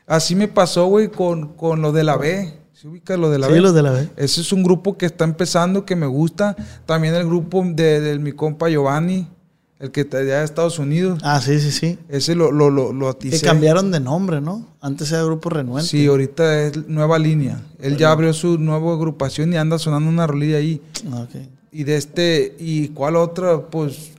Así 0.06 0.36
me 0.36 0.48
pasó, 0.48 0.86
güey, 0.86 1.08
con, 1.10 1.54
con 1.56 1.82
lo 1.82 1.92
de 1.92 2.04
la 2.04 2.18
B. 2.18 2.54
¿Se 2.74 2.88
ubica 2.88 3.18
lo 3.18 3.32
de 3.32 3.40
la 3.40 3.48
Sí, 3.48 3.54
B? 3.54 3.62
los 3.62 3.74
de 3.74 3.82
la 3.82 3.92
B. 3.92 4.10
Ese 4.16 4.42
es 4.42 4.52
un 4.54 4.62
grupo 4.62 4.96
que 4.96 5.08
está 5.08 5.24
empezando, 5.24 5.86
que 5.86 5.96
me 5.96 6.06
gusta. 6.06 6.56
También 6.86 7.16
el 7.16 7.26
grupo 7.26 7.64
de, 7.66 8.00
de 8.02 8.20
mi 8.20 8.34
compa 8.34 8.70
Giovanni, 8.70 9.28
el 9.86 9.92
que 9.92 10.02
está 10.02 10.18
allá 10.18 10.40
de 10.40 10.46
Estados 10.46 10.78
Unidos. 10.80 11.20
Ah, 11.24 11.40
sí, 11.42 11.60
sí, 11.60 11.72
sí. 11.72 11.98
Ese 12.10 12.36
lo, 12.36 12.52
lo, 12.52 12.70
lo, 12.70 12.92
lo 12.94 13.06
Que 13.18 13.28
aticé. 13.30 13.46
cambiaron 13.46 13.92
de 13.92 14.00
nombre, 14.00 14.42
¿no? 14.42 14.68
Antes 14.82 15.12
era 15.12 15.24
Grupo 15.24 15.50
Renuente. 15.50 15.88
Sí, 15.90 16.06
ahorita 16.08 16.62
es 16.64 16.88
nueva 16.88 17.18
línea. 17.20 17.62
Él 17.80 17.98
ya 17.98 18.12
abrió 18.12 18.34
su 18.34 18.58
nueva 18.58 18.94
agrupación 18.94 19.54
y 19.54 19.58
anda 19.58 19.80
sonando 19.80 20.10
una 20.10 20.28
rolilla 20.28 20.58
ahí. 20.58 20.82
Ah, 21.12 21.22
ok. 21.30 21.42
Y 21.72 21.84
de 21.84 21.96
este, 21.98 22.56
¿y 22.60 22.90
cuál 22.90 23.16
otra? 23.16 23.62
Pues, 23.62 24.12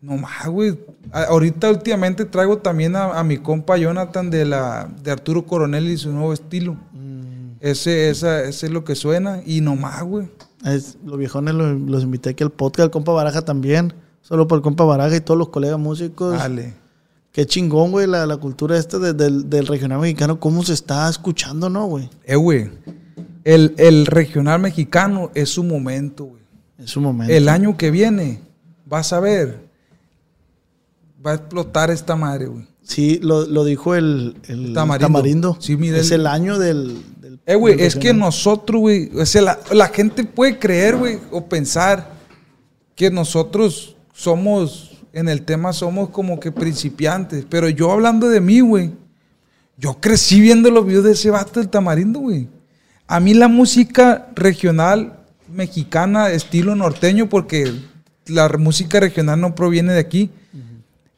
no 0.00 0.16
más, 0.16 0.46
güey. 0.48 0.78
Ahorita 1.12 1.70
últimamente 1.70 2.24
traigo 2.24 2.58
también 2.58 2.94
a, 2.96 3.18
a 3.18 3.24
mi 3.24 3.38
compa 3.38 3.76
Jonathan 3.76 4.30
de 4.30 4.44
la 4.44 4.88
de 5.02 5.10
Arturo 5.10 5.44
Coronel 5.44 5.88
y 5.88 5.96
su 5.96 6.10
nuevo 6.12 6.32
estilo. 6.32 6.74
Mm. 6.92 7.56
Ese, 7.60 8.08
esa, 8.10 8.44
ese 8.44 8.66
es 8.66 8.72
lo 8.72 8.84
que 8.84 8.94
suena. 8.94 9.42
Y 9.44 9.60
no 9.60 9.74
más, 9.76 10.02
güey. 10.04 10.28
Es- 10.64 10.96
los 11.04 11.18
viejones 11.18 11.54
los, 11.54 11.80
los 11.80 12.02
invité 12.04 12.30
aquí 12.30 12.44
al 12.44 12.50
podcast, 12.50 12.86
el 12.86 12.90
compa 12.90 13.12
Baraja 13.12 13.42
también. 13.42 13.92
Solo 14.22 14.46
por 14.46 14.58
el 14.58 14.62
compa 14.62 14.84
Baraja 14.84 15.16
y 15.16 15.20
todos 15.20 15.38
los 15.38 15.48
colegas 15.48 15.78
músicos. 15.78 16.36
Dale. 16.38 16.74
Qué 17.32 17.46
chingón, 17.46 17.90
güey, 17.92 18.06
la, 18.06 18.26
la 18.26 18.36
cultura 18.36 18.76
esta 18.78 18.98
de- 18.98 19.12
del, 19.12 19.48
del 19.48 19.66
regional 19.66 20.00
mexicano, 20.00 20.40
cómo 20.40 20.62
se 20.64 20.72
está 20.72 21.08
escuchando, 21.08 21.68
¿no, 21.70 21.86
güey? 21.86 22.10
Eh, 22.24 22.36
güey. 22.36 22.70
El, 23.44 23.74
el 23.78 24.06
regional 24.06 24.60
mexicano 24.60 25.30
es 25.34 25.48
su 25.50 25.62
momento, 25.64 26.24
güey. 26.24 26.42
En 26.78 26.86
su 26.86 27.00
momento. 27.00 27.32
El 27.32 27.48
año 27.48 27.76
que 27.76 27.90
viene, 27.90 28.40
vas 28.86 29.12
a 29.12 29.20
ver, 29.20 29.68
va 31.24 31.32
a 31.32 31.34
explotar 31.34 31.90
esta 31.90 32.16
madre, 32.16 32.46
güey. 32.46 32.66
Sí, 32.82 33.18
lo, 33.22 33.46
lo 33.46 33.64
dijo 33.64 33.94
el, 33.94 34.36
el 34.48 34.72
Tamarindo. 34.72 35.06
tamarindo. 35.06 35.56
Sí, 35.60 35.76
mira, 35.76 35.98
Es 35.98 36.10
el- 36.10 36.22
el 36.22 36.26
año 36.26 36.58
del. 36.58 37.02
del- 37.20 37.38
Eh, 37.46 37.54
güey, 37.54 37.80
es 37.80 37.96
que 37.96 38.14
nosotros, 38.14 38.80
güey, 38.80 39.10
o 39.16 39.26
sea, 39.26 39.42
la, 39.42 39.58
la 39.72 39.88
gente 39.88 40.24
puede 40.24 40.58
creer, 40.58 40.96
güey, 40.96 41.18
o 41.30 41.44
pensar 41.46 42.12
que 42.94 43.10
nosotros 43.10 43.94
somos, 44.18 44.98
en 45.12 45.28
el 45.28 45.42
tema 45.42 45.72
somos 45.72 46.10
como 46.10 46.40
que 46.40 46.50
principiantes, 46.50 47.46
pero 47.48 47.68
yo 47.68 47.92
hablando 47.92 48.28
de 48.28 48.40
mí, 48.40 48.58
güey, 48.58 48.90
yo 49.76 50.00
crecí 50.00 50.40
viendo 50.40 50.72
los 50.72 50.84
videos 50.84 51.04
de 51.04 51.12
ese 51.12 51.30
vato 51.30 51.60
del 51.60 51.68
tamarindo, 51.68 52.18
güey. 52.18 52.48
A 53.06 53.20
mí 53.20 53.32
la 53.32 53.46
música 53.46 54.26
regional 54.34 55.20
mexicana, 55.46 56.32
estilo 56.32 56.74
norteño, 56.74 57.28
porque 57.28 57.72
la 58.26 58.48
música 58.58 58.98
regional 58.98 59.40
no 59.40 59.54
proviene 59.54 59.92
de 59.92 60.00
aquí. 60.00 60.30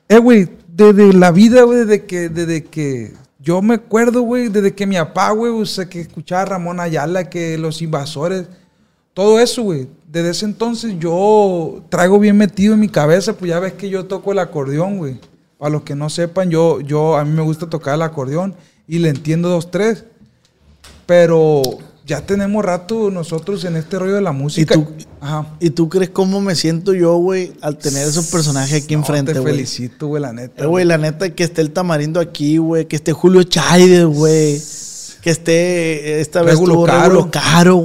Eh, 0.06 0.18
güey, 0.18 0.51
desde 0.68 1.14
la 1.14 1.31
vida, 1.31 1.62
güey, 1.62 1.86
desde 1.86 2.05
que, 2.05 2.28
desde 2.28 2.64
que 2.64 3.14
yo 3.39 3.62
me 3.62 3.77
acuerdo, 3.77 4.20
güey, 4.20 4.48
desde 4.48 4.74
que 4.74 4.86
mi 4.86 4.97
papá, 4.97 5.31
güey, 5.31 5.51
o 5.51 5.64
sea, 5.64 5.89
que 5.89 6.02
escuchaba 6.02 6.43
a 6.43 6.44
Ramón 6.44 6.81
Ayala, 6.81 7.31
que 7.31 7.56
los 7.56 7.81
invasores, 7.81 8.47
todo 9.15 9.39
eso, 9.41 9.62
güey. 9.62 9.89
Desde 10.11 10.31
ese 10.31 10.45
entonces 10.45 10.95
yo 10.99 11.82
traigo 11.89 12.19
bien 12.19 12.37
metido 12.37 12.74
en 12.74 12.81
mi 12.81 12.89
cabeza, 12.89 13.35
pues 13.35 13.49
ya 13.51 13.61
ves 13.61 13.74
que 13.74 13.89
yo 13.89 14.07
toco 14.07 14.32
el 14.32 14.39
acordeón, 14.39 14.99
güey. 14.99 15.19
Para 15.59 15.70
los 15.70 15.82
que 15.82 15.95
no 15.95 16.09
sepan, 16.11 16.51
yo, 16.51 16.81
yo, 16.81 17.16
a 17.16 17.24
mí 17.24 17.31
me 17.35 17.43
gusta 17.43 17.69
tocar 17.69 17.95
el 17.95 18.03
acordeón 18.03 18.55
y 18.89 18.99
le 18.99 19.09
entiendo 19.11 19.49
dos, 19.49 19.70
tres. 19.70 20.05
Pero 21.07 21.62
ya 22.07 22.23
tenemos 22.24 22.65
rato 22.65 23.11
nosotros 23.11 23.65
en 23.65 23.77
este 23.77 23.99
rollo 23.99 24.15
de 24.15 24.20
la 24.20 24.32
música. 24.32 24.74
tú- 24.74 24.87
Ajá. 25.20 25.47
¿Y 25.61 25.70
tú 25.70 25.89
crees 25.89 26.11
cómo 26.11 26.41
me 26.41 26.55
siento 26.55 26.93
yo, 26.95 27.16
güey, 27.16 27.53
al 27.61 27.77
tener 27.78 28.07
esos 28.09 28.27
personajes 28.28 28.85
aquí 28.85 28.95
No, 28.95 29.01
enfrente, 29.01 29.32
Te 29.35 29.39
güey? 29.41 29.55
felicito, 29.55 30.07
güey, 30.09 30.23
la 30.23 30.32
neta. 30.32 30.65
Eh, 30.65 30.66
güey, 30.66 30.85
la 30.85 30.99
neta, 30.99 31.31
que 31.35 31.45
esté 31.45 31.61
el 31.61 31.73
tamarindo 31.73 32.20
aquí, 32.20 32.59
güey. 32.59 32.87
Que 32.87 32.97
esté 32.97 33.12
Julio 33.12 33.43
Chaides, 33.43 34.07
güey. 34.07 34.61
Que 35.20 35.31
esté, 35.31 36.20
esta 36.20 36.43
vez 36.43 36.55
Regulo 36.55 36.85
Caro. 36.85 37.28
Caro, 37.31 37.77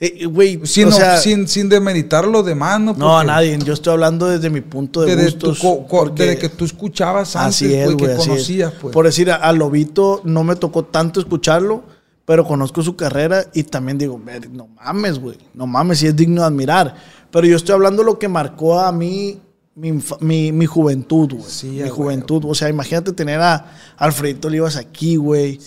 güey. 0.00 0.10
Eh, 0.10 0.22
eh, 0.22 0.26
Güey, 0.26 0.60
Sin, 0.64 0.88
sin, 1.22 1.46
sin 1.48 1.68
demeritar 1.68 2.26
lo 2.26 2.42
demás, 2.42 2.80
¿no? 2.80 2.94
no, 2.94 3.18
a 3.18 3.24
nadie. 3.24 3.58
Yo 3.64 3.72
estoy 3.74 3.92
hablando 3.92 4.26
desde 4.26 4.48
mi 4.50 4.60
punto 4.62 5.02
de 5.02 5.14
Desde, 5.14 5.30
gustos. 5.30 5.58
porque- 5.88 6.22
desde 6.24 6.38
que 6.38 6.48
tú 6.48 6.64
escuchabas 6.64 7.36
antes, 7.36 7.56
Así 7.56 7.74
es, 7.74 7.84
güey, 7.86 7.96
que 7.96 8.04
así 8.06 8.20
es. 8.22 8.26
conocías, 8.28 8.72
pues. 8.80 8.92
Por 8.94 9.04
decir, 9.04 9.30
a, 9.30 9.36
a 9.36 9.52
Lobito 9.52 10.22
no 10.24 10.42
me 10.44 10.56
tocó 10.56 10.84
tanto 10.84 11.20
escucharlo, 11.20 11.84
pero 12.24 12.46
conozco 12.46 12.82
su 12.82 12.96
carrera 12.96 13.44
y 13.54 13.64
también 13.64 13.98
digo, 13.98 14.20
"Ver, 14.24 14.48
no 14.50 14.68
mames, 14.68 15.18
güey, 15.18 15.36
no 15.54 15.66
mames, 15.66 15.98
si 15.98 16.06
es 16.06 16.16
digno 16.16 16.42
de 16.42 16.46
admirar. 16.48 16.94
Pero 17.30 17.46
yo 17.46 17.56
estoy 17.56 17.74
hablando 17.74 18.02
lo 18.02 18.18
que 18.18 18.28
marcó 18.28 18.78
a 18.80 18.90
mí 18.92 19.38
mi, 19.74 19.98
mi, 20.20 20.52
mi 20.52 20.66
juventud, 20.66 21.30
güey. 21.32 21.44
Sí, 21.50 21.80
mi 21.82 21.88
juventud. 21.88 22.44
O 22.46 22.54
sea, 22.54 22.68
imagínate 22.68 23.12
tener 23.12 23.40
a 23.40 23.72
Alfredito 23.96 24.48
Olivas 24.48 24.76
aquí, 24.76 25.16
güey. 25.16 25.58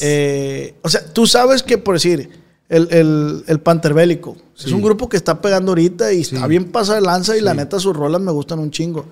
Eh, 0.00 0.74
o 0.82 0.88
sea, 0.88 1.04
tú 1.12 1.26
sabes 1.26 1.62
que, 1.62 1.76
por 1.78 1.94
decir, 1.94 2.30
el, 2.68 2.88
el, 2.90 3.44
el 3.46 3.60
Panterbélico 3.60 4.36
es 4.56 4.64
Sí. 4.64 4.72
un 4.72 4.82
grupo 4.82 5.08
que 5.08 5.16
está 5.16 5.40
pegando 5.40 5.70
ahorita 5.72 6.12
y 6.12 6.24
Sí. 6.24 6.34
está 6.34 6.46
bien 6.46 6.66
pasado 6.70 6.96
de 6.96 7.02
lanza 7.06 7.36
y 7.36 7.40
la 7.40 7.52
Sí. 7.52 7.56
neta 7.58 7.78
sus 7.80 7.96
rolas 7.96 8.20
me 8.20 8.32
gustan 8.32 8.58
un 8.58 8.70
chingo. 8.70 9.06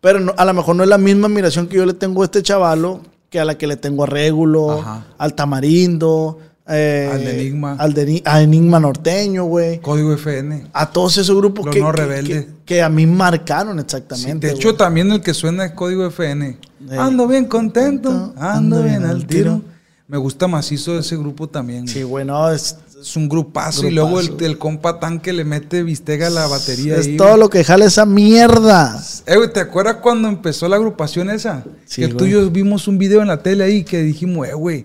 Pero 0.00 0.20
no- 0.20 0.34
a 0.36 0.44
lo 0.44 0.54
mejor 0.54 0.76
no 0.76 0.82
es 0.82 0.88
la 0.88 0.98
misma 0.98 1.26
admiración 1.26 1.66
que 1.68 1.76
yo 1.76 1.86
le 1.86 1.94
tengo 1.94 2.22
a 2.22 2.26
este 2.26 2.42
chavalo 2.42 3.00
que 3.30 3.40
a 3.40 3.44
la 3.44 3.56
que 3.58 3.66
le 3.66 3.76
tengo 3.76 4.04
a 4.04 4.06
Régulo, 4.06 4.72
Ajá. 4.80 5.06
al 5.18 5.34
Tamarindo, 5.34 6.38
eh, 6.66 7.10
Al 7.12 7.24
de 7.24 7.40
Enigma. 7.40 7.76
al 7.78 7.94
de 7.94 8.06
Ni- 8.06 8.22
a 8.24 8.42
Enigma 8.42 8.78
Norteño, 8.80 9.44
güey. 9.44 9.80
Código 9.80 10.12
FN. 10.14 10.66
A 10.72 10.90
todos 10.90 11.16
esos 11.18 11.36
grupos 11.36 11.66
Los 11.66 11.74
que, 11.74 11.80
no 11.80 11.92
que- 11.92 12.22
que- 12.24 12.48
que 12.64 12.82
a 12.82 12.88
mí 12.88 13.06
marcaron 13.06 13.76
Sí, 13.76 13.82
exactamente. 13.82 14.46
de 14.48 14.52
hecho, 14.54 14.74
también 14.74 15.10
el 15.12 15.20
que 15.22 15.32
suena 15.34 15.64
es 15.66 15.72
Código 15.72 16.06
FN. 16.06 16.58
Eh, 16.90 16.96
ando 16.98 17.26
bien 17.26 17.46
contento, 17.46 18.10
ando, 18.10 18.34
ando 18.40 18.82
bien 18.82 18.98
bien 19.00 19.10
al 19.10 19.26
tiro. 19.26 19.54
tiro. 19.56 19.62
Me 20.08 20.16
gusta 20.16 20.46
macizo 20.48 20.98
ese 20.98 21.16
grupo 21.16 21.48
también. 21.48 21.86
Sí, 21.86 22.02
güey, 22.02 22.24
no, 22.24 22.50
es, 22.50 22.76
Es 23.00 23.16
un 23.16 23.28
grupazo, 23.28 23.86
y 23.86 23.90
luego 23.92 24.18
el, 24.20 24.34
el 24.40 24.58
compa 24.58 24.98
tan 24.98 25.20
que 25.20 25.32
le 25.32 25.44
mete 25.44 25.82
bistega 25.82 26.26
a 26.26 26.30
la 26.30 26.46
batería. 26.46 26.96
es 26.96 27.06
ahí, 27.06 27.16
todo 27.16 27.28
güey. 27.28 27.40
lo 27.40 27.50
que 27.50 27.62
jala 27.64 27.84
esa 27.84 28.04
mierda. 28.06 29.00
Eh, 29.26 29.36
güey, 29.36 29.52
¿te 29.52 29.60
acuerdas 29.60 29.96
cuando 30.02 30.28
empezó 30.28 30.68
la 30.68 30.76
agrupación 30.76 31.30
esa? 31.30 31.64
Sí, 31.86 32.02
que 32.02 32.08
tú 32.08 32.26
y 32.26 32.30
yo 32.30 32.50
vimos 32.50 32.88
un 32.88 32.98
video 32.98 33.22
en 33.22 33.28
la 33.28 33.42
tele 33.42 33.64
ahí 33.64 33.84
que 33.84 34.02
dijimos, 34.02 34.48
eh, 34.48 34.54
güey, 34.54 34.84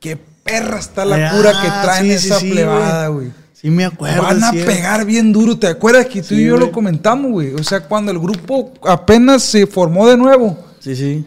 qué 0.00 0.18
perra 0.42 0.78
está 0.80 1.04
la 1.04 1.30
Ah, 1.30 1.36
cura 1.36 1.52
que 1.62 1.68
traen 1.68 2.06
sí, 2.12 2.18
sí, 2.18 2.26
esa 2.28 2.40
sí, 2.40 2.50
plebada, 2.50 3.08
güey. 3.08 3.30
Sí, 3.52 3.70
me 3.70 3.84
acuerdo. 3.84 4.22
Van 4.22 4.42
a 4.42 4.50
sí, 4.50 4.58
eh. 4.58 4.64
pegar 4.64 5.04
bien 5.04 5.32
duro, 5.32 5.56
¿te 5.56 5.68
acuerdas 5.68 6.06
que 6.06 6.20
tú 6.20 6.28
Sí, 6.34 6.42
y 6.42 6.44
yo 6.46 6.56
güey. 6.56 6.66
lo 6.66 6.72
comentamos, 6.72 7.30
güey? 7.30 7.54
O 7.54 7.62
sea, 7.62 7.80
cuando 7.86 8.10
el 8.10 8.18
grupo 8.18 8.72
apenas 8.82 9.44
se 9.44 9.68
formó 9.68 10.08
de 10.08 10.16
nuevo, 10.16 10.58
Sí, 10.80 10.96
sí. 10.96 11.24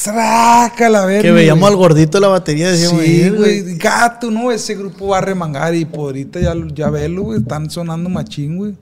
¡Saca 0.00 0.88
la 0.88 1.04
verga! 1.04 1.20
Que 1.20 1.30
veíamos 1.30 1.68
al 1.68 1.76
gordito 1.76 2.16
de 2.16 2.22
la 2.22 2.28
batería. 2.28 2.70
Decíamos, 2.70 3.02
Sí, 3.02 3.10
"Ir, 3.20 3.36
güey, 3.36 3.76
gato, 3.76 4.30
¿no? 4.30 4.50
Ese 4.50 4.74
grupo 4.74 5.08
va 5.08 5.18
a 5.18 5.20
remangar 5.20 5.74
y 5.74 5.84
por 5.84 6.00
ahorita 6.06 6.40
ya, 6.40 6.54
ya 6.74 6.88
velo, 6.88 7.24
güey, 7.24 7.40
están 7.40 7.68
sonando 7.68 8.08
machín, 8.08 8.56
güey. 8.56 8.74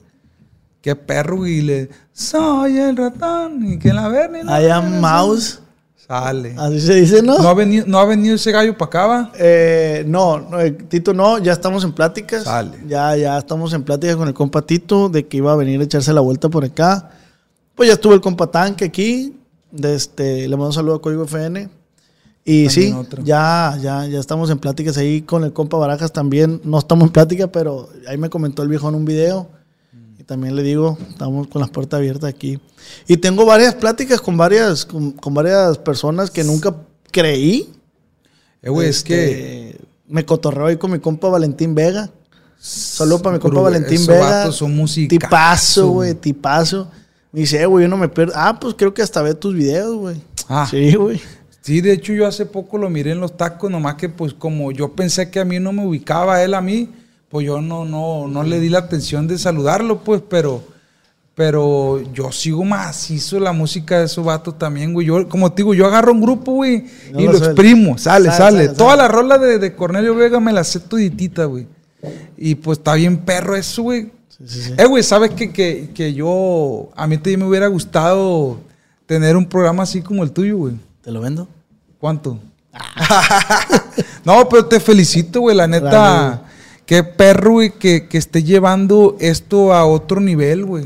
Qué 0.81 0.95
perro, 0.95 1.37
güey, 1.37 1.57
y 1.57 1.61
le... 1.61 1.89
Soy 2.13 2.77
el 2.77 2.95
ratón 2.95 3.65
y 3.69 3.77
que 3.77 3.91
la 3.91 4.07
verga... 4.07 4.61
I 4.61 4.69
am 4.69 5.01
mouse. 5.01 5.59
Sale. 6.07 6.55
Así 6.57 6.79
se 6.79 6.93
dice, 6.95 7.21
¿no? 7.21 7.37
¿No 7.37 7.49
ha 7.49 7.53
venido, 7.53 7.85
no 7.85 7.99
ha 7.99 8.05
venido 8.05 8.35
ese 8.35 8.53
gallo 8.53 8.77
para 8.77 8.87
acá, 8.87 9.05
va? 9.05 9.31
Eh, 9.37 10.05
no, 10.07 10.39
no, 10.39 10.61
eh, 10.61 10.71
Tito 10.71 11.13
no, 11.13 11.37
ya 11.39 11.51
estamos 11.51 11.83
en 11.83 11.91
pláticas. 11.91 12.45
Sale. 12.45 12.77
Ya, 12.87 13.17
ya 13.17 13.37
estamos 13.37 13.73
en 13.73 13.83
pláticas 13.83 14.15
con 14.15 14.29
el 14.29 14.33
compa 14.33 14.61
Tito 14.61 15.09
de 15.09 15.27
que 15.27 15.35
iba 15.35 15.51
a 15.51 15.57
venir 15.57 15.81
a 15.81 15.83
echarse 15.83 16.13
la 16.13 16.21
vuelta 16.21 16.47
por 16.47 16.63
acá. 16.63 17.11
Pues 17.75 17.87
ya 17.87 17.93
estuvo 17.95 18.13
el 18.13 18.21
compa 18.21 18.47
Tanque 18.47 18.85
aquí. 18.85 19.35
De 19.71 19.95
este, 19.95 20.47
le 20.47 20.55
mando 20.55 20.67
un 20.67 20.73
saludo 20.73 20.95
a 20.95 21.01
Código 21.01 21.23
FN. 21.25 21.69
Y 22.45 22.65
También 22.65 22.69
sí, 22.89 22.93
otro. 22.93 23.23
ya, 23.23 23.77
ya, 23.81 24.07
ya 24.07 24.19
estamos 24.19 24.49
en 24.49 24.57
pláticas 24.57 24.97
ahí 24.97 25.21
con 25.21 25.43
el 25.43 25.53
compa 25.53 25.77
Barajas 25.77 26.11
también. 26.11 26.61
No 26.63 26.79
estamos 26.79 27.05
en 27.07 27.11
plática, 27.11 27.47
pero 27.47 27.89
ahí 28.07 28.17
me 28.17 28.29
comentó 28.29 28.63
el 28.63 28.69
viejo 28.69 28.89
en 28.89 28.95
un 28.95 29.05
video. 29.05 29.49
Y 30.17 30.23
también 30.23 30.55
le 30.55 30.63
digo, 30.63 30.97
estamos 31.09 31.47
con 31.47 31.61
las 31.61 31.69
puertas 31.69 31.99
abiertas 31.99 32.29
aquí. 32.29 32.59
Y 33.07 33.17
tengo 33.17 33.45
varias 33.45 33.75
pláticas 33.75 34.19
con 34.21 34.35
varias, 34.37 34.85
con, 34.85 35.11
con 35.11 35.33
varias 35.33 35.77
personas 35.77 36.31
que 36.31 36.43
nunca 36.43 36.75
creí. 37.11 37.69
Eh, 38.61 38.69
güey, 38.69 38.89
es 38.89 39.03
que... 39.03 39.69
Este, 39.69 39.81
Me 40.07 40.25
cotorreo 40.25 40.65
ahí 40.65 40.77
con 40.77 40.91
mi 40.91 40.99
compa 40.99 41.29
Valentín 41.29 41.75
Vega. 41.75 42.09
Saludos 42.57 43.21
para 43.21 43.35
mi 43.35 43.39
compa 43.39 43.61
Valentín 43.61 43.95
esos 43.95 44.07
Vega. 44.07 44.51
son 44.51 44.85
Tipazo, 45.07 45.87
güey, 45.89 46.09
güey. 46.11 46.21
tipazo. 46.21 46.87
Me 47.31 47.41
dice, 47.41 47.61
eh, 47.61 47.65
güey, 47.65 47.85
yo 47.85 47.89
no 47.89 47.97
me 47.97 48.09
pierdo. 48.09 48.33
Ah, 48.35 48.57
pues 48.59 48.73
creo 48.75 48.93
que 48.93 49.01
hasta 49.01 49.21
ve 49.21 49.33
tus 49.35 49.53
videos, 49.53 49.95
güey. 49.95 50.21
Ah. 50.47 50.67
Sí, 50.69 50.95
güey. 50.95 51.21
Sí, 51.61 51.81
de 51.81 51.91
hecho 51.93 52.13
yo 52.13 52.25
hace 52.25 52.45
poco 52.45 52.77
lo 52.77 52.89
miré 52.89 53.11
en 53.11 53.19
los 53.19 53.37
tacos, 53.37 53.69
nomás 53.69 53.95
que 53.95 54.09
pues 54.09 54.33
como 54.33 54.71
yo 54.71 54.93
pensé 54.93 55.29
que 55.29 55.39
a 55.39 55.45
mí 55.45 55.59
no 55.59 55.71
me 55.73 55.85
ubicaba 55.85 56.41
él 56.43 56.53
a 56.55 56.61
mí, 56.61 56.89
pues 57.29 57.45
yo 57.45 57.61
no, 57.61 57.85
no, 57.85 58.27
no 58.27 58.43
le 58.43 58.59
di 58.59 58.69
la 58.69 58.79
atención 58.79 59.27
de 59.27 59.37
saludarlo, 59.37 59.99
pues, 59.99 60.23
pero, 60.27 60.63
pero 61.35 62.01
yo 62.13 62.31
sigo 62.31 62.63
macizo 62.63 63.39
la 63.39 63.51
música 63.51 63.99
de 63.99 64.05
esos 64.05 64.25
vatos 64.25 64.57
también, 64.57 64.93
güey. 64.93 65.05
Yo, 65.05 65.27
como 65.29 65.51
te 65.51 65.57
digo, 65.57 65.73
yo 65.75 65.85
agarro 65.85 66.11
un 66.13 66.21
grupo, 66.21 66.53
güey, 66.53 66.85
No 67.11 67.19
y 67.19 67.25
lo 67.25 67.37
exprimo, 67.37 67.97
sale, 67.99 68.25
Sale, 68.31 68.37
sale. 68.37 68.65
sale, 68.65 68.77
Toda 68.77 68.91
sale. 68.91 69.01
la 69.03 69.07
rola 69.09 69.37
de, 69.37 69.59
de 69.59 69.75
Cornelio 69.75 70.15
Vega 70.15 70.39
me 70.39 70.53
la 70.53 70.63
sé 70.63 70.79
toditita, 70.79 71.45
güey. 71.45 71.67
Y 72.37 72.55
pues 72.55 72.79
está 72.79 72.95
bien 72.95 73.17
perro 73.17 73.55
eso, 73.55 73.83
güey. 73.83 74.11
Sí. 74.45 74.73
Eh, 74.77 74.85
güey, 74.85 75.03
¿sabes 75.03 75.31
que, 75.31 75.51
que, 75.51 75.89
que 75.93 76.13
yo, 76.13 76.89
a 76.95 77.07
mí 77.07 77.17
también 77.17 77.39
me 77.39 77.45
hubiera 77.45 77.67
gustado 77.67 78.59
tener 79.05 79.35
un 79.35 79.45
programa 79.45 79.83
así 79.83 80.01
como 80.01 80.23
el 80.23 80.31
tuyo, 80.31 80.57
güey? 80.57 80.75
¿Te 81.01 81.11
lo 81.11 81.21
vendo? 81.21 81.47
¿Cuánto? 81.97 82.39
no, 84.23 84.47
pero 84.47 84.65
te 84.65 84.79
felicito, 84.79 85.41
güey. 85.41 85.55
La 85.55 85.67
neta, 85.67 86.43
qué 86.85 87.03
perro, 87.03 87.53
güey, 87.53 87.71
que, 87.71 88.07
que 88.07 88.17
esté 88.17 88.43
llevando 88.43 89.17
esto 89.19 89.73
a 89.73 89.85
otro 89.85 90.21
nivel, 90.21 90.65
güey. 90.65 90.85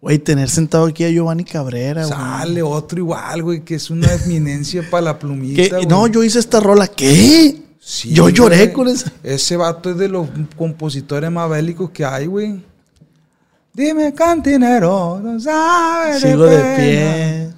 Güey, 0.00 0.18
tener 0.18 0.50
sentado 0.50 0.86
aquí 0.86 1.04
a 1.04 1.10
Giovanni 1.10 1.44
Cabrera, 1.44 2.06
güey. 2.06 2.14
Sale 2.14 2.62
otro 2.62 2.98
igual, 2.98 3.42
güey, 3.42 3.64
que 3.64 3.74
es 3.74 3.90
una 3.90 4.12
eminencia 4.12 4.82
para 4.90 5.02
la 5.02 5.18
plumita. 5.18 5.62
¿Qué? 5.62 5.68
güey. 5.68 5.86
No, 5.86 6.06
yo 6.06 6.22
hice 6.22 6.38
esta 6.38 6.60
rola. 6.60 6.86
¿Qué? 6.86 7.62
Sí, 7.80 8.12
yo 8.12 8.28
lloré 8.28 8.56
güey. 8.58 8.72
con 8.72 8.88
esa. 8.88 9.12
Ese 9.22 9.56
vato 9.56 9.90
es 9.90 9.96
de 9.96 10.08
los 10.08 10.28
compositores 10.56 11.30
más 11.30 11.50
bélicos 11.50 11.90
que 11.90 12.04
hay, 12.04 12.26
güey. 12.26 12.62
Dime, 13.74 14.14
cantinero, 14.14 15.20
no 15.20 15.38
sabes 15.40 16.22
Sigo 16.22 16.44
de 16.44 16.58
pie. 16.76 17.50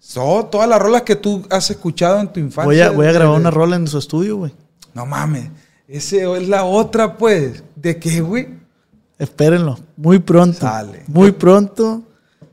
Son 0.00 0.50
todas 0.50 0.68
las 0.68 0.80
rolas 0.80 1.02
que 1.02 1.14
tú 1.14 1.46
has 1.48 1.70
escuchado 1.70 2.18
en 2.20 2.28
tu 2.32 2.40
infancia. 2.40 2.64
Voy 2.64 2.80
a, 2.80 2.90
voy 2.90 3.06
a 3.06 3.08
de- 3.12 3.14
grabar 3.14 3.38
una 3.40 3.50
rola 3.52 3.76
en 3.76 3.86
su 3.86 3.98
estudio, 3.98 4.36
güey. 4.38 4.52
No 4.94 5.06
mames. 5.06 5.48
Ese 5.86 6.30
es 6.36 6.48
la 6.48 6.64
otra, 6.64 7.16
pues. 7.16 7.62
¿De 7.76 7.98
qué, 7.98 8.20
güey? 8.20 8.48
Espérenlo. 9.18 9.78
Muy 9.96 10.18
pronto. 10.18 10.58
Sale. 10.58 11.04
Muy 11.06 11.30
pronto. 11.30 12.02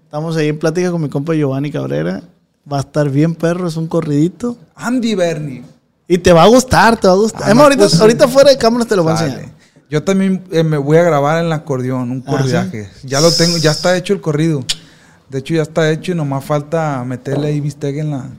Estamos 0.03 0.35
ahí 0.38 0.49
en 0.49 0.60
plática 0.60 0.91
con 0.91 1.02
mi 1.02 1.10
compa 1.10 1.34
Giovanni 1.34 1.72
Cabrera. 1.72 2.22
Va 2.72 2.77
a 2.77 2.81
estar 2.81 3.10
bien, 3.10 3.34
perro. 3.34 3.68
Es 3.68 3.77
un 3.77 3.88
corridito. 3.88 4.57
Andy 4.76 5.15
Bernie. 5.15 5.64
Y 6.07 6.18
te 6.19 6.31
va 6.34 6.44
a 6.44 6.48
gustar, 6.48 6.98
te 6.99 7.07
va 7.07 7.14
a 7.14 7.18
gustar. 7.18 7.41
Ah, 7.41 7.45
Además, 7.48 7.61
no, 7.61 7.64
ahorita, 7.65 7.84
pues, 7.89 8.02
ahorita 8.02 8.27
fuera 8.27 8.49
de 8.52 8.57
cámaras 8.57 8.88
te 8.88 8.95
lo 8.95 9.03
voy 9.03 9.14
a 9.14 9.15
enseñar. 9.26 9.49
Yo 9.89 10.03
también 10.03 10.43
eh, 10.51 10.64
me 10.64 10.77
voy 10.77 10.97
a 10.97 11.03
grabar 11.03 11.39
en 11.39 11.45
el 11.45 11.53
acordeón, 11.53 12.11
un 12.11 12.23
Ah, 12.27 12.31
corridaje. 12.31 12.89
Ya 13.03 13.22
lo 13.22 13.31
tengo, 13.31 13.57
ya 13.57 13.72
está 13.72 13.95
hecho 13.95 14.14
el 14.14 14.22
corrido. 14.22 14.64
De 15.30 15.39
hecho, 15.39 15.53
ya 15.55 15.61
está 15.61 15.91
hecho 15.91 16.14
y 16.14 16.15
nomás 16.15 16.43
falta 16.45 17.03
meterle 17.05 17.47
ahí 17.47 17.59
bistec 17.59 17.97
en, 17.97 18.11
la, 18.11 18.30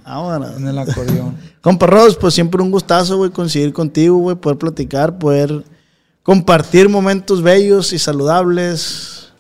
en 0.56 0.66
el 0.66 0.78
acordeón. 0.78 1.36
Compa 1.60 1.86
Ros, 1.86 2.16
pues 2.16 2.32
siempre 2.34 2.62
un 2.62 2.70
gustazo, 2.70 3.18
güey, 3.18 3.30
coincidir 3.30 3.72
contigo, 3.72 4.16
güey, 4.16 4.36
poder 4.36 4.58
platicar, 4.58 5.18
poder 5.18 5.64
compartir 6.22 6.88
momentos 6.88 7.42
bellos 7.42 7.92
y 7.92 7.98
saludables 7.98 9.32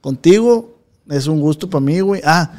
contigo. 0.00 0.76
Es 1.08 1.26
un 1.26 1.40
gusto 1.40 1.68
para 1.68 1.84
mí, 1.84 2.00
güey. 2.00 2.20
Ah, 2.24 2.52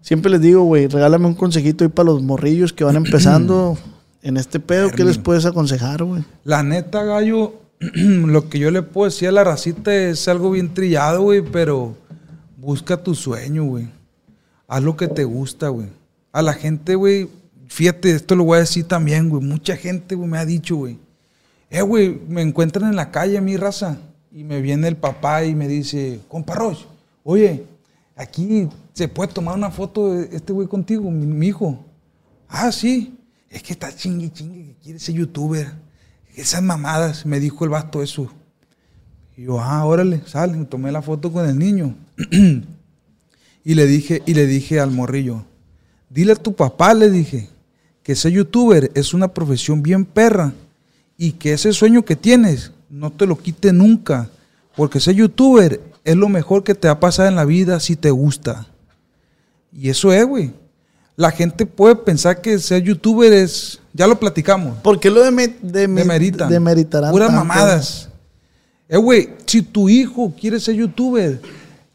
siempre 0.00 0.30
les 0.30 0.40
digo, 0.40 0.62
güey, 0.64 0.86
regálame 0.88 1.26
un 1.26 1.34
consejito 1.34 1.84
ahí 1.84 1.90
para 1.90 2.10
los 2.10 2.22
morrillos 2.22 2.72
que 2.72 2.84
van 2.84 2.96
empezando 2.96 3.76
en 4.22 4.36
este 4.36 4.58
pedo. 4.60 4.90
¿Qué 4.90 5.04
les 5.04 5.18
puedes 5.18 5.44
aconsejar, 5.46 6.02
güey? 6.02 6.24
La 6.44 6.62
neta, 6.64 7.04
gallo, 7.04 7.54
lo 7.80 8.48
que 8.48 8.58
yo 8.58 8.70
le 8.70 8.82
puedo 8.82 9.10
decir 9.10 9.28
a 9.28 9.32
la 9.32 9.44
racita 9.44 9.94
es 9.94 10.28
algo 10.28 10.50
bien 10.50 10.72
trillado, 10.72 11.22
güey, 11.22 11.42
pero 11.42 11.96
busca 12.56 13.02
tu 13.02 13.14
sueño, 13.14 13.64
güey. 13.64 13.88
Haz 14.66 14.82
lo 14.82 14.96
que 14.96 15.08
te 15.08 15.24
gusta, 15.24 15.68
güey. 15.68 15.88
A 16.32 16.42
la 16.42 16.54
gente, 16.54 16.94
güey, 16.94 17.28
fíjate, 17.68 18.10
esto 18.12 18.34
lo 18.34 18.44
voy 18.44 18.56
a 18.56 18.60
decir 18.60 18.84
también, 18.84 19.28
güey. 19.28 19.42
Mucha 19.42 19.76
gente, 19.76 20.14
güey, 20.14 20.28
me 20.28 20.38
ha 20.38 20.44
dicho, 20.44 20.76
güey. 20.76 20.98
Eh, 21.70 21.82
güey, 21.82 22.20
me 22.28 22.42
encuentran 22.42 22.90
en 22.90 22.96
la 22.96 23.10
calle, 23.10 23.40
mi 23.40 23.56
raza. 23.56 23.98
Y 24.32 24.44
me 24.44 24.60
viene 24.60 24.88
el 24.88 24.96
papá 24.96 25.44
y 25.44 25.54
me 25.54 25.68
dice, 25.68 26.20
compa 26.28 26.54
Roche, 26.54 26.86
oye, 27.24 27.64
aquí 28.16 28.68
se 28.92 29.08
puede 29.08 29.32
tomar 29.32 29.54
una 29.54 29.70
foto 29.70 30.12
de 30.12 30.36
este 30.36 30.52
güey 30.52 30.68
contigo, 30.68 31.10
mi, 31.10 31.26
mi 31.26 31.48
hijo. 31.48 31.84
Ah, 32.48 32.72
sí. 32.72 33.18
Es 33.48 33.62
que 33.62 33.72
está 33.72 33.94
chingue, 33.94 34.32
chingue, 34.32 34.64
que 34.64 34.74
quiere 34.82 34.98
ser 34.98 35.14
youtuber. 35.14 35.85
Esas 36.36 36.62
mamadas, 36.62 37.24
me 37.24 37.40
dijo 37.40 37.64
el 37.64 37.70
vato 37.70 38.02
eso. 38.02 38.30
Y 39.38 39.44
yo, 39.44 39.58
ah, 39.58 39.84
órale, 39.86 40.20
sale, 40.26 40.54
me 40.54 40.66
tomé 40.66 40.92
la 40.92 41.00
foto 41.00 41.32
con 41.32 41.48
el 41.48 41.58
niño. 41.58 41.96
y 43.64 43.74
le 43.74 43.86
dije, 43.86 44.22
y 44.26 44.34
le 44.34 44.46
dije 44.46 44.78
al 44.78 44.90
morrillo, 44.90 45.44
dile 46.10 46.32
a 46.32 46.36
tu 46.36 46.54
papá, 46.54 46.92
le 46.92 47.10
dije, 47.10 47.48
que 48.02 48.14
ser 48.14 48.32
youtuber 48.32 48.92
es 48.94 49.14
una 49.14 49.28
profesión 49.28 49.82
bien 49.82 50.04
perra 50.04 50.52
y 51.16 51.32
que 51.32 51.54
ese 51.54 51.72
sueño 51.72 52.04
que 52.04 52.16
tienes 52.16 52.70
no 52.90 53.10
te 53.10 53.26
lo 53.26 53.38
quite 53.38 53.72
nunca, 53.72 54.28
porque 54.76 55.00
ser 55.00 55.14
youtuber 55.14 55.80
es 56.04 56.16
lo 56.16 56.28
mejor 56.28 56.64
que 56.64 56.74
te 56.74 56.86
va 56.86 56.94
a 56.94 57.00
pasar 57.00 57.28
en 57.28 57.34
la 57.34 57.46
vida 57.46 57.80
si 57.80 57.96
te 57.96 58.10
gusta. 58.10 58.66
Y 59.72 59.88
eso 59.88 60.12
es, 60.12 60.24
güey. 60.26 60.52
La 61.16 61.30
gente 61.30 61.64
puede 61.64 61.96
pensar 61.96 62.40
que 62.42 62.58
ser 62.58 62.82
youtuber 62.82 63.32
es, 63.32 63.80
ya 63.94 64.06
lo 64.06 64.20
platicamos, 64.20 64.76
¿Por 64.82 65.00
qué 65.00 65.10
lo 65.10 65.24
deme- 65.24 65.56
demeritan. 65.62 66.48
demeritarán 66.50 67.10
Puras 67.10 67.28
tanto? 67.28 67.44
mamadas. 67.44 68.10
Eh, 68.88 68.98
güey, 68.98 69.30
si 69.46 69.62
tu 69.62 69.88
hijo 69.88 70.32
quiere 70.38 70.60
ser 70.60 70.74
youtuber, 70.74 71.40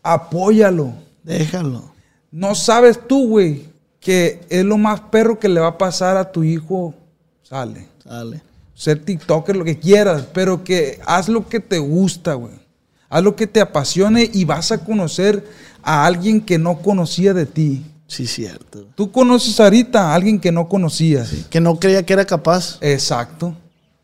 apóyalo. 0.02 0.94
Déjalo. 1.24 1.92
No 2.32 2.56
sabes 2.56 3.00
tú, 3.08 3.28
güey, 3.28 3.66
que 4.00 4.42
es 4.50 4.66
lo 4.66 4.78
más 4.78 5.00
perro 5.02 5.40
que 5.40 5.48
le 5.50 5.60
va 5.60 5.68
a 5.68 5.78
pasar 5.78 6.18
a 6.18 6.32
tu 6.32 6.44
hijo. 6.44 6.94
Sale. 7.44 7.88
Sale. 8.04 8.42
Ser 8.74 9.00
TikToker, 9.04 9.56
lo 9.56 9.64
que 9.66 9.78
quieras, 9.78 10.24
pero 10.34 10.64
que 10.64 11.00
haz 11.06 11.30
lo 11.30 11.48
que 11.48 11.60
te 11.60 11.78
gusta, 11.78 12.34
güey. 12.34 12.54
Haz 13.10 13.22
lo 13.24 13.36
que 13.36 13.46
te 13.46 13.62
apasione 13.62 14.30
y 14.34 14.46
vas 14.46 14.72
a 14.72 14.80
conocer 14.84 15.46
a 15.84 16.06
alguien 16.06 16.42
que 16.42 16.58
no 16.58 16.80
conocía 16.82 17.34
de 17.34 17.46
ti. 17.46 17.86
Sí, 18.12 18.28
cierto. 18.28 18.88
Tú 18.94 19.10
conoces 19.10 19.58
ahorita 19.58 20.12
a 20.12 20.16
alguien 20.16 20.38
que 20.38 20.52
no 20.52 20.68
conocías. 20.68 21.32
Que 21.50 21.62
no 21.62 21.80
creía 21.80 22.06
que 22.06 22.12
era 22.12 22.26
capaz. 22.26 22.78
Exacto. 22.82 23.56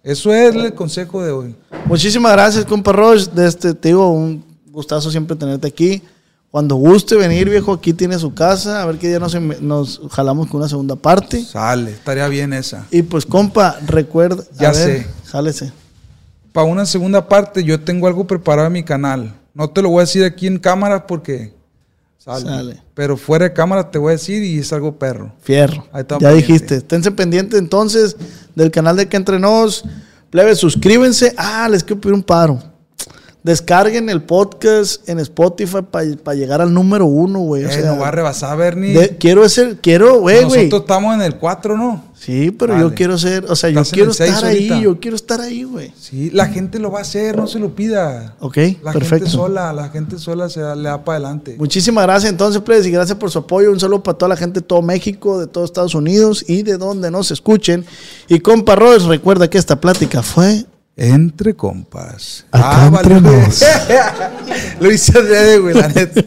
Eso 0.01 0.33
es 0.33 0.55
el 0.55 0.73
consejo 0.73 1.21
de 1.21 1.31
hoy. 1.31 1.55
Muchísimas 1.87 2.31
gracias, 2.31 2.63
compa 2.63 2.93
Roche. 2.93 3.29
De 3.35 3.45
este, 3.45 3.73
te 3.73 3.89
digo, 3.89 4.09
un 4.09 4.45
gustazo 4.71 5.11
siempre 5.11 5.35
tenerte 5.35 5.67
aquí. 5.67 6.01
Cuando 6.49 6.75
guste 6.77 7.15
venir, 7.17 7.49
viejo, 7.49 7.73
aquí 7.73 7.91
tiene 7.91 8.17
su 8.17 8.33
casa. 8.33 8.81
A 8.81 8.85
ver 8.85 8.97
qué 8.97 9.09
día 9.09 9.19
nos, 9.19 9.35
em- 9.35 9.55
nos 9.59 9.99
jalamos 10.09 10.47
con 10.47 10.61
una 10.61 10.69
segunda 10.69 10.95
parte. 10.95 11.43
Sale, 11.43 11.91
estaría 11.91 12.29
bien 12.29 12.53
esa. 12.53 12.85
Y 12.89 13.01
pues, 13.01 13.25
compa, 13.25 13.77
recuerda. 13.85 14.41
a 14.57 14.61
Ya 14.61 14.71
ver, 14.71 14.75
sé. 15.03 15.07
Jálese. 15.25 15.73
Para 16.53 16.65
una 16.67 16.85
segunda 16.85 17.27
parte, 17.27 17.61
yo 17.61 17.81
tengo 17.81 18.07
algo 18.07 18.25
preparado 18.25 18.67
en 18.67 18.73
mi 18.73 18.83
canal. 18.83 19.35
No 19.53 19.69
te 19.69 19.81
lo 19.81 19.89
voy 19.89 19.97
a 19.97 20.01
decir 20.03 20.23
aquí 20.23 20.47
en 20.47 20.59
cámara 20.59 21.05
porque 21.05 21.56
sale. 22.27 22.45
Sale. 22.45 22.83
Pero 22.93 23.17
fuera 23.17 23.45
de 23.45 23.53
cámara 23.53 23.89
te 23.89 23.97
voy 23.97 24.09
a 24.09 24.11
decir 24.13 24.43
y 24.43 24.59
es 24.59 24.71
algo 24.73 24.97
perro. 24.99 25.33
Fierro. 25.41 25.87
Ahí 25.91 26.01
está 26.01 26.15
Ya 26.19 26.29
pendiente. 26.29 26.35
dijiste. 26.53 26.75
Esténse 26.75 27.11
pendientes 27.11 27.59
entonces 27.59 28.15
del 28.55 28.69
canal 28.71 28.95
de 28.95 29.07
Que 29.07 29.17
Entre 29.17 29.39
Nos. 29.39 29.83
Plebe, 30.29 30.55
suscríbense. 30.55 31.33
Ah, 31.37 31.67
les 31.69 31.83
quiero 31.83 32.01
pedir 32.01 32.13
un 32.13 32.23
paro. 32.23 32.61
Descarguen 33.47 34.09
el 34.09 34.21
podcast 34.23 35.07
en 35.07 35.19
Spotify 35.19 35.77
para 36.21 36.35
llegar 36.35 36.61
al 36.61 36.73
número 36.73 37.05
uno, 37.05 37.39
güey. 37.39 37.63
O 37.63 37.69
Eh, 37.69 37.71
sea, 37.71 37.93
no 37.93 37.97
va 37.97 38.09
a 38.09 38.11
rebasar, 38.11 38.57
Bernie. 38.57 38.91
de- 38.93 39.15
quiero 39.15 39.45
ese, 39.45 39.77
quiero, 39.81 40.19
güey, 40.19 40.43
güey. 40.43 40.65
Nosotros 40.65 40.81
estamos 40.81 41.15
en 41.15 41.21
el 41.21 41.35
4, 41.37 41.77
¿no? 41.77 42.03
Sí, 42.19 42.51
pero 42.51 42.77
yo 42.77 42.93
quiero 42.93 43.17
ser, 43.17 43.45
o 43.45 43.55
sea, 43.55 43.69
yo 43.69 43.83
quiero 43.85 44.11
estar 44.11 44.43
ahí, 44.43 44.67
yo 44.81 44.99
quiero 44.99 45.15
estar 45.15 45.39
ahí, 45.39 45.63
güey. 45.63 45.93
Sí, 45.97 46.29
la 46.31 46.47
gente 46.47 46.77
lo 46.77 46.91
va 46.91 46.99
a 46.99 47.01
hacer, 47.03 47.37
no 47.37 47.47
se 47.47 47.57
lo 47.59 47.73
pida. 47.73 48.35
Ok, 48.41 48.57
La 48.83 48.91
perfecto. 48.91 49.25
gente 49.25 49.29
sola, 49.29 49.71
la 49.71 49.87
gente 49.89 50.17
sola 50.19 50.49
se 50.49 50.59
da- 50.59 50.75
le 50.75 50.89
da 50.89 51.05
para 51.05 51.19
adelante. 51.19 51.55
Muchísimas 51.57 52.03
gracias 52.05 52.29
entonces, 52.31 52.61
plebes, 52.63 52.85
y 52.85 52.91
gracias 52.91 53.17
por 53.17 53.31
su 53.31 53.39
apoyo. 53.39 53.71
Un 53.71 53.79
saludo 53.79 54.03
para 54.03 54.17
toda 54.17 54.27
la 54.29 54.35
gente 54.35 54.59
de 54.59 54.65
todo 54.65 54.81
México, 54.81 55.39
de 55.39 55.47
todo 55.47 55.63
Estados 55.63 55.95
Unidos 55.95 56.43
y 56.49 56.63
de 56.63 56.77
donde 56.77 57.09
nos 57.11 57.31
escuchen. 57.31 57.85
Y 58.27 58.39
compa 58.39 58.75
Royce, 58.75 59.07
recuerda 59.07 59.49
que 59.49 59.57
esta 59.57 59.79
plática 59.79 60.21
fue 60.21 60.65
Entre 60.99 61.53
compas. 61.53 62.43
Acá 62.51 62.85
ah, 62.85 62.87
entre 62.87 63.19
güey. 63.19 63.39
nos. 63.39 63.63
Lo 64.79 64.91
hice 64.91 65.15
adrede, 65.19 65.59
güey, 65.59 65.75
la 65.75 65.89
neta. 65.89 66.23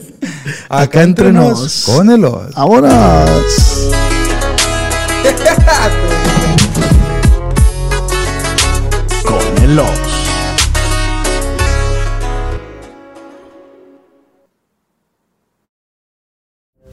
Acá 0.69 1.03
entre 1.03 1.33
nos. 1.33 1.87
Con 1.87 2.09
el 2.09 2.25
os. 2.25 2.57
ahora. 2.57 3.27
Con 9.25 9.59
el 9.65 9.77
os. 9.77 9.91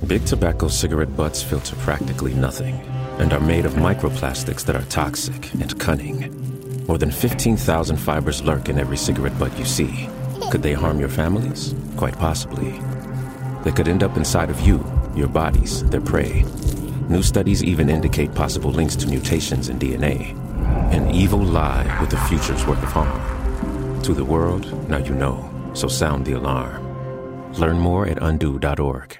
Big 0.07 0.25
tobacco 0.25 0.67
cigarette 0.67 1.15
butts 1.15 1.43
filter 1.43 1.75
practically 1.85 2.33
nothing 2.33 2.81
and 3.19 3.33
are 3.33 3.39
made 3.39 3.67
of 3.67 3.75
microplastics 3.75 4.65
that 4.65 4.75
are 4.75 4.85
toxic 4.89 5.53
and 5.61 5.77
cunning. 5.77 6.56
More 6.87 6.97
than 6.97 7.11
15,000 7.11 7.97
fibers 7.97 8.41
lurk 8.41 8.69
in 8.69 8.79
every 8.79 8.95
cigarette 8.95 9.37
butt 9.37 9.57
you 9.59 9.65
see. 9.65 10.09
Could 10.49 10.63
they 10.63 10.71
harm 10.73 10.99
your 10.99 11.09
families? 11.09 11.75
Quite 11.97 12.17
possibly. 12.17 12.79
They 13.63 13.71
could 13.71 13.89
end 13.89 14.03
up 14.03 14.15
inside 14.15 14.49
of 14.49 14.61
you, 14.61 14.85
your 15.13 15.27
bodies, 15.27 15.83
their 15.89 15.99
prey. 15.99 16.45
New 17.09 17.21
studies 17.21 17.61
even 17.61 17.89
indicate 17.89 18.33
possible 18.33 18.71
links 18.71 18.95
to 18.97 19.07
mutations 19.07 19.67
in 19.67 19.77
DNA. 19.77 20.33
An 20.93 21.11
evil 21.11 21.39
lie 21.39 21.99
with 21.99 22.13
a 22.13 22.25
future's 22.27 22.65
worth 22.65 22.81
of 22.81 22.91
harm. 22.93 24.01
To 24.03 24.13
the 24.13 24.23
world, 24.23 24.89
now 24.89 24.97
you 24.97 25.13
know, 25.13 25.49
so 25.73 25.89
sound 25.89 26.25
the 26.25 26.33
alarm. 26.33 27.53
Learn 27.55 27.79
more 27.79 28.07
at 28.07 28.21
undo.org. 28.21 29.19